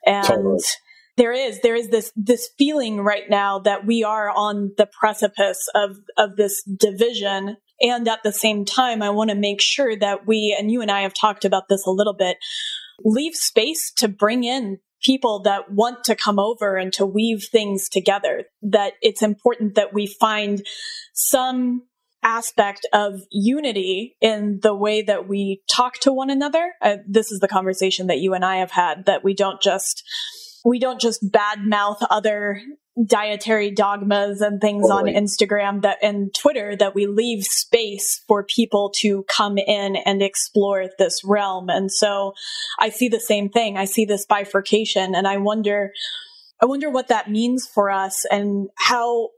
And 0.06 0.26
totally. 0.26 0.58
there 1.16 1.32
is, 1.32 1.60
there 1.62 1.76
is 1.76 1.88
this, 1.88 2.12
this 2.14 2.50
feeling 2.58 3.00
right 3.00 3.28
now 3.28 3.58
that 3.60 3.86
we 3.86 4.04
are 4.04 4.30
on 4.30 4.72
the 4.76 4.86
precipice 4.86 5.68
of, 5.74 5.96
of 6.16 6.36
this 6.36 6.62
division 6.62 7.56
and 7.80 8.08
at 8.08 8.22
the 8.22 8.32
same 8.32 8.64
time, 8.64 9.02
I 9.02 9.10
want 9.10 9.30
to 9.30 9.36
make 9.36 9.60
sure 9.60 9.96
that 9.96 10.26
we, 10.26 10.56
and 10.58 10.70
you 10.70 10.80
and 10.80 10.90
I 10.90 11.02
have 11.02 11.14
talked 11.14 11.44
about 11.44 11.68
this 11.68 11.86
a 11.86 11.90
little 11.90 12.14
bit, 12.14 12.36
leave 13.04 13.34
space 13.34 13.92
to 13.96 14.08
bring 14.08 14.44
in 14.44 14.78
people 15.02 15.42
that 15.42 15.70
want 15.70 16.04
to 16.04 16.16
come 16.16 16.38
over 16.38 16.76
and 16.76 16.92
to 16.94 17.04
weave 17.04 17.44
things 17.50 17.88
together. 17.88 18.44
That 18.62 18.94
it's 19.02 19.22
important 19.22 19.74
that 19.74 19.92
we 19.92 20.06
find 20.06 20.64
some 21.12 21.82
aspect 22.22 22.86
of 22.92 23.20
unity 23.30 24.16
in 24.20 24.58
the 24.62 24.74
way 24.74 25.02
that 25.02 25.28
we 25.28 25.62
talk 25.68 25.98
to 26.00 26.12
one 26.12 26.30
another. 26.30 26.72
Uh, 26.80 26.96
this 27.06 27.30
is 27.30 27.40
the 27.40 27.48
conversation 27.48 28.06
that 28.06 28.18
you 28.18 28.32
and 28.32 28.44
I 28.44 28.56
have 28.56 28.70
had 28.70 29.04
that 29.04 29.22
we 29.22 29.34
don't 29.34 29.60
just 29.60 30.02
we 30.64 30.78
don't 30.78 31.00
just 31.00 31.22
badmouth 31.30 31.98
other 32.10 32.60
dietary 33.06 33.70
dogmas 33.70 34.40
and 34.40 34.60
things 34.60 34.88
totally. 34.88 35.14
on 35.14 35.22
Instagram 35.24 35.82
that 35.82 35.98
and 36.00 36.32
Twitter 36.34 36.76
that 36.76 36.94
we 36.94 37.06
leave 37.06 37.44
space 37.44 38.22
for 38.28 38.44
people 38.44 38.92
to 39.00 39.24
come 39.24 39.58
in 39.58 39.96
and 39.96 40.22
explore 40.22 40.86
this 40.98 41.22
realm. 41.24 41.68
And 41.68 41.90
so 41.90 42.34
I 42.78 42.90
see 42.90 43.08
the 43.08 43.20
same 43.20 43.48
thing. 43.48 43.76
I 43.76 43.84
see 43.84 44.04
this 44.04 44.26
bifurcation 44.26 45.14
and 45.14 45.26
I 45.26 45.38
wonder 45.38 45.92
I 46.62 46.66
wonder 46.66 46.88
what 46.88 47.08
that 47.08 47.30
means 47.30 47.66
for 47.66 47.90
us 47.90 48.24
and 48.30 48.68
how 48.76 49.30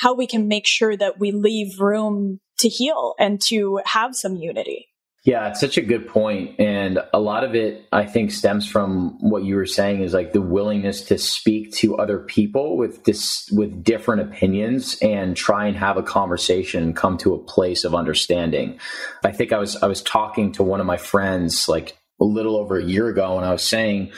how 0.00 0.14
we 0.14 0.26
can 0.26 0.46
make 0.46 0.66
sure 0.66 0.96
that 0.96 1.18
we 1.18 1.32
leave 1.32 1.80
room 1.80 2.40
to 2.58 2.68
heal 2.68 3.14
and 3.18 3.40
to 3.48 3.80
have 3.86 4.14
some 4.14 4.36
unity. 4.36 4.88
Yeah, 5.26 5.48
it's 5.48 5.58
such 5.58 5.76
a 5.76 5.82
good 5.82 6.06
point. 6.06 6.60
And 6.60 7.00
a 7.12 7.18
lot 7.18 7.42
of 7.42 7.56
it, 7.56 7.88
I 7.90 8.06
think, 8.06 8.30
stems 8.30 8.64
from 8.64 9.18
what 9.18 9.42
you 9.42 9.56
were 9.56 9.66
saying 9.66 10.02
is 10.02 10.14
like 10.14 10.32
the 10.32 10.40
willingness 10.40 11.00
to 11.06 11.18
speak 11.18 11.72
to 11.74 11.96
other 11.96 12.20
people 12.20 12.76
with 12.76 13.04
with 13.50 13.82
different 13.82 14.22
opinions 14.22 14.96
and 15.02 15.36
try 15.36 15.66
and 15.66 15.76
have 15.76 15.96
a 15.96 16.02
conversation 16.04 16.84
and 16.84 16.94
come 16.94 17.18
to 17.18 17.34
a 17.34 17.38
place 17.38 17.82
of 17.82 17.92
understanding. 17.92 18.78
I 19.24 19.32
think 19.32 19.52
I 19.52 19.58
was, 19.58 19.74
I 19.82 19.88
was 19.88 20.00
talking 20.00 20.52
to 20.52 20.62
one 20.62 20.78
of 20.78 20.86
my 20.86 20.96
friends 20.96 21.68
like 21.68 21.98
a 22.20 22.24
little 22.24 22.56
over 22.56 22.78
a 22.78 22.84
year 22.84 23.08
ago 23.08 23.36
and 23.36 23.44
I 23.44 23.50
was 23.50 23.64
saying, 23.64 24.12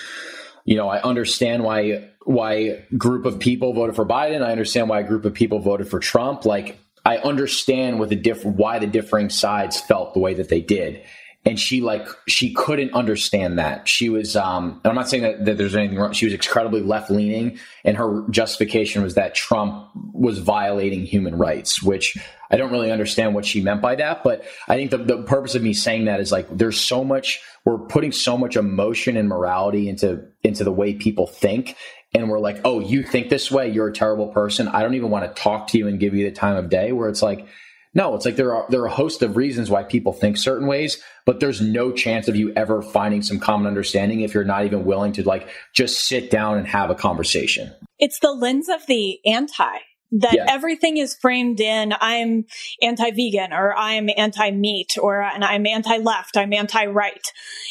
you 0.67 0.77
know, 0.77 0.91
I 0.91 1.01
understand 1.01 1.65
why, 1.65 2.11
why 2.27 2.85
group 2.99 3.25
of 3.25 3.39
people 3.39 3.73
voted 3.73 3.97
for 3.97 4.05
Biden. 4.05 4.43
I 4.43 4.53
understand 4.53 4.91
why 4.91 5.01
a 5.01 5.05
group 5.05 5.25
of 5.25 5.33
people 5.33 5.59
voted 5.61 5.89
for 5.89 6.01
Trump. 6.01 6.45
Like, 6.45 6.79
I 7.09 7.17
understand 7.17 7.99
what 7.99 8.11
the 8.11 8.17
diff- 8.17 8.45
why 8.45 8.79
the 8.79 8.87
differing 8.87 9.31
sides 9.31 9.81
felt 9.81 10.13
the 10.13 10.21
way 10.21 10.35
that 10.35 10.51
they 10.51 10.61
did. 10.61 11.03
And 11.47 11.59
she 11.59 11.81
like 11.81 12.07
she 12.29 12.53
couldn't 12.53 12.93
understand 12.93 13.59
that. 13.59 13.89
She 13.89 14.11
was 14.11 14.37
um 14.37 14.83
I'm 14.85 14.95
not 14.95 15.09
saying 15.09 15.23
that, 15.23 15.47
that 15.47 15.57
there's 15.57 15.75
anything 15.75 15.97
wrong. 15.97 16.13
She 16.13 16.27
was 16.27 16.35
incredibly 16.35 16.83
left 16.83 17.11
leaning 17.11 17.59
and 17.83 17.97
her 17.97 18.27
justification 18.29 19.03
was 19.03 19.15
that 19.15 19.35
Trump 19.35 19.89
was 20.13 20.39
violating 20.39 21.07
human 21.07 21.39
rights, 21.39 21.83
which 21.83 22.19
I 22.51 22.59
don't 22.59 22.71
really 22.71 22.93
understand 22.93 23.35
what 23.35 23.47
she 23.47 23.63
meant 23.63 23.81
by 23.81 23.95
that. 23.95 24.23
But 24.23 24.45
I 24.69 24.77
think 24.77 24.91
the, 24.91 24.99
the 24.99 25.23
purpose 25.23 25.55
of 25.55 25.63
me 25.63 25.73
saying 25.73 26.05
that 26.05 26.21
is 26.21 26.31
like 26.31 26.47
there's 26.51 26.79
so 26.79 27.05
much 27.05 27.41
we're 27.65 27.79
putting 27.79 28.13
so 28.13 28.37
much 28.37 28.57
emotion 28.57 29.17
and 29.17 29.31
morality 29.31 29.89
into 29.89 30.27
into 30.43 30.63
the 30.63 30.73
way 30.73 30.93
people 30.93 31.27
think 31.27 31.75
and 32.15 32.31
we're 32.31 32.41
like, 32.41 32.61
oh, 32.65 32.81
you 32.81 33.03
think 33.03 33.29
this 33.29 33.51
way, 33.51 33.71
you're 33.71 33.89
a 33.89 33.93
terrible 33.93 34.29
person. 34.29 34.69
I 34.69 34.83
don't 34.83 34.95
even 34.95 35.11
want 35.11 35.25
to 35.25 35.43
talk 35.43 35.69
to 35.69 35.79
you 35.79 35.89
and 35.89 36.01
give 36.01 36.15
you 36.15 36.25
the 36.25 36.33
time 36.33 36.57
of 36.57 36.71
day. 36.71 36.93
Where 36.93 37.09
it's 37.09 37.23
like, 37.23 37.47
no, 37.95 38.15
it's 38.15 38.25
like 38.25 38.37
there 38.37 38.55
are 38.55 38.67
there 38.69 38.81
are 38.83 38.87
a 38.87 38.93
host 38.93 39.23
of 39.23 39.37
reasons 39.37 39.71
why 39.71 39.83
people 39.83 40.13
think 40.13 40.37
certain 40.37 40.67
ways, 40.67 41.03
but 41.27 41.41
there's 41.41 41.61
no 41.61 41.93
chance 41.93 42.29
of 42.29 42.37
you 42.37 42.53
ever 42.55 42.83
finding 42.83 43.23
some 43.23 43.39
common 43.39 43.67
understanding 43.67 44.21
if 44.21 44.35
you're 44.35 44.45
not 44.45 44.65
even 44.65 44.85
willing 44.85 45.13
to 45.15 45.27
like 45.27 45.49
just 45.75 46.07
sit 46.07 46.31
down 46.31 46.59
and 46.59 46.67
have 46.67 46.91
a 46.91 46.95
conversation. 46.95 47.73
It's 47.99 48.21
the 48.21 48.33
lens 48.33 48.69
of 48.69 48.87
the 48.87 49.19
anti 49.27 49.79
that 50.11 50.35
yeah. 50.35 50.47
everything 50.49 50.97
is 50.97 51.17
framed 51.21 51.61
in 51.61 51.93
I'm 52.01 52.47
anti-vegan 52.81 53.53
or 53.53 53.77
I'm 53.77 54.09
anti-meat 54.17 54.97
or 55.01 55.21
and 55.21 55.45
I'm 55.45 55.67
anti-left, 55.67 56.37
I'm 56.37 56.53
anti-right. 56.53 57.27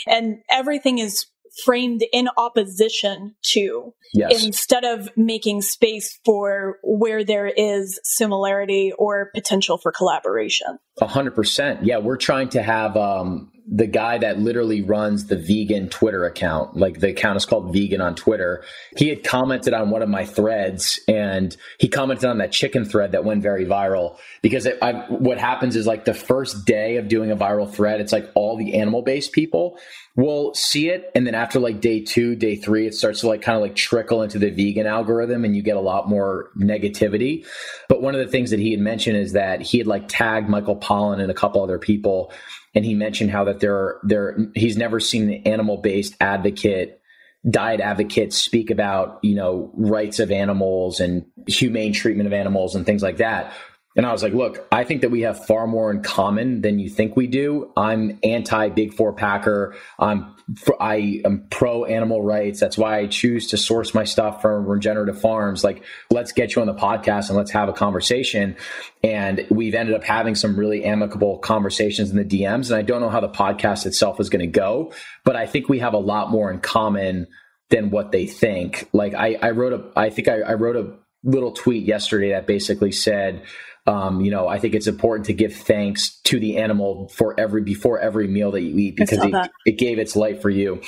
And 0.08 0.40
everything 0.52 1.00
is 1.00 1.26
framed 1.64 2.04
in 2.12 2.30
opposition 2.38 3.36
to 3.44 3.94
yes. 4.14 4.44
instead 4.44 4.84
of 4.84 5.10
making 5.16 5.62
space 5.62 6.20
for 6.26 6.78
where 6.84 7.24
there 7.24 7.48
is 7.48 8.00
similarity 8.04 8.94
or 8.98 9.32
potential 9.34 9.78
for 9.78 9.92
collaboration. 9.92 10.78
A 11.02 11.08
hundred 11.08 11.36
percent. 11.36 11.84
Yeah, 11.84 11.98
we're 11.98 12.18
trying 12.18 12.50
to 12.50 12.62
have 12.62 12.98
um, 12.98 13.52
the 13.70 13.88
guy 13.88 14.18
that 14.18 14.40
literally 14.40 14.82
runs 14.82 15.28
the 15.28 15.36
vegan 15.36 15.90
Twitter 15.90 16.26
account, 16.26 16.78
like 16.78 17.00
the 17.00 17.10
account 17.10 17.36
is 17.36 17.46
called 17.46 17.74
vegan 17.74 18.00
on 18.00 18.16
Twitter. 18.16 18.64
He 18.96 19.10
had 19.10 19.26
commented 19.26 19.74
on 19.74 19.90
one 19.90 20.02
of 20.02 20.08
my 20.08 20.26
threads 20.26 21.00
and 21.08 21.56
he 21.78 21.90
commented 21.90 22.26
on 22.26 22.38
that 22.38 22.54
chicken 22.54 22.86
thread 22.86 23.12
that 23.12 23.26
went 23.26 23.44
very 23.44 23.66
viral 23.66 24.18
because 24.42 24.66
it, 24.66 24.78
I, 24.82 24.94
what 25.10 25.38
happens 25.38 25.76
is 25.76 25.86
like 25.86 26.06
the 26.06 26.14
first 26.14 26.66
day 26.66 26.96
of 26.96 27.10
doing 27.10 27.30
a 27.30 27.36
viral 27.36 27.70
thread, 27.70 28.00
it's 28.00 28.14
like 28.14 28.30
all 28.36 28.56
the 28.56 28.76
animal 28.76 29.02
based 29.02 29.34
people 29.34 29.78
will 30.16 30.54
see 30.54 30.90
it. 30.90 31.12
And 31.14 31.28
then 31.28 31.36
after 31.36 31.60
like 31.60 31.82
day 31.82 32.02
two, 32.02 32.36
day 32.36 32.56
three, 32.56 32.88
it 32.88 32.94
starts 32.94 33.20
to 33.22 33.28
like 33.28 33.42
kind 33.42 33.58
of 33.58 33.62
like 33.62 33.76
trickle 33.76 34.24
into 34.24 34.40
the 34.40 34.50
vegan 34.50 34.88
algorithm 34.88 35.44
and 35.44 35.56
you 35.56 35.62
get 35.62 35.76
a 35.76 35.82
lot 35.82 36.08
more 36.08 36.52
negativity. 36.58 37.46
But 37.90 38.02
one 38.02 38.16
of 38.16 38.26
the 38.26 38.32
things 38.32 38.50
that 38.52 38.60
he 38.60 38.72
had 38.72 38.80
mentioned 38.80 39.18
is 39.18 39.34
that 39.34 39.62
he 39.62 39.78
had 39.78 39.88
like 39.88 40.08
tagged 40.08 40.48
Michael 40.48 40.78
Pollan 40.78 41.22
and 41.22 41.30
a 41.30 41.36
couple 41.36 41.62
other 41.62 41.78
people 41.80 42.32
and 42.76 42.86
he 42.86 42.94
mentioned 42.94 43.32
how 43.32 43.44
that 43.46 43.60
there 43.60 43.98
there 44.04 44.38
he's 44.56 44.78
never 44.78 45.00
seen 45.00 45.30
an 45.30 45.42
animal 45.46 45.78
based 45.78 46.16
advocate 46.20 47.02
diet 47.50 47.80
advocates 47.80 48.38
speak 48.38 48.70
about 48.70 49.20
you 49.24 49.36
know 49.36 49.72
rights 49.76 50.20
of 50.20 50.32
animals 50.32 51.00
and 51.00 51.26
humane 51.48 51.94
treatment 51.94 52.28
of 52.28 52.34
animals 52.34 52.76
and 52.76 52.86
things 52.86 53.02
like 53.02 53.18
that 53.18 53.54
and 53.98 54.06
I 54.06 54.12
was 54.12 54.22
like, 54.22 54.34
look, 54.34 54.66
I 54.72 54.84
think 54.84 55.02
that 55.02 55.10
we 55.10 55.22
have 55.22 55.46
far 55.48 55.66
more 55.66 55.90
in 55.90 56.04
common 56.04 56.62
than 56.62 56.78
you 56.78 56.88
think 56.88 57.16
we 57.16 57.26
do. 57.26 57.72
I'm 57.76 58.20
anti 58.24 58.70
big 58.70 58.94
four 58.94 59.12
packer. 59.12 59.76
I'm 59.98 60.36
I 60.80 61.22
am 61.26 61.48
pro 61.50 61.84
animal 61.84 62.22
rights. 62.22 62.60
That's 62.60 62.78
why 62.78 63.00
I 63.00 63.08
choose 63.08 63.48
to 63.48 63.58
source 63.58 63.94
my 63.94 64.06
stuff 64.06 64.42
from 64.42 64.66
regenerative 64.66 65.20
farms. 65.20 65.64
Like, 65.64 65.84
let's 66.10 66.32
get 66.32 66.56
you 66.56 66.62
on 66.62 66.68
the 66.68 66.76
podcast 66.76 67.28
and 67.28 67.38
let's 67.38 67.52
have 67.52 67.68
a 67.68 67.74
conversation. 67.74 68.56
And 69.04 69.46
we've 69.50 69.74
ended 69.74 69.96
up 69.96 70.04
having 70.04 70.36
some 70.36 70.58
really 70.58 70.86
amicable 70.86 71.40
conversations 71.40 72.12
in 72.12 72.18
the 72.18 72.24
DMs. 72.24 72.70
And 72.70 72.78
I 72.78 72.84
don't 72.84 73.02
know 73.02 73.10
how 73.10 73.20
the 73.20 73.28
podcast 73.28 73.86
itself 73.86 74.22
is 74.22 74.30
going 74.30 74.40
to 74.40 74.48
go, 74.48 74.94
but 75.26 75.36
I 75.36 75.48
think 75.48 75.68
we 75.68 75.80
have 75.80 75.94
a 75.94 76.00
lot 76.00 76.30
more 76.30 76.50
in 76.50 76.60
common 76.60 77.28
than 77.70 77.90
what 77.90 78.12
they 78.12 78.26
think. 78.26 78.88
Like 78.94 79.16
I, 79.16 79.38
I 79.42 79.52
wrote 79.52 79.74
a, 79.74 80.00
I 80.00 80.12
think 80.12 80.30
I, 80.30 80.40
I 80.42 80.54
wrote 80.54 80.78
a 80.78 80.94
little 81.24 81.52
tweet 81.52 81.86
yesterday 81.86 82.30
that 82.30 82.48
basically 82.48 82.94
said, 82.94 83.44
um, 83.88 84.20
you 84.20 84.30
know, 84.30 84.50
I 84.50 84.60
think 84.60 84.76
it's 84.76 84.86
important 84.86 85.28
to 85.28 85.34
give 85.34 85.56
thanks 85.56 86.20
to 86.26 86.42
the 86.42 86.58
animal 86.58 87.08
for 87.08 87.40
every 87.40 87.62
before 87.62 88.00
every 88.00 88.28
meal 88.28 88.52
that 88.52 88.62
you 88.62 88.78
eat 88.78 88.98
because 88.98 89.24
it, 89.24 89.52
it, 89.66 89.78
gave 89.78 89.98
its 89.98 90.18
life 90.18 90.42
for 90.42 90.50
you. 90.50 90.82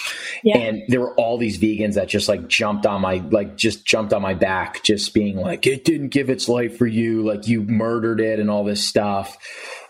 Yeah. 0.43 0.57
And 0.57 0.83
there 0.89 0.99
were 0.99 1.15
all 1.15 1.37
these 1.37 1.57
vegans 1.57 1.93
that 1.93 2.09
just 2.09 2.27
like 2.27 2.49
jumped 2.49 2.85
on 2.85 2.99
my 2.99 3.23
like 3.31 3.55
just 3.55 3.85
jumped 3.85 4.11
on 4.11 4.21
my 4.21 4.33
back, 4.33 4.83
just 4.83 5.13
being 5.13 5.37
like, 5.37 5.65
it 5.65 5.85
didn't 5.85 6.09
give 6.09 6.29
its 6.29 6.49
life 6.49 6.77
for 6.77 6.87
you, 6.87 7.23
like 7.23 7.47
you 7.47 7.63
murdered 7.63 8.19
it 8.19 8.37
and 8.37 8.51
all 8.51 8.65
this 8.65 8.85
stuff. 8.85 9.37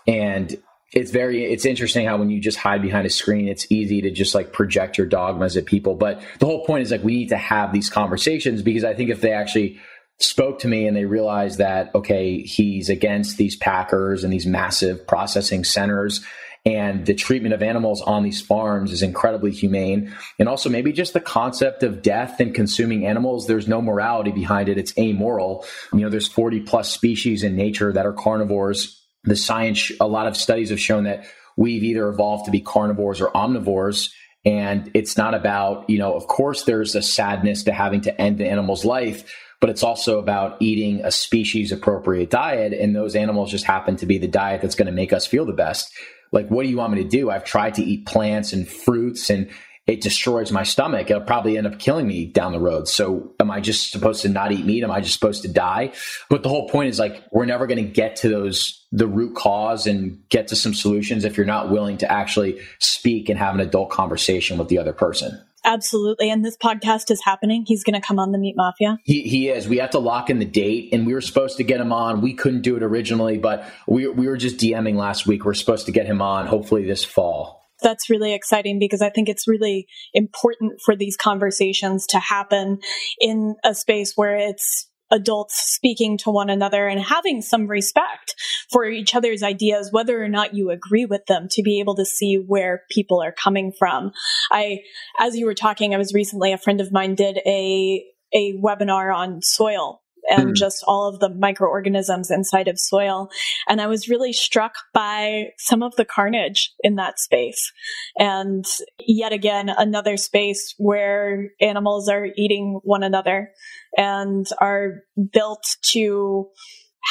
And 0.06 0.56
it's 0.92 1.10
very 1.10 1.44
it's 1.44 1.64
interesting 1.64 2.06
how 2.06 2.16
when 2.16 2.30
you 2.30 2.40
just 2.40 2.58
hide 2.58 2.82
behind 2.82 3.06
a 3.06 3.10
screen 3.10 3.46
it's 3.46 3.70
easy 3.70 4.00
to 4.02 4.10
just 4.10 4.34
like 4.34 4.52
project 4.52 4.98
your 4.98 5.06
dogmas 5.06 5.56
at 5.56 5.64
people 5.64 5.94
but 5.94 6.20
the 6.40 6.46
whole 6.46 6.64
point 6.66 6.82
is 6.82 6.90
like 6.90 7.04
we 7.04 7.14
need 7.14 7.28
to 7.28 7.36
have 7.36 7.72
these 7.72 7.88
conversations 7.88 8.60
because 8.60 8.82
i 8.82 8.92
think 8.92 9.08
if 9.08 9.20
they 9.20 9.30
actually 9.30 9.78
spoke 10.20 10.58
to 10.60 10.68
me 10.68 10.86
and 10.86 10.96
they 10.96 11.06
realized 11.06 11.58
that 11.58 11.94
okay 11.94 12.42
he's 12.42 12.88
against 12.88 13.38
these 13.38 13.56
packers 13.56 14.22
and 14.22 14.32
these 14.32 14.46
massive 14.46 15.06
processing 15.06 15.64
centers 15.64 16.20
and 16.66 17.06
the 17.06 17.14
treatment 17.14 17.54
of 17.54 17.62
animals 17.62 18.02
on 18.02 18.22
these 18.22 18.42
farms 18.42 18.92
is 18.92 19.02
incredibly 19.02 19.50
humane. 19.50 20.14
And 20.38 20.48
also, 20.48 20.68
maybe 20.68 20.92
just 20.92 21.14
the 21.14 21.20
concept 21.20 21.82
of 21.82 22.02
death 22.02 22.38
and 22.38 22.54
consuming 22.54 23.06
animals, 23.06 23.46
there's 23.46 23.66
no 23.66 23.80
morality 23.80 24.30
behind 24.30 24.68
it. 24.68 24.76
It's 24.76 24.96
amoral. 24.98 25.64
You 25.92 26.00
know, 26.00 26.10
there's 26.10 26.28
40 26.28 26.60
plus 26.60 26.90
species 26.90 27.42
in 27.42 27.56
nature 27.56 27.92
that 27.92 28.04
are 28.04 28.12
carnivores. 28.12 29.02
The 29.24 29.36
science, 29.36 29.90
a 30.00 30.06
lot 30.06 30.26
of 30.26 30.36
studies 30.36 30.68
have 30.68 30.80
shown 30.80 31.04
that 31.04 31.24
we've 31.56 31.82
either 31.82 32.08
evolved 32.08 32.44
to 32.44 32.50
be 32.50 32.60
carnivores 32.60 33.22
or 33.22 33.30
omnivores. 33.30 34.10
And 34.44 34.90
it's 34.94 35.16
not 35.16 35.34
about, 35.34 35.88
you 35.88 35.98
know, 35.98 36.14
of 36.14 36.26
course, 36.26 36.64
there's 36.64 36.94
a 36.94 37.02
sadness 37.02 37.64
to 37.64 37.72
having 37.72 38.02
to 38.02 38.20
end 38.20 38.38
the 38.38 38.46
animal's 38.46 38.84
life, 38.84 39.34
but 39.60 39.70
it's 39.70 39.82
also 39.82 40.18
about 40.18 40.56
eating 40.60 41.04
a 41.04 41.10
species 41.10 41.70
appropriate 41.70 42.30
diet. 42.30 42.72
And 42.72 42.96
those 42.96 43.14
animals 43.14 43.50
just 43.50 43.64
happen 43.64 43.96
to 43.96 44.06
be 44.06 44.18
the 44.18 44.26
diet 44.26 44.62
that's 44.62 44.74
going 44.74 44.86
to 44.86 44.92
make 44.92 45.12
us 45.12 45.26
feel 45.26 45.44
the 45.44 45.52
best. 45.52 45.92
Like, 46.32 46.48
what 46.48 46.62
do 46.62 46.70
you 46.70 46.76
want 46.76 46.92
me 46.92 47.02
to 47.02 47.08
do? 47.08 47.30
I've 47.30 47.44
tried 47.44 47.74
to 47.74 47.82
eat 47.82 48.06
plants 48.06 48.52
and 48.52 48.66
fruits 48.66 49.30
and 49.30 49.50
it 49.86 50.00
destroys 50.00 50.52
my 50.52 50.62
stomach. 50.62 51.10
It'll 51.10 51.22
probably 51.22 51.58
end 51.58 51.66
up 51.66 51.78
killing 51.80 52.06
me 52.06 52.26
down 52.26 52.52
the 52.52 52.60
road. 52.60 52.86
So 52.86 53.34
am 53.40 53.50
I 53.50 53.60
just 53.60 53.90
supposed 53.90 54.22
to 54.22 54.28
not 54.28 54.52
eat 54.52 54.64
meat? 54.64 54.84
Am 54.84 54.90
I 54.90 55.00
just 55.00 55.14
supposed 55.14 55.42
to 55.42 55.48
die? 55.48 55.92
But 56.28 56.44
the 56.44 56.48
whole 56.48 56.68
point 56.68 56.90
is 56.90 56.98
like, 57.00 57.24
we're 57.32 57.46
never 57.46 57.66
going 57.66 57.84
to 57.84 57.90
get 57.90 58.14
to 58.16 58.28
those, 58.28 58.86
the 58.92 59.08
root 59.08 59.34
cause 59.34 59.88
and 59.88 60.22
get 60.28 60.48
to 60.48 60.56
some 60.56 60.74
solutions 60.74 61.24
if 61.24 61.36
you're 61.36 61.44
not 61.44 61.70
willing 61.70 61.98
to 61.98 62.12
actually 62.12 62.60
speak 62.78 63.28
and 63.28 63.38
have 63.38 63.54
an 63.54 63.60
adult 63.60 63.90
conversation 63.90 64.58
with 64.58 64.68
the 64.68 64.78
other 64.78 64.92
person. 64.92 65.42
Absolutely. 65.64 66.30
And 66.30 66.44
this 66.44 66.56
podcast 66.56 67.10
is 67.10 67.22
happening. 67.24 67.64
He's 67.66 67.84
going 67.84 68.00
to 68.00 68.06
come 68.06 68.18
on 68.18 68.32
the 68.32 68.38
Meat 68.38 68.54
Mafia. 68.56 68.98
He, 69.04 69.22
he 69.22 69.48
is. 69.48 69.68
We 69.68 69.78
have 69.78 69.90
to 69.90 69.98
lock 69.98 70.30
in 70.30 70.38
the 70.38 70.44
date 70.44 70.90
and 70.92 71.06
we 71.06 71.12
were 71.12 71.20
supposed 71.20 71.56
to 71.58 71.64
get 71.64 71.80
him 71.80 71.92
on. 71.92 72.20
We 72.20 72.34
couldn't 72.34 72.62
do 72.62 72.76
it 72.76 72.82
originally, 72.82 73.38
but 73.38 73.68
we, 73.86 74.08
we 74.08 74.26
were 74.26 74.36
just 74.36 74.56
DMing 74.56 74.96
last 74.96 75.26
week. 75.26 75.44
We're 75.44 75.54
supposed 75.54 75.86
to 75.86 75.92
get 75.92 76.06
him 76.06 76.22
on 76.22 76.46
hopefully 76.46 76.84
this 76.84 77.04
fall 77.04 77.60
that's 77.82 78.10
really 78.10 78.34
exciting 78.34 78.78
because 78.78 79.00
I 79.00 79.08
think 79.08 79.30
it's 79.30 79.48
really 79.48 79.86
important 80.12 80.80
for 80.84 80.94
these 80.94 81.16
conversations 81.16 82.06
to 82.08 82.18
happen 82.18 82.78
in 83.18 83.56
a 83.64 83.74
space 83.74 84.12
where 84.16 84.36
it's 84.36 84.89
adults 85.10 85.56
speaking 85.72 86.18
to 86.18 86.30
one 86.30 86.50
another 86.50 86.86
and 86.86 87.00
having 87.00 87.42
some 87.42 87.66
respect 87.66 88.34
for 88.70 88.84
each 88.84 89.14
other's 89.14 89.42
ideas, 89.42 89.90
whether 89.92 90.22
or 90.22 90.28
not 90.28 90.54
you 90.54 90.70
agree 90.70 91.04
with 91.04 91.26
them, 91.26 91.48
to 91.50 91.62
be 91.62 91.80
able 91.80 91.96
to 91.96 92.04
see 92.04 92.36
where 92.36 92.84
people 92.90 93.22
are 93.22 93.32
coming 93.32 93.72
from. 93.78 94.12
I, 94.50 94.80
as 95.18 95.36
you 95.36 95.46
were 95.46 95.54
talking, 95.54 95.94
I 95.94 95.98
was 95.98 96.14
recently, 96.14 96.52
a 96.52 96.58
friend 96.58 96.80
of 96.80 96.92
mine 96.92 97.14
did 97.14 97.38
a, 97.46 98.04
a 98.32 98.54
webinar 98.54 99.14
on 99.14 99.42
soil 99.42 100.02
and 100.30 100.50
mm. 100.50 100.54
just 100.54 100.84
all 100.86 101.08
of 101.08 101.20
the 101.20 101.28
microorganisms 101.28 102.30
inside 102.30 102.68
of 102.68 102.78
soil. 102.78 103.30
And 103.68 103.80
I 103.80 103.86
was 103.86 104.08
really 104.08 104.32
struck 104.32 104.74
by 104.94 105.48
some 105.58 105.82
of 105.82 105.96
the 105.96 106.04
carnage 106.04 106.72
in 106.80 106.96
that 106.96 107.18
space. 107.18 107.72
And 108.18 108.64
yet 109.06 109.32
again, 109.32 109.68
another 109.68 110.16
space 110.16 110.74
where 110.78 111.50
animals 111.60 112.08
are 112.08 112.28
eating 112.36 112.80
one 112.84 113.02
another 113.02 113.50
and 113.96 114.46
are 114.60 115.02
built 115.32 115.76
to 115.82 116.48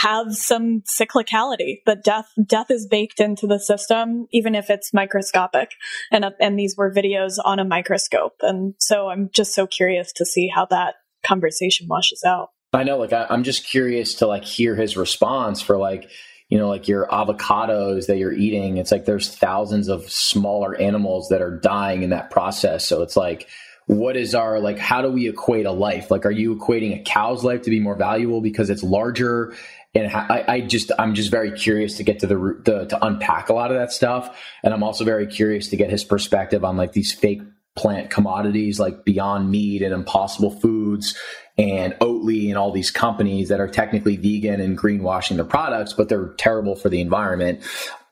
have 0.01 0.35
some 0.35 0.81
cyclicality 0.81 1.77
but 1.85 2.03
death 2.03 2.27
death 2.45 2.69
is 2.69 2.87
baked 2.87 3.19
into 3.19 3.47
the 3.47 3.59
system 3.59 4.27
even 4.31 4.53
if 4.53 4.69
it's 4.69 4.93
microscopic 4.93 5.71
and 6.11 6.25
and 6.39 6.59
these 6.59 6.75
were 6.77 6.93
videos 6.93 7.37
on 7.43 7.57
a 7.57 7.65
microscope 7.65 8.35
and 8.41 8.75
so 8.77 9.09
i'm 9.09 9.29
just 9.33 9.53
so 9.53 9.65
curious 9.65 10.13
to 10.13 10.25
see 10.25 10.47
how 10.47 10.65
that 10.65 10.95
conversation 11.25 11.87
washes 11.89 12.23
out 12.25 12.49
I 12.73 12.83
know, 12.83 12.97
like 12.97 13.13
I, 13.13 13.25
I'm 13.29 13.43
just 13.43 13.65
curious 13.65 14.15
to 14.15 14.27
like 14.27 14.45
hear 14.45 14.75
his 14.75 14.95
response 14.95 15.61
for 15.61 15.77
like, 15.77 16.09
you 16.49 16.57
know, 16.57 16.67
like 16.67 16.87
your 16.87 17.07
avocados 17.07 18.07
that 18.07 18.17
you're 18.17 18.33
eating. 18.33 18.77
It's 18.77 18.91
like 18.91 19.05
there's 19.05 19.33
thousands 19.33 19.87
of 19.87 20.09
smaller 20.09 20.75
animals 20.75 21.29
that 21.29 21.41
are 21.41 21.55
dying 21.55 22.03
in 22.03 22.09
that 22.09 22.31
process. 22.31 22.87
So 22.87 23.01
it's 23.01 23.15
like, 23.15 23.47
what 23.85 24.15
is 24.15 24.35
our 24.35 24.59
like? 24.59 24.77
How 24.77 25.01
do 25.01 25.09
we 25.09 25.27
equate 25.27 25.65
a 25.65 25.71
life? 25.71 26.11
Like, 26.11 26.25
are 26.25 26.31
you 26.31 26.55
equating 26.55 26.99
a 26.99 27.03
cow's 27.03 27.43
life 27.43 27.63
to 27.63 27.71
be 27.71 27.79
more 27.79 27.95
valuable 27.95 28.39
because 28.39 28.69
it's 28.69 28.83
larger? 28.83 29.55
And 29.95 30.11
I, 30.11 30.45
I 30.47 30.61
just, 30.61 30.91
I'm 30.99 31.15
just 31.15 31.31
very 31.31 31.51
curious 31.51 31.97
to 31.97 32.03
get 32.03 32.19
to 32.19 32.27
the, 32.27 32.35
the 32.63 32.85
to 32.85 33.03
unpack 33.03 33.49
a 33.49 33.53
lot 33.53 33.71
of 33.71 33.77
that 33.77 33.91
stuff. 33.91 34.39
And 34.63 34.71
I'm 34.75 34.83
also 34.83 35.03
very 35.03 35.25
curious 35.25 35.69
to 35.69 35.75
get 35.75 35.89
his 35.89 36.03
perspective 36.03 36.63
on 36.63 36.77
like 36.77 36.91
these 36.91 37.11
fake 37.11 37.41
plant 37.75 38.09
commodities 38.09 38.79
like 38.79 39.05
Beyond 39.05 39.49
Meat 39.49 39.81
and 39.81 39.93
Impossible 39.93 40.51
Foods 40.51 41.17
and 41.57 41.93
Oatly 41.95 42.49
and 42.49 42.57
all 42.57 42.71
these 42.71 42.91
companies 42.91 43.49
that 43.49 43.59
are 43.59 43.67
technically 43.67 44.17
vegan 44.17 44.61
and 44.61 44.77
greenwashing 44.77 45.35
their 45.35 45.45
products, 45.45 45.93
but 45.93 46.09
they're 46.09 46.29
terrible 46.37 46.75
for 46.75 46.89
the 46.89 47.01
environment. 47.01 47.61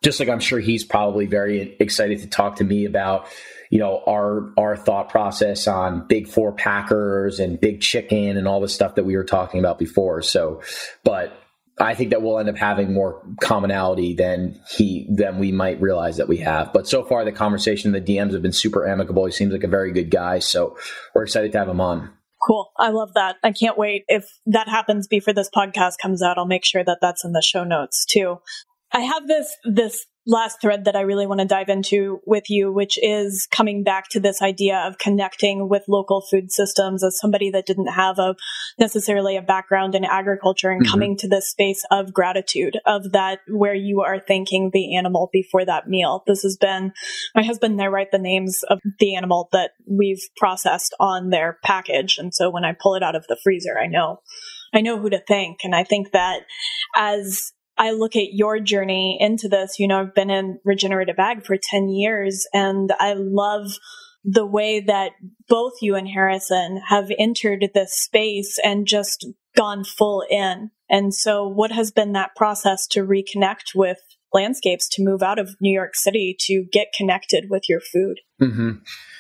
Just 0.04 0.20
like 0.20 0.30
I'm 0.30 0.40
sure 0.40 0.60
he's 0.60 0.84
probably 0.84 1.26
very 1.26 1.76
excited 1.80 2.20
to 2.20 2.28
talk 2.28 2.58
to 2.58 2.64
me 2.64 2.86
about, 2.86 3.28
you 3.70 3.80
know, 3.80 4.04
our 4.08 4.52
our 4.58 4.78
thought 4.78 5.10
process 5.10 5.68
on 5.68 6.06
big 6.08 6.28
four 6.28 6.52
packers 6.52 7.40
and 7.40 7.60
big 7.60 7.82
chicken 7.82 8.38
and 8.38 8.48
all 8.48 8.62
the 8.62 8.70
stuff 8.70 8.96
that 8.96 9.06
we 9.06 9.16
were 9.16 9.24
talking 9.24 9.60
about 9.60 9.80
before. 9.80 10.22
So, 10.22 10.62
but 11.04 11.34
I 11.80 11.94
think 11.94 12.10
that 12.10 12.22
we'll 12.22 12.40
end 12.40 12.50
up 12.50 12.58
having 12.58 12.94
more 12.94 13.24
commonality 13.40 14.16
than 14.16 14.60
he 14.68 15.08
than 15.10 15.38
we 15.38 15.52
might 15.52 15.80
realize 15.80 16.18
that 16.18 16.28
we 16.28 16.38
have. 16.38 16.74
But 16.74 16.88
so 16.88 17.04
far, 17.04 17.24
the 17.24 17.32
conversation, 17.32 17.92
the 17.92 18.02
DMs 18.02 18.34
have 18.34 18.42
been 18.42 18.52
super 18.52 18.88
amicable. 18.88 19.26
He 19.26 19.32
seems 19.32 19.54
like 19.54 19.64
a 19.64 19.68
very 19.68 19.92
good 19.92 20.10
guy, 20.10 20.40
so 20.40 20.78
we're 21.14 21.24
excited 21.24 21.52
to 21.52 21.58
have 21.60 21.70
him 21.70 21.80
on. 21.80 22.12
Cool. 22.46 22.72
I 22.78 22.90
love 22.90 23.14
that. 23.16 23.38
I 23.44 23.52
can't 23.52 23.78
wait. 23.78 24.06
If 24.08 24.26
that 24.48 24.70
happens 24.70 25.08
before 25.08 25.34
this 25.34 25.50
podcast 25.56 25.94
comes 26.02 26.24
out, 26.24 26.38
I'll 26.38 26.46
make 26.46 26.66
sure 26.66 26.84
that 26.84 27.00
that's 27.02 27.24
in 27.24 27.34
the 27.34 27.42
show 27.42 27.64
notes 27.64 28.06
too. 28.06 28.40
I 28.92 29.02
have 29.02 29.28
this 29.28 29.56
this 29.64 30.06
last 30.28 30.60
thread 30.62 30.86
that 30.86 30.96
I 30.96 31.02
really 31.02 31.26
want 31.26 31.40
to 31.40 31.48
dive 31.48 31.70
into 31.70 32.20
with 32.26 32.50
you, 32.50 32.72
which 32.72 33.00
is 33.02 33.48
coming 33.50 33.84
back 33.84 34.10
to 34.10 34.20
this 34.20 34.42
idea 34.42 34.84
of 34.86 34.98
connecting 34.98 35.70
with 35.70 35.84
local 35.88 36.22
food 36.30 36.52
systems 36.52 37.04
as 37.04 37.18
somebody 37.18 37.50
that 37.52 37.66
didn't 37.66 37.88
have 37.88 38.20
a 38.20 38.36
necessarily 38.78 39.38
a 39.38 39.42
background 39.42 39.96
in 39.96 40.04
agriculture 40.04 40.70
and 40.70 40.84
mm-hmm. 40.84 40.92
coming 40.92 41.18
to 41.18 41.30
this 41.30 41.50
space 41.50 41.86
of 41.92 42.14
gratitude 42.14 42.78
of 42.86 43.14
that 43.14 43.40
where 43.48 43.74
you 43.74 44.02
are 44.02 44.20
thanking 44.20 44.70
the 44.74 44.98
animal 44.98 45.30
before 45.32 45.64
that 45.66 45.88
meal. 45.88 46.24
This 46.28 46.44
has 46.44 46.58
been 46.58 46.92
my 47.34 47.44
husband 47.44 47.74
and 47.74 47.82
I 47.82 47.88
write 47.88 48.12
the 48.12 48.20
names 48.20 48.62
of 48.70 48.80
the 49.00 49.16
animal 49.16 49.48
that 49.54 49.72
we've 49.90 50.22
processed 50.36 50.94
on 51.00 51.30
their 51.30 51.58
package. 51.64 52.18
And 52.18 52.34
so 52.34 52.50
when 52.50 52.66
I 52.66 52.76
pull 52.78 52.96
it 52.96 53.04
out 53.04 53.16
of 53.16 53.26
the 53.28 53.40
freezer, 53.42 53.80
I 53.80 53.88
know 53.88 54.20
I 54.74 54.82
know 54.82 55.00
who 55.00 55.10
to 55.10 55.22
thank. 55.26 55.60
And 55.64 55.74
I 55.74 55.84
think 55.86 56.12
that 56.12 56.42
as 56.96 57.54
I 57.78 57.92
look 57.92 58.16
at 58.16 58.34
your 58.34 58.60
journey 58.60 59.18
into 59.20 59.48
this, 59.48 59.80
you 59.80 59.88
know, 59.88 60.02
I've 60.02 60.16
been 60.16 60.30
in 60.30 60.60
regenerative 60.66 61.20
ag 61.20 61.46
for 61.46 61.58
10 61.58 61.90
years 61.90 62.48
and 62.54 62.92
I 63.00 63.14
love 63.14 63.72
the 64.24 64.46
way 64.46 64.82
that 64.82 65.12
both 65.48 65.74
you 65.82 65.96
and 65.96 66.08
Harrison 66.08 66.82
have 66.90 67.10
entered 67.18 67.70
this 67.74 67.98
space 67.98 68.58
and 68.64 68.86
just 68.86 69.26
gone 69.56 69.84
full 69.84 70.24
in. 70.30 70.72
And 70.90 71.14
so 71.14 71.48
what 71.48 71.72
has 71.72 71.92
been 71.92 72.14
that 72.14 72.36
process 72.36 72.88
to 72.88 73.06
reconnect 73.06 73.76
with 73.76 74.00
landscapes 74.34 74.88
to 74.90 75.04
move 75.04 75.22
out 75.22 75.40
of 75.40 75.56
New 75.62 75.74
York 75.74 75.96
City 75.96 76.36
to 76.42 76.66
get 76.72 76.88
connected 76.96 77.46
with 77.50 77.64
your 77.70 77.80
food? 77.80 78.20
Mm-hmm. 78.42 78.72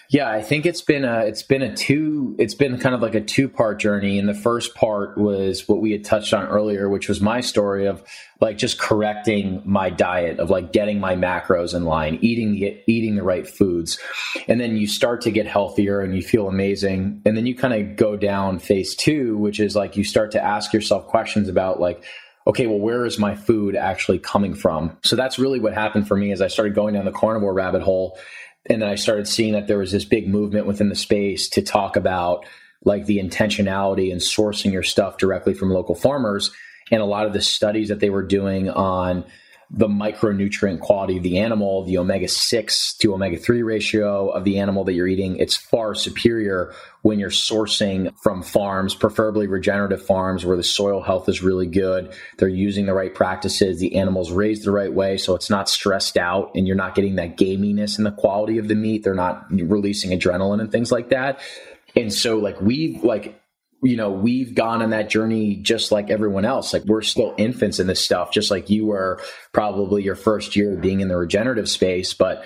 Yeah, 0.09 0.29
I 0.29 0.41
think 0.41 0.65
it's 0.65 0.81
been 0.81 1.03
a 1.03 1.25
it's 1.25 1.43
been 1.43 1.61
a 1.61 1.75
two 1.75 2.35
it's 2.39 2.53
been 2.53 2.77
kind 2.77 2.95
of 2.95 3.01
like 3.01 3.15
a 3.15 3.21
two 3.21 3.49
part 3.49 3.79
journey. 3.79 4.17
And 4.19 4.29
the 4.29 4.33
first 4.33 4.73
part 4.73 5.17
was 5.17 5.67
what 5.67 5.81
we 5.81 5.91
had 5.91 6.05
touched 6.05 6.33
on 6.33 6.45
earlier, 6.47 6.87
which 6.87 7.09
was 7.09 7.19
my 7.19 7.41
story 7.41 7.87
of 7.87 8.01
like 8.39 8.57
just 8.57 8.79
correcting 8.79 9.61
my 9.65 9.89
diet 9.89 10.39
of 10.39 10.49
like 10.49 10.71
getting 10.71 10.99
my 10.99 11.15
macros 11.15 11.75
in 11.75 11.83
line, 11.83 12.19
eating 12.21 12.53
the 12.53 12.79
eating 12.87 13.15
the 13.15 13.23
right 13.23 13.47
foods, 13.47 13.99
and 14.47 14.61
then 14.61 14.77
you 14.77 14.87
start 14.87 15.21
to 15.21 15.31
get 15.31 15.45
healthier 15.45 15.99
and 15.99 16.15
you 16.15 16.21
feel 16.21 16.47
amazing, 16.47 17.21
and 17.25 17.35
then 17.35 17.45
you 17.45 17.55
kind 17.55 17.73
of 17.73 17.97
go 17.97 18.15
down 18.15 18.59
phase 18.59 18.95
two, 18.95 19.37
which 19.37 19.59
is 19.59 19.75
like 19.75 19.97
you 19.97 20.05
start 20.05 20.31
to 20.31 20.41
ask 20.41 20.71
yourself 20.71 21.07
questions 21.07 21.49
about 21.49 21.81
like 21.81 22.03
okay, 22.47 22.65
well, 22.65 22.79
where 22.79 23.05
is 23.05 23.19
my 23.19 23.35
food 23.35 23.75
actually 23.75 24.17
coming 24.17 24.55
from? 24.55 24.97
So 25.03 25.15
that's 25.15 25.37
really 25.37 25.59
what 25.59 25.73
happened 25.73 26.07
for 26.07 26.17
me 26.17 26.31
as 26.31 26.41
I 26.41 26.47
started 26.47 26.73
going 26.73 26.95
down 26.95 27.05
the 27.05 27.11
carnivore 27.11 27.53
rabbit 27.53 27.83
hole 27.83 28.17
and 28.69 28.81
then 28.81 28.89
I 28.89 28.95
started 28.95 29.27
seeing 29.27 29.53
that 29.53 29.67
there 29.67 29.77
was 29.77 29.91
this 29.91 30.05
big 30.05 30.27
movement 30.27 30.67
within 30.67 30.89
the 30.89 30.95
space 30.95 31.49
to 31.49 31.61
talk 31.61 31.95
about 31.95 32.45
like 32.83 33.05
the 33.05 33.17
intentionality 33.17 34.11
and 34.11 34.21
sourcing 34.21 34.71
your 34.71 34.83
stuff 34.83 35.17
directly 35.17 35.53
from 35.53 35.71
local 35.71 35.95
farmers. 35.95 36.51
And 36.91 37.01
a 37.01 37.05
lot 37.05 37.25
of 37.25 37.33
the 37.33 37.41
studies 37.41 37.89
that 37.89 37.99
they 37.99 38.09
were 38.09 38.23
doing 38.23 38.69
on 38.69 39.25
the 39.69 39.87
micronutrient 39.87 40.79
quality 40.79 41.17
of 41.17 41.23
the 41.23 41.39
animal, 41.39 41.83
the 41.83 41.97
omega 41.97 42.27
6 42.27 42.93
to 42.95 43.13
omega 43.13 43.37
3 43.37 43.63
ratio 43.63 44.29
of 44.29 44.45
the 44.45 44.59
animal 44.59 44.85
that 44.85 44.93
you're 44.93 45.07
eating, 45.07 45.35
it's 45.37 45.57
far 45.57 45.93
superior 45.93 46.73
when 47.01 47.19
you're 47.19 47.29
sourcing 47.29 48.13
from 48.23 48.41
farms, 48.41 48.95
preferably 48.95 49.45
regenerative 49.45 50.05
farms 50.05 50.45
where 50.45 50.55
the 50.55 50.63
soil 50.63 51.01
health 51.01 51.27
is 51.27 51.43
really 51.43 51.67
good. 51.67 52.13
They're 52.37 52.47
using 52.47 52.85
the 52.85 52.93
right 52.93 53.13
practices, 53.13 53.79
the 53.79 53.95
animals 53.95 54.31
raised 54.31 54.63
the 54.63 54.71
right 54.71 54.93
way, 54.93 55.17
so 55.17 55.35
it's 55.35 55.49
not 55.49 55.67
stressed 55.67 56.17
out 56.17 56.51
and 56.55 56.65
you're 56.65 56.77
not 56.77 56.95
getting 56.95 57.15
that 57.15 57.35
gaminess 57.35 57.97
in 57.97 58.05
the 58.05 58.11
quality 58.11 58.57
of 58.59 58.69
the 58.69 58.75
meat. 58.75 59.03
They're 59.03 59.13
not 59.13 59.51
releasing 59.51 60.17
adrenaline 60.17 60.61
and 60.61 60.71
things 60.71 60.93
like 60.93 61.09
that. 61.09 61.41
And 61.95 62.13
so, 62.13 62.37
like, 62.37 62.61
we, 62.61 62.99
like, 63.03 63.41
you 63.87 63.95
know, 63.95 64.11
we've 64.11 64.53
gone 64.53 64.81
on 64.81 64.89
that 64.89 65.09
journey 65.09 65.55
just 65.55 65.93
like 65.93 66.09
everyone 66.09 66.43
else. 66.43 66.73
Like 66.73 66.83
we're 66.83 67.01
still 67.01 67.33
infants 67.37 67.79
in 67.79 67.87
this 67.87 68.03
stuff, 68.03 68.33
just 68.33 68.51
like 68.51 68.69
you 68.69 68.85
were 68.85 69.21
probably 69.53 70.03
your 70.03 70.15
first 70.15 70.57
year 70.57 70.73
of 70.73 70.81
being 70.81 70.99
in 70.99 71.07
the 71.07 71.15
regenerative 71.15 71.69
space. 71.69 72.13
But 72.13 72.43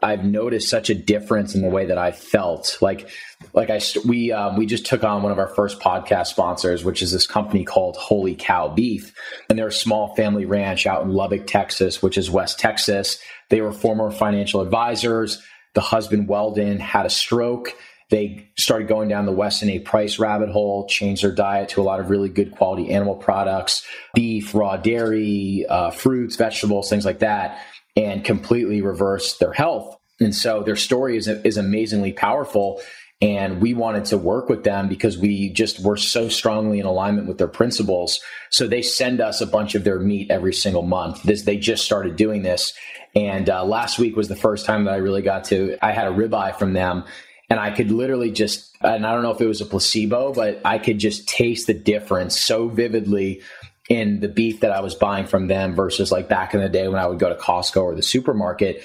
I've 0.00 0.24
noticed 0.24 0.68
such 0.68 0.88
a 0.88 0.94
difference 0.94 1.56
in 1.56 1.62
the 1.62 1.68
way 1.68 1.86
that 1.86 1.98
I 1.98 2.12
felt. 2.12 2.78
Like, 2.80 3.10
like 3.52 3.68
I 3.68 3.80
we 4.06 4.30
um, 4.30 4.56
we 4.56 4.64
just 4.64 4.86
took 4.86 5.02
on 5.02 5.24
one 5.24 5.32
of 5.32 5.40
our 5.40 5.48
first 5.48 5.80
podcast 5.80 6.28
sponsors, 6.28 6.84
which 6.84 7.02
is 7.02 7.10
this 7.10 7.26
company 7.26 7.64
called 7.64 7.96
Holy 7.96 8.36
Cow 8.36 8.68
Beef, 8.68 9.12
and 9.50 9.58
they're 9.58 9.66
a 9.66 9.72
small 9.72 10.14
family 10.14 10.44
ranch 10.44 10.86
out 10.86 11.02
in 11.02 11.10
Lubbock, 11.10 11.48
Texas, 11.48 12.00
which 12.00 12.16
is 12.16 12.30
West 12.30 12.60
Texas. 12.60 13.18
They 13.50 13.60
were 13.60 13.72
former 13.72 14.12
financial 14.12 14.60
advisors. 14.60 15.42
The 15.74 15.80
husband 15.80 16.28
Weldon 16.28 16.78
had 16.78 17.06
a 17.06 17.10
stroke. 17.10 17.74
They 18.10 18.50
started 18.56 18.86
going 18.86 19.08
down 19.08 19.26
the 19.26 19.32
Weston 19.32 19.68
A. 19.70 19.80
Price 19.80 20.18
rabbit 20.18 20.48
hole, 20.48 20.86
changed 20.86 21.24
their 21.24 21.32
diet 21.32 21.70
to 21.70 21.80
a 21.80 21.84
lot 21.84 21.98
of 21.98 22.08
really 22.08 22.28
good 22.28 22.52
quality 22.52 22.90
animal 22.90 23.16
products, 23.16 23.84
beef, 24.14 24.54
raw 24.54 24.76
dairy, 24.76 25.66
uh, 25.68 25.90
fruits, 25.90 26.36
vegetables, 26.36 26.88
things 26.88 27.04
like 27.04 27.18
that 27.18 27.58
and 27.96 28.24
completely 28.24 28.82
reverse 28.82 29.38
their 29.38 29.52
health. 29.52 29.96
And 30.20 30.34
so 30.34 30.62
their 30.62 30.76
story 30.76 31.16
is, 31.16 31.28
is 31.28 31.56
amazingly 31.56 32.12
powerful. 32.12 32.80
And 33.22 33.62
we 33.62 33.72
wanted 33.72 34.04
to 34.06 34.18
work 34.18 34.50
with 34.50 34.62
them 34.62 34.88
because 34.88 35.16
we 35.16 35.50
just 35.50 35.82
were 35.82 35.96
so 35.96 36.28
strongly 36.28 36.78
in 36.78 36.84
alignment 36.84 37.26
with 37.26 37.38
their 37.38 37.48
principles. 37.48 38.20
So 38.50 38.66
they 38.66 38.82
send 38.82 39.22
us 39.22 39.40
a 39.40 39.46
bunch 39.46 39.74
of 39.74 39.84
their 39.84 39.98
meat 39.98 40.30
every 40.30 40.52
single 40.52 40.82
month. 40.82 41.22
This, 41.22 41.42
they 41.42 41.56
just 41.56 41.84
started 41.84 42.16
doing 42.16 42.42
this. 42.42 42.74
And 43.14 43.48
uh, 43.48 43.64
last 43.64 43.98
week 43.98 44.16
was 44.16 44.28
the 44.28 44.36
first 44.36 44.66
time 44.66 44.84
that 44.84 44.92
I 44.92 44.98
really 44.98 45.22
got 45.22 45.44
to, 45.44 45.78
I 45.80 45.92
had 45.92 46.08
a 46.08 46.10
ribeye 46.10 46.58
from 46.58 46.74
them 46.74 47.04
and 47.48 47.60
I 47.60 47.70
could 47.70 47.90
literally 47.90 48.30
just, 48.30 48.76
and 48.80 49.06
I 49.06 49.12
don't 49.12 49.22
know 49.22 49.30
if 49.30 49.40
it 49.40 49.46
was 49.46 49.60
a 49.60 49.66
placebo, 49.66 50.32
but 50.32 50.60
I 50.64 50.78
could 50.78 50.98
just 50.98 51.28
taste 51.28 51.66
the 51.66 51.74
difference 51.74 52.40
so 52.40 52.68
vividly 52.68 53.42
in 53.88 54.18
the 54.18 54.28
beef 54.28 54.60
that 54.60 54.72
I 54.72 54.80
was 54.80 54.96
buying 54.96 55.26
from 55.26 55.46
them 55.46 55.74
versus 55.74 56.10
like 56.10 56.28
back 56.28 56.54
in 56.54 56.60
the 56.60 56.68
day 56.68 56.88
when 56.88 56.98
I 56.98 57.06
would 57.06 57.20
go 57.20 57.28
to 57.28 57.36
Costco 57.36 57.82
or 57.82 57.94
the 57.94 58.02
supermarket. 58.02 58.82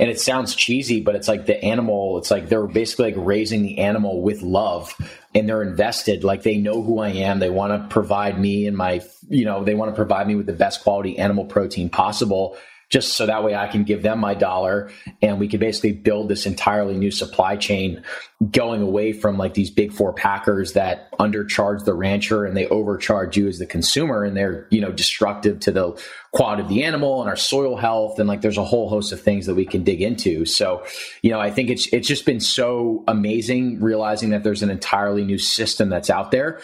And 0.00 0.10
it 0.10 0.20
sounds 0.20 0.56
cheesy, 0.56 1.00
but 1.00 1.14
it's 1.14 1.28
like 1.28 1.46
the 1.46 1.62
animal, 1.64 2.18
it's 2.18 2.30
like 2.30 2.48
they're 2.48 2.66
basically 2.66 3.12
like 3.12 3.24
raising 3.24 3.62
the 3.62 3.78
animal 3.78 4.22
with 4.22 4.42
love 4.42 4.94
and 5.34 5.48
they're 5.48 5.62
invested. 5.62 6.24
Like 6.24 6.42
they 6.42 6.56
know 6.56 6.82
who 6.82 6.98
I 6.98 7.10
am. 7.10 7.38
They 7.38 7.50
want 7.50 7.80
to 7.80 7.88
provide 7.88 8.40
me 8.40 8.66
and 8.66 8.76
my, 8.76 9.02
you 9.28 9.44
know, 9.44 9.62
they 9.62 9.74
want 9.74 9.92
to 9.92 9.96
provide 9.96 10.26
me 10.26 10.34
with 10.34 10.46
the 10.46 10.52
best 10.52 10.82
quality 10.82 11.16
animal 11.18 11.44
protein 11.44 11.88
possible 11.88 12.56
just 12.90 13.14
so 13.14 13.24
that 13.26 13.44
way 13.44 13.54
I 13.54 13.68
can 13.68 13.84
give 13.84 14.02
them 14.02 14.18
my 14.18 14.34
dollar 14.34 14.90
and 15.22 15.38
we 15.38 15.46
could 15.46 15.60
basically 15.60 15.92
build 15.92 16.28
this 16.28 16.44
entirely 16.44 16.96
new 16.96 17.12
supply 17.12 17.56
chain 17.56 18.02
going 18.50 18.82
away 18.82 19.12
from 19.12 19.38
like 19.38 19.54
these 19.54 19.70
big 19.70 19.92
four 19.92 20.12
packers 20.12 20.72
that 20.72 21.12
undercharge 21.12 21.84
the 21.84 21.94
rancher 21.94 22.44
and 22.44 22.56
they 22.56 22.66
overcharge 22.66 23.36
you 23.36 23.46
as 23.46 23.58
the 23.58 23.66
consumer 23.66 24.24
and 24.24 24.36
they're, 24.36 24.66
you 24.70 24.80
know, 24.80 24.90
destructive 24.90 25.60
to 25.60 25.70
the 25.70 26.02
quality 26.32 26.62
of 26.62 26.68
the 26.68 26.82
animal 26.82 27.20
and 27.20 27.30
our 27.30 27.36
soil 27.36 27.76
health 27.76 28.18
and 28.18 28.28
like 28.28 28.40
there's 28.40 28.58
a 28.58 28.64
whole 28.64 28.88
host 28.88 29.12
of 29.12 29.20
things 29.20 29.46
that 29.46 29.54
we 29.54 29.64
can 29.64 29.84
dig 29.84 30.02
into. 30.02 30.44
So, 30.44 30.84
you 31.22 31.30
know, 31.30 31.38
I 31.38 31.50
think 31.50 31.70
it's 31.70 31.86
it's 31.92 32.08
just 32.08 32.24
been 32.24 32.40
so 32.40 33.04
amazing 33.06 33.80
realizing 33.80 34.30
that 34.30 34.42
there's 34.42 34.62
an 34.62 34.70
entirely 34.70 35.24
new 35.24 35.38
system 35.38 35.90
that's 35.90 36.10
out 36.10 36.32
there. 36.32 36.60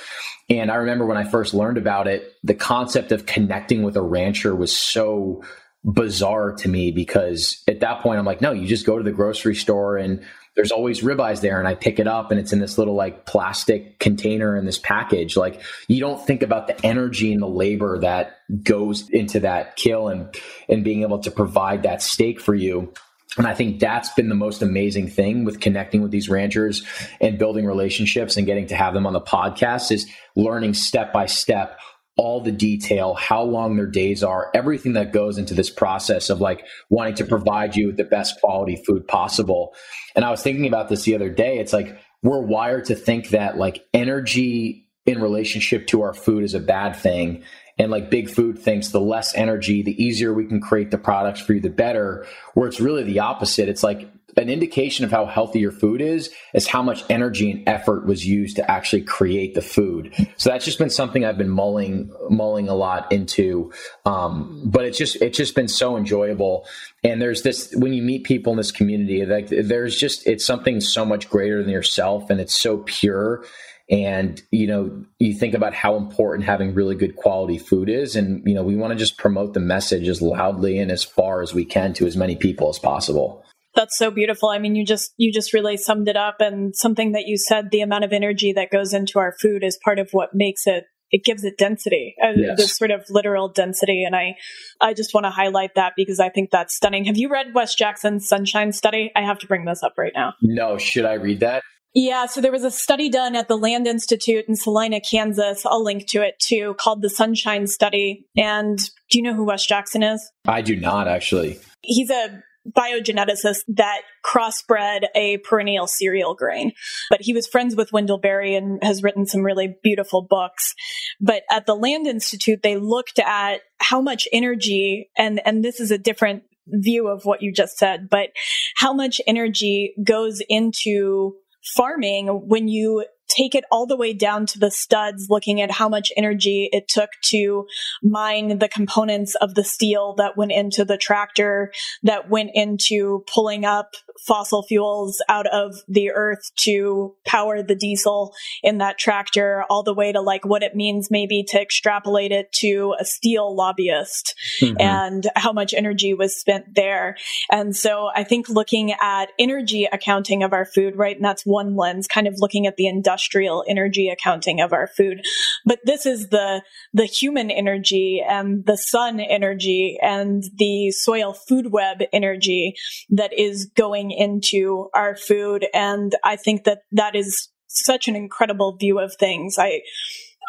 And 0.48 0.70
I 0.70 0.77
remember 0.77 1.07
when 1.07 1.19
I 1.19 1.24
first 1.24 1.55
learned 1.55 1.78
about 1.78 2.09
it, 2.09 2.35
the 2.43 2.55
concept 2.55 3.12
of 3.12 3.27
connecting 3.27 3.82
with 3.82 3.97
a 3.97 4.03
rancher 4.03 4.55
was 4.55 4.77
so 4.77 5.43
bizarre 5.87 6.53
to 6.53 6.69
me 6.69 6.91
because 6.91 7.63
at 7.69 7.81
that 7.81 8.01
point 8.01 8.19
I'm 8.19 8.25
like, 8.27 8.41
no, 8.41 8.53
you 8.53 8.67
just 8.67 8.85
go 8.85 8.99
to 8.99 9.05
the 9.05 9.13
grocery 9.13 9.55
store 9.55 9.97
and 9.97 10.23
there's 10.57 10.73
always 10.73 11.03
ribeyes 11.03 11.43
there 11.43 11.59
and 11.59 11.69
I 11.69 11.75
pick 11.75 12.01
it 12.01 12.09
up 12.09 12.31
and 12.31 12.41
it's 12.41 12.53
in 12.53 12.59
this 12.59 12.77
little 12.79 12.95
like 12.95 13.27
plastic 13.27 13.99
container 13.99 14.57
in 14.57 14.65
this 14.65 14.79
package. 14.79 15.37
Like 15.37 15.61
you 15.87 16.01
don't 16.01 16.25
think 16.27 16.43
about 16.43 16.67
the 16.67 16.85
energy 16.85 17.33
and 17.33 17.41
the 17.41 17.49
labor 17.49 17.99
that 17.99 18.39
goes 18.65 19.09
into 19.11 19.41
that 19.41 19.77
kill 19.77 20.09
and 20.09 20.35
and 20.69 20.83
being 20.83 21.03
able 21.03 21.21
to 21.21 21.31
provide 21.31 21.85
that 21.85 22.03
steak 22.03 22.41
for 22.41 22.55
you. 22.55 22.93
And 23.37 23.47
I 23.47 23.55
think 23.55 23.81
that's 23.81 24.09
been 24.15 24.31
the 24.31 24.35
most 24.35 24.63
amazing 24.63 25.09
thing 25.09 25.45
with 25.45 25.61
connecting 25.61 26.01
with 26.01 26.11
these 26.11 26.31
ranchers 26.31 26.85
and 27.21 27.39
building 27.39 27.67
relationships 27.67 28.39
and 28.39 28.47
getting 28.47 28.67
to 28.69 28.75
have 28.75 28.95
them 28.95 29.07
on 29.07 29.13
the 29.13 29.21
podcast 29.21 29.93
is 29.93 30.07
learning 30.35 30.73
step 30.73 31.13
by 31.13 31.27
step 31.27 31.79
all 32.16 32.40
the 32.40 32.52
detail, 32.52 33.14
how 33.14 33.43
long 33.43 33.76
their 33.76 33.86
days 33.86 34.22
are, 34.22 34.51
everything 34.55 34.94
that 34.94 35.12
goes 35.12 35.36
into 35.36 35.55
this 35.55 35.68
process 35.68 36.30
of 36.30 36.40
like 36.40 36.64
wanting 36.88 37.14
to 37.14 37.24
provide 37.24 37.76
you 37.76 37.88
with 37.88 37.98
the 37.98 38.05
best 38.05 38.40
quality 38.40 38.76
food 38.86 39.06
possible. 39.06 39.74
And 40.14 40.24
I 40.24 40.30
was 40.30 40.43
thinking 40.43 40.66
about 40.66 40.88
this 40.88 41.02
the 41.02 41.14
other 41.14 41.28
day. 41.28 41.59
It's 41.59 41.74
like 41.74 41.98
we're 42.22 42.40
wired 42.40 42.86
to 42.86 42.94
think 42.94 43.30
that 43.30 43.59
like 43.59 43.84
energy 43.93 44.88
in 45.05 45.20
relationship 45.20 45.86
to 45.88 46.02
our 46.02 46.14
food 46.14 46.43
is 46.43 46.55
a 46.55 46.60
bad 46.60 46.97
thing. 46.97 47.44
And 47.78 47.90
like 47.90 48.10
big 48.10 48.30
food 48.30 48.59
thinks 48.59 48.88
the 48.88 49.01
less 49.01 49.34
energy, 49.34 49.82
the 49.82 50.02
easier 50.02 50.32
we 50.32 50.47
can 50.47 50.60
create 50.60 50.90
the 50.90 50.98
products 50.98 51.40
for 51.40 51.52
you, 51.52 51.60
the 51.60 51.68
better. 51.68 52.26
Where 52.55 52.66
it's 52.66 52.80
really 52.80 53.02
the 53.02 53.20
opposite. 53.20 53.68
It's 53.68 53.82
like 53.82 54.10
an 54.37 54.51
indication 54.51 55.05
of 55.05 55.11
how 55.11 55.25
healthy 55.25 55.61
your 55.61 55.73
food 55.73 56.01
is 56.01 56.31
is 56.53 56.67
how 56.67 56.83
much 56.83 57.05
energy 57.09 57.51
and 57.51 57.67
effort 57.67 58.05
was 58.07 58.27
used 58.27 58.57
to 58.57 58.71
actually 58.71 59.03
create 59.03 59.55
the 59.55 59.63
food. 59.63 60.13
So 60.37 60.51
that's 60.51 60.65
just 60.65 60.79
been 60.79 60.91
something 60.91 61.25
I've 61.25 61.39
been 61.39 61.49
mulling 61.49 62.13
mulling 62.29 62.69
a 62.69 62.75
lot 62.75 63.11
into. 63.11 63.73
Um, 64.05 64.63
but 64.65 64.85
it's 64.85 64.99
just 64.99 65.17
it's 65.17 65.39
just 65.39 65.55
been 65.55 65.69
so 65.69 65.97
enjoyable. 65.97 66.67
And 67.03 67.21
there's 67.23 67.43
this 67.43 67.75
when 67.75 67.95
you 67.95 68.03
meet 68.03 68.25
people 68.25 68.53
in 68.53 68.59
this 68.59 68.73
community, 68.73 69.25
like 69.25 69.49
there's 69.49 69.97
just 69.97 70.27
it's 70.27 70.45
something 70.45 70.81
so 70.81 71.07
much 71.07 71.31
greater 71.31 71.63
than 71.63 71.73
yourself, 71.73 72.29
and 72.29 72.41
it's 72.41 72.55
so 72.55 72.79
pure. 72.79 73.45
And 73.89 74.43
you 74.51 74.67
know, 74.67 75.05
you 75.19 75.33
think 75.33 75.55
about 75.55 75.73
how 75.73 75.97
important 75.97 76.45
having 76.45 76.75
really 76.75 76.97
good 76.97 77.17
quality 77.17 77.57
food 77.57 77.89
is, 77.89 78.17
and 78.17 78.47
you 78.47 78.55
know, 78.55 78.65
we 78.65 78.77
want 78.77 78.91
to 78.93 78.99
just 78.99 79.17
promote 79.17 79.55
the 79.55 79.61
message 79.61 80.09
as 80.09 80.21
loudly 80.21 80.79
and 80.79 80.91
as 80.91 81.05
far 81.05 81.41
as 81.41 81.55
we 81.55 81.65
can 81.65 81.95
to 81.95 82.07
as 82.07 82.17
many 82.17 82.37
people 82.37 82.69
as 82.69 82.79
possible. 82.79 83.45
That's 83.77 83.97
so 83.97 84.11
beautiful. 84.11 84.48
I 84.48 84.59
mean, 84.59 84.74
you 84.74 84.85
just 84.85 85.12
you 85.16 85.32
just 85.32 85.53
really 85.53 85.77
summed 85.77 86.09
it 86.09 86.16
up 86.16 86.36
and 86.40 86.74
something 86.74 87.12
that 87.12 87.27
you 87.27 87.36
said 87.36 87.70
the 87.70 87.82
amount 87.82 88.05
of 88.05 88.12
energy 88.12 88.53
that 88.55 88.70
goes 88.70 88.93
into 88.93 89.19
our 89.19 89.35
food 89.40 89.62
is 89.62 89.78
part 89.85 89.98
of 89.98 90.09
what 90.12 90.31
makes 90.32 90.66
it 90.66 90.86
it 91.11 91.24
gives 91.24 91.44
it 91.44 91.57
density, 91.57 92.16
uh, 92.23 92.32
yes. 92.36 92.59
this 92.59 92.77
sort 92.77 92.90
of 92.90 93.05
literal 93.09 93.48
density. 93.48 94.03
And 94.05 94.16
I, 94.16 94.36
I 94.81 94.93
just 94.93 95.15
want 95.15 95.24
to 95.24 95.31
highlight 95.31 95.77
that 95.77 95.93
because 95.97 96.19
I 96.19 96.31
think 96.31 96.51
that's 96.51 96.74
stunning. 96.74 97.05
Have 97.05 97.16
you 97.16 97.28
read 97.28 97.55
Wes 97.55 97.74
Jackson's 97.74 98.27
Sunshine 98.27 98.73
Study? 98.73 99.12
I 99.15 99.23
have 99.23 99.39
to 99.40 99.47
bring 99.47 99.65
this 99.65 99.82
up 99.85 99.94
right 99.97 100.12
now. 100.15 100.35
No, 100.43 100.78
should 100.78 101.05
I 101.05 101.15
read 101.15 101.40
that? 101.40 101.62
Yeah, 101.94 102.27
so 102.27 102.43
there 102.43 102.53
was 102.53 102.65
a 102.65 102.70
study 102.70 103.09
done 103.09 103.35
at 103.35 103.48
the 103.48 103.57
Land 103.57 103.86
Institute 103.86 104.44
in 104.47 104.55
Salina, 104.55 105.01
Kansas. 105.01 105.65
I'll 105.65 105.82
link 105.82 106.07
to 106.09 106.23
it 106.23 106.35
too, 106.39 106.74
called 106.78 107.01
the 107.01 107.09
Sunshine 107.09 107.66
Study. 107.66 108.27
And 108.36 108.78
do 109.11 109.19
you 109.19 109.23
know 109.23 109.32
who 109.32 109.44
Wes 109.44 109.65
Jackson 109.65 110.03
is? 110.03 110.31
I 110.47 110.61
do 110.61 110.77
not 110.77 111.09
actually. 111.09 111.59
He's 111.81 112.11
a 112.11 112.43
biogeneticist 112.72 113.60
that 113.68 114.02
crossbred 114.24 115.05
a 115.14 115.38
perennial 115.38 115.86
cereal 115.86 116.34
grain. 116.34 116.72
But 117.10 117.22
he 117.22 117.32
was 117.32 117.47
friends 117.47 117.76
with 117.76 117.93
Wendell 117.93 118.18
Berry 118.18 118.55
and 118.55 118.82
has 118.82 119.02
written 119.02 119.26
some 119.26 119.43
really 119.43 119.76
beautiful 119.82 120.22
books. 120.22 120.74
But 121.20 121.43
at 121.51 121.66
the 121.66 121.76
Land 121.76 122.06
Institute, 122.06 122.60
they 122.62 122.76
looked 122.76 123.18
at 123.18 123.60
how 123.78 124.01
much 124.01 124.28
energy, 124.32 125.10
and, 125.16 125.40
and 125.44 125.64
this 125.64 125.80
is 125.80 125.90
a 125.90 125.98
different 125.98 126.44
view 126.66 127.09
of 127.09 127.24
what 127.24 127.43
you 127.43 127.52
just 127.52 127.78
said, 127.78 128.09
but 128.10 128.30
how 128.76 128.93
much 128.93 129.20
energy 129.26 129.94
goes 130.02 130.43
into 130.48 131.34
farming 131.74 132.28
when 132.28 132.68
you 132.68 133.05
take 133.28 133.55
it 133.55 133.65
all 133.70 133.86
the 133.86 133.97
way 133.97 134.12
down 134.12 134.47
to 134.47 134.59
the 134.59 134.70
studs, 134.70 135.28
looking 135.28 135.61
at 135.61 135.70
how 135.70 135.89
much 135.89 136.12
energy 136.16 136.69
it 136.73 136.89
took 136.89 137.11
to 137.23 137.66
mine 138.03 138.59
the 138.59 138.69
components 138.69 139.35
of 139.36 139.55
the 139.55 139.65
steel 139.65 140.15
that 140.15 140.36
went 140.36 140.53
into 140.53 140.85
the 140.85 140.97
tractor, 140.97 141.73
that 142.03 142.28
went 142.31 142.51
into 142.55 143.24
pulling 143.32 143.65
up 143.65 143.94
fossil 144.24 144.62
fuels 144.62 145.22
out 145.28 145.47
of 145.47 145.74
the 145.88 146.10
earth 146.10 146.51
to 146.56 147.14
power 147.24 147.62
the 147.62 147.74
diesel 147.74 148.34
in 148.62 148.78
that 148.78 148.98
tractor, 148.98 149.64
all 149.68 149.82
the 149.82 149.94
way 149.94 150.12
to 150.12 150.20
like 150.20 150.44
what 150.44 150.62
it 150.62 150.74
means 150.74 151.10
maybe 151.10 151.44
to 151.48 151.60
extrapolate 151.60 152.32
it 152.32 152.52
to 152.52 152.94
a 152.98 153.05
steel 153.05 153.55
lobbyist 153.55 154.34
mm-hmm. 154.60 154.80
and 154.80 155.28
how 155.36 155.52
much 155.52 155.74
energy 155.74 156.14
was 156.14 156.38
spent 156.38 156.74
there. 156.74 157.16
And 157.51 157.76
so 157.76 158.10
I 158.14 158.24
think 158.24 158.48
looking 158.48 158.93
at 158.93 159.26
energy 159.38 159.88
accounting 159.90 160.43
of 160.43 160.52
our 160.52 160.64
food, 160.64 160.97
right? 160.97 161.16
And 161.16 161.24
that's 161.24 161.44
one 161.44 161.76
lens, 161.76 162.06
kind 162.06 162.26
of 162.26 162.34
looking 162.38 162.66
at 162.66 162.76
the 162.76 162.86
industrial 162.86 163.64
energy 163.68 164.09
accounting 164.09 164.60
of 164.60 164.72
our 164.72 164.86
food. 164.86 165.24
But 165.64 165.80
this 165.84 166.06
is 166.06 166.28
the, 166.28 166.62
the 166.93 167.05
human 167.05 167.51
energy 167.51 168.22
and 168.26 168.64
the 168.66 168.76
sun 168.76 169.20
energy 169.20 169.98
and 170.02 170.44
the 170.56 170.90
soil 170.90 171.32
food 171.32 171.72
web 171.72 172.02
energy 172.12 172.74
that 173.10 173.32
is 173.38 173.66
going 173.76 174.06
going 174.07 174.16
into 174.16 174.89
our 174.95 175.16
food. 175.16 175.66
And 175.74 176.15
I 176.24 176.37
think 176.37 176.65
that 176.65 176.81
that 176.93 177.15
is 177.15 177.49
such 177.69 178.09
an 178.09 178.16
incredible 178.16 178.77
view 178.77 178.99
of 178.99 179.15
things. 179.15 179.57
I, 179.59 179.83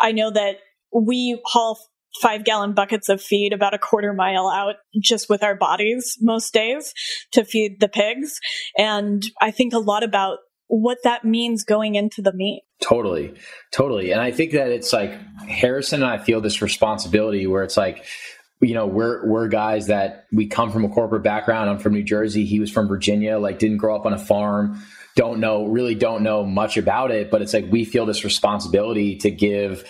I 0.01 0.11
know 0.11 0.31
that 0.31 0.57
we 0.93 1.41
haul 1.45 1.79
five 2.21 2.43
gallon 2.43 2.73
buckets 2.73 3.09
of 3.09 3.21
feed 3.21 3.53
about 3.53 3.73
a 3.73 3.77
quarter 3.77 4.13
mile 4.13 4.47
out 4.47 4.75
just 4.99 5.29
with 5.29 5.43
our 5.43 5.55
bodies 5.55 6.17
most 6.21 6.53
days 6.53 6.93
to 7.31 7.43
feed 7.43 7.79
the 7.79 7.89
pigs. 7.89 8.39
And 8.77 9.23
I 9.41 9.51
think 9.51 9.73
a 9.73 9.79
lot 9.79 10.03
about 10.03 10.39
what 10.67 10.97
that 11.03 11.23
means 11.23 11.63
going 11.63 11.95
into 11.95 12.21
the 12.21 12.33
meat. 12.33 12.63
Totally. 12.81 13.33
Totally. 13.71 14.11
And 14.11 14.21
I 14.21 14.31
think 14.31 14.51
that 14.51 14.69
it's 14.69 14.93
like 14.93 15.11
Harrison 15.47 16.01
and 16.01 16.11
I 16.11 16.17
feel 16.17 16.41
this 16.41 16.61
responsibility 16.61 17.47
where 17.47 17.63
it's 17.63 17.77
like, 17.77 18.03
you 18.59 18.73
know, 18.73 18.87
we're 18.87 19.25
we're 19.25 19.47
guys 19.47 19.87
that 19.87 20.25
we 20.31 20.47
come 20.47 20.71
from 20.71 20.85
a 20.85 20.89
corporate 20.89 21.23
background. 21.23 21.69
I'm 21.69 21.79
from 21.79 21.93
New 21.93 22.03
Jersey. 22.03 22.45
He 22.45 22.59
was 22.59 22.71
from 22.71 22.87
Virginia, 22.87 23.37
like 23.37 23.59
didn't 23.59 23.77
grow 23.77 23.95
up 23.95 24.05
on 24.05 24.13
a 24.13 24.17
farm, 24.17 24.81
don't 25.15 25.39
know, 25.39 25.65
really 25.65 25.95
don't 25.95 26.23
know 26.23 26.43
much 26.43 26.77
about 26.77 27.11
it. 27.11 27.29
But 27.29 27.41
it's 27.41 27.53
like 27.53 27.65
we 27.69 27.85
feel 27.85 28.05
this 28.05 28.23
responsibility 28.23 29.17
to 29.17 29.31
give 29.31 29.83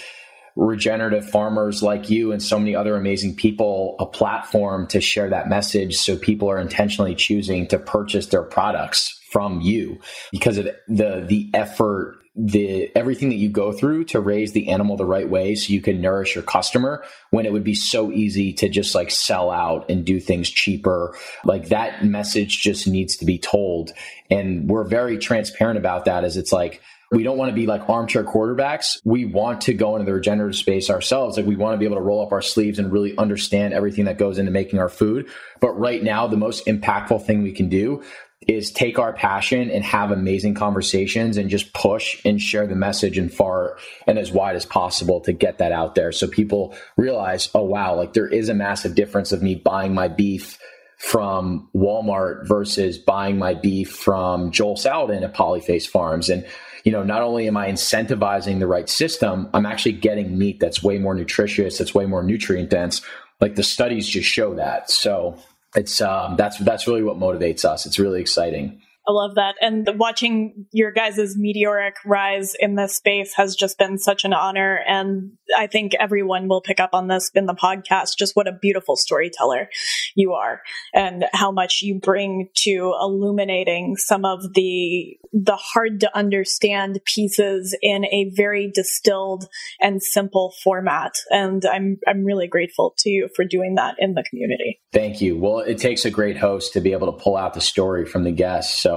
regenerative 0.57 1.30
farmers 1.30 1.84
like 1.84 2.10
you 2.10 2.31
and 2.31 2.41
so 2.41 2.57
many 2.57 2.76
other 2.76 2.95
amazing 2.95 3.35
people 3.35 3.95
a 3.99 4.06
platform 4.07 4.88
to 4.88 4.99
share 4.99 5.30
that 5.30 5.48
message 5.48 5.95
so 5.95 6.18
people 6.18 6.49
are 6.49 6.57
intentionally 6.57 7.14
choosing 7.14 7.68
to 7.68 7.77
purchase 7.77 8.26
their 8.27 8.41
products 8.41 9.22
from 9.30 9.61
you 9.61 9.99
because 10.31 10.57
of 10.57 10.65
the 10.88 11.23
the 11.27 11.48
effort 11.53 12.18
the 12.38 12.91
everything 12.95 13.30
that 13.30 13.35
you 13.35 13.49
go 13.49 13.72
through 13.72 14.03
to 14.03 14.19
raise 14.19 14.51
the 14.51 14.69
animal 14.69 14.95
the 14.95 15.05
right 15.05 15.27
way 15.27 15.55
so 15.55 15.73
you 15.73 15.81
can 15.81 15.99
nourish 15.99 16.35
your 16.35 16.43
customer 16.43 17.03
when 17.31 17.47
it 17.47 17.51
would 17.51 17.64
be 17.64 17.73
so 17.73 18.11
easy 18.11 18.53
to 18.53 18.69
just 18.69 18.93
like 18.93 19.09
sell 19.09 19.49
out 19.49 19.89
and 19.89 20.05
do 20.05 20.19
things 20.19 20.47
cheaper 20.47 21.18
like 21.43 21.69
that 21.69 22.05
message 22.05 22.61
just 22.61 22.88
needs 22.88 23.18
to 23.18 23.26
be 23.26 23.39
told 23.39 23.91
and 24.30 24.69
we're 24.69 24.84
very 24.84 25.18
transparent 25.18 25.80
about 25.80 26.05
that 26.05 26.23
as 26.23 26.38
it's 26.38 26.53
like 26.53 26.80
we 27.11 27.23
don't 27.23 27.38
want 27.38 27.49
to 27.49 27.55
be 27.55 27.68
like 27.68 27.89
armchair 27.89 28.23
quarterbacks. 28.23 28.99
We 29.05 29.23
want 29.26 29.61
to 29.61 29.73
go 29.73 29.95
into 29.95 30.05
the 30.05 30.14
regenerative 30.14 30.57
space 30.57 30.89
ourselves. 30.89 31.38
Like 31.38 31.45
we 31.45 31.55
want 31.55 31.73
to 31.73 31.77
be 31.77 31.85
able 31.85 31.95
to 31.95 32.01
roll 32.01 32.26
up 32.26 32.34
our 32.34 32.41
sleeves 32.41 32.80
and 32.80 32.91
really 32.91 33.18
understand 33.18 33.73
everything 33.73 34.05
that 34.05 34.18
goes 34.18 34.38
into 34.38 34.51
making 34.51 34.80
our 34.80 34.89
food. 34.89 35.30
But 35.61 35.80
right 35.80 36.03
now, 36.03 36.27
the 36.27 36.35
most 36.35 36.65
impactful 36.65 37.26
thing 37.26 37.43
we 37.43 37.53
can 37.53 37.69
do 37.69 38.03
is 38.41 38.72
take 38.72 38.99
our 38.99 39.14
passion 39.14 39.69
and 39.72 39.84
have 39.84 40.11
amazing 40.11 40.53
conversations 40.53 41.38
and 41.38 41.49
just 41.49 41.73
push 41.73 42.22
and 42.23 42.41
share 42.41 42.68
the 42.68 42.76
message 42.76 43.18
and 43.18 43.34
far 43.34 43.77
and 44.05 44.19
as 44.19 44.31
wide 44.31 44.55
as 44.55 44.65
possible 44.65 45.19
to 45.19 45.34
get 45.34 45.57
that 45.57 45.72
out 45.72 45.95
there 45.95 46.11
so 46.11 46.27
people 46.27 46.76
realize, 46.97 47.49
oh 47.55 47.64
wow, 47.64 47.95
like 47.95 48.14
there 48.14 48.27
is 48.27 48.47
a 48.47 48.53
massive 48.53 48.95
difference 48.95 49.31
of 49.31 49.41
me 49.41 49.55
buying 49.55 49.93
my 49.93 50.07
beef 50.07 50.59
from 50.97 51.69
Walmart 51.76 52.47
versus 52.47 52.97
buying 52.97 53.38
my 53.38 53.53
beef 53.53 53.91
from 53.91 54.51
Joel 54.51 54.76
Salatin 54.76 55.23
at 55.23 55.35
Polyface 55.35 55.88
Farms. 55.88 56.30
And 56.30 56.45
you 56.84 56.91
know, 56.91 57.03
not 57.03 57.22
only 57.22 57.47
am 57.47 57.57
I 57.57 57.69
incentivizing 57.69 58.59
the 58.59 58.68
right 58.68 58.88
system, 58.88 59.49
I'm 59.53 59.65
actually 59.65 59.91
getting 59.93 60.38
meat 60.38 60.59
that's 60.59 60.81
way 60.81 60.99
more 60.99 61.14
nutritious, 61.14 61.77
that's 61.77 61.93
way 61.93 62.05
more 62.05 62.23
nutrient 62.23 62.69
dense. 62.69 63.01
Like 63.41 63.55
the 63.55 63.64
studies 63.64 64.07
just 64.07 64.27
show 64.27 64.55
that. 64.55 64.89
So 64.89 65.38
it's 65.77 66.01
um, 66.01 66.35
that's 66.35 66.57
that's 66.57 66.87
really 66.87 67.03
what 67.03 67.17
motivates 67.17 67.63
us. 67.63 67.85
It's 67.85 67.99
really 67.99 68.19
exciting. 68.19 68.81
I 69.07 69.13
love 69.13 69.35
that. 69.35 69.55
And 69.61 69.89
watching 69.95 70.65
your 70.71 70.91
guys' 70.91 71.35
meteoric 71.38 71.95
rise 72.05 72.55
in 72.59 72.75
this 72.75 72.97
space 72.97 73.34
has 73.35 73.55
just 73.55 73.77
been 73.77 73.97
such 73.97 74.25
an 74.25 74.34
honor. 74.34 74.81
And 74.85 75.31
I 75.57 75.67
think 75.67 75.93
everyone 75.97 76.49
will 76.49 76.61
pick 76.61 76.81
up 76.81 76.89
on 76.93 77.07
this 77.07 77.31
in 77.34 77.45
the 77.45 77.53
podcast, 77.53 78.17
just 78.17 78.35
what 78.35 78.47
a 78.47 78.51
beautiful 78.51 78.97
storyteller 78.97 79.69
you 80.15 80.34
are 80.34 80.61
and 80.93 81.25
how 81.31 81.51
much 81.51 81.81
you 81.81 81.99
bring 81.99 82.49
to 82.63 82.93
illuminating 82.99 83.95
some 83.95 84.25
of 84.25 84.53
the, 84.55 85.17
the 85.31 85.55
hard 85.55 86.01
to 86.01 86.17
understand 86.17 86.99
pieces 87.05 87.77
in 87.81 88.03
a 88.05 88.29
very 88.35 88.69
distilled 88.73 89.47
and 89.79 90.03
simple 90.03 90.53
format. 90.63 91.13
And 91.29 91.63
I'm, 91.65 91.97
I'm 92.05 92.25
really 92.25 92.47
grateful 92.47 92.93
to 92.99 93.09
you 93.09 93.29
for 93.35 93.45
doing 93.45 93.75
that 93.75 93.95
in 93.99 94.15
the 94.15 94.23
community. 94.29 94.81
Thank 94.91 95.21
you. 95.21 95.38
Well, 95.38 95.59
it 95.59 95.77
takes 95.77 96.03
a 96.03 96.11
great 96.11 96.38
host 96.38 96.73
to 96.73 96.81
be 96.81 96.91
able 96.91 97.11
to 97.13 97.23
pull 97.23 97.38
out 97.38 97.53
the 97.53 97.61
story 97.61 98.05
from 98.05 98.23
the 98.23 98.31
guests. 98.31 98.81
So 98.81 98.97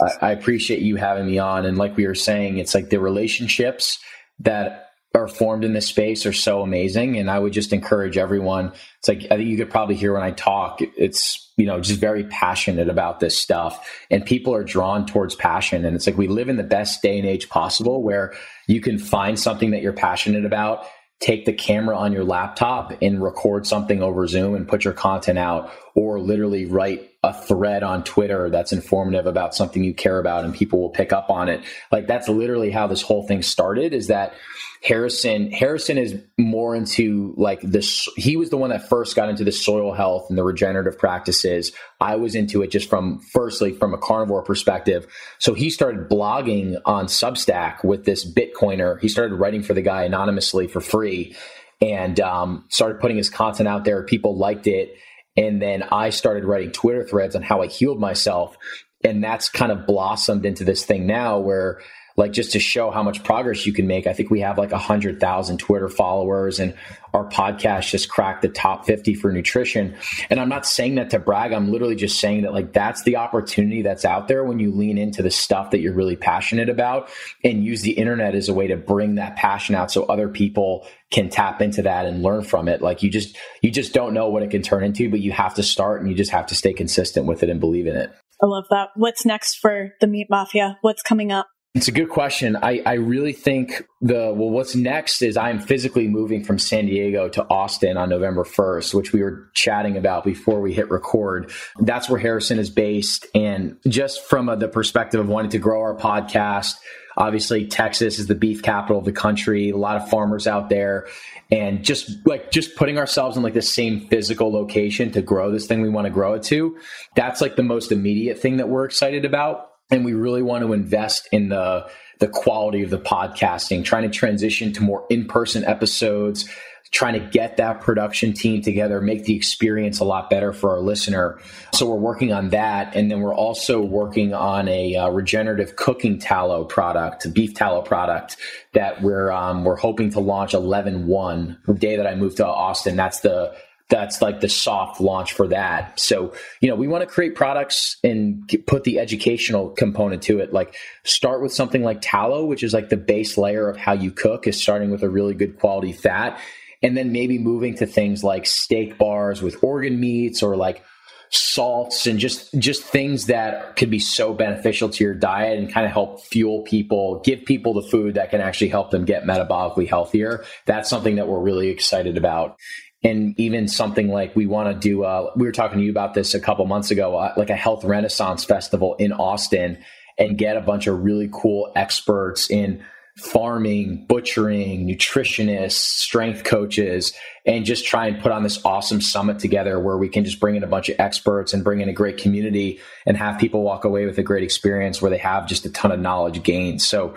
I, 0.00 0.28
I 0.28 0.32
appreciate 0.32 0.82
you 0.82 0.96
having 0.96 1.26
me 1.26 1.38
on. 1.38 1.66
And 1.66 1.76
like 1.76 1.96
we 1.96 2.06
were 2.06 2.14
saying, 2.14 2.58
it's 2.58 2.74
like 2.74 2.90
the 2.90 3.00
relationships 3.00 3.98
that 4.40 4.86
are 5.12 5.26
formed 5.26 5.64
in 5.64 5.72
this 5.72 5.88
space 5.88 6.24
are 6.24 6.32
so 6.32 6.62
amazing. 6.62 7.18
And 7.18 7.28
I 7.28 7.38
would 7.38 7.52
just 7.52 7.72
encourage 7.72 8.16
everyone. 8.16 8.72
It's 9.00 9.08
like, 9.08 9.24
I 9.24 9.36
think 9.36 9.48
you 9.48 9.56
could 9.56 9.70
probably 9.70 9.96
hear 9.96 10.14
when 10.14 10.22
I 10.22 10.30
talk, 10.30 10.78
it's, 10.80 11.52
you 11.56 11.66
know, 11.66 11.80
just 11.80 12.00
very 12.00 12.24
passionate 12.24 12.88
about 12.88 13.18
this 13.18 13.36
stuff 13.36 13.90
and 14.08 14.24
people 14.24 14.54
are 14.54 14.62
drawn 14.62 15.06
towards 15.06 15.34
passion. 15.34 15.84
And 15.84 15.96
it's 15.96 16.06
like, 16.06 16.16
we 16.16 16.28
live 16.28 16.48
in 16.48 16.56
the 16.56 16.62
best 16.62 17.02
day 17.02 17.18
and 17.18 17.26
age 17.26 17.48
possible 17.48 18.04
where 18.04 18.32
you 18.68 18.80
can 18.80 18.98
find 18.98 19.38
something 19.38 19.72
that 19.72 19.82
you're 19.82 19.92
passionate 19.92 20.44
about, 20.44 20.86
take 21.20 21.44
the 21.44 21.52
camera 21.52 21.96
on 21.96 22.12
your 22.12 22.24
laptop 22.24 22.94
and 23.02 23.22
record 23.22 23.66
something 23.66 24.02
over 24.02 24.26
Zoom 24.26 24.54
and 24.54 24.66
put 24.66 24.84
your 24.84 24.94
content 24.94 25.38
out 25.38 25.70
or 25.94 26.18
literally 26.18 26.64
write 26.64 27.10
a 27.22 27.34
thread 27.34 27.82
on 27.82 28.02
Twitter 28.02 28.48
that's 28.48 28.72
informative 28.72 29.26
about 29.26 29.54
something 29.54 29.84
you 29.84 29.92
care 29.92 30.18
about 30.18 30.44
and 30.46 30.54
people 30.54 30.80
will 30.80 30.90
pick 30.90 31.12
up 31.12 31.28
on 31.28 31.50
it. 31.50 31.62
Like 31.92 32.06
that's 32.06 32.28
literally 32.28 32.70
how 32.70 32.86
this 32.86 33.02
whole 33.02 33.26
thing 33.26 33.42
started 33.42 33.92
is 33.92 34.06
that 34.06 34.32
Harrison 34.82 35.52
Harrison 35.52 35.98
is 35.98 36.16
more 36.38 36.74
into 36.74 37.34
like 37.36 37.60
this 37.60 38.08
he 38.16 38.36
was 38.36 38.48
the 38.48 38.56
one 38.56 38.70
that 38.70 38.88
first 38.88 39.14
got 39.14 39.28
into 39.28 39.44
the 39.44 39.52
soil 39.52 39.92
health 39.92 40.26
and 40.30 40.38
the 40.38 40.42
regenerative 40.42 40.98
practices. 40.98 41.72
I 42.00 42.16
was 42.16 42.34
into 42.34 42.62
it 42.62 42.70
just 42.70 42.88
from 42.88 43.20
firstly 43.20 43.72
from 43.72 43.92
a 43.92 43.98
carnivore 43.98 44.42
perspective. 44.42 45.06
So 45.38 45.52
he 45.52 45.68
started 45.68 46.08
blogging 46.08 46.80
on 46.86 47.06
Substack 47.06 47.84
with 47.84 48.06
this 48.06 48.24
Bitcoiner. 48.24 48.98
He 49.00 49.08
started 49.08 49.34
writing 49.34 49.62
for 49.62 49.74
the 49.74 49.82
guy 49.82 50.04
anonymously 50.04 50.66
for 50.66 50.80
free 50.80 51.36
and 51.82 52.18
um, 52.18 52.64
started 52.70 53.00
putting 53.00 53.18
his 53.18 53.28
content 53.28 53.68
out 53.68 53.84
there. 53.84 54.02
People 54.04 54.38
liked 54.38 54.66
it 54.66 54.96
and 55.36 55.60
then 55.60 55.82
I 55.82 56.10
started 56.10 56.44
writing 56.44 56.72
Twitter 56.72 57.04
threads 57.04 57.36
on 57.36 57.42
how 57.42 57.62
I 57.62 57.66
healed 57.66 58.00
myself. 58.00 58.56
And 59.04 59.22
that's 59.22 59.48
kind 59.48 59.72
of 59.72 59.86
blossomed 59.86 60.44
into 60.44 60.64
this 60.64 60.84
thing 60.84 61.06
now 61.06 61.38
where 61.38 61.80
like 62.20 62.32
just 62.32 62.52
to 62.52 62.60
show 62.60 62.90
how 62.90 63.02
much 63.02 63.24
progress 63.24 63.64
you 63.64 63.72
can 63.72 63.86
make. 63.86 64.06
I 64.06 64.12
think 64.12 64.30
we 64.30 64.40
have 64.40 64.58
like 64.58 64.72
a 64.72 64.78
hundred 64.78 65.18
thousand 65.20 65.56
Twitter 65.56 65.88
followers 65.88 66.60
and 66.60 66.74
our 67.14 67.26
podcast 67.28 67.90
just 67.90 68.10
cracked 68.10 68.42
the 68.42 68.48
top 68.48 68.84
50 68.84 69.14
for 69.14 69.32
nutrition. 69.32 69.96
And 70.28 70.38
I'm 70.38 70.50
not 70.50 70.66
saying 70.66 70.96
that 70.96 71.08
to 71.10 71.18
brag. 71.18 71.52
I'm 71.52 71.72
literally 71.72 71.96
just 71.96 72.20
saying 72.20 72.42
that 72.42 72.52
like 72.52 72.74
that's 72.74 73.02
the 73.04 73.16
opportunity 73.16 73.80
that's 73.80 74.04
out 74.04 74.28
there 74.28 74.44
when 74.44 74.58
you 74.58 74.70
lean 74.70 74.98
into 74.98 75.22
the 75.22 75.30
stuff 75.30 75.70
that 75.70 75.80
you're 75.80 75.94
really 75.94 76.14
passionate 76.14 76.68
about 76.68 77.08
and 77.42 77.64
use 77.64 77.80
the 77.80 77.92
internet 77.92 78.34
as 78.34 78.50
a 78.50 78.54
way 78.54 78.66
to 78.66 78.76
bring 78.76 79.14
that 79.14 79.36
passion 79.36 79.74
out 79.74 79.90
so 79.90 80.04
other 80.04 80.28
people 80.28 80.86
can 81.10 81.30
tap 81.30 81.62
into 81.62 81.80
that 81.80 82.04
and 82.04 82.22
learn 82.22 82.44
from 82.44 82.68
it. 82.68 82.82
Like 82.82 83.02
you 83.02 83.08
just, 83.08 83.38
you 83.62 83.70
just 83.70 83.94
don't 83.94 84.12
know 84.12 84.28
what 84.28 84.42
it 84.42 84.50
can 84.50 84.60
turn 84.60 84.84
into, 84.84 85.08
but 85.08 85.20
you 85.20 85.32
have 85.32 85.54
to 85.54 85.62
start 85.62 86.02
and 86.02 86.10
you 86.10 86.14
just 86.14 86.32
have 86.32 86.46
to 86.48 86.54
stay 86.54 86.74
consistent 86.74 87.24
with 87.24 87.42
it 87.42 87.48
and 87.48 87.60
believe 87.60 87.86
in 87.86 87.96
it. 87.96 88.12
I 88.42 88.46
love 88.46 88.64
that. 88.68 88.88
What's 88.94 89.24
next 89.24 89.56
for 89.56 89.92
the 90.00 90.06
Meat 90.06 90.26
Mafia? 90.28 90.76
What's 90.82 91.02
coming 91.02 91.32
up? 91.32 91.46
It's 91.72 91.86
a 91.86 91.92
good 91.92 92.08
question. 92.08 92.56
I, 92.56 92.82
I 92.84 92.94
really 92.94 93.32
think 93.32 93.86
the 94.00 94.34
well, 94.34 94.50
what's 94.50 94.74
next 94.74 95.22
is 95.22 95.36
I'm 95.36 95.60
physically 95.60 96.08
moving 96.08 96.42
from 96.42 96.58
San 96.58 96.86
Diego 96.86 97.28
to 97.28 97.48
Austin 97.48 97.96
on 97.96 98.08
November 98.08 98.42
1st, 98.42 98.92
which 98.92 99.12
we 99.12 99.22
were 99.22 99.48
chatting 99.54 99.96
about 99.96 100.24
before 100.24 100.60
we 100.60 100.72
hit 100.72 100.90
record. 100.90 101.52
That's 101.78 102.10
where 102.10 102.18
Harrison 102.18 102.58
is 102.58 102.70
based. 102.70 103.26
And 103.36 103.76
just 103.86 104.24
from 104.24 104.48
a, 104.48 104.56
the 104.56 104.66
perspective 104.66 105.20
of 105.20 105.28
wanting 105.28 105.52
to 105.52 105.58
grow 105.58 105.80
our 105.80 105.96
podcast, 105.96 106.74
obviously 107.16 107.68
Texas 107.68 108.18
is 108.18 108.26
the 108.26 108.34
beef 108.34 108.62
capital 108.62 108.98
of 108.98 109.04
the 109.04 109.12
country, 109.12 109.70
a 109.70 109.76
lot 109.76 109.96
of 109.96 110.08
farmers 110.10 110.48
out 110.48 110.70
there. 110.70 111.06
And 111.52 111.84
just 111.84 112.26
like 112.26 112.50
just 112.50 112.74
putting 112.74 112.98
ourselves 112.98 113.36
in 113.36 113.44
like 113.44 113.54
the 113.54 113.62
same 113.62 114.08
physical 114.08 114.52
location 114.52 115.12
to 115.12 115.22
grow 115.22 115.52
this 115.52 115.68
thing 115.68 115.82
we 115.82 115.88
want 115.88 116.06
to 116.06 116.10
grow 116.10 116.34
it 116.34 116.42
to, 116.44 116.76
that's 117.14 117.40
like 117.40 117.54
the 117.54 117.62
most 117.62 117.92
immediate 117.92 118.40
thing 118.40 118.56
that 118.56 118.68
we're 118.68 118.86
excited 118.86 119.24
about 119.24 119.69
and 119.90 120.04
we 120.04 120.12
really 120.12 120.42
want 120.42 120.64
to 120.64 120.72
invest 120.72 121.28
in 121.32 121.48
the 121.48 121.88
the 122.18 122.28
quality 122.28 122.82
of 122.82 122.90
the 122.90 122.98
podcasting 122.98 123.84
trying 123.84 124.02
to 124.02 124.10
transition 124.10 124.72
to 124.72 124.82
more 124.82 125.06
in-person 125.08 125.64
episodes 125.64 126.48
trying 126.90 127.14
to 127.14 127.20
get 127.20 127.56
that 127.56 127.80
production 127.80 128.32
team 128.32 128.62
together 128.62 129.00
make 129.00 129.24
the 129.24 129.34
experience 129.34 130.00
a 130.00 130.04
lot 130.04 130.28
better 130.28 130.52
for 130.52 130.70
our 130.70 130.80
listener. 130.80 131.38
So 131.72 131.88
we're 131.88 131.96
working 131.96 132.32
on 132.32 132.50
that. 132.50 132.94
And 132.96 133.10
then 133.10 133.20
we're 133.20 133.34
also 133.34 133.80
working 133.80 134.34
on 134.34 134.66
a 134.68 134.96
uh, 134.96 135.08
regenerative 135.10 135.76
cooking 135.76 136.18
tallow 136.18 136.64
product 136.64 137.32
beef 137.32 137.54
tallow 137.54 137.82
product 137.82 138.36
that 138.72 139.02
we're 139.02 139.30
um, 139.30 139.64
we're 139.64 139.76
hoping 139.76 140.10
to 140.10 140.20
launch 140.20 140.52
11-1 140.52 141.58
the 141.66 141.74
day 141.74 141.96
that 141.96 142.06
i 142.06 142.14
moved 142.14 142.38
to 142.38 142.46
austin. 142.46 142.96
That's 142.96 143.20
the 143.20 143.54
that's 143.90 144.22
like 144.22 144.40
the 144.40 144.48
soft 144.48 145.00
launch 145.00 145.32
for 145.32 145.48
that. 145.48 145.98
So, 145.98 146.32
you 146.60 146.68
know, 146.68 146.76
we 146.76 146.88
want 146.88 147.02
to 147.02 147.06
create 147.06 147.34
products 147.34 147.96
and 148.02 148.48
put 148.66 148.84
the 148.84 148.98
educational 148.98 149.70
component 149.70 150.22
to 150.22 150.38
it. 150.38 150.52
Like 150.52 150.76
start 151.04 151.42
with 151.42 151.52
something 151.52 151.82
like 151.82 151.98
tallow, 152.00 152.46
which 152.46 152.62
is 152.62 152.72
like 152.72 152.88
the 152.88 152.96
base 152.96 153.36
layer 153.36 153.68
of 153.68 153.76
how 153.76 153.92
you 153.92 154.10
cook 154.10 154.46
is 154.46 154.60
starting 154.60 154.90
with 154.90 155.02
a 155.02 155.08
really 155.08 155.34
good 155.34 155.58
quality 155.58 155.92
fat. 155.92 156.40
And 156.82 156.96
then 156.96 157.12
maybe 157.12 157.38
moving 157.38 157.74
to 157.76 157.86
things 157.86 158.24
like 158.24 158.46
steak 158.46 158.96
bars 158.96 159.42
with 159.42 159.62
organ 159.62 160.00
meats 160.00 160.42
or 160.42 160.56
like 160.56 160.82
salts 161.30 162.08
and 162.08 162.18
just 162.18 162.52
just 162.58 162.82
things 162.82 163.26
that 163.26 163.76
could 163.76 163.88
be 163.88 164.00
so 164.00 164.34
beneficial 164.34 164.88
to 164.88 165.04
your 165.04 165.14
diet 165.14 165.58
and 165.58 165.72
kind 165.72 165.86
of 165.86 165.92
help 165.92 166.20
fuel 166.24 166.62
people 166.62 167.20
give 167.20 167.44
people 167.44 167.72
the 167.72 167.82
food 167.82 168.14
that 168.14 168.30
can 168.30 168.40
actually 168.40 168.68
help 168.68 168.90
them 168.90 169.04
get 169.04 169.22
metabolically 169.22 169.88
healthier 169.88 170.44
that's 170.66 170.90
something 170.90 171.14
that 171.14 171.28
we're 171.28 171.38
really 171.38 171.68
excited 171.68 172.18
about 172.18 172.56
and 173.02 173.38
even 173.38 173.66
something 173.66 174.08
like 174.08 174.36
we 174.36 174.46
want 174.46 174.68
to 174.68 174.88
do 174.88 175.04
uh, 175.04 175.30
we 175.36 175.46
were 175.46 175.52
talking 175.52 175.78
to 175.78 175.84
you 175.84 175.90
about 175.90 176.14
this 176.14 176.34
a 176.34 176.40
couple 176.40 176.64
months 176.66 176.90
ago 176.90 177.16
uh, 177.16 177.32
like 177.36 177.50
a 177.50 177.56
health 177.56 177.84
renaissance 177.84 178.44
festival 178.44 178.94
in 178.96 179.12
austin 179.12 179.78
and 180.18 180.36
get 180.36 180.56
a 180.56 180.60
bunch 180.60 180.86
of 180.86 181.02
really 181.02 181.28
cool 181.32 181.72
experts 181.76 182.50
in 182.50 182.82
farming, 183.16 184.06
butchering, 184.08 184.86
nutritionists, 184.86 185.72
strength 185.72 186.44
coaches, 186.44 187.12
and 187.46 187.64
just 187.64 187.84
try 187.84 188.06
and 188.06 188.20
put 188.20 188.32
on 188.32 188.42
this 188.42 188.64
awesome 188.64 189.00
summit 189.00 189.38
together 189.38 189.80
where 189.80 189.96
we 189.96 190.08
can 190.08 190.24
just 190.24 190.40
bring 190.40 190.56
in 190.56 190.62
a 190.62 190.66
bunch 190.66 190.88
of 190.88 190.98
experts 190.98 191.52
and 191.52 191.64
bring 191.64 191.80
in 191.80 191.88
a 191.88 191.92
great 191.92 192.18
community 192.18 192.78
and 193.06 193.16
have 193.16 193.38
people 193.38 193.62
walk 193.62 193.84
away 193.84 194.06
with 194.06 194.18
a 194.18 194.22
great 194.22 194.42
experience 194.42 195.00
where 195.00 195.10
they 195.10 195.18
have 195.18 195.46
just 195.46 195.64
a 195.64 195.70
ton 195.70 195.90
of 195.90 195.98
knowledge 195.98 196.42
gained. 196.42 196.82
So 196.82 197.14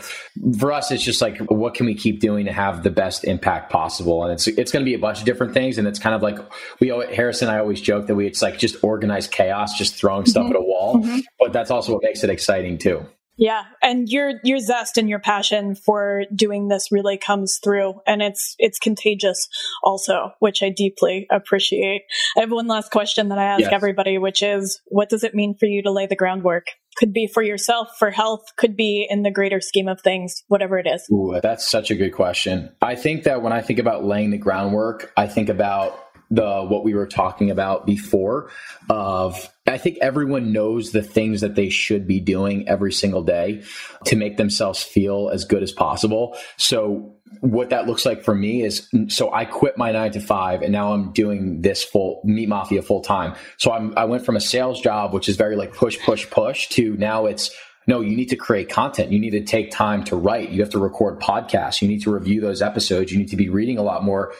for 0.57 0.72
us, 0.72 0.91
it's 0.91 1.03
just 1.03 1.22
like, 1.22 1.38
what 1.49 1.74
can 1.74 1.86
we 1.86 1.94
keep 1.94 2.20
doing 2.20 2.45
to 2.45 2.53
have 2.53 2.84
the 2.84 2.90
best 2.90 3.26
impact 3.26 3.72
possible? 3.72 4.24
And 4.24 4.34
it's, 4.34 4.48
it's 4.48 4.72
going 4.72 4.84
to 4.84 4.90
be 4.90 4.95
a 4.95 4.99
bunch 4.99 5.20
of 5.20 5.26
different 5.26 5.53
things. 5.53 5.78
And 5.78 5.88
it's 5.88 5.99
kind 5.99 6.15
of 6.15 6.22
like 6.22 6.40
we, 6.80 6.88
Harrison, 6.88 7.49
I 7.49 7.60
always 7.60 7.82
joke 7.82 8.07
that 8.07 8.15
we, 8.15 8.26
it's 8.26 8.41
like 8.41 8.57
just 8.57 8.84
organized 8.84 9.32
chaos, 9.32 9.78
just 9.78 9.95
throwing 9.95 10.26
stuff 10.26 10.45
mm-hmm. 10.45 10.53
at 10.53 10.57
a 10.57 10.61
wall. 10.61 10.98
Mm-hmm. 10.98 11.20
But 11.40 11.53
that's 11.53 11.72
also 11.72 11.94
what 11.94 12.03
makes 12.03 12.24
it 12.24 12.30
exciting 12.30 12.78
too. 12.78 13.06
Yeah, 13.38 13.64
and 13.81 14.07
your 14.10 14.34
your 14.43 14.60
zest 14.60 14.97
and 14.97 15.10
your 15.10 15.19
passion 15.19 15.76
for 15.76 16.23
doing 16.35 16.68
this 16.68 16.91
really 16.91 17.18
comes 17.18 17.60
through 17.64 17.95
and 18.05 18.22
it's 18.22 18.55
it's 18.60 18.77
contagious 18.77 19.47
also, 19.84 20.34
which 20.39 20.61
I 20.61 20.69
deeply 20.69 21.26
appreciate. 21.31 22.03
I 22.38 22.41
have 22.41 22.51
one 22.51 22.68
last 22.68 22.91
question 22.91 23.30
that 23.30 23.39
I 23.39 23.45
ask 23.45 23.61
yes. 23.61 23.73
everybody, 23.73 24.18
which 24.18 24.43
is 24.43 24.81
what 24.85 25.10
does 25.10 25.23
it 25.23 25.34
mean 25.34 25.55
for 25.55 25.65
you 25.65 25.81
to 25.84 25.91
lay 25.91 26.05
the 26.05 26.15
groundwork? 26.15 26.68
Could 26.97 27.11
be 27.11 27.26
for 27.26 27.41
yourself, 27.41 27.89
for 27.97 28.11
health, 28.11 28.43
could 28.55 28.77
be 28.77 29.07
in 29.10 29.23
the 29.23 29.31
greater 29.31 29.60
scheme 29.60 29.88
of 29.88 29.99
things, 30.01 30.43
whatever 30.47 30.77
it 30.77 30.85
is. 30.85 31.07
Ooh, 31.11 31.39
that's 31.41 31.69
such 31.69 31.89
a 31.89 31.95
good 31.95 32.11
question. 32.11 32.72
I 32.84 32.93
think 32.93 33.23
that 33.23 33.41
when 33.41 33.51
I 33.51 33.61
think 33.61 33.80
about 33.80 34.05
laying 34.05 34.30
the 34.30 34.38
groundwork, 34.38 35.11
I 35.18 35.26
think 35.26 35.49
about 35.49 35.97
the 36.34 36.65
what 36.68 36.84
we 36.84 36.95
were 36.95 37.05
talking 37.05 37.51
about 37.51 37.85
before 37.85 38.49
of 38.89 39.49
I 39.68 39.77
think 39.77 39.99
everyone 40.01 40.51
knows 40.51 40.91
the 40.91 41.03
things 41.03 41.41
that 41.41 41.55
they 41.55 41.69
should 41.69 42.07
be 42.07 42.19
doing 42.19 42.68
every 42.68 42.91
single 42.91 43.22
day 43.22 43.64
to 44.05 44.15
make 44.15 44.38
themselves 44.38 44.81
feel 44.81 45.30
as 45.30 45.45
good 45.45 45.61
as 45.61 45.72
possible. 45.72 46.35
So 46.57 47.15
what 47.41 47.69
that 47.69 47.85
looks 47.85 48.05
like 48.05 48.23
for 48.23 48.34
me 48.34 48.64
is 48.64 48.89
so 49.07 49.31
I 49.31 49.45
quit 49.45 49.77
my 49.77 49.91
nine 49.91 50.11
to 50.14 50.19
five 50.19 50.64
and 50.64 50.72
now 50.72 50.93
I'm 50.93 51.14
doing 51.14 51.61
this 51.61 51.84
full 51.84 52.22
meat 52.23 52.49
mafia 52.49 52.81
full 52.81 53.01
time. 53.01 53.35
So 53.57 53.72
I'm, 53.72 53.93
I 53.95 54.05
went 54.05 54.26
from 54.26 54.35
a 54.35 54.41
sales 54.41 54.81
job, 54.81 55.14
which 55.14 55.30
is 55.30 55.38
very 55.38 55.55
like 55.55 55.73
push, 55.73 55.99
push, 55.99 56.27
push 56.30 56.68
to 56.69 56.97
now 56.97 57.27
it's 57.27 57.55
no, 57.85 57.99
you 57.99 58.15
need 58.15 58.30
to 58.30 58.38
create 58.38 58.69
content. 58.69 59.11
You 59.11 59.19
need 59.19 59.31
to 59.31 59.43
take 59.43 59.69
time 59.69 60.05
to 60.05 60.15
write. 60.15 60.51
You 60.51 60.61
have 60.61 60.69
to 60.69 60.80
record 60.80 61.19
podcasts. 61.19 61.81
You 61.81 61.89
need 61.89 62.01
to 62.03 62.14
review 62.14 62.39
those 62.39 62.61
episodes. 62.61 63.11
You 63.11 63.18
need 63.19 63.30
to 63.30 63.35
be 63.35 63.49
reading 63.49 63.77
a 63.77 63.84
lot 63.84 64.05
more 64.05 64.34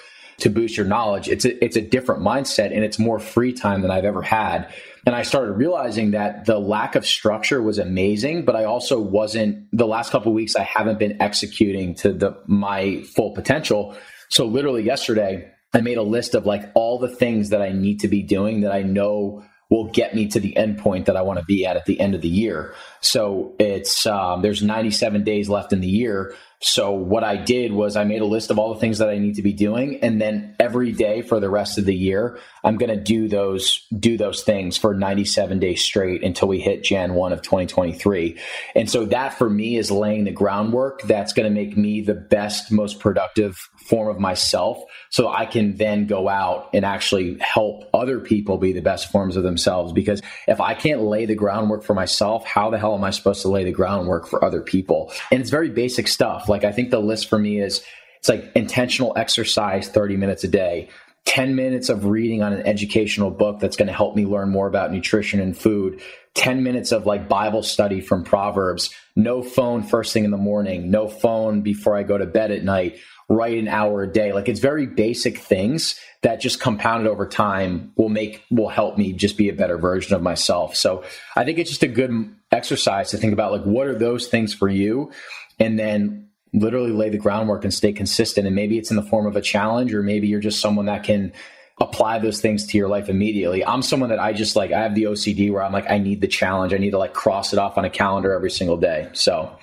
to 0.44 0.50
boost 0.50 0.76
your 0.76 0.86
knowledge. 0.86 1.30
It's 1.30 1.46
a, 1.46 1.64
it's 1.64 1.78
a 1.78 1.82
different 1.82 2.22
mindset 2.22 2.74
and 2.74 2.84
it's 2.84 3.00
more 3.00 3.18
free 3.18 3.54
time 3.54 3.82
than 3.82 3.92
I've 3.92 4.04
ever 4.04 4.22
had. 4.22 4.74
And 5.06 5.16
I 5.16 5.24
started 5.24 5.54
realizing 5.54 6.12
that 6.12 6.46
the 6.46 6.60
lack 6.60 6.96
of 6.96 7.06
structure 7.06 7.62
was 7.62 7.80
amazing, 7.80 8.44
but 8.44 8.56
I 8.56 8.66
also 8.66 9.00
wasn't 9.00 9.68
the 9.72 9.88
last 9.88 10.12
couple 10.12 10.34
weeks 10.34 10.58
I 10.58 10.64
haven't 10.64 11.00
been 11.00 11.22
executing 11.22 11.96
to 11.96 12.12
the 12.12 12.38
my 12.46 13.04
full 13.16 13.32
potential. 13.32 13.96
So 14.30 14.46
literally 14.46 14.84
yesterday 14.84 15.50
I 15.74 15.80
made 15.80 15.98
a 15.98 16.04
list 16.04 16.36
of 16.36 16.46
like 16.46 16.70
all 16.76 17.00
the 17.00 17.10
things 17.10 17.50
that 17.50 17.62
I 17.62 17.70
need 17.70 18.02
to 18.02 18.10
be 18.10 18.22
doing 18.22 18.62
that 18.62 18.74
I 18.74 18.82
know 18.82 19.46
will 19.70 19.90
get 19.92 20.14
me 20.14 20.28
to 20.28 20.40
the 20.42 20.56
end 20.58 20.78
point 20.78 21.06
that 21.06 21.16
I 21.16 21.22
want 21.22 21.40
to 21.40 21.46
be 21.46 21.66
at 21.66 21.78
at 21.78 21.86
the 21.86 22.00
end 22.00 22.16
of 22.16 22.22
the 22.22 22.28
year. 22.28 22.76
So 23.00 23.56
it's 23.60 24.06
um, 24.06 24.42
there's 24.42 24.62
97 24.62 25.24
days 25.24 25.48
left 25.48 25.72
in 25.72 25.80
the 25.80 25.88
year. 25.88 26.36
So 26.64 26.92
what 26.92 27.26
I 27.26 27.36
did 27.36 27.74
was 27.74 27.98
I 27.98 28.06
made 28.06 28.22
a 28.22 28.26
list 28.26 28.50
of 28.50 28.58
all 28.58 28.74
the 28.74 28.80
things 28.80 29.00
that 29.00 29.10
I 29.10 29.18
need 29.18 29.36
to 29.36 29.42
be 29.42 29.52
doing, 29.52 30.00
and 30.02 30.22
then 30.22 30.56
every 30.62 30.94
day 30.94 31.22
for 31.22 31.42
the 31.42 31.50
rest 31.50 31.78
of 31.78 31.84
the 31.84 31.94
year, 31.94 32.40
I'm 32.64 32.78
going 32.78 32.90
to 32.90 33.04
do 33.04 33.28
those 33.28 33.86
do 34.00 34.18
those 34.18 34.44
things 34.44 34.78
for 34.78 34.94
97 34.94 35.60
days 35.60 35.82
straight 35.82 36.24
until 36.24 36.48
we 36.48 36.62
hit 36.62 36.86
Jan 36.86 37.16
1 37.16 37.34
of 37.34 37.42
2023. 37.42 38.40
And 38.76 38.90
so 38.90 39.04
that 39.08 39.38
for 39.38 39.50
me 39.50 39.76
is 39.76 39.92
laying 39.92 40.24
the 40.24 40.32
groundwork 40.32 41.02
that's 41.02 41.34
going 41.34 41.44
to 41.44 41.54
make 41.54 41.76
me 41.76 42.00
the 42.00 42.14
best, 42.14 42.72
most 42.72 43.02
productive 43.02 43.58
form 43.86 44.08
of 44.08 44.18
myself, 44.18 44.82
so 45.10 45.28
I 45.28 45.46
can 45.46 45.76
then 45.76 46.08
go 46.08 46.30
out 46.30 46.70
and 46.74 46.86
actually 46.86 47.38
help 47.40 47.90
other 47.94 48.22
people 48.22 48.58
be 48.58 48.72
the 48.72 48.82
best 48.82 49.12
forms 49.12 49.36
of 49.36 49.44
themselves. 49.44 49.92
Because 49.92 50.22
if 50.48 50.62
I 50.62 50.76
can't 50.76 51.02
lay 51.02 51.26
the 51.26 51.36
groundwork 51.36 51.84
for 51.84 51.94
myself, 51.94 52.46
how 52.46 52.70
the 52.70 52.80
hell 52.80 52.96
am 52.96 53.04
I 53.04 53.10
supposed 53.10 53.42
to 53.42 53.50
lay 53.50 53.66
the 53.66 53.74
groundwork 53.74 54.28
for 54.28 54.44
other 54.46 54.62
people? 54.62 55.12
And 55.30 55.42
it's 55.42 55.50
very 55.50 55.70
basic 55.70 56.08
stuff 56.08 56.48
like 56.54 56.64
I 56.64 56.72
think 56.72 56.92
the 56.92 57.00
list 57.00 57.30
for 57.30 57.40
me 57.40 57.60
is 57.60 57.84
it's 58.20 58.30
like 58.30 58.52
intentional 58.56 59.14
exercise 59.18 59.90
30 59.90 60.16
minutes 60.16 60.44
a 60.44 60.48
day. 60.48 60.90
10 61.26 61.56
minutes 61.56 61.90
of 61.90 62.06
reading 62.06 62.44
on 62.44 62.54
an 62.54 62.66
educational 62.68 63.32
book 63.32 63.60
that's 63.60 63.78
going 63.78 63.88
to 63.88 63.94
help 63.94 64.16
me 64.16 64.26
learn 64.26 64.50
more 64.50 64.68
about 64.68 64.92
nutrition 64.92 65.40
and 65.40 65.58
food, 65.58 66.02
10 66.36 66.64
minutes 66.64 66.92
of 66.92 67.06
like 67.06 67.30
Bible 67.30 67.64
study 67.64 68.02
from 68.02 68.24
Proverbs, 68.24 68.94
no 69.16 69.42
phone 69.42 69.84
first 69.84 70.14
thing 70.14 70.26
in 70.26 70.32
the 70.32 70.38
morning, 70.38 70.92
no 70.92 71.08
phone 71.08 71.62
before 71.62 71.98
I 71.98 72.04
go 72.04 72.18
to 72.18 72.26
bed 72.26 72.52
at 72.52 72.64
night, 72.64 72.98
write 73.30 73.58
an 73.58 73.68
hour 73.68 74.04
a 74.04 74.12
day. 74.12 74.34
Like 74.34 74.50
it's 74.50 74.60
very 74.60 74.86
basic 74.86 75.38
things 75.38 76.00
that 76.22 76.42
just 76.42 76.60
compounded 76.60 77.08
over 77.08 77.28
time 77.28 77.94
will 77.96 78.10
make, 78.10 78.44
will 78.52 78.70
help 78.70 78.98
me 78.98 79.14
just 79.14 79.38
be 79.38 79.50
a 79.50 79.54
better 79.54 79.78
version 79.78 80.16
of 80.16 80.22
myself. 80.22 80.76
So 80.76 81.04
I 81.36 81.46
think 81.46 81.58
it's 81.58 81.70
just 81.70 81.84
a 81.84 81.88
good 81.88 82.36
exercise 82.52 83.12
to 83.12 83.18
think 83.18 83.34
about 83.34 83.52
like, 83.52 83.64
what 83.64 83.88
are 83.88 83.98
those 83.98 84.28
things 84.28 84.54
for 84.54 84.68
you? 84.68 85.12
And 85.60 85.80
then 85.80 86.23
literally 86.54 86.92
lay 86.92 87.10
the 87.10 87.18
groundwork 87.18 87.64
and 87.64 87.74
stay 87.74 87.92
consistent. 87.92 88.46
And 88.48 88.56
maybe 88.56 88.78
it's 88.78 88.92
in 88.92 88.96
the 88.96 89.04
form 89.04 89.26
of 89.26 89.36
a 89.36 89.42
challenge, 89.42 89.94
or 89.94 90.04
maybe 90.04 90.28
you're 90.28 90.40
just 90.40 90.62
someone 90.62 90.86
that 90.86 91.04
can 91.04 91.34
apply 91.82 92.20
those 92.20 92.40
things 92.40 92.68
to 92.68 92.78
your 92.78 92.88
life 92.88 93.10
immediately. 93.10 93.66
I'm 93.66 93.82
someone 93.82 94.10
that 94.10 94.20
I 94.20 94.34
just 94.34 94.56
like, 94.56 94.72
I 94.72 94.82
have 94.82 94.96
the 94.96 95.04
OCD 95.04 95.52
where 95.52 95.64
I'm 95.64 95.74
like, 95.74 95.90
I 95.90 95.98
need 95.98 96.22
the 96.22 96.28
challenge. 96.28 96.74
I 96.74 96.78
need 96.78 96.92
to 96.92 97.00
like 97.00 97.14
cross 97.14 97.52
it 97.52 97.60
off 97.60 97.78
on 97.78 97.86
a 97.86 97.90
calendar 97.90 98.32
every 98.32 98.52
single 98.52 98.78
day. 98.78 99.10
So, 99.14 99.58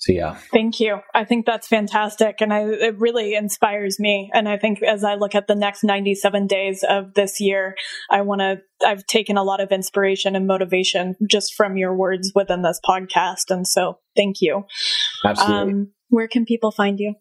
so 0.00 0.12
yeah. 0.12 0.36
Thank 0.52 0.80
you. 0.80 0.98
I 1.14 1.24
think 1.24 1.46
that's 1.46 1.68
fantastic. 1.68 2.40
And 2.40 2.52
I, 2.52 2.64
it 2.64 2.98
really 2.98 3.36
inspires 3.36 4.00
me. 4.00 4.28
And 4.34 4.48
I 4.48 4.58
think 4.58 4.82
as 4.82 5.04
I 5.04 5.14
look 5.14 5.36
at 5.36 5.46
the 5.46 5.54
next 5.54 5.84
97 5.84 6.48
days 6.48 6.84
of 6.88 7.14
this 7.14 7.40
year, 7.40 7.76
I 8.10 8.22
want 8.22 8.40
to, 8.40 8.60
I've 8.84 9.06
taken 9.06 9.36
a 9.36 9.44
lot 9.44 9.60
of 9.60 9.70
inspiration 9.70 10.34
and 10.34 10.48
motivation 10.48 11.14
just 11.30 11.54
from 11.54 11.76
your 11.76 11.94
words 11.94 12.32
within 12.34 12.62
this 12.62 12.80
podcast. 12.84 13.50
And 13.50 13.64
so 13.64 14.00
thank 14.16 14.38
you. 14.40 14.64
Absolutely. 15.24 15.72
Um, 15.72 15.92
where 16.12 16.28
can 16.28 16.44
people 16.44 16.70
find 16.70 17.00
you? 17.00 17.14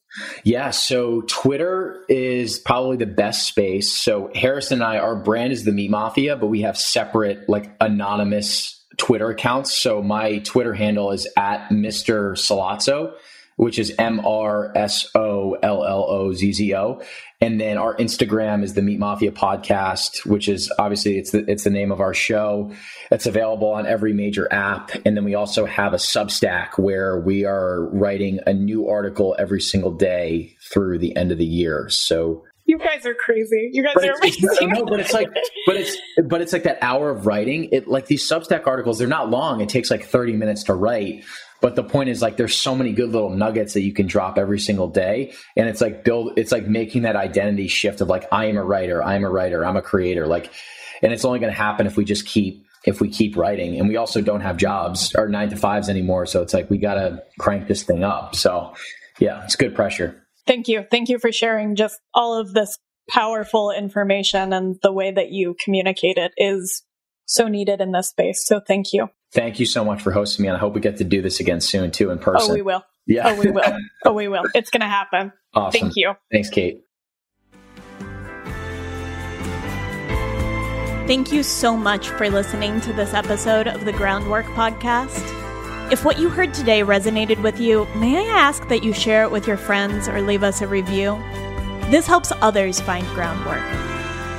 Yeah, 0.44 0.72
so 0.72 1.22
Twitter 1.22 2.04
is 2.10 2.60
probably 2.60 2.98
the 2.98 3.06
best 3.06 3.48
space. 3.48 3.92
So 3.92 4.30
Harrison 4.36 4.82
and 4.82 4.84
I, 4.84 4.98
our 4.98 5.16
brand 5.16 5.54
is 5.54 5.64
the 5.64 5.72
Meat 5.72 5.90
Mafia, 5.90 6.36
but 6.36 6.48
we 6.48 6.62
have 6.64 6.78
separate, 6.78 7.48
like 7.48 7.72
anonymous 7.80 8.84
Twitter 8.98 9.30
accounts. 9.30 9.74
So 9.74 10.04
my 10.04 10.40
Twitter 10.40 10.74
handle 10.74 11.12
is 11.12 11.26
at 11.38 11.70
Mr. 11.70 12.34
Sollozzo 12.34 13.14
which 13.62 13.78
is 13.78 13.94
M 14.00 14.20
R 14.26 14.76
S 14.76 15.08
O 15.14 15.54
L 15.62 15.86
L 15.86 16.06
O 16.10 16.34
Z 16.34 16.52
Z 16.52 16.74
O. 16.74 17.00
And 17.40 17.62
then 17.62 17.78
our 17.78 17.96
Instagram 17.98 18.64
is 18.64 18.74
the 18.74 18.82
Meat 18.82 18.98
Mafia 18.98 19.32
Podcast, 19.32 20.26
which 20.26 20.50
is 20.50 20.74
obviously 20.80 21.20
it's 21.20 21.30
the 21.30 21.46
it's 21.48 21.64
the 21.64 21.70
name 21.70 21.92
of 21.92 22.02
our 22.02 22.16
show. 22.16 22.74
It's 23.12 23.28
available 23.28 23.70
on 23.70 23.86
every 23.86 24.14
major 24.14 24.52
app. 24.52 24.90
And 25.06 25.16
then 25.16 25.24
we 25.24 25.36
also 25.36 25.68
have 25.68 25.94
a 25.94 25.98
Substack 25.98 26.80
where 26.80 27.20
we 27.20 27.46
are 27.46 27.86
writing 27.92 28.40
a 28.48 28.54
new 28.54 28.90
article 28.90 29.36
every 29.38 29.62
single 29.62 29.92
day 29.92 30.56
through 30.74 30.98
the 30.98 31.16
end 31.16 31.32
of 31.32 31.38
the 31.38 31.46
year. 31.46 31.88
So 31.88 32.44
you 32.66 32.80
guys 32.80 33.06
are 33.06 33.14
crazy. 33.14 33.70
You 33.74 33.84
guys 33.84 33.94
but 33.94 34.10
are 34.10 34.16
amazing. 34.16 34.70
No, 34.70 34.86
but 34.86 35.00
it's 35.00 35.14
like, 35.14 35.30
but 35.68 35.76
it's, 35.76 35.98
but 36.26 36.42
it's 36.42 36.54
like 36.54 36.64
that 36.64 36.80
hour 36.82 37.12
of 37.12 37.28
writing. 37.28 37.70
It 37.72 37.88
like 37.88 38.08
these 38.08 38.28
Substack 38.28 38.66
articles. 38.66 38.98
They're 38.98 39.08
not 39.08 39.30
long. 39.30 39.62
It 39.62 39.70
takes 39.70 39.92
like 39.92 40.06
thirty 40.06 40.34
minutes 40.34 40.64
to 40.64 40.74
write. 40.74 41.26
But 41.62 41.76
the 41.76 41.84
point 41.84 42.10
is 42.10 42.22
like 42.22 42.38
there's 42.38 42.58
so 42.58 42.76
many 42.76 42.92
good 42.92 43.10
little 43.10 43.30
nuggets 43.30 43.74
that 43.74 43.82
you 43.82 43.94
can 43.94 44.08
drop 44.08 44.38
every 44.38 44.60
single 44.60 44.88
day. 44.88 45.34
And 45.56 45.70
it's 45.70 45.80
like 45.80 46.04
build 46.04 46.38
it's 46.38 46.52
like 46.52 46.68
making 46.68 47.04
that 47.04 47.16
identity 47.16 47.68
shift 47.68 48.02
of 48.02 48.10
like 48.10 48.28
I 48.32 48.46
am 48.46 48.58
a 48.58 48.64
writer, 48.64 49.04
I'm 49.04 49.24
a 49.24 49.30
writer, 49.30 49.66
I'm 49.66 49.78
a 49.78 49.82
creator. 49.82 50.28
Like 50.28 50.52
and 51.02 51.14
it's 51.14 51.24
only 51.24 51.40
gonna 51.40 51.54
happen 51.54 51.88
if 51.88 51.96
we 51.96 52.04
just 52.04 52.26
keep 52.26 52.66
if 52.84 53.00
we 53.00 53.10
keep 53.10 53.38
writing. 53.38 53.80
And 53.80 53.88
we 53.88 53.96
also 53.96 54.22
don't 54.22 54.42
have 54.42 54.58
jobs 54.58 55.14
or 55.16 55.30
nine 55.30 55.50
to 55.52 55.56
fives 55.56 55.88
anymore. 55.88 56.26
So 56.26 56.42
it's 56.42 56.54
like 56.54 56.70
we 56.70 56.80
gotta 56.80 57.24
crank 57.40 57.68
this 57.68 57.84
thing 57.84 58.04
up. 58.04 58.36
So 58.36 58.74
yeah, 59.20 59.44
it's 59.44 59.56
good 59.56 59.76
pressure. 59.76 60.26
Thank 60.48 60.68
you. 60.68 60.84
Thank 60.90 61.10
you 61.10 61.20
for 61.20 61.32
sharing 61.32 61.76
just 61.76 62.00
all 62.14 62.40
of 62.40 62.54
this 62.54 62.80
powerful 63.08 63.72
information 63.72 64.54
and 64.54 64.78
the 64.82 64.92
way 64.92 65.12
that 65.12 65.32
you 65.32 65.56
communicate 65.64 66.18
it 66.18 66.32
is 66.38 66.84
so 67.26 67.48
needed 67.48 67.82
in 67.82 67.92
this 67.92 68.10
space. 68.10 68.46
So 68.46 68.60
thank 68.66 68.94
you. 68.94 69.10
Thank 69.34 69.60
you 69.60 69.66
so 69.66 69.86
much 69.86 70.02
for 70.02 70.12
hosting 70.12 70.44
me. 70.44 70.50
And 70.50 70.58
I 70.58 70.60
hope 70.60 70.74
we 70.74 70.82
get 70.82 70.98
to 70.98 71.04
do 71.04 71.22
this 71.22 71.40
again 71.40 71.62
soon 71.62 71.92
too 71.92 72.12
in 72.12 72.20
person. 72.20 72.52
Oh, 72.52 72.54
we 72.54 72.62
will. 72.62 72.84
Yeah. 73.06 73.30
Oh, 73.30 73.40
we 73.40 73.50
will. 73.50 73.78
oh, 74.06 74.14
we 74.14 74.28
will. 74.28 74.44
It's 74.54 74.70
going 74.70 74.82
to 74.82 74.88
happen. 74.88 75.32
Awesome. 75.54 75.80
Thank 75.80 75.94
you. 75.96 76.14
Thanks, 76.32 76.50
Kate. 76.50 76.84
Thank 81.08 81.32
you 81.32 81.44
so 81.44 81.76
much 81.76 82.10
for 82.10 82.30
listening 82.30 82.80
to 82.82 82.94
this 82.94 83.14
episode 83.14 83.68
of 83.68 83.86
the 83.86 83.92
Groundwork 83.92 84.46
Podcast. 84.48 85.28
If 85.92 86.06
what 86.06 86.20
you 86.20 86.30
heard 86.30 86.54
today 86.54 86.82
resonated 86.82 87.42
with 87.42 87.60
you, 87.60 87.86
may 87.96 88.18
I 88.18 88.38
ask 88.38 88.66
that 88.70 88.84
you 88.84 88.94
share 88.94 89.24
it 89.24 89.32
with 89.32 89.46
your 89.46 89.58
friends 89.58 90.08
or 90.08 90.22
leave 90.22 90.44
us 90.44 90.62
a 90.62 90.68
review? 90.68 91.22
This 91.90 92.08
helps 92.08 92.32
others 92.42 92.80
find 92.80 93.06
groundwork. 93.08 93.62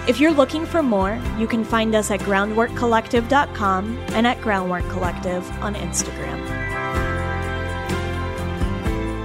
If 0.09 0.19
you're 0.19 0.33
looking 0.33 0.67
for 0.67 0.83
more, 0.83 1.21
you 1.39 1.47
can 1.47 1.63
find 1.63 1.95
us 1.95 2.11
at 2.11 2.19
groundworkcollective.com 2.21 3.99
and 4.09 4.27
at 4.27 4.41
Groundwork 4.41 4.89
Collective 4.91 5.49
on 5.63 5.77
Instagram. 5.77 6.41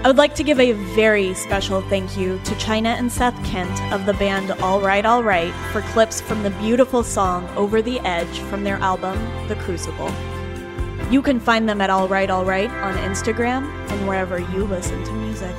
I 0.03 0.07
would 0.07 0.17
like 0.17 0.35
to 0.35 0.43
give 0.43 0.59
a 0.59 0.73
very 0.73 1.33
special 1.33 1.81
thank 1.81 2.15
you 2.15 2.39
to 2.43 2.55
China 2.59 2.89
and 2.89 3.11
Seth 3.11 3.43
Kent 3.43 3.81
of 3.91 4.05
the 4.05 4.13
band 4.13 4.51
All 4.61 4.79
Right 4.79 5.03
All 5.03 5.23
Right 5.23 5.51
for 5.71 5.81
clips 5.81 6.21
from 6.21 6.43
the 6.43 6.51
beautiful 6.51 7.03
song 7.03 7.49
Over 7.57 7.81
the 7.81 7.99
Edge 8.01 8.39
from 8.41 8.63
their 8.63 8.77
album 8.77 9.17
The 9.47 9.55
Crucible. 9.55 10.11
You 11.11 11.23
can 11.23 11.39
find 11.39 11.67
them 11.67 11.81
at 11.81 11.89
All 11.89 12.07
Right 12.07 12.29
All 12.29 12.45
Right 12.45 12.69
on 12.69 12.93
Instagram 12.97 13.67
and 13.89 14.07
wherever 14.07 14.37
you 14.37 14.65
listen 14.65 15.03
to 15.05 15.11
music. 15.11 15.55